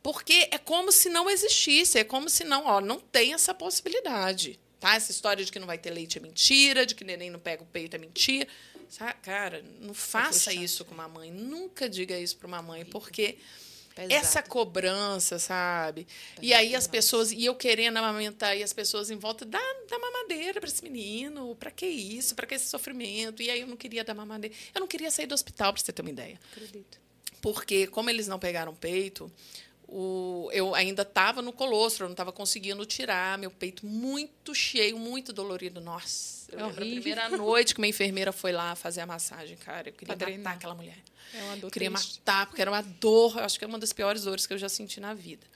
Porque 0.00 0.48
é 0.52 0.58
como 0.58 0.92
se 0.92 1.08
não 1.08 1.28
existisse, 1.28 1.98
é 1.98 2.04
como 2.04 2.30
se 2.30 2.44
não, 2.44 2.64
ó, 2.64 2.80
não 2.80 3.00
tem 3.00 3.34
essa 3.34 3.52
possibilidade. 3.52 4.56
Tá? 4.80 4.94
Essa 4.94 5.10
história 5.10 5.44
de 5.44 5.50
que 5.50 5.58
não 5.58 5.66
vai 5.66 5.78
ter 5.78 5.90
leite 5.90 6.18
é 6.18 6.20
mentira, 6.20 6.86
de 6.86 6.94
que 6.94 7.04
neném 7.04 7.30
não 7.30 7.40
pega 7.40 7.62
o 7.62 7.66
peito 7.66 7.96
é 7.96 7.98
mentira. 7.98 8.48
Sabe? 8.88 9.14
Cara, 9.22 9.62
não 9.80 9.92
faça 9.92 10.32
frustrante. 10.32 10.64
isso 10.64 10.84
com 10.84 10.94
uma 10.94 11.08
mãe. 11.08 11.30
Nunca 11.30 11.88
diga 11.88 12.18
isso 12.18 12.36
para 12.36 12.46
uma 12.46 12.62
mãe, 12.62 12.84
porque 12.86 13.36
Pesado. 13.94 14.14
essa 14.14 14.42
cobrança, 14.42 15.38
sabe? 15.38 16.06
e 16.40 16.54
Pesado 16.54 16.54
aí 16.54 16.74
as 16.74 16.86
pessoas, 16.86 17.32
e 17.32 17.44
eu 17.44 17.54
querendo 17.54 17.96
amamentar, 17.96 18.56
e 18.56 18.62
as 18.62 18.72
pessoas 18.72 19.10
em 19.10 19.16
volta, 19.16 19.44
dá, 19.44 19.60
dá 19.90 19.98
mamadeira 19.98 20.60
para 20.60 20.68
esse 20.68 20.82
menino, 20.82 21.54
para 21.56 21.70
que 21.70 21.86
isso, 21.86 22.34
para 22.34 22.46
que 22.46 22.54
esse 22.54 22.66
sofrimento? 22.66 23.42
E 23.42 23.50
aí 23.50 23.60
eu 23.60 23.66
não 23.66 23.76
queria 23.76 24.04
dar 24.04 24.14
mamadeira. 24.14 24.54
Eu 24.74 24.80
não 24.80 24.86
queria 24.86 25.10
sair 25.10 25.26
do 25.26 25.34
hospital, 25.34 25.72
para 25.72 25.82
você 25.82 25.92
ter 25.92 26.00
uma 26.00 26.10
ideia. 26.10 26.40
Acredito. 26.52 26.98
Porque, 27.42 27.86
como 27.88 28.08
eles 28.08 28.26
não 28.26 28.38
pegaram 28.38 28.74
peito, 28.74 29.30
o, 29.88 30.50
eu 30.52 30.74
ainda 30.74 31.02
estava 31.02 31.40
no 31.40 31.52
colostro, 31.52 32.04
eu 32.04 32.08
não 32.08 32.12
estava 32.12 32.30
conseguindo 32.30 32.84
tirar, 32.84 33.38
meu 33.38 33.50
peito 33.50 33.86
muito 33.86 34.54
cheio, 34.54 34.98
muito 34.98 35.32
dolorido. 35.32 35.80
Nossa, 35.80 36.50
eu 36.52 36.58
É 36.58 36.62
lembro 36.66 36.84
a 36.84 36.86
primeira 36.86 37.28
noite 37.36 37.74
que 37.74 37.80
uma 37.80 37.86
enfermeira 37.86 38.30
foi 38.30 38.52
lá 38.52 38.74
fazer 38.76 39.00
a 39.00 39.06
massagem, 39.06 39.56
cara. 39.56 39.88
Eu 39.88 39.92
queria 39.94 40.14
matar 40.38 40.54
aquela 40.54 40.74
mulher. 40.74 40.98
É 41.32 41.42
uma 41.42 41.56
dor 41.56 41.68
Eu 41.68 41.70
queria 41.70 41.90
triste. 41.90 42.18
matar, 42.18 42.46
porque 42.46 42.60
era 42.60 42.70
uma 42.70 42.82
dor, 42.82 43.38
eu 43.38 43.44
acho 43.44 43.58
que 43.58 43.64
é 43.64 43.68
uma 43.68 43.78
das 43.78 43.92
piores 43.92 44.22
dores 44.24 44.46
que 44.46 44.52
eu 44.52 44.58
já 44.58 44.68
senti 44.68 45.00
na 45.00 45.14
vida. 45.14 45.46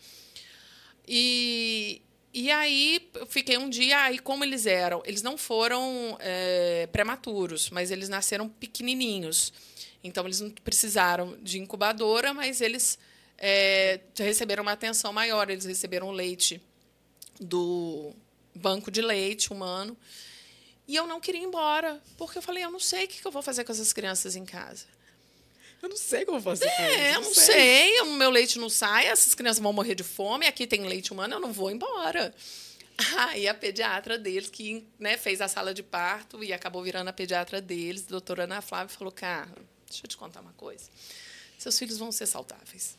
E 1.06 2.00
E 2.34 2.50
aí, 2.50 3.10
eu 3.14 3.26
fiquei 3.26 3.58
um 3.58 3.68
dia, 3.68 4.00
aí 4.04 4.18
como 4.18 4.42
eles 4.44 4.64
eram? 4.64 5.02
Eles 5.04 5.22
não 5.22 5.36
foram 5.36 6.16
é, 6.20 6.88
prematuros, 6.90 7.68
mas 7.68 7.90
eles 7.90 8.08
nasceram 8.08 8.48
pequenininhos. 8.48 9.52
Então, 10.02 10.24
eles 10.24 10.40
não 10.40 10.48
precisaram 10.50 11.36
de 11.42 11.58
incubadora, 11.58 12.32
mas 12.32 12.60
eles 12.62 12.98
é, 13.44 13.98
receberam 14.16 14.62
uma 14.62 14.72
atenção 14.72 15.12
maior. 15.12 15.50
Eles 15.50 15.64
receberam 15.64 16.12
leite 16.12 16.62
do 17.40 18.14
banco 18.54 18.88
de 18.88 19.02
leite 19.02 19.52
humano. 19.52 19.96
E 20.86 20.94
eu 20.94 21.06
não 21.06 21.20
queria 21.20 21.40
ir 21.40 21.44
embora, 21.44 22.00
porque 22.16 22.38
eu 22.38 22.42
falei, 22.42 22.64
eu 22.64 22.70
não 22.70 22.78
sei 22.78 23.04
o 23.04 23.08
que 23.08 23.24
eu 23.24 23.32
vou 23.32 23.42
fazer 23.42 23.64
com 23.64 23.72
essas 23.72 23.92
crianças 23.92 24.36
em 24.36 24.44
casa. 24.44 24.86
Eu 25.80 25.88
não 25.88 25.96
sei 25.96 26.24
como 26.24 26.40
fazer 26.40 26.66
com 26.66 26.82
É, 26.82 27.16
eu 27.16 27.20
não 27.22 27.34
sei, 27.34 28.00
o 28.02 28.12
meu 28.12 28.30
leite 28.30 28.58
não 28.58 28.68
sai, 28.68 29.06
essas 29.06 29.34
crianças 29.34 29.60
vão 29.60 29.72
morrer 29.72 29.96
de 29.96 30.04
fome, 30.04 30.46
aqui 30.46 30.64
tem 30.64 30.86
leite 30.86 31.12
humano, 31.12 31.34
eu 31.34 31.40
não 31.40 31.52
vou 31.52 31.70
embora. 31.70 32.32
Aí 33.28 33.48
a 33.48 33.54
pediatra 33.54 34.16
deles, 34.16 34.48
que 34.48 34.86
né, 34.98 35.16
fez 35.16 35.40
a 35.40 35.48
sala 35.48 35.74
de 35.74 35.82
parto 35.82 36.44
e 36.44 36.52
acabou 36.52 36.82
virando 36.82 37.08
a 37.08 37.12
pediatra 37.12 37.60
deles, 37.60 38.04
a 38.06 38.10
doutora 38.10 38.44
Ana 38.44 38.60
Flávia, 38.60 38.96
falou, 38.96 39.12
cara, 39.12 39.50
deixa 39.88 40.04
eu 40.04 40.08
te 40.08 40.16
contar 40.16 40.40
uma 40.40 40.52
coisa. 40.52 40.88
Seus 41.58 41.78
filhos 41.78 41.98
vão 41.98 42.12
ser 42.12 42.26
saudáveis. 42.26 42.96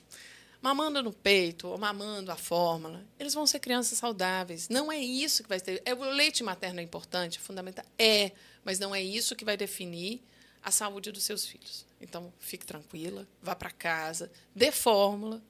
Mamando 0.64 1.03
no 1.03 1.11
peito 1.11 1.68
ou 1.68 1.77
mamando 1.77 2.31
a 2.31 2.38
fórmula, 2.38 3.06
eles 3.19 3.34
vão 3.34 3.45
ser 3.45 3.60
crianças 3.60 3.98
saudáveis. 3.98 4.69
Não 4.69 4.90
é 4.90 4.98
isso 4.98 5.44
que 5.44 5.49
vai 5.49 5.60
ter. 5.60 5.81
É, 5.84 5.94
o 5.94 6.03
leite 6.11 6.41
materno 6.41 6.80
é 6.80 6.84
importante, 6.84 7.38
é 7.38 7.41
fundamental. 7.41 7.84
É, 7.99 8.31
mas 8.64 8.80
não 8.80 8.95
é 8.95 9.03
isso 9.03 9.35
que 9.35 9.44
vai 9.44 9.57
definir 9.57 10.23
a 10.64 10.72
saúde 10.72 11.11
dos 11.11 11.26
seus 11.26 11.45
filhos. 11.45 11.85
Então, 11.99 12.34
fique 12.40 12.65
tranquila, 12.65 13.27
vá 13.41 13.53
para 13.53 13.72
casa, 13.72 14.31
dê 14.56 14.72
fórmula, 14.72 15.44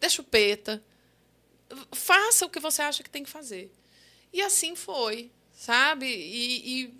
dê 0.00 0.10
chupeta, 0.10 0.82
faça 1.92 2.44
o 2.44 2.50
que 2.50 2.58
você 2.58 2.82
acha 2.82 3.04
que 3.04 3.10
tem 3.10 3.22
que 3.22 3.30
fazer. 3.30 3.72
E 4.32 4.42
assim 4.42 4.74
foi, 4.74 5.30
sabe? 5.52 6.06
E, 6.08 6.82
e 6.82 6.94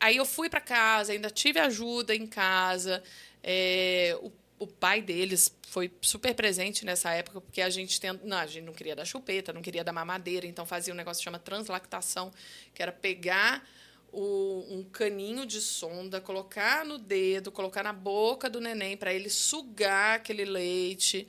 aí 0.00 0.16
eu 0.16 0.24
fui 0.24 0.48
para 0.48 0.62
casa, 0.62 1.12
ainda 1.12 1.28
tive 1.28 1.60
ajuda 1.60 2.14
em 2.14 2.26
casa. 2.26 3.02
É, 3.42 4.18
o, 4.22 4.32
o, 4.60 4.66
pai 4.66 5.02
deles 5.02 5.52
foi 5.68 5.90
super 6.00 6.34
presente 6.34 6.84
nessa 6.84 7.10
época, 7.12 7.40
porque 7.40 7.60
a 7.60 7.70
gente, 7.70 8.00
tem, 8.00 8.12
não, 8.22 8.36
a 8.36 8.46
gente 8.46 8.64
não 8.64 8.72
queria 8.72 8.94
dar 8.94 9.04
chupeta, 9.04 9.52
não 9.52 9.62
queria 9.62 9.82
dar 9.82 9.92
mamadeira, 9.92 10.46
então 10.46 10.64
fazia 10.64 10.94
um 10.94 10.96
negócio 10.96 11.20
que 11.20 11.24
chama 11.24 11.38
translactação, 11.38 12.30
que 12.72 12.82
era 12.82 12.92
pegar 12.92 13.66
o, 14.12 14.66
um 14.68 14.84
caninho 14.84 15.46
de 15.46 15.60
sonda, 15.60 16.20
colocar 16.20 16.84
no 16.84 16.98
dedo, 16.98 17.50
colocar 17.50 17.82
na 17.82 17.92
boca 17.92 18.48
do 18.48 18.60
neném 18.60 18.96
para 18.96 19.12
ele 19.12 19.30
sugar 19.30 20.16
aquele 20.16 20.44
leite. 20.44 21.26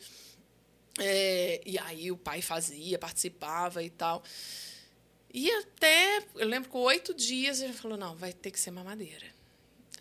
É, 0.99 1.61
e 1.65 1.79
aí 1.79 2.11
o 2.11 2.17
pai 2.17 2.41
fazia, 2.41 2.99
participava 2.99 3.81
e 3.81 3.89
tal. 3.89 4.23
E 5.33 5.49
até, 5.49 6.25
eu 6.35 6.47
lembro 6.47 6.69
que 6.69 6.77
oito 6.77 7.13
dias 7.13 7.61
ele 7.61 7.73
falou, 7.73 7.97
não, 7.97 8.15
vai 8.15 8.33
ter 8.33 8.51
que 8.51 8.59
ser 8.59 8.71
mamadeira. 8.71 9.40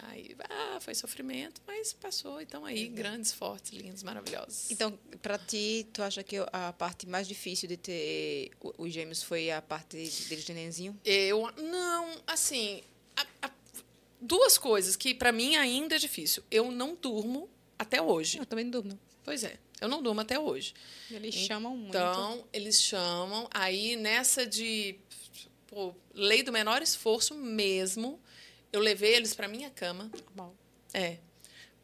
Aí, 0.03 0.35
ah, 0.49 0.79
foi 0.81 0.95
sofrimento, 0.95 1.61
mas 1.67 1.93
passou. 1.93 2.41
Então 2.41 2.65
aí, 2.65 2.89
uhum. 2.89 2.95
grandes, 2.95 3.33
fortes, 3.33 3.73
lindos, 3.73 4.03
maravilhosos. 4.03 4.71
Então, 4.71 4.99
para 5.21 5.39
ti, 5.39 5.87
tu 5.93 6.03
acha 6.03 6.23
que 6.23 6.37
a 6.53 6.73
parte 6.73 7.07
mais 7.07 7.29
difícil 7.29 7.69
de 7.69 7.77
ter 7.77 8.51
os 8.79 8.93
gêmeos 8.93 9.23
foi 9.23 9.51
a 9.51 9.61
parte 9.61 9.97
deles 9.97 10.45
de 10.45 10.55
nenenzinho? 10.55 10.99
Eu, 11.05 11.53
não, 11.59 12.17
assim, 12.27 12.83
a, 13.17 13.27
a, 13.43 13.51
duas 14.21 14.57
coisas 14.57 14.97
que 14.97 15.15
para 15.15 15.33
mim 15.33 15.57
ainda 15.57 15.97
é 15.97 15.99
difícil. 15.99 16.43
Eu 16.51 16.71
não 16.71 16.95
durmo 16.95 17.49
até 17.79 18.01
hoje. 18.01 18.39
Eu 18.39 18.47
também 18.47 18.65
não 18.65 18.71
durmo. 18.71 18.99
Pois 19.23 19.45
é. 19.45 19.59
Eu 19.81 19.89
não 19.89 20.03
durmo 20.03 20.21
até 20.21 20.39
hoje. 20.39 20.75
Eles 21.11 21.35
então, 21.35 21.47
chamam 21.47 21.77
muito. 21.77 21.97
Então, 21.97 22.45
eles 22.53 22.81
chamam. 22.81 23.49
Aí, 23.53 23.97
nessa 23.97 24.47
de 24.47 24.99
pô, 25.67 25.95
lei 26.13 26.43
do 26.43 26.53
menor 26.53 26.83
esforço 26.83 27.35
mesmo, 27.35 28.21
eu 28.73 28.81
levei 28.81 29.15
eles 29.15 29.35
para 29.35 29.49
minha 29.49 29.71
cama. 29.71 30.11
Normal. 30.27 30.55
É. 30.93 31.19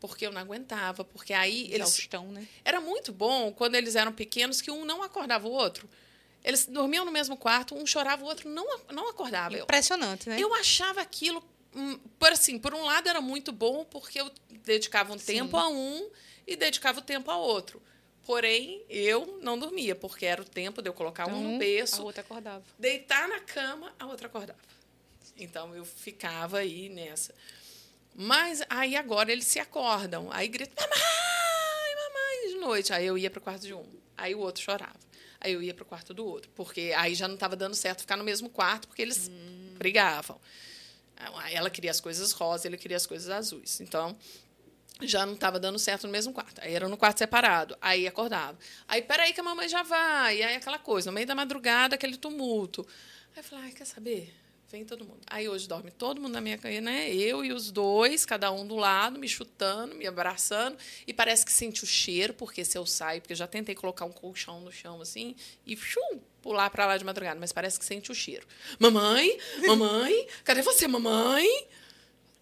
Porque 0.00 0.26
eu 0.26 0.32
não 0.32 0.40
aguentava. 0.40 1.04
Porque 1.04 1.32
aí 1.32 1.64
eles. 1.64 1.88
Exaustão, 1.88 2.30
né? 2.30 2.46
Era 2.64 2.80
muito 2.80 3.12
bom 3.12 3.52
quando 3.52 3.74
eles 3.74 3.96
eram 3.96 4.12
pequenos 4.12 4.60
que 4.60 4.70
um 4.70 4.84
não 4.84 5.02
acordava 5.02 5.48
o 5.48 5.52
outro. 5.52 5.88
Eles 6.44 6.66
dormiam 6.66 7.04
no 7.04 7.10
mesmo 7.10 7.36
quarto, 7.36 7.74
um 7.74 7.84
chorava, 7.84 8.22
o 8.22 8.26
outro 8.28 8.48
não, 8.48 8.64
não 8.92 9.08
acordava. 9.08 9.58
Impressionante, 9.58 10.28
né? 10.28 10.38
Eu 10.38 10.54
achava 10.54 11.00
aquilo. 11.00 11.42
Por 12.18 12.30
assim, 12.30 12.58
por 12.58 12.72
um 12.72 12.84
lado 12.84 13.08
era 13.08 13.20
muito 13.20 13.52
bom, 13.52 13.84
porque 13.84 14.20
eu 14.20 14.30
dedicava 14.62 15.12
um 15.12 15.18
Sim. 15.18 15.26
tempo 15.26 15.56
a 15.56 15.68
um 15.68 16.08
e 16.46 16.54
dedicava 16.54 17.00
o 17.00 17.02
tempo 17.02 17.30
ao 17.30 17.42
outro. 17.42 17.82
Porém, 18.24 18.84
eu 18.88 19.38
não 19.42 19.58
dormia, 19.58 19.94
porque 19.94 20.24
era 20.24 20.40
o 20.40 20.44
tempo 20.44 20.80
de 20.80 20.88
eu 20.88 20.94
colocar 20.94 21.24
então, 21.26 21.38
um 21.38 21.52
no 21.52 21.58
berço. 21.58 22.02
A 22.02 22.04
outra 22.04 22.22
acordava. 22.22 22.64
Deitar 22.78 23.28
na 23.28 23.40
cama, 23.40 23.92
a 23.98 24.06
outra 24.06 24.26
acordava. 24.26 24.58
Então, 25.38 25.74
eu 25.74 25.84
ficava 25.84 26.58
aí 26.58 26.88
nessa. 26.88 27.34
Mas 28.14 28.62
aí 28.70 28.96
agora 28.96 29.30
eles 29.30 29.46
se 29.46 29.58
acordam. 29.58 30.28
Aí 30.32 30.48
gritam, 30.48 30.74
mamãe, 30.88 31.96
mamãe, 31.96 32.52
de 32.52 32.58
noite. 32.58 32.92
Aí 32.92 33.06
eu 33.06 33.18
ia 33.18 33.30
para 33.30 33.38
o 33.38 33.42
quarto 33.42 33.62
de 33.66 33.74
um. 33.74 33.84
Aí 34.16 34.34
o 34.34 34.38
outro 34.38 34.62
chorava. 34.62 34.98
Aí 35.38 35.52
eu 35.52 35.62
ia 35.62 35.74
para 35.74 35.82
o 35.82 35.86
quarto 35.86 36.14
do 36.14 36.24
outro. 36.24 36.50
Porque 36.54 36.94
aí 36.96 37.14
já 37.14 37.28
não 37.28 37.34
estava 37.34 37.54
dando 37.54 37.74
certo 37.74 38.00
ficar 38.00 38.16
no 38.16 38.24
mesmo 38.24 38.48
quarto, 38.48 38.88
porque 38.88 39.02
eles 39.02 39.28
hum. 39.28 39.74
brigavam. 39.76 40.40
Ela 41.50 41.70
queria 41.70 41.90
as 41.90 42.00
coisas 42.00 42.32
rosas, 42.32 42.64
ele 42.64 42.76
queria 42.76 42.96
as 42.96 43.06
coisas 43.06 43.28
azuis. 43.28 43.80
Então, 43.80 44.16
já 45.02 45.26
não 45.26 45.34
estava 45.34 45.60
dando 45.60 45.78
certo 45.78 46.06
no 46.06 46.12
mesmo 46.12 46.32
quarto. 46.32 46.60
Aí 46.62 46.74
era 46.74 46.88
no 46.88 46.96
quarto 46.96 47.18
separado. 47.18 47.76
Aí 47.82 48.06
acordava. 48.06 48.58
Aí, 48.88 49.02
peraí 49.02 49.34
que 49.34 49.40
a 49.40 49.42
mamãe 49.42 49.68
já 49.68 49.82
vai. 49.82 50.38
E 50.38 50.42
aí 50.42 50.56
aquela 50.56 50.78
coisa, 50.78 51.10
no 51.10 51.14
meio 51.14 51.26
da 51.26 51.34
madrugada, 51.34 51.96
aquele 51.96 52.16
tumulto. 52.16 52.86
Aí 53.34 53.40
eu 53.40 53.44
falei, 53.44 53.68
ah, 53.68 53.72
quer 53.72 53.84
saber? 53.84 54.34
Vem 54.70 54.84
todo 54.84 55.04
mundo. 55.04 55.20
Aí 55.28 55.48
hoje 55.48 55.68
dorme 55.68 55.92
todo 55.92 56.20
mundo 56.20 56.32
na 56.32 56.40
minha 56.40 56.58
cama, 56.58 56.80
né? 56.80 57.08
Eu 57.14 57.44
e 57.44 57.52
os 57.52 57.70
dois, 57.70 58.26
cada 58.26 58.50
um 58.50 58.66
do 58.66 58.74
lado, 58.74 59.16
me 59.18 59.28
chutando, 59.28 59.94
me 59.94 60.06
abraçando. 60.06 60.76
E 61.06 61.14
parece 61.14 61.46
que 61.46 61.52
sente 61.52 61.84
o 61.84 61.86
cheiro, 61.86 62.34
porque 62.34 62.64
se 62.64 62.76
eu 62.76 62.84
saio, 62.84 63.20
porque 63.20 63.32
eu 63.32 63.36
já 63.36 63.46
tentei 63.46 63.76
colocar 63.76 64.04
um 64.04 64.10
colchão 64.10 64.60
no 64.60 64.72
chão 64.72 65.00
assim, 65.00 65.36
e 65.64 65.76
chum, 65.76 66.20
pular 66.42 66.68
para 66.70 66.84
lá 66.84 66.96
de 66.96 67.04
madrugada, 67.04 67.38
mas 67.38 67.52
parece 67.52 67.78
que 67.78 67.84
sente 67.84 68.10
o 68.10 68.14
cheiro. 68.14 68.44
Mamãe, 68.78 69.38
mamãe, 69.66 70.26
cadê 70.42 70.62
você, 70.62 70.88
mamãe? 70.88 71.46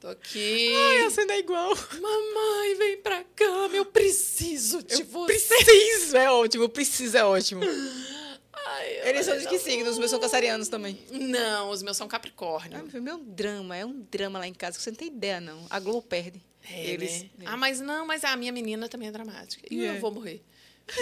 Tô 0.01 0.09
aqui. 0.09 0.75
Ai, 0.75 1.03
a 1.03 1.11
cena 1.11 1.35
é 1.35 1.39
igual. 1.41 1.75
Mamãe, 2.01 2.75
vem 2.77 2.97
pra 2.99 3.23
cama, 3.37 3.77
eu 3.77 3.85
preciso 3.85 4.83
de 4.83 5.03
eu 5.03 5.07
você. 5.07 5.57
Preciso, 5.57 6.17
é 6.17 6.31
ótimo, 6.31 6.69
preciso 6.71 7.19
é 7.19 7.25
ótimo. 7.25 7.63
Ai, 8.66 9.09
Eles 9.09 9.27
são 9.27 9.36
de 9.36 9.47
que 9.47 9.59
signo? 9.59 9.91
Os 9.91 9.99
meus 9.99 10.11
são 10.11 10.19
caçarianos 10.19 10.69
também. 10.69 10.99
Não, 11.11 11.70
os 11.70 11.82
meus 11.82 11.97
são 11.97 12.09
capricórnio. 12.09 12.78
Ah, 12.78 13.01
meu 13.01 13.19
drama, 13.19 13.77
é 13.77 13.85
um 13.85 14.01
drama 14.11 14.39
lá 14.39 14.47
em 14.47 14.55
casa 14.55 14.77
que 14.77 14.82
você 14.82 14.91
não 14.91 14.97
tem 14.97 15.09
ideia, 15.09 15.41
não. 15.41 15.66
A 15.69 15.78
Globo 15.78 16.03
perde. 16.03 16.43
É, 16.70 16.86
Eles, 16.86 17.23
né? 17.23 17.28
é. 17.41 17.47
Ah, 17.47 17.57
mas 17.57 17.81
não, 17.81 18.07
mas 18.07 18.24
a 18.24 18.35
minha 18.36 18.53
menina 18.53 18.89
também 18.89 19.09
é 19.09 19.12
dramática. 19.12 19.66
E 19.70 19.85
é. 19.85 19.91
eu 19.91 20.01
vou 20.01 20.11
morrer. 20.11 20.43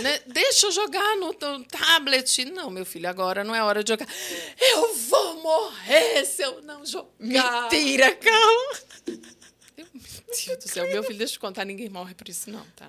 Né? 0.01 0.21
Deixa 0.27 0.67
eu 0.67 0.73
jogar 0.73 1.17
no, 1.17 1.33
no, 1.33 1.65
tablet. 1.65 2.45
Não, 2.47 2.71
meu 2.71 2.85
filho, 2.85 3.09
agora 3.09 3.43
não 3.43 3.55
é 3.55 3.63
hora 3.63 3.83
de 3.83 3.91
jogar. 3.91 4.07
Eu 4.61 4.95
vou 4.95 5.43
morrer 5.43 6.25
se 6.25 6.43
eu 6.43 6.63
não 6.63 6.85
jogar. 6.87 7.11
Mentira, 7.19 8.15
calma. 8.15 9.23
Meu 9.77 9.87
Deus 9.95 10.59
do 10.59 10.69
céu, 10.69 10.87
meu 10.89 11.03
filho, 11.03 11.19
deixa 11.19 11.33
eu 11.33 11.37
te 11.37 11.41
contar, 11.41 11.65
ninguém 11.65 11.89
morre 11.89 12.15
por 12.15 12.29
isso, 12.29 12.51
não, 12.51 12.65
tá? 12.77 12.89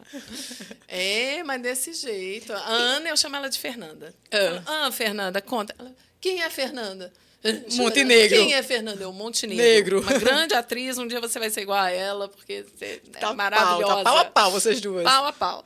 É, 0.87 1.43
mas 1.43 1.61
desse 1.61 1.93
jeito. 1.93 2.53
A 2.53 2.67
Ana, 2.67 3.09
eu 3.09 3.17
chamo 3.17 3.35
ela 3.35 3.49
de 3.49 3.57
Fernanda. 3.57 4.13
Ah, 4.31 4.85
ah 4.85 4.91
Fernanda, 4.91 5.41
conta. 5.41 5.75
Ela, 5.77 5.93
Quem 6.19 6.41
é 6.41 6.45
a 6.45 6.49
Fernanda? 6.49 7.11
Montenegro. 7.75 8.37
Quem 8.37 8.53
é 8.53 8.63
Fernanda? 8.63 9.03
É 9.03 9.07
o 9.07 9.11
Montenegro. 9.11 9.63
Negro. 9.63 10.01
Uma 10.01 10.17
grande 10.17 10.53
atriz, 10.53 10.97
um 10.97 11.05
dia 11.05 11.19
você 11.19 11.39
vai 11.39 11.49
ser 11.49 11.61
igual 11.61 11.79
a 11.79 11.89
ela, 11.89 12.29
porque 12.29 12.63
você 12.63 13.01
é 13.13 13.19
tá 13.19 13.33
maravilhosa. 13.33 13.85
Pau, 13.85 13.97
tá 13.97 14.03
pau 14.03 14.17
a 14.17 14.25
pau, 14.25 14.51
vocês 14.51 14.79
duas. 14.79 15.03
Pau 15.03 15.25
a 15.25 15.33
pau. 15.33 15.65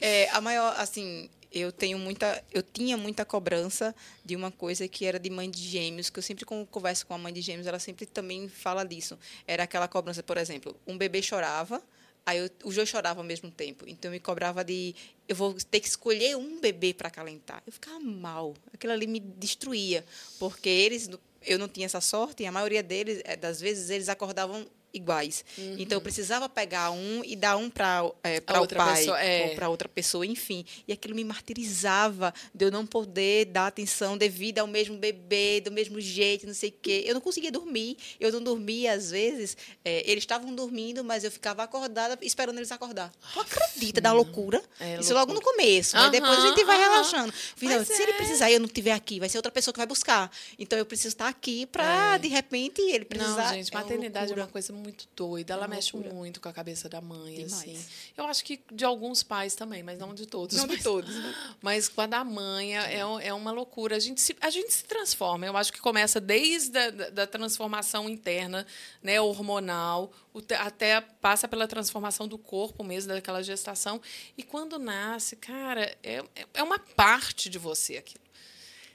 É, 0.00 0.30
a 0.30 0.40
maior, 0.40 0.74
assim, 0.78 1.28
eu 1.52 1.72
tenho 1.72 1.98
muita, 1.98 2.44
eu 2.52 2.62
tinha 2.62 2.96
muita 2.96 3.24
cobrança 3.24 3.94
de 4.24 4.36
uma 4.36 4.50
coisa 4.50 4.86
que 4.86 5.04
era 5.04 5.18
de 5.18 5.30
mãe 5.30 5.50
de 5.50 5.62
gêmeos, 5.62 6.10
que 6.10 6.18
eu 6.18 6.22
sempre 6.22 6.44
quando 6.44 6.66
converso 6.66 7.06
com 7.06 7.14
a 7.14 7.18
mãe 7.18 7.32
de 7.32 7.40
gêmeos, 7.40 7.66
ela 7.66 7.78
sempre 7.78 8.06
também 8.06 8.48
fala 8.48 8.84
disso. 8.84 9.18
Era 9.46 9.64
aquela 9.64 9.88
cobrança, 9.88 10.22
por 10.22 10.36
exemplo, 10.36 10.76
um 10.86 10.96
bebê 10.96 11.22
chorava, 11.22 11.82
Aí 12.26 12.36
eu, 12.36 12.50
os 12.62 12.74
dois 12.74 12.86
choravam 12.86 13.22
ao 13.22 13.26
mesmo 13.26 13.50
tempo. 13.50 13.86
Então 13.88 14.10
eu 14.10 14.12
me 14.12 14.20
cobrava 14.20 14.62
de 14.62 14.94
eu 15.26 15.34
vou 15.34 15.54
ter 15.54 15.80
que 15.80 15.88
escolher 15.88 16.36
um 16.36 16.60
bebê 16.60 16.92
para 16.92 17.08
acalentar. 17.08 17.62
Eu 17.66 17.72
ficava 17.72 17.98
mal. 17.98 18.54
Aquilo 18.70 18.92
ali 18.92 19.06
me 19.06 19.18
destruía, 19.18 20.04
porque 20.38 20.68
eles 20.68 21.08
eu 21.42 21.58
não 21.58 21.68
tinha 21.68 21.86
essa 21.86 22.02
sorte 22.02 22.42
e 22.42 22.46
a 22.46 22.52
maioria 22.52 22.82
deles, 22.82 23.22
eh, 23.24 23.36
das 23.36 23.60
vezes, 23.60 23.88
eles 23.88 24.08
acordavam 24.10 24.66
iguais. 24.92 25.44
Então 25.78 25.96
eu 25.96 26.00
precisava 26.00 26.48
pegar 26.48 26.90
um 26.90 27.22
e 27.24 27.36
dar 27.36 27.56
um 27.56 27.68
para 27.70 28.10
é, 28.24 28.38
Uhum. 28.38 28.56
A 28.56 28.60
o 28.62 28.68
pai 28.68 28.96
pessoa, 28.98 29.20
é. 29.20 29.48
ou 29.48 29.54
para 29.54 29.68
outra 29.68 29.88
pessoa, 29.88 30.24
enfim. 30.26 30.64
E 30.86 30.92
aquilo 30.92 31.14
me 31.14 31.24
martirizava 31.24 32.32
de 32.54 32.64
eu 32.64 32.70
não 32.70 32.86
poder 32.86 33.46
dar 33.46 33.66
atenção 33.66 34.16
devida 34.16 34.60
ao 34.60 34.66
mesmo 34.66 34.96
bebê, 34.96 35.60
do 35.60 35.70
mesmo 35.70 36.00
jeito, 36.00 36.46
não 36.46 36.54
sei 36.54 36.70
o 36.70 36.74
quê. 36.80 37.04
Eu 37.06 37.14
não 37.14 37.20
conseguia 37.20 37.50
dormir. 37.52 37.96
Eu 38.18 38.32
não 38.32 38.42
dormia 38.42 38.92
às 38.92 39.10
vezes. 39.10 39.56
é, 39.84 40.02
eles 40.10 40.22
estavam 40.22 40.54
dormindo, 40.54 41.04
mas 41.04 41.24
eu 41.24 41.30
ficava 41.30 41.62
acordada 41.62 42.18
esperando 42.22 42.56
eles 42.58 42.72
acordar. 42.72 43.12
Tu 43.32 43.40
acredita 43.40 44.00
da 44.00 44.12
loucura? 44.12 44.62
É 44.80 44.98
Isso 45.00 45.12
logo 45.14 45.32
no 45.32 45.40
começo, 45.40 45.96
mas 45.96 46.10
depois 46.10 46.38
a 46.38 46.48
gente 46.48 46.64
vai 46.64 46.76
aham. 46.76 46.90
relaxando. 46.90 47.32
Mas 47.60 47.86
se 47.88 48.02
ele 48.02 48.12
é. 48.12 48.16
precisar 48.16 48.50
e 48.50 48.54
eu 48.54 48.60
não 48.60 48.66
estiver 48.66 48.92
aqui, 48.92 49.18
vai 49.20 49.28
ser 49.28 49.38
outra 49.38 49.52
pessoa 49.52 49.72
que 49.72 49.78
vai 49.78 49.86
buscar. 49.86 50.30
Então 50.58 50.78
eu 50.78 50.86
preciso 50.86 51.08
estar 51.08 51.28
aqui 51.28 51.66
para, 51.66 52.18
de 52.18 52.28
repente, 52.28 52.80
ele 52.80 53.04
precisar. 53.04 53.48
Não, 53.48 53.54
gente, 53.54 53.72
É 53.72 53.74
maternidade 53.76 54.24
é 54.24 54.28
loucura. 54.28 54.42
uma 54.44 54.48
coisa 54.52 54.72
muito 54.78 55.06
doida. 55.14 55.52
Ela 55.54 55.64
É 55.64 55.68
mexe 55.68 55.92
loucura. 55.94 56.14
muito 56.14 56.40
com 56.40 56.48
a 56.48 56.52
cabeça 56.52 56.88
da 56.88 57.00
mãe, 57.00 57.34
Demais. 57.34 57.52
assim. 57.52 57.84
Eu 58.16 58.24
acho 58.26 58.44
que 58.44 58.60
de 58.72 58.84
alguns 58.84 59.22
pais 59.22 59.54
também, 59.54 59.82
mas 59.82 59.98
não 59.98 60.14
de 60.14 60.26
todos. 60.26 60.56
Não 60.56 60.66
de 60.66 60.74
mas, 60.74 60.82
todos. 60.82 61.14
Mas 61.60 61.88
com 61.88 62.00
a 62.00 62.06
da 62.06 62.22
mãe 62.24 62.78
é, 62.78 62.94
é- 63.00 63.26
é 63.28 63.34
uma 63.34 63.50
loucura. 63.50 63.96
A 63.96 63.98
gente, 63.98 64.20
se, 64.20 64.36
a 64.40 64.48
gente 64.50 64.72
se 64.72 64.84
transforma. 64.84 65.44
Eu 65.44 65.56
acho 65.56 65.72
que 65.72 65.80
começa 65.80 66.20
desde 66.20 66.78
a 66.78 66.90
da, 66.90 67.10
da 67.10 67.26
transformação 67.26 68.08
interna, 68.08 68.66
né, 69.02 69.20
hormonal, 69.20 70.12
até 70.60 71.00
passa 71.00 71.48
pela 71.48 71.66
transformação 71.66 72.28
do 72.28 72.38
corpo 72.38 72.84
mesmo, 72.84 73.12
daquela 73.12 73.42
gestação. 73.42 74.00
E 74.36 74.42
quando 74.42 74.78
nasce, 74.78 75.36
cara, 75.36 75.96
é, 76.02 76.22
é- 76.36 76.46
é 76.54 76.62
uma 76.62 76.78
parte 76.78 77.48
de 77.50 77.58
você 77.58 77.96
aquilo. 77.96 78.24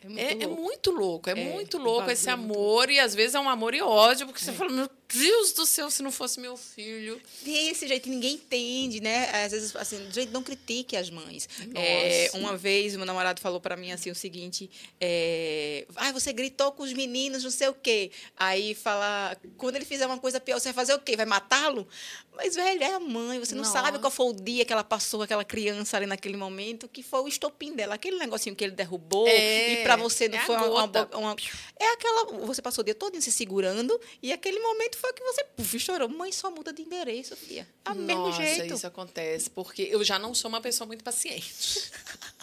É 0.02 0.08
muito 0.08 0.20
É, 0.20 0.32
é 0.44 0.48
louco. 0.48 0.62
muito 0.62 0.92
louco, 0.92 1.30
é, 1.30 1.32
É, 1.34 1.36
muito 1.54 1.78
louco 1.78 2.12
esse 2.12 2.28
é 2.30 2.34
amor, 2.34 2.90
e 2.90 3.00
às 3.00 3.16
vezes 3.16 3.36
é 3.36 3.40
um 3.40 3.48
amor 3.48 3.74
e 3.74 3.82
ódio, 3.82 4.26
porque 4.28 4.42
você 4.44 4.52
fala, 4.52 4.70
meu 4.72 4.90
Deus 5.14 5.54
do 5.54 5.66
céu, 5.66 5.90
se 5.92 6.02
não 6.02 6.12
fosse 6.12 6.40
meu 6.40 6.58
filho. 6.58 7.22
Desse 7.44 7.88
jeito 7.88 8.10
ninguém 8.10 8.34
entende, 8.34 9.00
né? 9.00 9.30
Às 9.46 9.52
vezes, 9.52 9.76
assim, 9.76 10.10
gente, 10.12 10.32
não 10.32 10.42
critique 10.44 10.96
as 10.98 11.10
mães. 11.10 11.48
É, 11.76 12.32
uma 12.34 12.58
vez, 12.58 12.96
meu 12.96 13.06
namorado 13.06 13.40
falou 13.42 13.60
para 13.62 13.76
mim 13.78 13.92
assim 13.92 14.10
o 14.12 14.16
seguinte: 14.16 14.70
é, 15.00 15.86
ah, 15.96 16.12
você 16.12 16.34
gritou 16.34 16.72
com 16.72 16.84
os 16.84 16.94
meninos, 16.94 17.44
não 17.44 17.52
sei 17.52 17.68
o 17.68 17.74
quê. 17.74 18.12
Aí 18.38 18.74
fala, 18.74 19.38
quando 19.58 19.76
ele 19.76 19.86
fizer 19.86 20.06
uma 20.06 20.18
coisa 20.18 20.40
pior, 20.40 20.60
você 20.60 20.70
vai 20.70 20.74
fazer 20.74 20.94
o 20.94 21.00
quê? 21.00 21.16
Vai 21.16 21.26
matá-lo? 21.26 21.88
Mas, 22.36 22.56
velho, 22.56 22.82
é 22.82 22.94
a 22.94 23.00
mãe, 23.00 23.40
você 23.40 23.54
não 23.54 23.64
sabe 23.64 24.00
qual 24.00 24.10
foi 24.10 24.26
o 24.26 24.34
dia 24.34 24.66
que 24.66 24.74
ela 24.74 24.84
passou 24.84 25.20
com 25.20 25.24
aquela 25.24 25.44
criança 25.46 25.98
ali 25.98 26.08
naquele 26.08 26.36
momento, 26.36 26.88
que 26.88 27.04
foi 27.04 27.22
o 27.22 27.28
estopim 27.28 27.76
dela, 27.76 27.94
aquele 27.94 28.18
negocinho 28.18 28.56
que 28.56 28.64
ele 28.64 28.74
derrubou, 28.74 29.28
É, 29.28 29.74
e 29.74 29.84
para 29.84 29.96
você 29.96 30.28
não 30.28 30.40
é 30.40 30.42
foi 30.42 30.56
uma, 30.56 30.66
uma, 30.68 31.08
uma- 31.16 31.36
É 31.80 31.94
aquela. 31.94 32.26
Você 32.48 32.60
passou 32.60 32.82
o 32.82 32.86
dia 32.86 32.96
todo 32.96 33.22
se 33.22 33.32
segurando, 33.32 34.00
e 34.20 34.34
aquele 34.34 34.58
momento 34.60 34.98
foi 35.04 35.12
que 35.14 35.24
você 35.24 35.44
puf, 35.44 35.80
chorou. 35.80 36.08
Mãe 36.08 36.32
só 36.32 36.50
muda 36.50 36.72
de 36.72 36.82
endereço, 36.82 37.36
filha. 37.36 37.68
A 37.84 37.94
mesmo 37.94 38.28
Nossa, 38.28 38.42
jeito. 38.42 38.74
isso 38.74 38.88
acontece, 38.88 39.50
porque 39.50 39.82
eu 39.82 40.02
já 40.02 40.18
não 40.18 40.34
sou 40.34 40.48
uma 40.48 40.62
pessoa 40.62 40.88
muito 40.88 41.04
paciente. 41.04 41.92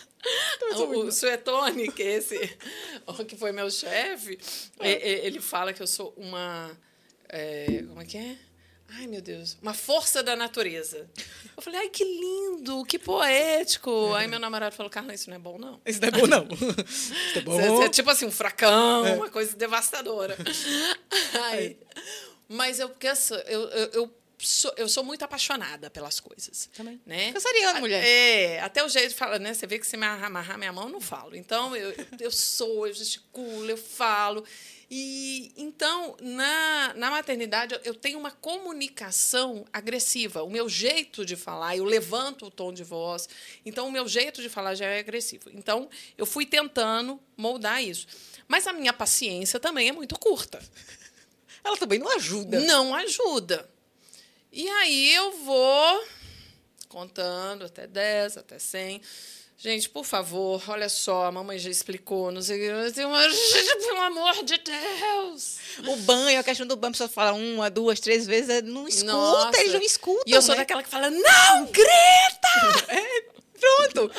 o, 0.77 1.07
o 1.07 1.11
Suetone, 1.13 1.91
que 1.91 2.03
é 2.03 2.17
esse, 2.17 2.59
o 3.09 3.25
que 3.25 3.35
foi 3.35 3.51
meu 3.51 3.71
chefe, 3.71 4.39
é- 4.79 4.91
é- 4.93 5.27
ele 5.27 5.41
fala 5.41 5.73
que 5.73 5.83
eu 5.83 5.87
sou 5.87 6.13
uma. 6.19 6.71
é, 7.31 7.83
como 7.89 8.03
é 8.03 8.05
que 8.05 8.19
é? 8.19 8.37
Ai, 8.93 9.07
meu 9.07 9.23
Deus. 9.23 9.57
Uma 9.63 9.73
força 9.73 10.21
da 10.23 10.35
natureza. 10.35 11.09
Eu 11.57 11.63
falei, 11.63 11.79
ai, 11.81 11.89
que 11.89 12.03
lindo, 12.05 12.85
que 12.85 12.99
poético. 12.99 14.13
Aí 14.15 14.27
meu 14.27 14.41
namorado 14.41 14.75
falou, 14.75 14.91
Carla, 14.91 15.15
isso 15.15 15.31
não 15.31 15.37
é 15.37 15.39
bom, 15.39 15.57
não. 15.59 15.81
Isso 15.87 16.01
não 16.01 16.09
é 16.09 16.11
bom, 16.11 16.27
não. 16.27 16.49
Isso 16.91 17.13
é 17.39 17.41
Você, 17.41 17.69
você 17.69 17.85
é 17.85 17.89
tipo 17.89 18.11
assim, 18.11 18.27
um 18.27 18.33
fracão, 18.33 19.15
uma 19.15 19.31
coisa 19.31 19.57
devastadora. 19.57 20.37
Aí, 21.53 21.79
mas 22.53 22.81
eu, 22.81 22.89
porque 22.89 23.07
eu, 23.07 23.15
sou- 23.17 23.37
eu, 23.39 23.61
eu, 23.69 23.91
eu 23.93 24.15
sou, 24.39 24.73
eu 24.77 24.89
sou 24.89 25.05
muito 25.05 25.23
apaixonada 25.25 25.89
pelas 25.89 26.19
coisas. 26.19 26.69
Também. 26.75 27.01
Né? 27.07 27.33
Canceriano, 27.33 27.79
mulher. 27.79 28.03
É, 28.05 28.61
até 28.61 28.85
o 28.85 28.89
jeito 28.89 29.11
de 29.11 29.15
falar, 29.15 29.39
né? 29.39 29.55
Você 29.55 29.67
vê 29.67 29.79
que 29.79 29.87
se 29.87 29.97
me 29.97 30.05
amarrar 30.05 30.59
minha 30.59 30.73
mão, 30.73 30.85
eu 30.85 30.91
não 30.91 31.01
falo. 31.01 31.37
Então, 31.37 31.77
eu, 31.77 31.95
eu 32.19 32.31
sou, 32.31 32.87
eu 32.89 32.93
gesticulo, 32.93 33.71
eu 33.71 33.77
falo. 33.77 34.45
E 34.91 35.53
então, 35.57 36.17
na, 36.21 36.93
na 36.97 37.11
maternidade, 37.13 37.79
eu 37.85 37.95
tenho 37.95 38.19
uma 38.19 38.33
comunicação 38.33 39.65
agressiva. 39.73 40.43
O 40.43 40.51
meu 40.51 40.69
jeito 40.69 41.25
de 41.25 41.37
falar, 41.37 41.77
eu 41.77 41.85
levanto 41.85 42.47
o 42.47 42.51
tom 42.51 42.73
de 42.73 42.83
voz. 42.83 43.29
Então, 43.65 43.87
o 43.87 43.93
meu 43.93 44.09
jeito 44.09 44.43
de 44.43 44.49
falar 44.49 44.75
já 44.75 44.87
é 44.87 44.99
agressivo. 44.99 45.49
Então, 45.53 45.89
eu 46.19 46.27
fui 46.27 46.45
tentando 46.45 47.21
moldar 47.37 47.85
isso. 47.85 48.07
Mas 48.49 48.67
a 48.67 48.73
minha 48.73 48.93
paciência 48.93 49.61
também 49.61 49.89
é 49.89 49.93
muito 49.93 50.19
curta. 50.19 50.61
Ela 51.65 51.77
também 51.77 51.99
não 51.99 52.15
ajuda. 52.17 52.61
Não 52.61 52.95
ajuda. 52.95 53.69
E 54.53 54.69
aí 54.69 55.15
eu 55.15 55.33
vou 55.45 56.05
contando 56.89 57.65
até 57.65 57.87
10, 57.87 58.37
até 58.37 58.59
100. 58.59 59.01
Gente, 59.57 59.91
por 59.91 60.07
favor, 60.07 60.63
olha 60.69 60.89
só, 60.89 61.27
a 61.27 61.33
mamãe 61.33 61.59
já 61.59 61.69
explicou, 61.69 62.33
não 62.33 62.41
sei 62.41 62.57
o 62.57 62.91
que. 62.91 62.93
Pelo 63.87 64.01
amor 64.01 64.43
de 64.43 64.57
Deus! 64.57 65.59
O 65.87 65.97
banho, 65.97 66.41
a 66.41 66.43
questão 66.43 66.67
do 66.67 66.77
banho, 66.77 66.91
a 66.91 66.93
pessoa 66.93 67.09
fala 67.11 67.35
uma, 67.35 67.69
duas, 67.69 68.01
três 68.01 68.27
vezes, 68.27 68.49
é, 68.49 68.63
não 68.63 68.89
escuta, 68.89 69.13
Nossa. 69.13 69.61
eles 69.61 69.75
não 69.75 69.83
escutam. 69.83 70.25
E 70.27 70.33
eu 70.33 70.41
sou 70.41 70.55
né? 70.55 70.63
daquela 70.63 70.83
que 70.83 70.89
fala, 70.89 71.11
não 71.11 71.67
grita! 71.67 73.31
Pronto. 73.61 74.11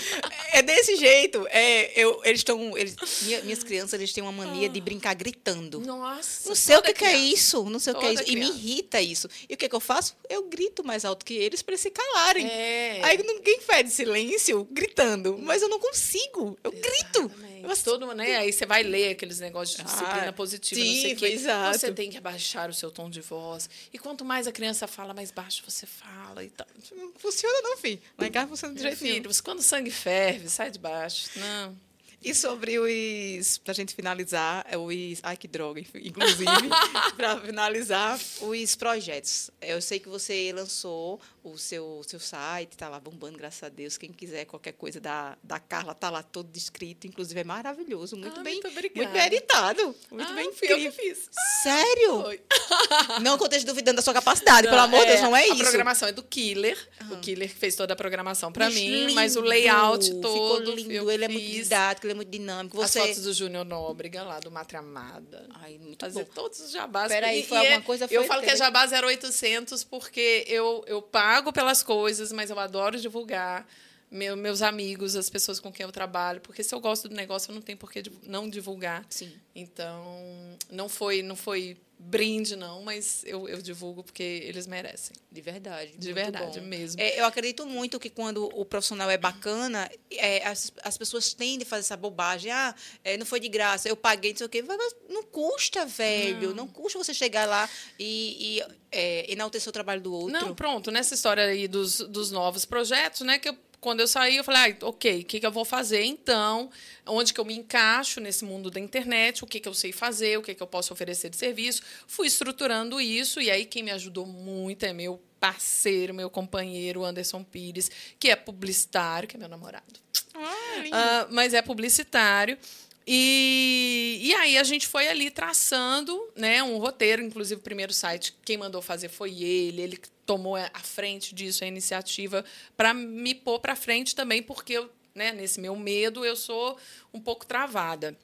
É 0.54 0.62
desse 0.62 0.96
jeito. 0.96 1.46
É, 1.50 1.92
eu, 2.00 2.22
eles 2.24 2.40
estão. 2.42 2.78
Eles, 2.78 2.96
minha- 3.24 3.42
minhas 3.42 3.64
crianças 3.64 3.94
eles 4.00 4.14
têm 4.14 4.22
uma 4.24 4.32
mania 4.32 4.70
de 4.70 4.80
brincar 4.80 5.14
gritando. 5.16 5.80
Nossa, 5.82 6.48
Não 6.50 6.56
sei 6.56 6.78
o 6.78 6.82
que, 6.82 6.94
que 6.94 7.04
é 7.04 7.10
criança. 7.12 7.34
isso, 7.34 7.64
não 7.70 7.80
sei 7.80 7.94
o 7.94 7.98
que 8.00 8.06
é 8.06 8.14
isso. 8.14 8.24
E 8.24 8.36
me 8.36 8.42
criança. 8.42 8.54
irrita 8.58 9.02
isso. 9.02 9.28
E 9.50 9.54
o 9.54 9.58
que, 9.58 9.68
que 9.68 9.76
eu 9.76 9.80
faço? 9.80 10.16
Eu 10.30 10.44
grito 10.44 10.84
mais 10.84 11.04
alto 11.06 11.26
que 11.26 11.34
eles 11.34 11.62
para 11.62 11.74
eles 11.74 11.82
se 11.82 11.90
calarem. 11.90 12.46
É. 12.48 13.00
Aí 13.04 13.18
ninguém 13.18 13.60
fede 13.62 13.90
silêncio 13.90 14.68
gritando, 14.72 15.38
mas 15.42 15.62
eu 15.62 15.70
não 15.70 15.80
consigo. 15.80 16.58
Eu 16.64 16.72
grito. 16.72 17.32
Exatamente. 17.62 17.72
Ass- 17.72 17.84
Todo 17.84 18.06
mundo, 18.08 18.16
né? 18.18 18.38
Aí 18.38 18.52
você 18.54 18.66
vai 18.66 18.84
ler 18.84 19.12
aqueles 19.12 19.40
negócios 19.40 19.78
de 19.78 19.84
disciplina 19.84 20.30
Ah, 20.30 20.34
positiva, 20.34 20.80
não 20.82 20.88
sei 20.94 21.06
o 21.06 21.10
sim, 21.10 21.16
quê. 21.16 21.26
exato. 21.28 21.80
Você 21.80 21.92
tem 21.94 22.10
que 22.10 22.18
abaixar 22.18 22.70
o 22.70 22.74
seu 22.74 22.92
tom 22.92 23.10
de 23.10 23.22
voz. 23.22 23.70
E 23.94 23.98
quanto 24.00 24.24
mais 24.26 24.48
a 24.48 24.52
criança 24.52 24.88
fala, 24.88 25.14
mais 25.14 25.32
baixo 25.32 25.64
você 25.68 25.86
fala 25.86 26.44
e 26.44 26.50
tal. 26.50 26.68
Não 26.96 27.12
funciona, 27.18 27.62
não, 27.62 27.78
filho. 27.78 28.02
Lá 28.18 28.28
em 28.28 28.32
casa 28.32 28.48
funciona 28.48 28.74
do 28.74 28.82
jeito 28.82 29.04
nenhum. 29.04 29.24
quando 29.44 29.60
o 29.60 29.64
sangue 29.64 29.92
ferve, 29.92 30.50
sai 30.50 30.72
de 30.72 30.80
baixo. 30.80 31.30
Não. 31.36 31.78
E 32.24 32.36
sobre 32.36 32.78
os. 32.78 33.58
Pra 33.58 33.74
gente 33.74 33.96
finalizar, 33.96 34.64
é 34.70 34.78
os. 34.78 35.20
Ai, 35.24 35.36
que 35.36 35.48
droga, 35.48 35.80
inclusive. 35.96 36.46
pra 37.18 37.40
finalizar, 37.42 38.20
os 38.42 38.76
projetos. 38.76 39.50
Eu 39.60 39.82
sei 39.82 40.00
que 40.00 40.08
você 40.08 40.52
lançou 40.54 41.20
o 41.44 41.58
seu, 41.58 42.02
seu 42.08 42.20
site, 42.20 42.78
tá 42.78 42.88
lá 42.88 43.00
bombando, 43.00 43.38
graças 43.38 43.64
a 43.64 43.70
Deus. 43.70 43.98
Quem 43.98 44.12
quiser 44.12 44.46
qualquer 44.46 44.74
coisa 44.74 45.00
da, 45.00 45.38
da 45.44 45.60
Carla, 45.60 45.94
tá 45.96 46.10
lá 46.10 46.22
todo 46.22 46.48
descrito. 46.52 47.08
Inclusive, 47.08 47.40
é 47.40 47.44
maravilhoso. 47.44 48.16
Muito 48.16 48.40
Ah, 48.40 48.44
bem. 48.44 48.54
muito 48.54 48.68
obrigada. 48.68 49.00
muito 49.02 49.12
bem 49.14 49.26
editado. 49.28 49.96
Muito 50.12 50.32
Ah, 50.32 50.36
bem 50.36 50.54
fui 50.54 50.72
eu 50.72 50.78
que 50.78 50.92
fiz. 50.92 51.30
Sério? 51.64 52.22
Foi. 52.22 52.42
Não 53.22 53.38
que 53.38 53.44
eu 53.44 53.48
esteja 53.48 53.66
duvidando 53.66 53.98
da 53.98 54.02
sua 54.02 54.14
capacidade, 54.14 54.68
pelo 54.68 54.80
amor 54.82 55.00
de 55.02 55.08
Deus, 55.08 55.22
não 55.22 55.36
é 55.36 55.44
A 55.44 55.48
isso. 55.48 55.64
programação 55.64 56.08
é 56.08 56.12
do 56.12 56.24
Killer. 56.24 56.78
O 57.12 57.18
Killer 57.18 57.50
fez 57.50 57.76
toda 57.76 57.94
a 57.94 57.96
programação 57.96 58.52
pra 58.52 58.66
Mas 58.66 58.76
mim, 58.76 59.14
mas 59.14 59.36
o 59.36 59.40
lindo, 59.40 59.50
layout 59.50 60.10
todo. 60.22 60.32
Ficou 60.34 60.76
lindo, 60.76 60.92
eu 60.92 61.12
ele 61.12 61.26
é 61.26 61.28
muito 61.28 61.46
didático, 61.46 62.06
ele 62.08 62.14
é 62.14 62.16
muito 62.16 62.30
dinâmico. 62.30 62.82
As 62.82 62.92
Você. 62.92 63.00
fotos 63.00 63.24
do 63.24 63.34
Júnior 63.34 63.66
Nóbrega 63.66 64.24
lá, 64.24 64.40
do 64.40 64.50
Matre 64.52 64.78
Amada. 64.78 65.48
Ai, 65.62 65.78
muito 65.78 66.00
Fazer 66.06 66.24
bom. 66.24 66.30
todos 66.34 66.60
os 66.62 66.72
jabás. 66.72 67.12
Peraí, 67.12 67.44
foi 67.44 67.58
e 67.58 67.62
é- 67.62 67.68
alguma 67.68 67.82
coisa, 67.86 68.06
Eu 68.10 68.22
foi? 68.22 68.28
falo 68.28 68.42
que 68.42 68.48
é 68.48 68.52
Teve- 68.54 68.60
jabá 68.64 68.86
0800 68.88 69.84
porque 69.84 70.46
eu, 70.48 70.84
eu 70.88 71.02
pago 71.32 71.54
pelas 71.54 71.82
coisas, 71.82 72.34
mas 72.34 72.50
eu 72.50 72.60
adoro 72.60 73.00
divulgar. 73.00 73.66
Meu, 74.12 74.36
meus 74.36 74.62
amigos, 74.62 75.16
as 75.16 75.30
pessoas 75.30 75.58
com 75.58 75.72
quem 75.72 75.86
eu 75.86 75.92
trabalho, 75.92 76.42
porque 76.42 76.64
se 76.64 76.76
eu 76.76 76.82
gosto 76.82 77.08
do 77.08 77.16
negócio, 77.16 77.50
eu 77.50 77.56
não 77.56 77.62
tenho 77.62 77.78
por 77.78 77.90
que 77.90 78.04
não 78.24 78.50
divulgar. 78.50 79.06
Sim. 79.10 79.32
Então, 79.56 80.58
não 80.70 80.90
foi, 80.90 81.22
não 81.24 81.36
foi 81.36 81.78
brinde, 81.98 82.56
não, 82.56 82.82
mas 82.82 83.24
eu, 83.26 83.48
eu 83.48 83.62
divulgo 83.62 84.04
porque 84.04 84.24
eles 84.24 84.66
merecem. 84.68 85.16
De 85.32 85.40
verdade. 85.40 85.94
De 85.96 86.12
verdade 86.12 86.60
bom. 86.60 86.66
mesmo. 86.66 87.00
É, 87.00 87.20
eu 87.20 87.26
acredito 87.26 87.66
muito 87.66 88.00
que 88.00 88.10
quando 88.10 88.50
o 88.54 88.66
profissional 88.66 89.10
é 89.10 89.18
bacana, 89.18 89.90
é, 90.10 90.46
as, 90.46 90.74
as 90.84 90.98
pessoas 90.98 91.34
tendem 91.34 91.66
a 91.66 91.70
fazer 91.70 91.82
essa 91.82 91.96
bobagem. 91.96 92.52
Ah, 92.52 92.76
é, 93.04 93.18
não 93.18 93.26
foi 93.26 93.40
de 93.40 93.48
graça, 93.48 93.88
eu 93.88 93.96
paguei, 93.96 94.32
não 94.32 94.38
sei 94.40 94.48
o 94.48 94.50
quê. 94.50 94.62
Mas 94.62 94.78
não 95.08 95.24
custa, 95.24 95.86
velho. 95.86 96.54
Não, 96.56 96.68
custa 96.68 96.98
você 96.98 97.14
chegar 97.14 97.48
lá 97.48 97.70
e, 98.00 98.58
e 98.58 98.64
é, 98.92 99.32
enaltecer 99.32 99.70
o 99.70 99.74
trabalho 99.74 100.02
do 100.02 100.12
outro. 100.12 100.34
Não, 100.34 100.56
pronto, 100.56 100.90
nessa 100.92 101.14
história 101.14 101.44
aí 101.46 101.68
dos, 101.68 102.00
dos 102.00 102.32
novos 102.32 102.66
projetos, 102.66 103.22
né? 103.22 103.38
Que 103.38 103.50
eu- 103.50 103.58
quando 103.82 104.00
eu 104.00 104.08
saí, 104.08 104.38
eu 104.38 104.44
falei, 104.44 104.78
ah, 104.80 104.86
ok, 104.86 105.22
o 105.22 105.26
que, 105.26 105.40
que 105.40 105.46
eu 105.46 105.52
vou 105.52 105.66
fazer 105.66 106.04
então? 106.04 106.70
Onde 107.04 107.34
que 107.34 107.40
eu 107.40 107.46
me 107.46 107.58
encaixo 107.58 108.22
nesse 108.22 108.46
mundo 108.46 108.70
da 108.70 108.80
internet? 108.80 109.44
O 109.44 109.48
que, 109.48 109.60
que 109.60 109.68
eu 109.68 109.74
sei 109.74 109.92
fazer? 109.92 110.38
O 110.38 110.44
que, 110.44 110.54
que 110.54 110.62
eu 110.62 110.68
posso 110.68 110.94
oferecer 110.94 111.32
de 111.32 111.36
serviço? 111.36 111.82
Fui 112.06 112.28
estruturando 112.28 113.02
isso, 113.02 113.42
e 113.42 113.50
aí 113.50 113.66
quem 113.66 113.82
me 113.82 113.90
ajudou 113.90 114.28
muito 114.28 114.86
é 114.86 114.94
meu 114.94 115.20
parceiro, 115.40 116.14
meu 116.14 116.30
companheiro, 116.30 117.04
Anderson 117.04 117.44
Pires, 117.44 117.90
que 118.20 118.30
é 118.30 118.36
publicitário, 118.36 119.28
que 119.28 119.36
é 119.36 119.40
meu 119.40 119.50
namorado. 119.50 120.00
Ah. 120.36 120.84
Ah, 120.92 121.28
mas 121.32 121.56
é 121.56 121.62
publicitário. 121.64 122.60
E, 123.06 124.20
e 124.22 124.34
aí 124.36 124.60
a 124.60 124.64
gente 124.64 124.88
foi 124.88 125.08
ali 125.08 125.32
traçando 125.32 126.32
né, 126.36 126.62
um 126.62 126.78
roteiro, 126.78 127.24
inclusive 127.24 127.60
o 127.60 127.64
primeiro 127.64 127.92
site, 127.92 128.36
quem 128.46 128.58
mandou 128.58 128.80
fazer 128.80 129.10
foi 129.10 129.42
ele, 129.42 129.82
ele 129.82 130.00
tomou 130.32 130.56
a 130.56 130.80
frente 130.80 131.36
disso, 131.36 131.62
a 131.62 131.68
iniciativa, 131.68 132.46
para 132.78 132.94
me 132.94 133.36
pôr 133.36 133.60
para 133.60 133.76
frente 133.76 134.16
também, 134.16 134.42
porque 134.42 134.72
eu, 134.72 134.90
né, 135.14 135.34
nesse 135.34 135.60
meu 135.60 135.76
medo 135.76 136.24
eu 136.24 136.38
sou 136.38 136.78
um 137.14 137.20
pouco 137.20 137.46
travada. 137.46 138.18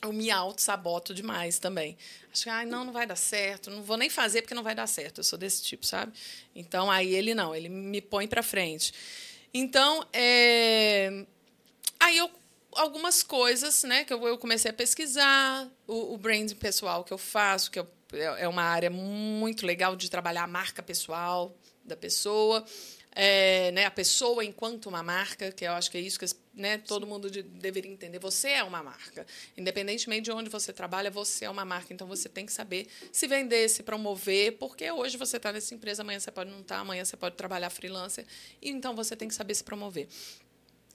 Eu 0.00 0.10
me 0.10 0.30
auto-saboto 0.30 1.12
demais 1.12 1.58
também. 1.58 1.98
Acho 2.32 2.44
que, 2.44 2.48
ai, 2.48 2.64
não, 2.64 2.82
não 2.82 2.94
vai 2.94 3.06
dar 3.06 3.16
certo, 3.16 3.70
não 3.70 3.82
vou 3.82 3.98
nem 3.98 4.08
fazer 4.08 4.40
porque 4.40 4.54
não 4.54 4.62
vai 4.62 4.74
dar 4.74 4.86
certo. 4.86 5.18
Eu 5.18 5.24
sou 5.24 5.38
desse 5.38 5.62
tipo, 5.62 5.84
sabe? 5.84 6.14
Então, 6.56 6.90
aí 6.90 7.14
ele 7.14 7.34
não, 7.34 7.54
ele 7.54 7.68
me 7.68 8.00
põe 8.00 8.26
para 8.26 8.42
frente. 8.42 8.94
Então, 9.52 10.06
é... 10.14 11.26
aí 12.00 12.16
eu 12.16 12.30
algumas 12.76 13.22
coisas 13.22 13.84
né, 13.84 14.02
que 14.02 14.12
eu, 14.12 14.38
comecei 14.38 14.70
a 14.70 14.74
pesquisar, 14.74 15.68
o, 15.86 16.14
o 16.14 16.18
branding 16.18 16.56
pessoal 16.56 17.04
que 17.04 17.12
eu 17.12 17.18
faço, 17.18 17.70
que 17.70 17.78
eu, 17.78 17.86
é, 18.14 18.42
é 18.44 18.48
uma 18.48 18.62
área 18.62 18.90
muito 18.90 19.66
legal 19.66 19.96
de 19.96 20.10
trabalhar 20.10 20.44
a 20.44 20.46
marca 20.46 20.82
pessoal 20.82 21.56
da 21.84 21.96
pessoa. 21.96 22.64
É, 23.16 23.70
né, 23.70 23.84
a 23.84 23.90
pessoa 23.92 24.44
enquanto 24.44 24.86
uma 24.86 25.00
marca, 25.00 25.52
que 25.52 25.64
eu 25.64 25.72
acho 25.72 25.88
que 25.88 25.96
é 25.96 26.00
isso 26.00 26.18
que 26.18 26.26
né, 26.52 26.78
todo 26.78 27.06
mundo 27.06 27.30
de, 27.30 27.42
deveria 27.42 27.90
entender. 27.90 28.18
Você 28.18 28.48
é 28.48 28.64
uma 28.64 28.82
marca. 28.82 29.24
Independentemente 29.56 30.22
de 30.22 30.32
onde 30.32 30.50
você 30.50 30.72
trabalha, 30.72 31.10
você 31.12 31.44
é 31.44 31.50
uma 31.50 31.64
marca. 31.64 31.92
Então 31.92 32.08
você 32.08 32.28
tem 32.28 32.44
que 32.44 32.52
saber 32.52 32.88
se 33.12 33.28
vender, 33.28 33.68
se 33.68 33.84
promover, 33.84 34.58
porque 34.58 34.90
hoje 34.90 35.16
você 35.16 35.36
está 35.36 35.52
nessa 35.52 35.74
empresa, 35.74 36.02
amanhã 36.02 36.18
você 36.18 36.32
pode 36.32 36.50
não 36.50 36.60
estar, 36.60 36.76
tá, 36.76 36.80
amanhã 36.80 37.04
você 37.04 37.16
pode 37.16 37.36
trabalhar 37.36 37.70
freelancer. 37.70 38.26
E 38.60 38.68
então 38.68 38.96
você 38.96 39.14
tem 39.14 39.28
que 39.28 39.34
saber 39.34 39.54
se 39.54 39.62
promover. 39.62 40.08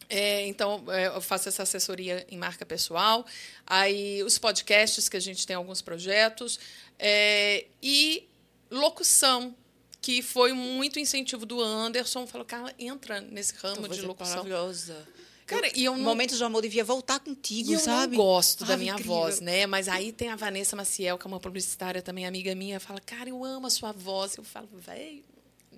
É, 0.10 0.48
então, 0.48 0.84
é, 0.88 1.07
eu 1.07 1.22
faço 1.22 1.48
essa 1.48 1.61
assessoria 1.64 2.26
em 2.30 2.38
marca 2.38 2.65
pessoal. 2.65 3.26
Aí, 3.65 4.23
os 4.23 4.40
podcasts, 4.40 5.07
que 5.07 5.15
a 5.15 5.19
gente 5.19 5.45
tem 5.45 5.56
alguns 5.56 5.81
projetos. 5.81 6.60
É, 6.98 7.68
e 7.81 8.27
locução, 8.72 9.56
que 10.02 10.23
foi 10.23 10.52
muito 10.52 10.99
incentivo 10.99 11.45
do 11.45 11.61
Anderson. 11.61 12.26
Falou, 12.26 12.45
cara, 12.45 12.73
entra 12.80 13.22
nesse 13.22 13.53
ramo 13.56 13.88
de 13.88 14.02
locução. 14.02 14.38
Maravilhosa. 14.38 15.07
Cara, 15.45 15.69
e 15.76 15.86
eu 15.86 15.95
não... 15.98 16.03
Momentos 16.03 16.38
de 16.38 16.44
amor 16.44 16.61
devia 16.61 16.84
voltar 16.84 17.19
contigo, 17.19 17.73
e 17.73 17.80
sabe? 17.80 18.15
Eu 18.15 18.18
gosto 18.18 18.65
da 18.65 18.77
minha 18.77 18.94
incrível. 18.94 19.15
voz, 19.15 19.40
né? 19.40 19.65
Mas 19.65 19.88
aí 19.88 20.11
tem 20.11 20.30
a 20.30 20.36
Vanessa 20.36 20.76
Maciel, 20.76 21.18
que 21.18 21.26
é 21.26 21.27
uma 21.27 21.40
publicitária 21.40 22.03
também, 22.03 22.27
amiga 22.27 22.53
minha, 22.53 22.80
fala, 22.80 22.99
cara, 22.99 23.30
eu 23.30 23.44
amo 23.44 23.65
a 23.65 23.69
sua 23.69 23.91
voz. 23.91 24.38
Eu 24.38 24.44
falo, 24.44 24.69
velho, 24.73 25.23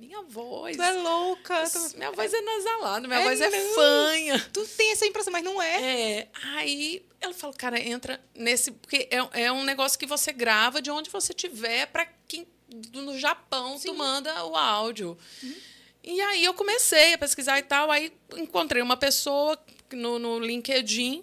minha 0.02 0.24
voz. 0.24 0.76
Tu 0.76 0.82
é 0.82 0.94
louca. 0.94 1.64
Tu... 1.70 1.98
Minha 1.98 2.12
voz 2.12 2.34
é 2.34 2.42
nasalada, 2.42 3.08
minha 3.08 3.20
é 3.20 3.24
voz 3.24 3.40
é 3.40 3.52
fanha. 3.52 4.50
Tu 4.52 4.66
tem 4.70 4.92
essa 4.92 5.06
impressão, 5.06 5.32
mas 5.32 5.44
não 5.44 5.62
é. 5.62 6.22
É. 6.22 6.28
Aí 6.56 7.06
ela 7.20 7.34
falou, 7.36 7.56
cara, 7.56 7.80
entra 7.80 8.20
nesse. 8.34 8.72
Porque 8.72 9.08
é, 9.12 9.44
é 9.44 9.52
um 9.52 9.64
negócio 9.64 10.00
que 10.00 10.08
você 10.08 10.34
grava 10.34 10.82
de 10.82 10.90
onde 10.90 11.12
você 11.12 11.34
tiver, 11.34 11.86
para 11.86 12.08
quem. 12.28 12.48
No 12.94 13.20
Japão, 13.20 13.78
Sim. 13.78 13.90
tu 13.90 13.96
manda 13.96 14.44
o 14.46 14.56
áudio. 14.56 15.18
Uhum. 15.44 15.56
E 16.04 16.20
aí 16.22 16.46
eu 16.46 16.54
comecei 16.54 17.14
a 17.14 17.18
pesquisar 17.18 17.60
e 17.60 17.64
tal. 17.64 17.92
Aí 17.92 18.12
encontrei 18.36 18.82
uma 18.82 18.98
pessoa 18.98 19.60
no, 19.92 20.18
no 20.18 20.40
LinkedIn 20.40 21.22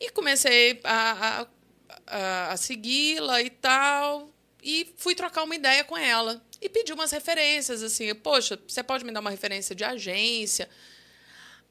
e 0.00 0.10
comecei 0.10 0.80
a, 0.82 1.12
a, 1.12 1.46
a, 2.06 2.52
a 2.52 2.56
segui-la 2.56 3.42
e 3.42 3.50
tal. 3.50 4.30
E 4.62 4.94
fui 4.96 5.14
trocar 5.14 5.42
uma 5.42 5.54
ideia 5.54 5.84
com 5.84 5.96
ela 5.96 6.42
e 6.60 6.68
pedi 6.68 6.92
umas 6.92 7.10
referências, 7.12 7.82
assim, 7.82 8.14
poxa, 8.14 8.58
você 8.66 8.82
pode 8.82 9.04
me 9.04 9.12
dar 9.12 9.20
uma 9.20 9.30
referência 9.30 9.74
de 9.74 9.84
agência? 9.84 10.68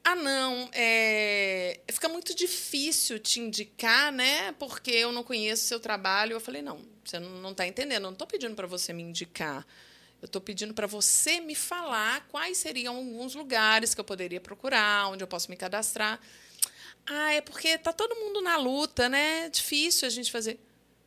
Ah, 0.04 0.14
não, 0.14 0.70
é... 0.72 1.80
fica 1.90 2.08
muito 2.08 2.34
difícil 2.34 3.18
te 3.18 3.40
indicar, 3.40 4.10
né? 4.10 4.52
Porque 4.52 4.90
eu 4.90 5.12
não 5.12 5.22
conheço 5.22 5.64
o 5.64 5.66
seu 5.66 5.80
trabalho. 5.80 6.32
Eu 6.32 6.40
falei, 6.40 6.62
não, 6.62 6.80
você 7.04 7.18
não 7.18 7.50
está 7.50 7.66
entendendo, 7.66 7.96
eu 7.98 8.00
não 8.00 8.12
estou 8.12 8.26
pedindo 8.26 8.54
para 8.54 8.66
você 8.66 8.92
me 8.92 9.02
indicar. 9.02 9.66
Eu 10.20 10.26
estou 10.26 10.40
pedindo 10.40 10.74
para 10.74 10.86
você 10.86 11.40
me 11.40 11.54
falar 11.54 12.26
quais 12.28 12.58
seriam 12.58 12.96
alguns 12.96 13.34
lugares 13.34 13.94
que 13.94 14.00
eu 14.00 14.04
poderia 14.04 14.40
procurar, 14.40 15.08
onde 15.08 15.22
eu 15.22 15.28
posso 15.28 15.50
me 15.50 15.56
cadastrar. 15.56 16.18
Ah, 17.06 17.32
é 17.34 17.40
porque 17.40 17.78
tá 17.78 17.92
todo 17.92 18.14
mundo 18.16 18.40
na 18.40 18.56
luta, 18.56 19.08
né? 19.08 19.48
Difícil 19.48 20.06
a 20.06 20.10
gente 20.10 20.30
fazer. 20.32 20.58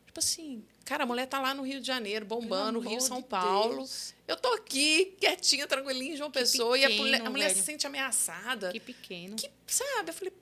Tipo 0.06 0.18
assim, 0.18 0.64
Cara, 0.84 1.04
a 1.04 1.06
mulher 1.06 1.26
tá 1.26 1.40
lá 1.40 1.54
no 1.54 1.62
Rio 1.62 1.80
de 1.80 1.86
Janeiro, 1.86 2.24
bombando, 2.24 2.80
Rio, 2.80 3.00
São 3.00 3.22
Paulo. 3.22 3.76
Deus. 3.76 4.14
Eu 4.26 4.36
tô 4.36 4.52
aqui, 4.54 5.16
quietinha, 5.20 5.66
tranquilinha, 5.66 6.16
João 6.16 6.30
Pessoa, 6.30 6.74
pequeno, 6.74 6.92
e 6.92 6.94
a 6.94 6.98
mulher, 6.98 7.26
a 7.26 7.30
mulher 7.30 7.50
se 7.50 7.62
sente 7.62 7.86
ameaçada. 7.86 8.70
Que 8.72 8.80
pequeno. 8.80 9.36
Que, 9.36 9.50
sabe? 9.66 10.10
Eu 10.10 10.14
falei, 10.14 10.32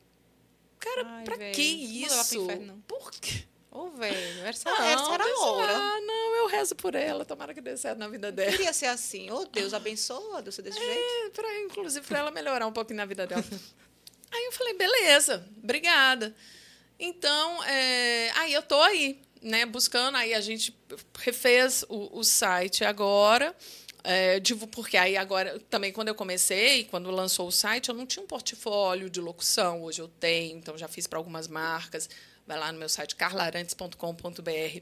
cara, 0.79 1.03
Ai, 1.07 1.25
pra 1.25 1.37
velho. 1.37 1.55
que 1.55 1.63
isso? 1.63 2.47
Por 2.87 3.11
quê? 3.13 3.45
Ô, 3.73 3.83
oh, 3.83 3.91
velho, 3.91 4.45
essa, 4.47 4.69
não, 4.69 4.83
essa 4.83 5.15
era 5.15 5.25
a 5.25 5.41
hora. 5.47 5.77
Ah, 5.77 6.01
não, 6.01 6.37
eu 6.37 6.47
rezo 6.49 6.75
por 6.75 6.97
ela, 6.97 7.25
tomara 7.25 7.55
que 7.55 7.61
dê 7.61 7.77
certo 7.77 7.99
na 7.99 8.09
vida 8.09 8.33
dela. 8.33 8.51
queria 8.51 8.73
ser 8.73 8.87
assim. 8.87 9.31
Ô, 9.31 9.43
oh, 9.43 9.45
Deus 9.45 9.73
abençoa, 9.73 10.43
Deus 10.43 10.57
desse 10.57 10.77
é, 10.77 10.83
jeito. 10.83 11.31
Pra, 11.33 11.61
inclusive, 11.61 12.05
para 12.05 12.19
ela 12.19 12.31
melhorar 12.33 12.67
um 12.67 12.73
pouquinho 12.73 12.97
na 12.97 13.07
vida 13.07 13.29
dela. 13.29 13.45
aí 14.33 14.45
eu 14.45 14.53
falei, 14.53 14.75
beleza, 14.75 15.47
obrigada. 15.63 16.35
Então, 16.99 17.63
é, 17.65 18.33
aí 18.35 18.53
eu 18.53 18.63
tô 18.63 18.81
aí 18.83 19.21
né, 19.43 19.65
buscando, 19.65 20.17
aí 20.17 20.35
a 20.35 20.41
gente 20.41 20.77
refez 21.19 21.85
o, 21.89 22.19
o 22.19 22.25
site 22.25 22.85
agora. 22.85 23.55
É, 24.03 24.41
porque 24.73 24.97
aí 24.97 25.17
agora, 25.17 25.61
também 25.69 25.93
quando 25.93 26.09
eu 26.09 26.15
comecei, 26.15 26.85
quando 26.85 27.11
lançou 27.11 27.49
o 27.49 27.53
site, 27.53 27.91
eu 27.91 27.95
não 27.95 28.07
tinha 28.07 28.23
um 28.23 28.27
portfólio 28.27 29.11
de 29.11 29.21
locução, 29.21 29.83
hoje 29.83 30.01
eu 30.01 30.09
tenho, 30.09 30.57
então 30.57 30.77
já 30.79 30.89
fiz 30.89 31.07
para 31.07 31.19
algumas 31.19 31.47
marcas. 31.47 32.09
Vai 32.47 32.59
lá 32.59 32.73
no 32.73 32.79
meu 32.79 32.89
site 32.89 33.15
carlarantes.com.br, 33.15 34.81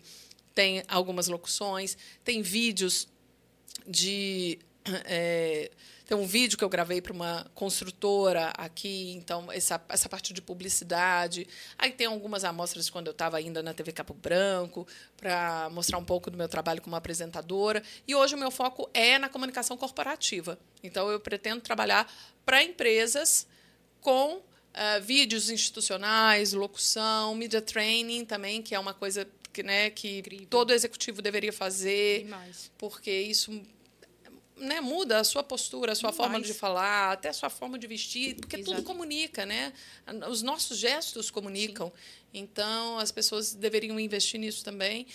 tem 0.54 0.82
algumas 0.88 1.28
locuções, 1.28 1.96
tem 2.24 2.42
vídeos 2.42 3.08
de. 3.86 4.58
É, 5.04 5.70
tem 6.08 6.16
um 6.16 6.26
vídeo 6.26 6.56
que 6.56 6.64
eu 6.64 6.70
gravei 6.70 7.02
para 7.02 7.12
uma 7.12 7.46
construtora 7.54 8.50
aqui, 8.56 9.12
então 9.12 9.52
essa, 9.52 9.78
essa 9.90 10.08
parte 10.08 10.32
de 10.32 10.40
publicidade. 10.40 11.46
Aí 11.76 11.92
tem 11.92 12.06
algumas 12.06 12.44
amostras 12.44 12.86
de 12.86 12.92
quando 12.92 13.08
eu 13.08 13.10
estava 13.10 13.36
ainda 13.36 13.62
na 13.62 13.74
TV 13.74 13.92
Capo 13.92 14.14
Branco, 14.14 14.88
para 15.18 15.68
mostrar 15.70 15.98
um 15.98 16.04
pouco 16.04 16.30
do 16.30 16.38
meu 16.38 16.48
trabalho 16.48 16.80
como 16.80 16.96
apresentadora. 16.96 17.82
E 18.06 18.14
hoje 18.14 18.34
o 18.34 18.38
meu 18.38 18.50
foco 18.50 18.88
é 18.94 19.18
na 19.18 19.28
comunicação 19.28 19.76
corporativa. 19.76 20.58
Então 20.82 21.10
eu 21.10 21.20
pretendo 21.20 21.60
trabalhar 21.60 22.10
para 22.42 22.62
empresas 22.62 23.46
com 24.00 24.36
uh, 24.36 24.42
vídeos 25.02 25.50
institucionais, 25.50 26.54
locução, 26.54 27.34
media 27.34 27.60
training 27.60 28.24
também, 28.24 28.62
que 28.62 28.74
é 28.74 28.78
uma 28.78 28.94
coisa 28.94 29.28
que, 29.52 29.62
né, 29.62 29.90
que 29.90 30.46
todo 30.48 30.72
executivo 30.72 31.20
deveria 31.20 31.52
fazer, 31.52 32.22
Demais. 32.22 32.72
porque 32.78 33.10
isso 33.10 33.62
né, 34.58 34.80
muda 34.80 35.18
a 35.18 35.24
sua 35.24 35.42
postura, 35.42 35.92
a 35.92 35.94
sua 35.94 36.12
forma 36.12 36.40
de 36.40 36.52
falar, 36.54 37.12
até 37.12 37.28
a 37.28 37.32
sua 37.32 37.50
forma 37.50 37.78
de 37.78 37.86
vestir, 37.86 38.36
porque 38.36 38.56
Exato. 38.56 38.76
tudo 38.76 38.84
comunica, 38.84 39.46
né? 39.46 39.72
Os 40.28 40.42
nossos 40.42 40.78
gestos 40.78 41.30
comunicam. 41.30 41.88
Sim. 41.88 41.92
Então, 42.34 42.98
as 42.98 43.10
pessoas 43.10 43.54
deveriam 43.54 43.98
investir 43.98 44.38
nisso 44.38 44.64
também. 44.64 45.06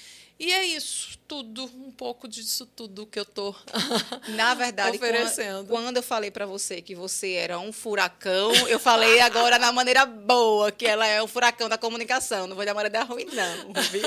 E 0.44 0.52
é 0.52 0.66
isso, 0.66 1.18
tudo, 1.26 1.64
um 1.64 1.90
pouco 1.90 2.28
disso 2.28 2.66
tudo 2.66 3.08
que 3.08 3.18
eu 3.18 3.24
tô 3.24 3.56
Na 4.36 4.54
verdade, 4.54 4.98
oferecendo. 4.98 5.68
Quando, 5.68 5.86
quando 5.86 5.98
eu 5.98 6.04
falei 6.04 6.30
para 6.30 6.46
você 6.46 6.82
que 6.82 6.94
você 6.94 7.32
era 7.32 7.58
um 7.58 7.72
furacão, 7.72 8.52
eu 8.68 8.78
falei 8.78 9.22
agora 9.22 9.58
na 9.58 9.72
maneira 9.72 10.06
boa, 10.06 10.70
que 10.70 10.86
ela 10.86 11.08
é 11.08 11.22
o 11.22 11.28
furacão 11.30 11.70
da 11.70 11.78
comunicação, 11.78 12.46
não 12.46 12.58
vou 12.58 12.66
da 12.66 12.74
maneira 12.74 13.04
ruim 13.04 13.26
não. 13.32 13.72
Viu? 13.84 14.02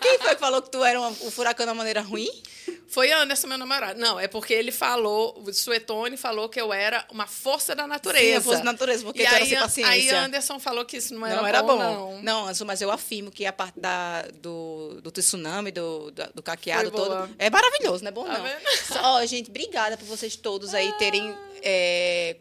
Quem 0.00 0.16
foi 0.20 0.34
que 0.36 0.40
falou 0.40 0.62
que 0.62 0.70
tu 0.70 0.84
era 0.84 1.00
um, 1.00 1.08
um 1.08 1.30
furacão 1.32 1.66
da 1.66 1.74
maneira 1.74 2.00
ruim? 2.02 2.30
Foi 2.86 3.10
Anderson, 3.10 3.48
meu 3.48 3.58
namorado. 3.58 3.98
Não, 3.98 4.20
é 4.20 4.28
porque 4.28 4.54
ele 4.54 4.70
falou, 4.70 5.42
o 5.44 5.52
Suetone 5.52 6.16
falou 6.16 6.48
que 6.48 6.60
eu 6.60 6.72
era 6.72 7.04
uma 7.10 7.26
força 7.26 7.74
da 7.74 7.88
natureza. 7.88 8.24
Sim, 8.24 8.34
a 8.36 8.40
força 8.40 8.58
da 8.58 8.72
natureza, 8.72 9.02
porque 9.02 9.22
e 9.22 9.26
aí, 9.26 9.34
era 9.34 9.46
sem 9.46 9.58
paciência. 9.58 9.92
Aí 9.92 10.10
Anderson 10.10 10.60
falou 10.60 10.84
que 10.84 10.98
isso 10.98 11.12
não 11.12 11.26
era, 11.26 11.36
não 11.36 11.46
era 11.46 11.62
bom, 11.62 11.76
bom. 11.76 12.20
Não, 12.22 12.46
não 12.46 12.66
mas 12.66 12.80
eu 12.80 12.92
afirmo 12.92 13.32
que 13.32 13.44
a 13.44 13.52
parte 13.52 13.80
da, 13.80 14.22
do, 14.40 14.83
do 15.00 15.10
tsunami, 15.10 15.70
do, 15.70 16.10
do, 16.10 16.32
do 16.34 16.42
caqueado 16.42 16.90
todo, 16.90 17.30
é 17.38 17.50
maravilhoso, 17.50 18.02
não 18.02 18.08
é 18.08 18.12
bom 18.12 18.24
tá 18.24 18.38
não. 18.38 19.02
Ó, 19.02 19.26
gente, 19.26 19.50
obrigada 19.50 19.96
por 19.96 20.06
vocês 20.06 20.36
todos 20.36 20.74
aí 20.74 20.92
terem... 20.98 21.36
É, 21.62 22.36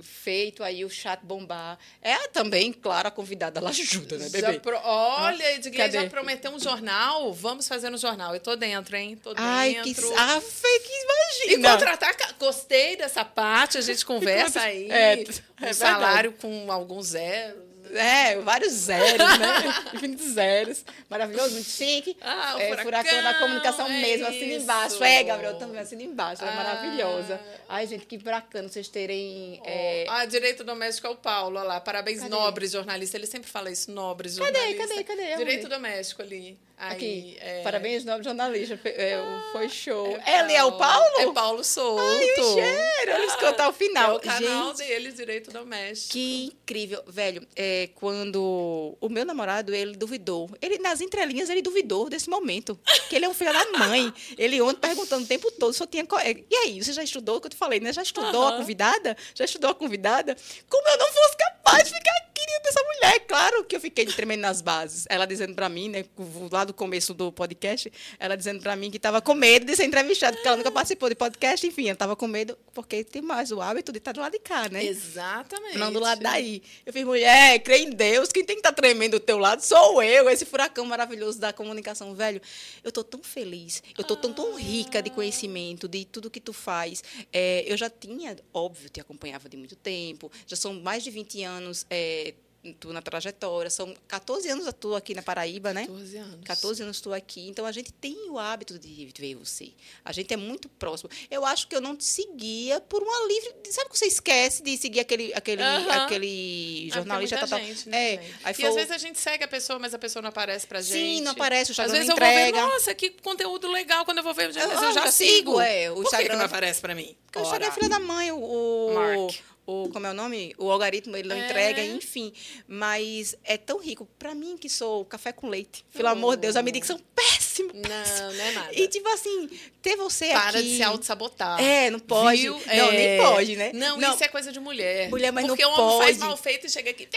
feito 0.00 0.62
aí 0.62 0.84
o 0.84 0.90
chat 0.90 1.20
bombar. 1.24 1.78
É 2.00 2.28
também, 2.28 2.72
claro, 2.72 3.08
a 3.08 3.10
convidada, 3.10 3.58
ela 3.58 3.70
ajuda, 3.70 4.16
né, 4.16 4.28
bebê? 4.28 4.60
Pro... 4.60 4.78
Olha, 4.82 5.54
Edgley 5.54 5.90
já 5.90 6.08
prometeu 6.08 6.50
um 6.50 6.58
jornal. 6.58 7.32
Vamos 7.32 7.66
fazer 7.66 7.92
um 7.92 7.98
jornal. 7.98 8.34
Eu 8.34 8.40
tô 8.40 8.54
dentro, 8.54 8.96
hein? 8.96 9.16
Tô 9.16 9.30
dentro. 9.30 9.44
Ai, 9.44 9.74
que, 9.82 9.94
ah, 10.16 10.40
que 10.40 11.46
imagina. 11.46 11.68
E 11.68 11.72
contratar... 11.72 12.16
Gostei 12.38 12.96
dessa 12.96 13.24
parte, 13.24 13.78
a 13.78 13.80
gente 13.80 14.04
conversa 14.06 14.60
aí. 14.60 14.90
É, 14.90 15.24
é 15.62 15.70
um 15.70 15.74
salário 15.74 16.32
com 16.32 16.70
alguns 16.70 17.08
zeros. 17.08 17.67
É, 17.94 18.36
vários 18.40 18.72
zeros, 18.72 19.38
né? 19.38 19.74
Infinitos 19.94 20.26
zeros. 20.32 20.84
Maravilhoso, 21.08 21.54
muito 21.54 21.68
chique. 21.68 22.16
Ah, 22.20 22.54
o 22.56 22.60
é, 22.60 22.66
furacão, 22.68 22.84
furacão 22.84 23.22
da 23.22 23.34
comunicação 23.34 23.86
é 23.86 24.00
mesmo, 24.00 24.26
assina 24.26 24.44
isso. 24.54 24.62
embaixo. 24.64 25.04
É, 25.04 25.22
Gabriel, 25.24 25.54
também 25.58 25.80
assina 25.80 26.02
embaixo. 26.02 26.44
É 26.44 26.48
Ah. 26.48 26.52
maravilhosa. 26.52 27.40
Ai, 27.68 27.86
gente, 27.86 28.06
que 28.06 28.18
bacana 28.18 28.68
vocês 28.68 28.88
terem. 28.88 29.60
é, 29.64 30.04
Ah, 30.08 30.24
direito 30.24 30.64
doméstico 30.64 31.06
é 31.06 31.10
o 31.10 31.16
Paulo, 31.16 31.58
olha 31.58 31.66
lá. 31.68 31.80
Parabéns, 31.80 32.18
Cadê? 32.20 32.30
nobres 32.30 32.72
jornalistas. 32.72 33.14
Ele 33.18 33.26
sempre 33.26 33.50
fala 33.50 33.70
isso, 33.70 33.90
nobres 33.90 34.38
Cadê? 34.38 34.52
jornalistas. 34.58 34.88
Cadê? 34.90 35.04
Cadê? 35.04 35.36
Direito 35.36 35.68
doméstico 35.68 36.22
ali. 36.22 36.58
Aí, 36.80 36.92
Aqui, 36.92 37.36
é... 37.40 37.62
parabéns, 37.62 38.04
nobre 38.04 38.22
jornalista. 38.22 38.78
É, 38.84 39.18
o- 39.18 39.52
foi 39.52 39.68
show. 39.68 40.16
É 40.24 40.38
Ele 40.40 40.52
é 40.52 40.62
o 40.62 40.72
Paulo? 40.72 41.18
É 41.18 41.32
Paulo 41.32 41.64
Souto. 41.64 42.00
Ai, 42.00 42.30
o 42.40 42.54
cheiro. 42.54 43.36
Cantam 43.40 43.66
ao 43.66 43.70
É 43.72 43.74
final. 43.74 44.16
o 44.16 44.20
canal 44.20 44.68
Gente, 44.76 44.86
dele, 44.88 45.12
Direito 45.12 45.50
Doméstico. 45.50 46.12
Que 46.12 46.44
incrível, 46.46 47.02
velho. 47.08 47.46
É, 47.56 47.77
quando 47.86 48.96
o 49.00 49.08
meu 49.08 49.24
namorado, 49.24 49.74
ele 49.74 49.96
duvidou. 49.96 50.50
Ele, 50.60 50.78
nas 50.78 51.00
entrelinhas, 51.00 51.48
ele 51.48 51.62
duvidou 51.62 52.08
desse 52.10 52.28
momento. 52.28 52.78
Que 53.08 53.16
ele 53.16 53.24
é 53.24 53.28
um 53.28 53.34
filho 53.34 53.52
da 53.52 53.78
mãe. 53.78 54.12
Ele 54.36 54.60
ontem 54.60 54.80
perguntando 54.80 55.24
o 55.24 55.26
tempo 55.28 55.50
todo, 55.52 55.72
só 55.72 55.86
tinha. 55.86 56.04
é, 56.22 56.36
E 56.50 56.54
aí, 56.56 56.82
você 56.82 56.92
já 56.92 57.02
estudou? 57.02 57.36
O 57.36 57.40
que 57.40 57.46
eu 57.46 57.50
te 57.50 57.56
falei, 57.56 57.80
né? 57.80 57.92
Já 57.92 58.02
estudou 58.02 58.42
a 58.44 58.48
Aham. 58.48 58.58
convidada? 58.58 59.16
Já 59.34 59.44
estudou 59.44 59.70
a 59.70 59.74
convidada? 59.74 60.36
Como 60.68 60.88
eu 60.88 60.98
não 60.98 61.06
fosse 61.12 61.36
capaz 61.36 61.84
de 61.88 61.94
ficar 61.94 62.27
querida 62.48 62.62
dessa 62.62 62.80
mulher. 62.82 63.20
Claro 63.26 63.64
que 63.64 63.76
eu 63.76 63.80
fiquei 63.80 64.06
tremendo 64.06 64.40
nas 64.40 64.62
bases. 64.62 65.04
Ela 65.08 65.26
dizendo 65.26 65.54
pra 65.54 65.68
mim, 65.68 65.88
né, 65.88 66.04
lá 66.50 66.64
do 66.64 66.72
começo 66.72 67.12
do 67.12 67.30
podcast, 67.30 67.92
ela 68.18 68.36
dizendo 68.36 68.60
pra 68.60 68.74
mim 68.74 68.90
que 68.90 68.98
tava 68.98 69.20
com 69.20 69.34
medo 69.34 69.66
de 69.66 69.76
ser 69.76 69.84
entrevistada, 69.84 70.34
porque 70.34 70.48
ela 70.48 70.56
nunca 70.56 70.70
participou 70.70 71.08
de 71.08 71.14
podcast, 71.14 71.66
enfim, 71.66 71.88
ela 71.88 71.96
tava 71.96 72.16
com 72.16 72.26
medo, 72.26 72.56
porque 72.72 73.04
tem 73.04 73.20
mais 73.20 73.52
o 73.52 73.60
hábito 73.60 73.92
de 73.92 73.98
estar 73.98 74.12
do 74.12 74.20
lado 74.20 74.32
de 74.32 74.38
cá, 74.38 74.68
né? 74.68 74.84
Exatamente. 74.84 75.78
Não 75.78 75.92
do 75.92 76.00
lado 76.00 76.22
daí. 76.22 76.62
Eu 76.86 76.92
fiz, 76.92 77.04
mulher, 77.04 77.58
crê 77.60 77.78
em 77.78 77.90
Deus, 77.90 78.30
quem 78.32 78.44
tem 78.44 78.56
que 78.56 78.60
estar 78.60 78.72
tremendo 78.72 79.18
do 79.18 79.20
teu 79.20 79.38
lado 79.38 79.60
sou 79.60 80.02
eu, 80.02 80.28
esse 80.30 80.44
furacão 80.44 80.86
maravilhoso 80.86 81.38
da 81.38 81.52
comunicação, 81.52 82.14
velho. 82.14 82.40
Eu 82.82 82.90
tô 82.90 83.04
tão 83.04 83.22
feliz, 83.22 83.82
eu 83.96 84.04
tô 84.04 84.16
tão, 84.16 84.32
tão 84.32 84.56
rica 84.56 85.02
de 85.02 85.10
conhecimento, 85.10 85.86
de 85.86 86.04
tudo 86.04 86.30
que 86.30 86.40
tu 86.40 86.52
faz. 86.52 87.02
É, 87.32 87.64
eu 87.66 87.76
já 87.76 87.90
tinha, 87.90 88.36
óbvio, 88.52 88.88
te 88.88 89.00
acompanhava 89.00 89.48
de 89.48 89.56
muito 89.56 89.76
tempo, 89.76 90.30
já 90.46 90.56
são 90.56 90.74
mais 90.74 91.02
de 91.02 91.10
20 91.10 91.42
anos 91.42 91.86
é, 91.90 92.34
tu 92.72 92.92
na 92.92 93.00
trajetória, 93.02 93.70
são 93.70 93.94
14 94.06 94.48
anos 94.48 94.72
tu 94.78 94.94
aqui 94.94 95.14
na 95.14 95.22
Paraíba, 95.22 95.72
né? 95.72 95.82
14 95.86 96.16
anos. 96.16 96.38
14 96.44 96.82
anos 96.82 96.96
estou 96.96 97.12
aqui, 97.14 97.48
então 97.48 97.64
a 97.66 97.72
gente 97.72 97.92
tem 97.92 98.28
o 98.30 98.38
hábito 98.38 98.78
de 98.78 99.08
ver 99.18 99.34
você. 99.34 99.70
A 100.04 100.12
gente 100.12 100.32
é 100.32 100.36
muito 100.36 100.68
próximo. 100.68 101.10
Eu 101.30 101.44
acho 101.44 101.68
que 101.68 101.74
eu 101.76 101.80
não 101.80 101.96
te 101.96 102.04
seguia 102.04 102.80
por 102.80 103.02
uma 103.02 103.26
livre. 103.28 103.54
Sabe 103.70 103.90
que 103.90 103.98
você 103.98 104.06
esquece 104.06 104.62
de 104.62 104.76
seguir 104.76 105.00
aquele, 105.00 105.32
aquele, 105.34 105.62
aquele 105.62 106.88
Ah, 106.92 106.94
jornalista 106.94 107.36
porque 107.38 107.50
tal, 107.50 107.58
tal. 107.58 107.68
gente, 107.68 107.88
né, 107.88 108.14
É, 108.14 108.18
aí 108.44 108.52
e 108.52 108.54
foi 108.54 108.66
às 108.66 108.74
vezes 108.74 108.90
a 108.90 108.98
gente 108.98 109.18
segue 109.18 109.44
a 109.44 109.48
pessoa, 109.48 109.78
mas 109.78 109.94
a 109.94 109.98
pessoa 109.98 110.22
não 110.22 110.28
aparece 110.30 110.66
pra 110.66 110.80
gente. 110.80 110.92
Sim, 110.92 111.20
não 111.22 111.32
aparece, 111.32 111.70
o 111.70 111.72
Às 111.72 111.78
Instagram 111.78 111.92
vezes 111.94 112.08
não 112.08 112.16
eu 112.16 112.20
vou 112.20 112.34
ver, 112.34 112.48
entrega. 112.48 112.66
nossa, 112.66 112.94
que 112.94 113.10
conteúdo 113.10 113.70
legal 113.70 114.04
quando 114.04 114.18
eu 114.18 114.24
vou 114.24 114.34
ver. 114.34 114.48
Mas 114.48 114.56
Ah, 114.56 114.62
eu 114.62 114.92
já, 114.92 114.92
já 115.04 115.12
sigo. 115.12 115.34
sigo, 115.52 115.60
é, 115.60 115.90
o 115.90 115.94
Por 115.94 116.04
que 116.04 116.10
que, 116.10 116.16
Instagram- 116.16 116.38
não 116.38 116.44
aparece 116.46 116.80
pra 116.80 116.94
mim? 116.94 117.16
Porque 117.26 117.38
o 117.38 117.42
Instagram 117.42 117.66
é 117.66 117.68
Ora. 117.68 117.74
filha 117.74 117.88
da 117.88 118.00
mãe, 118.00 118.32
o, 118.32 118.38
o, 118.38 118.94
Mark. 118.94 119.34
O- 119.70 119.88
como 119.90 120.06
é 120.06 120.10
o 120.10 120.14
nome? 120.14 120.54
O 120.58 120.70
algoritmo, 120.70 121.16
ele 121.16 121.28
não 121.28 121.36
É. 121.36 121.44
entrega, 121.46 121.84
enfim. 121.84 122.32
Mas 122.66 123.36
é 123.44 123.56
tão 123.56 123.78
rico. 123.78 124.08
Pra 124.18 124.34
mim, 124.34 124.56
que 124.56 124.68
sou 124.68 125.04
café 125.04 125.32
com 125.32 125.48
leite, 125.48 125.84
pelo 125.92 126.08
amor 126.08 126.36
de 126.36 126.42
Deus, 126.42 126.56
a 126.56 126.62
minha 126.62 126.72
dicção 126.72 126.98
péssima. 127.14 127.72
Não, 127.74 128.32
não 128.32 128.44
é 128.44 128.52
nada. 128.52 128.68
E, 128.72 128.86
tipo 128.88 129.08
assim, 129.08 129.48
ter 129.82 129.96
você 129.96 130.28
Para 130.28 130.58
aqui... 130.58 130.62
de 130.62 130.76
se 130.76 130.82
auto-sabotar. 130.82 131.60
É, 131.60 131.90
não 131.90 131.98
pode. 131.98 132.40
Viu? 132.42 132.52
Não, 132.54 132.92
nem 132.92 133.06
É. 133.06 133.16
pode, 133.18 133.56
né? 133.56 133.70
Não, 133.74 133.96
Não. 133.98 134.14
isso 134.14 134.22
é 134.24 134.28
coisa 134.28 134.52
de 134.52 134.60
mulher. 134.60 135.08
Mulher, 135.10 135.32
mas 135.32 135.46
Porque 135.46 135.62
não 135.62 135.70
o 135.72 135.80
homem 135.80 135.98
faz 135.98 136.16
pode. 136.18 136.28
mal 136.28 136.36
feito 136.36 136.66
e 136.66 136.70
chega 136.70 136.90
aqui. 136.90 137.08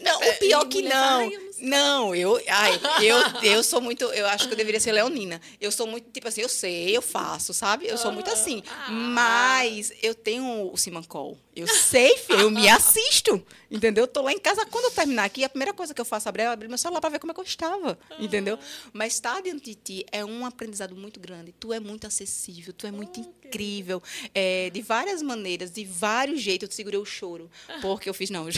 Não, 0.00 0.18
o 0.20 0.34
pior 0.38 0.66
que 0.68 0.82
não. 0.82 0.90
fala, 0.90 1.18
"Ai, 1.22 1.34
eu 1.34 1.47
não 1.60 1.68
sei." 1.68 1.88
Não, 1.98 2.14
eu, 2.14 2.40
ai, 2.48 2.80
eu, 3.02 3.16
eu 3.42 3.62
sou 3.62 3.80
muito, 3.80 4.04
eu 4.04 4.26
acho 4.26 4.46
que 4.46 4.54
eu 4.54 4.56
deveria 4.56 4.80
ser 4.80 4.92
leonina. 4.92 5.40
Eu 5.60 5.72
sou 5.72 5.86
muito, 5.86 6.10
tipo 6.10 6.28
assim, 6.28 6.42
eu 6.42 6.48
sei, 6.48 6.96
eu 6.96 7.02
faço, 7.02 7.52
sabe? 7.52 7.86
Eu 7.86 7.98
sou 7.98 8.12
muito 8.12 8.30
assim. 8.30 8.62
Ah. 8.68 8.90
Mas 8.90 9.92
eu 10.02 10.14
tenho 10.14 10.72
o 10.72 10.76
Simancol. 10.76 11.36
Eu 11.54 11.66
sei, 11.66 12.16
filho, 12.18 12.40
eu 12.40 12.50
me 12.50 12.68
assisto. 12.68 13.44
Entendeu? 13.70 14.04
Eu 14.04 14.08
tô 14.08 14.22
lá 14.22 14.32
em 14.32 14.38
casa, 14.38 14.64
quando 14.66 14.84
eu 14.84 14.90
terminar 14.92 15.24
aqui, 15.24 15.42
a 15.42 15.48
primeira 15.48 15.72
coisa 15.72 15.92
que 15.92 16.00
eu 16.00 16.04
faço 16.04 16.28
é 16.28 16.46
abrir 16.46 16.68
meu 16.68 16.78
celular 16.78 17.00
para 17.00 17.10
ver 17.10 17.18
como 17.18 17.32
é 17.32 17.34
que 17.34 17.40
eu 17.40 17.44
estava. 17.44 17.98
Entendeu? 18.18 18.58
Mas 18.92 19.14
estar 19.14 19.42
diante 19.42 19.64
de 19.64 19.74
ti 19.74 20.06
é 20.12 20.24
um 20.24 20.46
aprendizado 20.46 20.94
muito 20.94 21.18
grande. 21.18 21.52
Tu 21.58 21.72
é 21.72 21.80
muito 21.80 22.06
acessível, 22.06 22.72
tu 22.72 22.86
é 22.86 22.92
muito 22.92 23.18
incrível. 23.20 24.02
É, 24.34 24.70
de 24.70 24.80
várias 24.80 25.20
maneiras, 25.20 25.70
de 25.72 25.84
vários 25.84 26.40
jeitos. 26.40 26.62
Eu 26.62 26.68
te 26.68 26.74
segurei 26.76 27.00
o 27.00 27.04
choro. 27.04 27.50
Porque 27.82 28.08
eu 28.08 28.14
fiz, 28.14 28.30
não, 28.30 28.48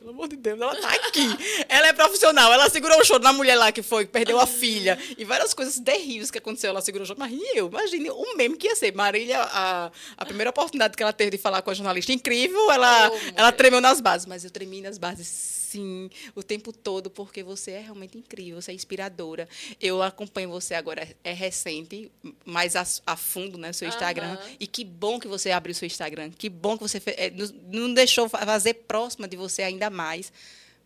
pelo 0.00 0.10
amor 0.12 0.28
de 0.28 0.36
Deus, 0.36 0.58
ela 0.60 0.74
tá 0.80 0.90
aqui. 0.94 1.26
Ela 1.68 1.88
é 1.88 1.92
profissional. 1.92 2.50
Ela 2.52 2.68
segurou 2.70 2.98
o 2.98 3.04
choro 3.04 3.20
da 3.22 3.32
mulher 3.34 3.54
lá 3.56 3.70
que 3.70 3.82
foi, 3.82 4.06
que 4.06 4.10
perdeu 4.12 4.40
a 4.40 4.46
filha. 4.46 4.98
E 5.18 5.24
várias 5.26 5.52
coisas 5.54 5.78
terríveis 5.78 6.30
que 6.30 6.38
aconteceu. 6.38 6.70
Ela 6.70 6.80
segurou 6.80 7.04
o 7.04 7.06
choro. 7.06 7.18
Mas 7.20 7.32
eu? 7.54 7.68
Imagine 7.68 8.10
o 8.10 8.34
meme 8.36 8.56
que 8.56 8.66
ia 8.66 8.74
ser. 8.74 8.94
Marília, 8.94 9.40
a, 9.42 9.90
a 10.16 10.24
primeira 10.24 10.48
oportunidade 10.50 10.96
que 10.96 11.02
ela 11.02 11.12
teve 11.12 11.32
de 11.32 11.38
falar 11.38 11.60
com 11.62 11.70
a 11.70 11.74
jornalista 11.74 12.12
incrível, 12.12 12.70
ela, 12.70 13.10
Oh, 13.12 13.18
ela 13.36 13.52
tremeu 13.52 13.80
nas 13.80 14.00
bases. 14.00 14.26
Mas 14.26 14.42
eu 14.44 14.50
tremi 14.50 14.80
nas 14.80 14.96
bases, 14.98 15.26
sim, 15.28 16.10
o 16.34 16.42
tempo 16.42 16.72
todo, 16.72 17.08
porque 17.10 17.42
você 17.42 17.72
é 17.72 17.80
realmente 17.80 18.16
incrível, 18.18 18.60
você 18.60 18.70
é 18.72 18.74
inspiradora. 18.74 19.46
Eu 19.80 20.02
acompanho 20.02 20.48
você 20.50 20.74
agora, 20.74 21.06
é 21.22 21.32
recente, 21.32 22.10
mais 22.44 22.74
a, 22.74 22.84
a 23.06 23.16
fundo, 23.16 23.58
né, 23.58 23.72
seu 23.72 23.86
Instagram. 23.88 24.36
E 24.58 24.66
que 24.66 24.82
bom 24.84 25.20
que 25.20 25.28
você 25.28 25.50
abriu 25.50 25.72
o 25.72 25.74
seu 25.76 25.86
Instagram. 25.86 26.30
Que 26.36 26.48
bom 26.48 26.76
que 26.76 26.82
você 26.82 26.98
fe- 26.98 27.14
eh, 27.16 27.30
nos- 27.30 27.52
não 27.70 27.92
deixou 27.94 28.28
fa- 28.28 28.44
fazer 28.44 28.74
próxima 28.74 29.28
de 29.28 29.36
você 29.36 29.62
ainda 29.62 29.89
mais. 29.90 30.32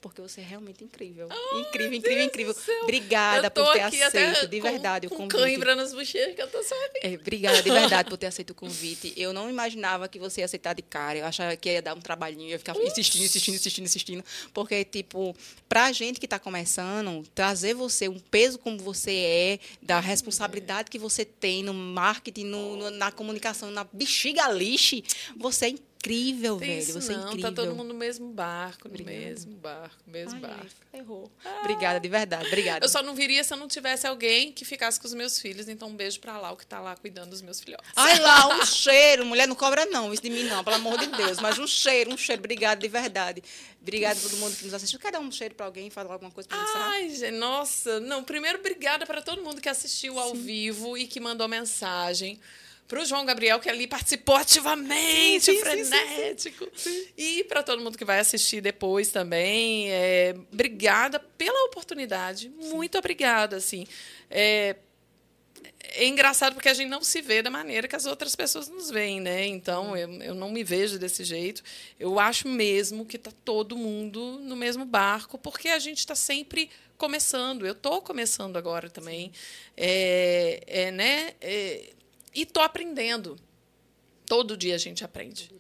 Porque 0.01 0.20
você 0.20 0.43
é 0.43 0.44
realmente 0.44 0.85
incrível. 0.85 1.31
incrível, 1.60 1.94
incrível, 1.94 2.24
incrível. 2.24 2.55
Obrigada 2.82 3.51
por 3.51 3.72
ter 3.72 3.81
aceito, 3.81 4.48
de 4.48 4.60
com- 4.60 4.70
verdade, 4.70 5.09
com 5.09 5.14
o 5.14 5.18
convite. 5.20 5.35
cãibra 5.39 5.74
nas 5.74 5.94
bochechas 5.94 6.35
que 6.35 6.43
eu 6.43 6.47
tô 6.48 6.62
só 6.62 6.74
É, 7.01 7.14
obrigada 7.14 7.62
de 7.62 7.70
verdade 7.70 8.10
por 8.10 8.18
ter 8.18 8.26
aceito 8.26 8.51
o 8.51 8.55
convite. 8.55 9.14
Eu 9.16 9.32
não 9.32 9.48
imaginava 9.48 10.06
que 10.06 10.18
você 10.18 10.43
ia 10.43 10.44
aceitar 10.44 10.74
de 10.74 10.82
cara. 10.82 11.20
Eu 11.20 11.24
achava 11.24 11.56
que 11.56 11.70
ia 11.70 11.81
dar 11.81 11.94
um 11.94 12.02
trabalhinho, 12.02 12.51
ia 12.51 12.59
ficar 12.59 12.76
insistindo, 12.76 13.24
insistindo, 13.24 13.55
insistindo, 13.55 13.85
insistindo. 13.86 14.24
Porque, 14.52 14.85
tipo, 14.85 15.35
pra 15.70 15.90
gente 15.90 16.20
que 16.20 16.28
tá 16.28 16.39
começando, 16.39 17.26
trazer 17.35 17.72
você, 17.72 18.06
um 18.06 18.18
peso 18.18 18.59
como 18.59 18.76
você 18.76 19.10
é, 19.10 19.59
da 19.81 20.01
responsabilidade 20.01 20.90
que 20.90 20.98
você 20.98 21.24
tem 21.24 21.62
no 21.62 21.72
marketing, 21.72 22.44
no, 22.44 22.76
no- 22.76 22.90
na 22.90 23.10
comunicação, 23.10 23.70
na 23.70 23.85
bexiga 23.85 24.52
lixe, 24.52 25.02
você 25.35 25.64
é 25.64 25.68
incrível, 25.70 25.93
Tem 26.09 26.39
velho. 26.59 26.93
Você 26.93 27.12
é 27.12 27.16
não, 27.16 27.28
incrível. 27.28 27.51
tá 27.51 27.62
todo 27.62 27.74
mundo 27.74 27.89
no 27.89 27.94
mesmo 27.94 28.28
barco, 28.28 28.89
no 28.89 28.94
Obrigada. 28.94 29.18
mesmo 29.18 29.55
barco, 29.56 29.97
mesmo 30.06 30.35
Ai, 30.35 30.40
barco. 30.40 30.66
errou. 30.93 31.32
Obrigada, 31.60 31.98
de 31.98 32.09
verdade. 32.09 32.47
Obrigada. 32.47 32.85
Eu 32.85 32.89
só 32.89 33.02
não 33.02 33.14
viria 33.14 33.43
se 33.43 33.52
eu 33.52 33.56
não 33.56 33.66
tivesse 33.68 34.06
alguém 34.06 34.52
que 34.52 34.64
ficasse 34.64 35.01
com 35.01 35.06
os 35.06 35.14
meus 35.14 35.40
filhos. 35.40 35.68
Então, 35.68 35.89
um 35.89 35.97
beijo 35.97 36.20
pra 36.20 36.39
Lau, 36.39 36.56
que 36.56 36.66
tá 36.66 36.81
lá 36.81 36.94
cuidando 36.97 37.31
dos 37.31 37.40
meus 37.43 37.60
filhotes. 37.60 37.90
Ai 37.97 38.18
lá, 38.20 38.48
um 38.56 38.64
cheiro. 38.66 39.24
Mulher 39.24 39.48
não 39.48 39.56
cobra 39.56 39.86
não, 39.86 40.12
isso 40.12 40.22
de 40.22 40.31
mim 40.31 40.44
não, 40.44 40.62
pelo 40.62 40.76
amor 40.76 40.98
de 40.98 41.06
Deus. 41.06 41.39
Mas 41.40 41.59
um 41.59 41.66
cheiro, 41.66 42.12
um 42.12 42.16
cheiro. 42.16 42.40
Obrigada, 42.40 42.81
de 42.81 42.89
verdade. 42.89 43.43
Obrigada 43.81 44.18
a 44.18 44.22
todo 44.22 44.36
mundo 44.36 44.56
que 44.56 44.64
nos 44.64 44.74
assistiu. 44.74 44.98
Quer 44.98 45.12
dar 45.12 45.20
um 45.20 45.31
cheiro 45.31 45.55
pra 45.55 45.66
alguém, 45.66 45.90
falar 45.90 46.12
alguma 46.12 46.31
coisa 46.31 46.48
pra 46.48 46.59
encerrar? 46.62 46.89
Ai, 46.90 47.10
gente, 47.10 47.31
nossa. 47.32 48.01
Não, 48.01 48.22
primeiro, 48.24 48.59
obrigada 48.59 49.06
para 49.06 49.22
todo 49.22 49.43
mundo 49.43 49.60
que 49.60 49.68
assistiu 49.68 50.18
ao 50.18 50.35
vivo 50.35 50.97
e 50.97 51.06
que 51.06 51.20
mandou 51.20 51.48
mensagem. 51.48 52.40
Para 52.86 53.01
o 53.01 53.05
João 53.05 53.24
Gabriel, 53.24 53.59
que 53.61 53.69
ali 53.69 53.86
participou 53.86 54.36
ativamente, 54.36 55.44
Sim, 55.44 55.52
sim, 55.52 55.59
sim, 55.59 55.61
frenético. 55.61 56.69
E 57.16 57.44
para 57.44 57.62
todo 57.62 57.82
mundo 57.82 57.97
que 57.97 58.05
vai 58.05 58.19
assistir 58.19 58.61
depois 58.61 59.11
também. 59.11 59.90
é, 59.90 60.35
obrigada 60.52 61.19
pela 61.19 61.66
oportunidade. 61.66 62.51
Muito 62.51 62.98
obrigada, 62.98 63.56
assim. 63.56 63.86
É, 64.31 64.77
é 65.97 66.06
engraçado 66.06 66.55
porque 66.55 66.69
a 66.69 66.74
gente 66.74 66.89
não 66.89 67.02
se 67.02 67.20
vê 67.20 67.40
da 67.40 67.51
maneira 67.51 67.86
que 67.86 67.97
as 67.97 68.06
outras 68.06 68.35
pessoas 68.35 68.69
nos 68.69 68.90
veem, 68.90 69.20
né? 69.20 69.47
Então, 69.47 69.97
eu, 69.97 70.11
eu 70.23 70.35
não 70.35 70.51
me 70.51 70.65
vejo 70.65 70.98
desse 70.98 71.24
jeito. 71.24 71.62
Eu 71.98 72.19
acho 72.19 72.48
mesmo 72.48 73.05
que 73.05 73.16
está 73.16 73.31
todo 73.44 73.77
mundo 73.77 74.39
no 74.43 74.56
mesmo 74.56 74.85
barco, 74.85 75.39
porque 75.39 75.69
a 75.69 75.78
gente 75.78 75.98
está 75.98 76.15
sempre 76.15 76.70
começando. 76.97 77.66
Eu 77.66 77.73
estou 77.73 78.02
começando 78.02 78.56
agora 78.56 78.90
também. 78.90 79.31
É, 79.77 80.62
é, 80.66 80.90
né? 80.90 81.35
É, 81.40 81.90
e 82.35 82.43
estou 82.43 82.62
aprendendo. 82.62 83.36
Todo 84.27 84.56
dia 84.56 84.74
a 84.74 84.78
gente 84.78 85.05
aprende. 85.05 85.51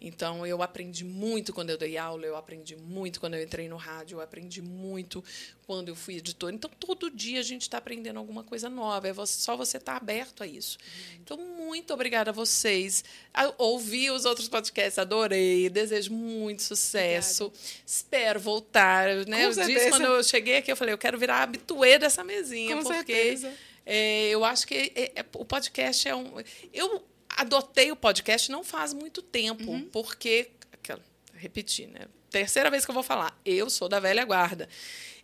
Então, 0.00 0.46
eu 0.46 0.62
aprendi 0.62 1.04
muito 1.04 1.52
quando 1.52 1.70
eu 1.70 1.76
dei 1.76 1.98
aula, 1.98 2.24
eu 2.24 2.36
aprendi 2.36 2.76
muito 2.76 3.18
quando 3.18 3.34
eu 3.34 3.42
entrei 3.42 3.68
no 3.68 3.76
rádio, 3.76 4.18
eu 4.18 4.20
aprendi 4.20 4.62
muito 4.62 5.24
quando 5.66 5.88
eu 5.88 5.96
fui 5.96 6.18
editor. 6.18 6.52
Então, 6.54 6.70
todo 6.78 7.10
dia 7.10 7.40
a 7.40 7.42
gente 7.42 7.62
está 7.62 7.78
aprendendo 7.78 8.16
alguma 8.16 8.44
coisa 8.44 8.70
nova, 8.70 9.08
é 9.08 9.26
só 9.26 9.56
você 9.56 9.76
estar 9.76 9.96
aberto 9.96 10.44
a 10.44 10.46
isso. 10.46 10.78
Então, 11.20 11.36
muito 11.36 11.92
obrigada 11.92 12.30
a 12.30 12.32
vocês. 12.32 13.02
A- 13.34 13.52
Ouvi 13.58 14.08
os 14.08 14.24
outros 14.24 14.46
podcasts, 14.48 15.00
adorei, 15.00 15.68
desejo 15.68 16.12
muito 16.12 16.62
sucesso. 16.62 17.52
Espero 17.84 18.38
voltar. 18.38 19.08
Né? 19.26 19.52
Com 19.52 19.60
eu 19.60 19.66
disse 19.66 19.90
quando 19.90 20.04
eu 20.04 20.22
cheguei 20.22 20.58
aqui, 20.58 20.70
eu 20.70 20.76
falei, 20.76 20.94
eu 20.94 20.98
quero 20.98 21.18
virar 21.18 21.42
habituê 21.42 21.98
dessa 21.98 22.22
mesinha, 22.22 22.76
Com 22.76 22.84
porque 22.84 23.12
certeza. 23.12 23.52
É, 23.90 24.28
eu 24.28 24.44
acho 24.44 24.66
que 24.66 24.74
é- 24.94 25.12
é- 25.20 25.26
o 25.34 25.44
podcast 25.44 26.06
é 26.08 26.14
um. 26.14 26.34
Eu 26.72 27.04
adotei 27.30 27.90
o 27.90 27.96
podcast 27.96 28.50
não 28.50 28.62
faz 28.62 28.92
muito 28.92 29.22
tempo, 29.22 29.70
Uhum. 29.70 29.88
porque. 29.90 30.50
aquela- 30.72 31.02
Repetir, 31.34 31.88
né? 31.88 32.06
terceira 32.30 32.70
vez 32.70 32.84
que 32.84 32.90
eu 32.90 32.94
vou 32.94 33.02
falar. 33.02 33.40
Eu 33.44 33.70
sou 33.70 33.88
da 33.88 33.98
velha 33.98 34.22
guarda. 34.24 34.68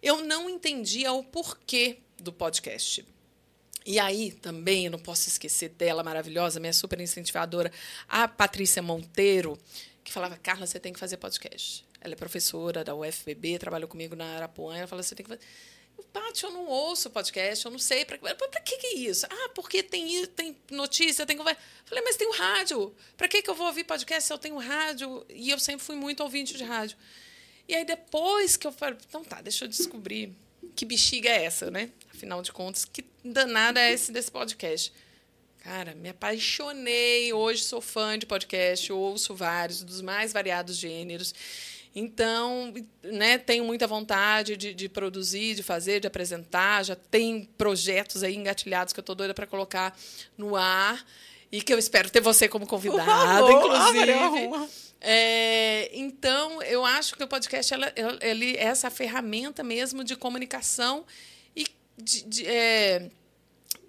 Eu 0.02 0.24
não 0.24 0.48
entendia 0.48 1.12
o 1.12 1.22
porquê 1.22 1.98
do 2.18 2.32
podcast. 2.32 3.04
E 3.84 3.98
aí, 3.98 4.32
também, 4.32 4.86
eu 4.86 4.90
não 4.90 4.98
posso 4.98 5.28
esquecer 5.28 5.68
dela, 5.68 6.02
maravilhosa, 6.02 6.58
minha 6.58 6.72
super 6.72 6.98
incentivadora, 7.02 7.70
a 8.08 8.26
Patrícia 8.26 8.80
Monteiro, 8.80 9.58
que 10.02 10.10
falava: 10.10 10.38
Carla, 10.38 10.66
você 10.66 10.80
tem 10.80 10.94
que 10.94 10.98
fazer 10.98 11.18
podcast. 11.18 11.84
Ela 12.00 12.14
é 12.14 12.16
professora 12.16 12.82
da 12.82 12.94
UFBB, 12.94 13.58
trabalhou 13.58 13.86
comigo 13.88 14.16
na 14.16 14.36
Arapuã. 14.36 14.74
Ela 14.76 14.86
falou: 14.86 15.02
você 15.02 15.14
tem 15.14 15.24
que 15.24 15.28
fazer. 15.30 15.44
Paty, 16.14 16.44
eu 16.44 16.52
não 16.52 16.66
ouço 16.68 17.10
podcast, 17.10 17.64
eu 17.64 17.72
não 17.72 17.78
sei. 17.78 18.04
Para 18.04 18.18
que, 18.60 18.76
que 18.76 18.86
é 18.86 18.94
isso? 18.94 19.26
Ah, 19.28 19.48
porque 19.52 19.82
tem, 19.82 20.24
tem 20.28 20.56
notícia, 20.70 21.26
tem 21.26 21.36
conversa. 21.36 21.60
Falei, 21.84 22.04
mas 22.04 22.14
tem 22.14 22.28
o 22.28 22.32
rádio. 22.32 22.94
Para 23.16 23.26
que, 23.26 23.42
que 23.42 23.50
eu 23.50 23.54
vou 23.56 23.66
ouvir 23.66 23.82
podcast 23.82 24.28
se 24.28 24.32
eu 24.32 24.38
tenho 24.38 24.56
rádio? 24.56 25.26
E 25.28 25.50
eu 25.50 25.58
sempre 25.58 25.84
fui 25.84 25.96
muito 25.96 26.22
ouvinte 26.22 26.56
de 26.56 26.62
rádio. 26.62 26.96
E 27.66 27.74
aí, 27.74 27.84
depois 27.84 28.56
que 28.56 28.64
eu 28.64 28.70
falei, 28.70 28.96
então 29.08 29.24
tá, 29.24 29.42
deixa 29.42 29.64
eu 29.64 29.68
descobrir 29.68 30.32
que 30.76 30.84
bexiga 30.84 31.30
é 31.30 31.46
essa, 31.46 31.68
né? 31.68 31.90
Afinal 32.14 32.42
de 32.42 32.52
contas, 32.52 32.84
que 32.84 33.04
danada 33.24 33.80
é 33.80 33.92
esse 33.92 34.12
desse 34.12 34.30
podcast? 34.30 34.92
Cara, 35.64 35.96
me 35.96 36.10
apaixonei. 36.10 37.32
Hoje 37.32 37.64
sou 37.64 37.80
fã 37.80 38.16
de 38.16 38.24
podcast, 38.24 38.92
ouço 38.92 39.34
vários, 39.34 39.82
dos 39.82 40.00
mais 40.00 40.32
variados 40.32 40.76
gêneros. 40.76 41.34
Então, 41.94 42.74
né, 43.02 43.38
tenho 43.38 43.64
muita 43.64 43.86
vontade 43.86 44.56
de, 44.56 44.74
de, 44.74 44.88
produzir, 44.88 45.54
de 45.54 45.62
fazer, 45.62 46.00
de 46.00 46.08
apresentar. 46.08 46.84
Já 46.84 46.96
tem 46.96 47.48
projetos 47.56 48.24
aí 48.24 48.34
engatilhados 48.34 48.92
que 48.92 48.98
eu 48.98 49.02
estou 49.02 49.14
doida 49.14 49.32
para 49.32 49.46
colocar 49.46 49.96
no 50.36 50.56
ar 50.56 51.04
e 51.52 51.62
que 51.62 51.72
eu 51.72 51.78
espero 51.78 52.10
ter 52.10 52.20
você 52.20 52.48
como 52.48 52.66
convidada, 52.66 53.48
inclusive. 53.52 54.10
É, 55.00 55.90
então, 55.92 56.60
eu 56.62 56.84
acho 56.84 57.14
que 57.14 57.22
o 57.22 57.28
podcast 57.28 57.72
ela, 57.72 57.92
ele 58.20 58.56
é 58.56 58.64
essa 58.64 58.90
ferramenta 58.90 59.62
mesmo 59.62 60.02
de 60.02 60.16
comunicação 60.16 61.04
e 61.54 61.64
de, 61.96 62.22
de 62.24 62.46
é, 62.46 63.10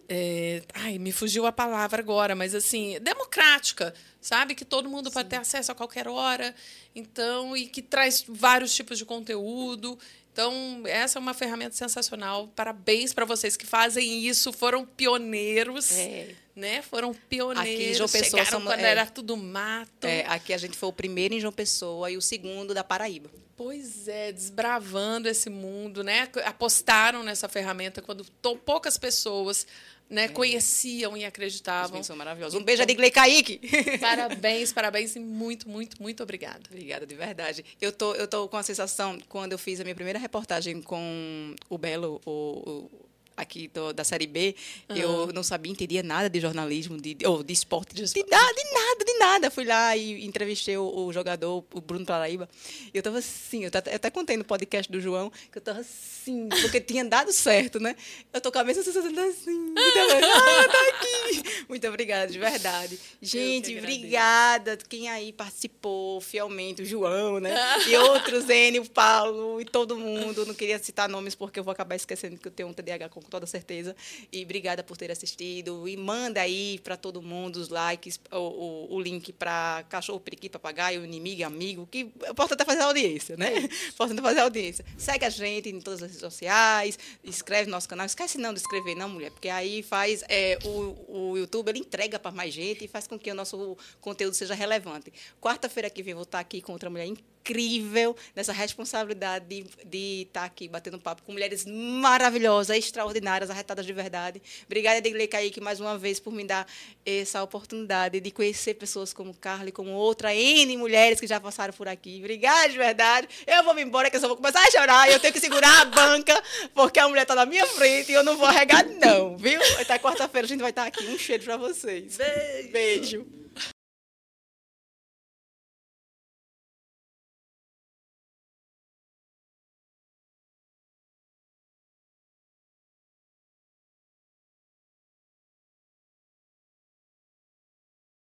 é, 0.07 0.61
ai, 0.73 0.99
me 0.99 1.11
fugiu 1.11 1.45
a 1.45 1.51
palavra 1.51 1.99
agora, 1.99 2.35
mas 2.35 2.53
assim, 2.53 2.99
democrática, 3.01 3.93
sabe? 4.25 4.55
Que 4.55 4.65
todo 4.65 4.89
mundo 4.89 5.09
Sim. 5.09 5.13
pode 5.13 5.29
ter 5.29 5.35
acesso 5.35 5.71
a 5.71 5.75
qualquer 5.75 6.07
hora, 6.07 6.55
então, 6.95 7.55
e 7.55 7.67
que 7.67 7.81
traz 7.81 8.25
vários 8.27 8.73
tipos 8.73 8.97
de 8.97 9.05
conteúdo. 9.05 9.99
Então, 10.33 10.81
essa 10.85 11.19
é 11.19 11.21
uma 11.21 11.33
ferramenta 11.33 11.75
sensacional. 11.75 12.47
Parabéns 12.55 13.13
para 13.13 13.23
vocês 13.23 13.55
que 13.55 13.67
fazem 13.67 14.25
isso, 14.25 14.51
foram 14.51 14.83
pioneiros. 14.83 15.91
É. 15.91 16.33
Né? 16.55 16.81
Foram 16.81 17.13
pioneiros. 17.13 17.71
Aqui 17.71 17.91
em 17.91 17.93
João 17.93 18.09
Pessoa 18.09 18.45
somos, 18.45 18.67
quando 18.67 18.79
é, 18.79 18.89
era 18.89 19.05
tudo 19.05 19.37
mato. 19.37 20.05
É, 20.05 20.25
aqui 20.27 20.53
a 20.53 20.57
gente 20.57 20.75
foi 20.75 20.89
o 20.89 20.93
primeiro 20.93 21.35
em 21.35 21.39
João 21.39 21.53
Pessoa 21.53 22.09
e 22.09 22.17
o 22.17 22.21
segundo 22.21 22.73
da 22.73 22.83
Paraíba. 22.83 23.29
Pois 23.57 24.07
é, 24.07 24.31
desbravando 24.31 25.29
esse 25.29 25.49
mundo, 25.49 26.03
né? 26.03 26.27
Apostaram 26.45 27.23
nessa 27.23 27.47
ferramenta 27.47 28.01
quando 28.01 28.25
poucas 28.65 28.97
pessoas 28.97 29.65
né, 30.09 30.27
conheciam 30.27 31.17
e 31.17 31.25
acreditavam. 31.25 32.03
São 32.03 32.15
maravilhosos. 32.15 32.59
Um 32.59 32.63
beijo 32.63 32.81
a 32.81 32.85
Digley 32.85 33.11
Kaique. 33.11 33.59
Parabéns, 33.99 34.71
parabéns 34.71 35.15
e 35.15 35.19
muito, 35.19 35.69
muito, 35.69 36.01
muito 36.01 36.21
obrigada. 36.23 36.61
Obrigada, 36.69 37.05
de 37.05 37.15
verdade. 37.15 37.65
Eu 37.81 37.91
tô, 37.91 38.13
eu 38.13 38.27
tô 38.27 38.47
com 38.47 38.57
a 38.57 38.63
sensação, 38.63 39.17
quando 39.27 39.53
eu 39.53 39.57
fiz 39.57 39.79
a 39.79 39.83
minha 39.83 39.95
primeira 39.95 40.19
reportagem 40.19 40.81
com 40.81 41.55
o 41.69 41.77
Belo, 41.77 42.21
o, 42.25 42.31
o 42.31 43.04
aqui 43.35 43.67
do, 43.67 43.93
da 43.93 44.03
Série 44.03 44.27
B, 44.27 44.55
uhum. 44.89 44.95
eu 44.95 45.33
não 45.33 45.43
sabia, 45.43 45.71
entendia 45.71 46.01
nada 46.01 46.29
de 46.29 46.39
jornalismo, 46.39 46.99
de, 46.99 47.17
ou 47.25 47.43
de 47.43 47.53
esporte, 47.53 47.93
de, 47.93 48.03
de, 48.03 48.25
nada, 48.29 48.53
de 48.53 48.71
nada, 48.71 49.05
de 49.05 49.13
nada. 49.19 49.51
Fui 49.51 49.65
lá 49.65 49.95
e 49.95 50.25
entrevistei 50.25 50.77
o, 50.77 51.05
o 51.05 51.13
jogador, 51.13 51.63
o 51.73 51.81
Bruno 51.81 52.05
Paraíba. 52.05 52.49
E 52.93 52.97
eu 52.97 53.03
tava 53.03 53.19
assim, 53.19 53.63
eu, 53.63 53.71
eu 53.73 53.95
até 53.95 54.09
contei 54.09 54.37
no 54.37 54.43
podcast 54.43 54.91
do 54.91 55.01
João, 55.01 55.31
que 55.51 55.57
eu 55.57 55.61
tava 55.61 55.79
assim, 55.79 56.47
porque 56.61 56.79
tinha 56.79 57.03
dado 57.03 57.31
certo, 57.31 57.79
né? 57.79 57.95
Eu 58.33 58.39
tô 58.39 58.51
com 58.51 58.59
a 58.59 58.63
mesma 58.63 58.83
sensação 58.83 59.11
assim, 59.11 59.73
ah, 59.77 60.67
tá 60.67 60.87
aqui. 60.89 61.65
Muito 61.67 61.87
obrigada, 61.87 62.31
de 62.31 62.39
verdade. 62.39 62.99
Gente, 63.21 63.77
obrigada 63.77 64.77
quem 64.87 65.09
aí 65.09 65.33
participou 65.33 66.21
fielmente, 66.21 66.81
o 66.81 66.85
João, 66.85 67.39
né? 67.39 67.53
E 67.87 67.95
outros, 67.97 68.49
N, 68.49 68.79
o 68.79 68.89
Paulo 68.89 69.59
e 69.59 69.65
todo 69.65 69.97
mundo. 69.97 70.45
Não 70.45 70.53
queria 70.53 70.79
citar 70.79 71.09
nomes 71.09 71.35
porque 71.35 71.59
eu 71.59 71.63
vou 71.63 71.71
acabar 71.71 71.95
esquecendo 71.95 72.37
que 72.37 72.47
eu 72.47 72.51
tenho 72.51 72.69
um 72.69 72.73
TDAH 72.73 73.09
com 73.09 73.21
toda 73.29 73.45
certeza. 73.45 73.95
E 74.31 74.43
obrigada 74.43 74.83
por 74.83 74.97
ter 74.97 75.11
assistido. 75.11 75.87
E 75.87 75.97
manda 75.97 76.41
aí 76.41 76.79
para 76.83 76.97
todo 76.97 77.21
mundo 77.21 77.57
os 77.57 77.69
likes, 77.69 78.19
o, 78.31 78.37
o, 78.37 78.95
o 78.95 79.01
link 79.01 79.33
para 79.33 79.83
cachorro, 79.89 80.19
periquito, 80.19 80.53
papagaio, 80.53 81.03
inimigo, 81.03 81.43
amigo. 81.43 81.87
Que 81.87 81.99
importante 81.99 82.61
é 82.61 82.65
fazer 82.65 82.81
a 82.81 82.85
audiência, 82.85 83.37
né? 83.37 83.69
Importante 83.89 84.19
é 84.19 84.21
fazer 84.23 84.39
a 84.39 84.43
audiência. 84.43 84.85
Segue 84.97 85.25
a 85.25 85.29
gente 85.29 85.69
em 85.69 85.79
todas 85.79 86.01
as 86.01 86.09
redes 86.09 86.21
sociais, 86.21 86.97
inscreve 87.23 87.65
no 87.65 87.71
nosso 87.71 87.87
canal. 87.87 88.05
Esquece 88.05 88.37
não 88.37 88.53
de 88.53 88.59
inscrever, 88.59 88.95
não, 88.95 89.09
mulher, 89.09 89.31
porque 89.31 89.49
aí 89.49 89.83
faz 89.83 90.23
é, 90.27 90.57
o, 90.63 91.31
o 91.31 91.37
YouTube 91.37 91.69
ele 91.69 91.79
entrega 91.79 92.19
para 92.19 92.31
mais 92.31 92.53
gente 92.53 92.85
e 92.85 92.87
faz 92.87 93.07
com 93.07 93.17
que 93.17 93.31
o 93.31 93.35
nosso 93.35 93.77
conteúdo 94.01 94.33
seja 94.33 94.53
relevante. 94.53 95.11
Quarta-feira 95.41 95.89
que 95.89 96.03
vem 96.03 96.13
vou 96.13 96.23
estar 96.23 96.39
aqui 96.39 96.61
com 96.61 96.71
outra 96.71 96.89
mulher 96.89 97.05
incrível 97.05 97.34
incrível 97.45 98.15
nessa 98.35 98.51
responsabilidade 98.51 99.45
de, 99.45 99.65
de 99.85 100.21
estar 100.23 100.41
tá 100.41 100.45
aqui 100.45 100.67
batendo 100.67 100.99
papo 100.99 101.21
com 101.21 101.31
mulheres 101.31 101.65
maravilhosas, 101.65 102.75
extraordinárias, 102.75 103.49
arretadas 103.51 103.85
de 103.85 103.93
verdade. 103.93 104.41
Obrigada, 104.65 104.97
Edgley 104.97 105.27
Kaique, 105.27 105.61
mais 105.61 105.79
uma 105.79 105.97
vez, 105.97 106.19
por 106.19 106.33
me 106.33 106.43
dar 106.43 106.67
essa 107.05 107.43
oportunidade 107.43 108.19
de 108.19 108.31
conhecer 108.31 108.73
pessoas 108.73 109.13
como 109.13 109.33
Carla 109.35 109.69
e 109.69 109.71
como 109.71 109.91
outra 109.91 110.33
N 110.33 110.75
mulheres 110.77 111.19
que 111.19 111.27
já 111.27 111.39
passaram 111.39 111.73
por 111.73 111.87
aqui. 111.87 112.17
Obrigada, 112.19 112.69
de 112.69 112.77
verdade. 112.77 113.27
Eu 113.45 113.63
vou 113.63 113.75
me 113.75 113.83
embora, 113.83 114.09
que 114.09 114.15
eu 114.15 114.21
só 114.21 114.27
vou 114.27 114.37
começar 114.37 114.61
a 114.61 114.71
chorar 114.71 115.09
e 115.09 115.13
eu 115.13 115.19
tenho 115.19 115.33
que 115.33 115.39
segurar 115.39 115.81
a 115.81 115.85
banca, 115.85 116.41
porque 116.73 116.99
a 116.99 117.07
mulher 117.07 117.21
está 117.21 117.35
na 117.35 117.45
minha 117.45 117.65
frente 117.67 118.11
e 118.11 118.15
eu 118.15 118.23
não 118.23 118.35
vou 118.37 118.47
arregar, 118.47 118.85
não, 118.87 119.37
viu? 119.37 119.61
Até 119.79 119.99
quarta-feira 119.99 120.45
a 120.45 120.49
gente 120.49 120.61
vai 120.61 120.71
estar 120.71 120.85
aqui. 120.85 121.05
Um 121.05 121.17
cheiro 121.17 121.43
para 121.43 121.57
vocês. 121.57 122.17
Beijo. 122.17 122.71
Beijo. 122.71 123.44